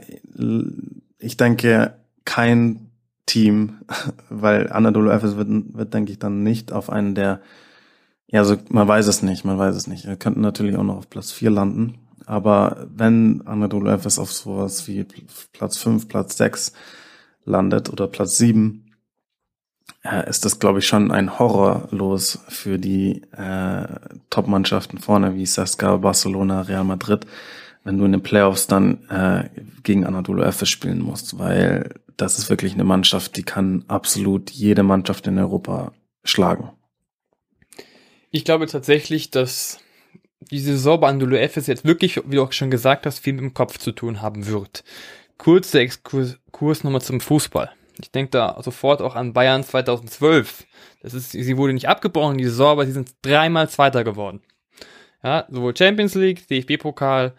ich 1.19 1.37
denke, 1.37 1.95
kein 2.25 2.91
Team, 3.27 3.81
weil 4.31 4.73
Anadolu 4.73 5.11
Efes 5.11 5.37
wird, 5.37 5.49
wird, 5.51 5.95
denke 5.95 6.13
ich, 6.13 6.19
dann 6.19 6.43
nicht 6.43 6.73
auf 6.73 6.91
einen 6.91 7.15
der, 7.15 7.41
ja, 8.29 8.41
also 8.41 8.57
man 8.69 8.89
weiß 8.89 9.07
es 9.07 9.23
nicht, 9.23 9.45
man 9.45 9.59
weiß 9.59 9.75
es 9.77 9.87
nicht. 9.87 10.07
Wir 10.07 10.17
könnten 10.17 10.41
natürlich 10.41 10.77
auch 10.77 10.83
noch 10.85 10.97
auf 10.97 11.11
Platz 11.11 11.33
vier 11.33 11.51
landen. 11.51 11.99
Aber 12.27 12.89
wenn 12.93 13.47
Anadolu 13.47 13.89
Efes 13.89 14.19
auf 14.19 14.33
sowas 14.33 14.89
wie 14.89 15.07
Platz 15.53 15.77
5, 15.79 16.09
Platz 16.09 16.37
6 16.37 16.73
landet 17.45 17.89
oder 17.89 18.09
Platz 18.09 18.37
7, 18.39 18.87
äh, 20.03 20.29
ist 20.29 20.45
das, 20.45 20.59
glaube 20.59 20.81
ich, 20.81 20.87
schon 20.87 21.13
ein 21.13 21.39
Horror 21.39 21.89
los 21.91 22.41
für 22.49 22.79
die 22.79 23.23
äh, 23.33 23.87
Top-Mannschaften 24.31 24.99
vorne, 24.99 25.35
wie 25.35 25.47
Saska, 25.47 25.97
Barcelona, 25.99 26.63
Real 26.63 26.85
Madrid, 26.85 27.27
wenn 27.87 27.99
du 27.99 28.05
in 28.05 28.11
den 28.11 28.23
Playoffs 28.23 28.67
dann 28.67 29.09
äh, 29.11 29.49
gegen 29.85 30.05
Anadolu 30.05 30.43
Efes 30.43 30.69
spielen 30.69 31.01
musst, 31.01 31.39
weil 31.39 31.95
das 32.17 32.37
ist 32.37 32.51
wirklich 32.51 32.75
eine 32.75 32.83
Mannschaft, 32.83 33.37
die 33.37 33.45
kann 33.45 33.85
absolut 33.87 34.51
jede 34.51 34.83
Mannschaft 34.83 35.29
in 35.29 35.39
Europa 35.39 35.93
schlagen. 36.25 36.73
Ich 38.33 38.45
glaube 38.45 38.67
tatsächlich, 38.67 39.31
dass 39.31 39.79
die 40.41 40.59
Saison 40.59 40.99
bei 40.99 41.09
Anadolu 41.09 41.37
Efes 41.37 41.69
jetzt 41.69 41.85
wirklich, 41.85 42.21
wie 42.27 42.35
du 42.35 42.43
auch 42.43 42.51
schon 42.51 42.73
gesagt 42.73 43.07
hast, 43.07 43.21
viel 43.21 43.35
mit 43.35 43.43
dem 43.43 43.55
Kopf 43.55 43.79
zu 43.79 43.93
tun 43.93 44.21
haben 44.21 44.49
wird. 44.49 44.83
Kurzer 45.39 45.79
Exkurs 45.79 46.41
Kurs 46.51 46.83
nochmal 46.83 47.03
zum 47.03 47.21
Fußball. 47.21 47.71
Ich 48.01 48.11
denke 48.11 48.31
da 48.31 48.61
sofort 48.65 49.01
auch 49.01 49.15
an 49.15 49.33
Bayern 49.33 49.63
2012. 49.63 50.67
Das 51.03 51.15
ist, 51.15 51.31
sie 51.31 51.57
wurde 51.57 51.73
nicht 51.73 51.89
abgebrochen, 51.89 52.37
die 52.37 52.45
Saison, 52.47 52.73
aber 52.73 52.85
sie 52.85 52.93
sind 52.93 53.15
dreimal 53.23 53.71
Zweiter 53.71 54.03
geworden. 54.03 54.43
Ja, 55.23 55.47
sowohl 55.49 55.77
Champions 55.77 56.17
League, 56.17 56.49
DFB-Pokal, 56.49 57.33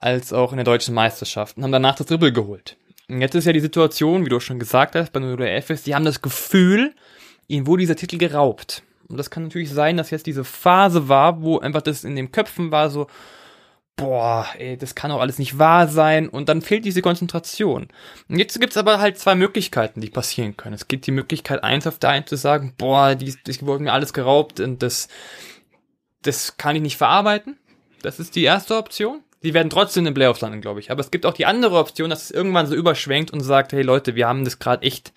als 0.00 0.32
auch 0.32 0.52
in 0.52 0.56
der 0.56 0.64
deutschen 0.64 0.94
Meisterschaft 0.94 1.56
und 1.56 1.64
haben 1.64 1.72
danach 1.72 1.96
das 1.96 2.06
Dribbel 2.06 2.32
geholt. 2.32 2.76
Und 3.08 3.20
jetzt 3.20 3.34
ist 3.34 3.46
ja 3.46 3.52
die 3.52 3.60
Situation, 3.60 4.24
wie 4.24 4.28
du 4.28 4.38
schon 4.38 4.58
gesagt 4.58 4.94
hast, 4.94 5.12
bei 5.12 5.20
der 5.20 5.56
FS, 5.62 5.82
die 5.82 5.94
haben 5.94 6.04
das 6.04 6.20
Gefühl, 6.20 6.94
ihnen 7.46 7.66
wurde 7.66 7.80
dieser 7.80 7.96
Titel 7.96 8.18
geraubt. 8.18 8.82
Und 9.08 9.16
das 9.16 9.30
kann 9.30 9.44
natürlich 9.44 9.70
sein, 9.70 9.96
dass 9.96 10.10
jetzt 10.10 10.26
diese 10.26 10.44
Phase 10.44 11.08
war, 11.08 11.42
wo 11.42 11.58
einfach 11.58 11.80
das 11.80 12.04
in 12.04 12.14
den 12.14 12.30
Köpfen 12.30 12.70
war, 12.70 12.90
so, 12.90 13.06
boah, 13.96 14.46
ey, 14.58 14.76
das 14.76 14.94
kann 14.94 15.10
doch 15.10 15.20
alles 15.20 15.38
nicht 15.38 15.58
wahr 15.58 15.88
sein. 15.88 16.28
Und 16.28 16.50
dann 16.50 16.60
fehlt 16.60 16.84
diese 16.84 17.00
Konzentration. 17.00 17.88
Und 18.28 18.38
jetzt 18.38 18.60
gibt's 18.60 18.76
aber 18.76 19.00
halt 19.00 19.18
zwei 19.18 19.34
Möglichkeiten, 19.34 20.02
die 20.02 20.10
passieren 20.10 20.56
können. 20.56 20.74
Es 20.74 20.88
gibt 20.88 21.06
die 21.06 21.12
Möglichkeit, 21.12 21.64
eins 21.64 21.86
auf 21.86 21.98
der 21.98 22.10
einen 22.10 22.26
zu 22.26 22.36
sagen, 22.36 22.74
boah, 22.76 23.14
die, 23.14 23.34
die 23.46 23.62
wurde 23.62 23.82
mir 23.82 23.92
alles 23.92 24.12
geraubt 24.12 24.60
und 24.60 24.82
das, 24.82 25.08
das 26.22 26.58
kann 26.58 26.76
ich 26.76 26.82
nicht 26.82 26.98
verarbeiten. 26.98 27.58
Das 28.02 28.20
ist 28.20 28.36
die 28.36 28.44
erste 28.44 28.76
Option. 28.76 29.22
Die 29.42 29.54
werden 29.54 29.70
trotzdem 29.70 30.00
in 30.02 30.06
den 30.06 30.14
Playoffs 30.14 30.40
landen, 30.40 30.60
glaube 30.60 30.80
ich. 30.80 30.90
Aber 30.90 31.00
es 31.00 31.10
gibt 31.10 31.24
auch 31.26 31.34
die 31.34 31.46
andere 31.46 31.78
Option, 31.78 32.10
dass 32.10 32.24
es 32.24 32.30
irgendwann 32.30 32.66
so 32.66 32.74
überschwenkt 32.74 33.32
und 33.32 33.40
sagt, 33.40 33.72
hey 33.72 33.82
Leute, 33.82 34.14
wir 34.14 34.26
haben 34.26 34.44
das 34.44 34.58
gerade 34.58 34.84
echt, 34.84 35.12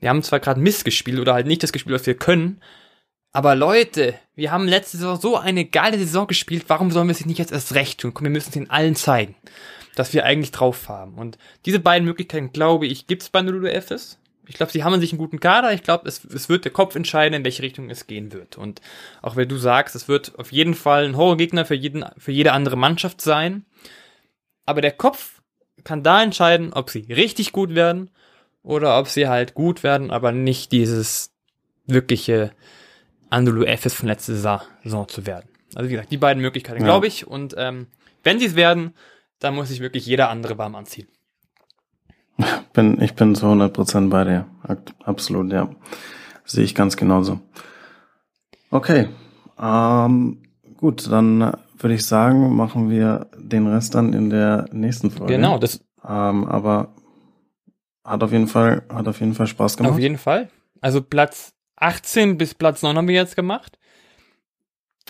wir 0.00 0.10
haben 0.10 0.22
zwar 0.22 0.40
gerade 0.40 0.60
Mist 0.60 0.84
gespielt 0.84 1.18
oder 1.18 1.34
halt 1.34 1.46
nicht 1.46 1.62
das 1.62 1.72
gespielt, 1.72 1.94
was 1.98 2.06
wir 2.06 2.14
können, 2.14 2.60
aber 3.34 3.56
Leute, 3.56 4.14
wir 4.36 4.52
haben 4.52 4.68
letzte 4.68 4.96
Saison 4.96 5.20
so 5.20 5.36
eine 5.36 5.64
geile 5.64 5.98
Saison 5.98 6.28
gespielt, 6.28 6.66
warum 6.68 6.92
sollen 6.92 7.08
wir 7.08 7.12
es 7.12 7.26
nicht 7.26 7.40
jetzt 7.40 7.50
erst 7.50 7.74
recht 7.74 7.98
tun? 7.98 8.14
Komm, 8.14 8.26
wir 8.26 8.30
müssen 8.30 8.50
es 8.50 8.54
den 8.54 8.70
allen 8.70 8.94
zeigen, 8.94 9.34
dass 9.96 10.12
wir 10.12 10.24
eigentlich 10.24 10.52
drauf 10.52 10.88
haben. 10.88 11.14
Und 11.14 11.36
diese 11.66 11.80
beiden 11.80 12.06
Möglichkeiten, 12.06 12.52
glaube 12.52 12.86
ich, 12.86 13.08
gibt's 13.08 13.30
bei 13.30 13.42
Nudo 13.42 13.66
FS. 13.66 14.20
Ich 14.46 14.56
glaube, 14.56 14.72
sie 14.72 14.84
haben 14.84 15.00
sich 15.00 15.12
einen 15.12 15.18
guten 15.18 15.40
Kader. 15.40 15.72
Ich 15.72 15.82
glaube, 15.82 16.08
es, 16.08 16.24
es 16.24 16.48
wird 16.48 16.64
der 16.64 16.72
Kopf 16.72 16.94
entscheiden, 16.94 17.34
in 17.34 17.44
welche 17.44 17.62
Richtung 17.62 17.90
es 17.90 18.06
gehen 18.06 18.32
wird. 18.32 18.58
Und 18.58 18.80
auch 19.22 19.36
wenn 19.36 19.48
du 19.48 19.56
sagst, 19.56 19.94
es 19.94 20.08
wird 20.08 20.38
auf 20.38 20.52
jeden 20.52 20.74
Fall 20.74 21.04
ein 21.04 21.16
Horrorgegner 21.16 21.64
für, 21.64 21.74
jeden, 21.74 22.04
für 22.18 22.32
jede 22.32 22.52
andere 22.52 22.76
Mannschaft 22.76 23.20
sein. 23.20 23.64
Aber 24.66 24.80
der 24.80 24.92
Kopf 24.92 25.40
kann 25.82 26.02
da 26.02 26.22
entscheiden, 26.22 26.72
ob 26.72 26.90
sie 26.90 27.06
richtig 27.12 27.52
gut 27.52 27.74
werden 27.74 28.10
oder 28.62 28.98
ob 28.98 29.08
sie 29.08 29.28
halt 29.28 29.54
gut 29.54 29.82
werden, 29.82 30.10
aber 30.10 30.32
nicht 30.32 30.72
dieses 30.72 31.32
wirkliche 31.86 32.52
Andalou 33.30 33.64
FS 33.64 33.94
von 33.94 34.08
letzter 34.08 34.62
Saison 34.82 35.08
zu 35.08 35.26
werden. 35.26 35.48
Also 35.74 35.88
wie 35.88 35.94
gesagt, 35.94 36.12
die 36.12 36.16
beiden 36.16 36.42
Möglichkeiten, 36.42 36.80
ja. 36.80 36.86
glaube 36.86 37.06
ich. 37.06 37.26
Und 37.26 37.54
ähm, 37.58 37.88
wenn 38.22 38.38
sie 38.38 38.46
es 38.46 38.56
werden, 38.56 38.94
dann 39.38 39.54
muss 39.54 39.68
sich 39.68 39.80
wirklich 39.80 40.06
jeder 40.06 40.30
andere 40.30 40.56
warm 40.56 40.74
anziehen. 40.74 41.08
Bin, 42.72 43.00
ich 43.00 43.14
bin 43.14 43.34
zu 43.34 43.46
100% 43.46 44.08
bei 44.08 44.24
dir. 44.24 44.46
Absolut, 45.04 45.52
ja. 45.52 45.68
Sehe 46.44 46.64
ich 46.64 46.74
ganz 46.74 46.96
genauso. 46.96 47.40
Okay. 48.70 49.08
Ähm, 49.60 50.42
gut, 50.76 51.10
dann 51.10 51.56
würde 51.78 51.94
ich 51.94 52.04
sagen, 52.04 52.56
machen 52.56 52.90
wir 52.90 53.28
den 53.38 53.66
Rest 53.68 53.94
dann 53.94 54.12
in 54.12 54.30
der 54.30 54.66
nächsten 54.72 55.10
Folge. 55.10 55.34
Genau, 55.34 55.58
das. 55.58 55.80
Ähm, 56.06 56.44
aber 56.46 56.88
hat 58.04 58.22
auf 58.22 58.32
jeden 58.32 58.48
Fall, 58.48 58.82
hat 58.92 59.06
auf 59.06 59.20
jeden 59.20 59.34
Fall 59.34 59.46
Spaß 59.46 59.76
gemacht. 59.76 59.92
Auf 59.92 59.98
jeden 59.98 60.18
Fall. 60.18 60.48
Also 60.80 61.00
Platz 61.00 61.54
18 61.76 62.36
bis 62.36 62.54
Platz 62.54 62.82
9 62.82 62.96
haben 62.96 63.08
wir 63.08 63.14
jetzt 63.14 63.36
gemacht. 63.36 63.78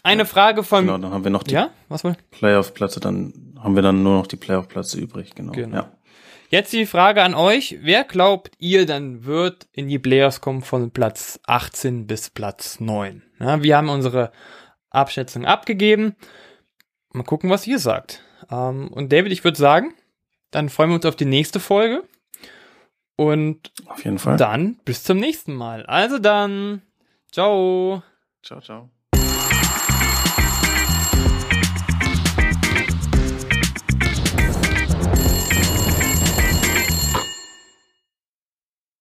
Eine 0.02 0.26
Frage 0.26 0.62
von. 0.62 0.86
Genau, 0.86 0.98
dann 0.98 1.12
haben 1.12 1.24
wir 1.24 1.30
noch 1.30 1.42
die 1.42 1.54
ja? 1.54 1.70
Was 1.88 2.04
wohl? 2.04 2.14
Playoff-Plätze, 2.30 3.00
dann 3.00 3.54
haben 3.58 3.74
wir 3.74 3.82
dann 3.82 4.02
nur 4.02 4.18
noch 4.18 4.26
die 4.26 4.36
Playoff-Plätze 4.36 4.98
übrig, 5.00 5.34
genau. 5.34 5.52
genau. 5.52 5.76
Ja. 5.76 5.92
Jetzt 6.50 6.72
die 6.72 6.86
Frage 6.86 7.22
an 7.22 7.34
euch. 7.34 7.78
Wer 7.80 8.04
glaubt 8.04 8.52
ihr 8.58 8.86
dann 8.86 9.24
wird 9.24 9.66
in 9.72 9.88
die 9.88 9.98
Playoffs 9.98 10.40
kommen 10.40 10.62
von 10.62 10.90
Platz 10.90 11.40
18 11.46 12.06
bis 12.06 12.30
Platz 12.30 12.80
9? 12.80 13.22
Ja, 13.40 13.62
wir 13.62 13.76
haben 13.76 13.88
unsere 13.88 14.30
Abschätzung 14.90 15.44
abgegeben. 15.44 16.16
Mal 17.12 17.24
gucken, 17.24 17.50
was 17.50 17.66
ihr 17.66 17.78
sagt. 17.78 18.22
Ähm, 18.50 18.88
und 18.88 19.12
David, 19.12 19.32
ich 19.32 19.44
würde 19.44 19.58
sagen, 19.58 19.94
dann 20.50 20.68
freuen 20.68 20.90
wir 20.90 20.96
uns 20.96 21.06
auf 21.06 21.16
die 21.16 21.24
nächste 21.24 21.60
Folge. 21.60 22.04
Und 23.16 23.72
auf 23.86 24.04
jeden 24.04 24.18
Fall. 24.18 24.36
Dann 24.36 24.76
bis 24.84 25.04
zum 25.04 25.18
nächsten 25.18 25.54
Mal. 25.54 25.86
Also 25.86 26.18
dann, 26.18 26.82
ciao. 27.30 28.02
Ciao, 28.42 28.60
ciao. 28.60 28.93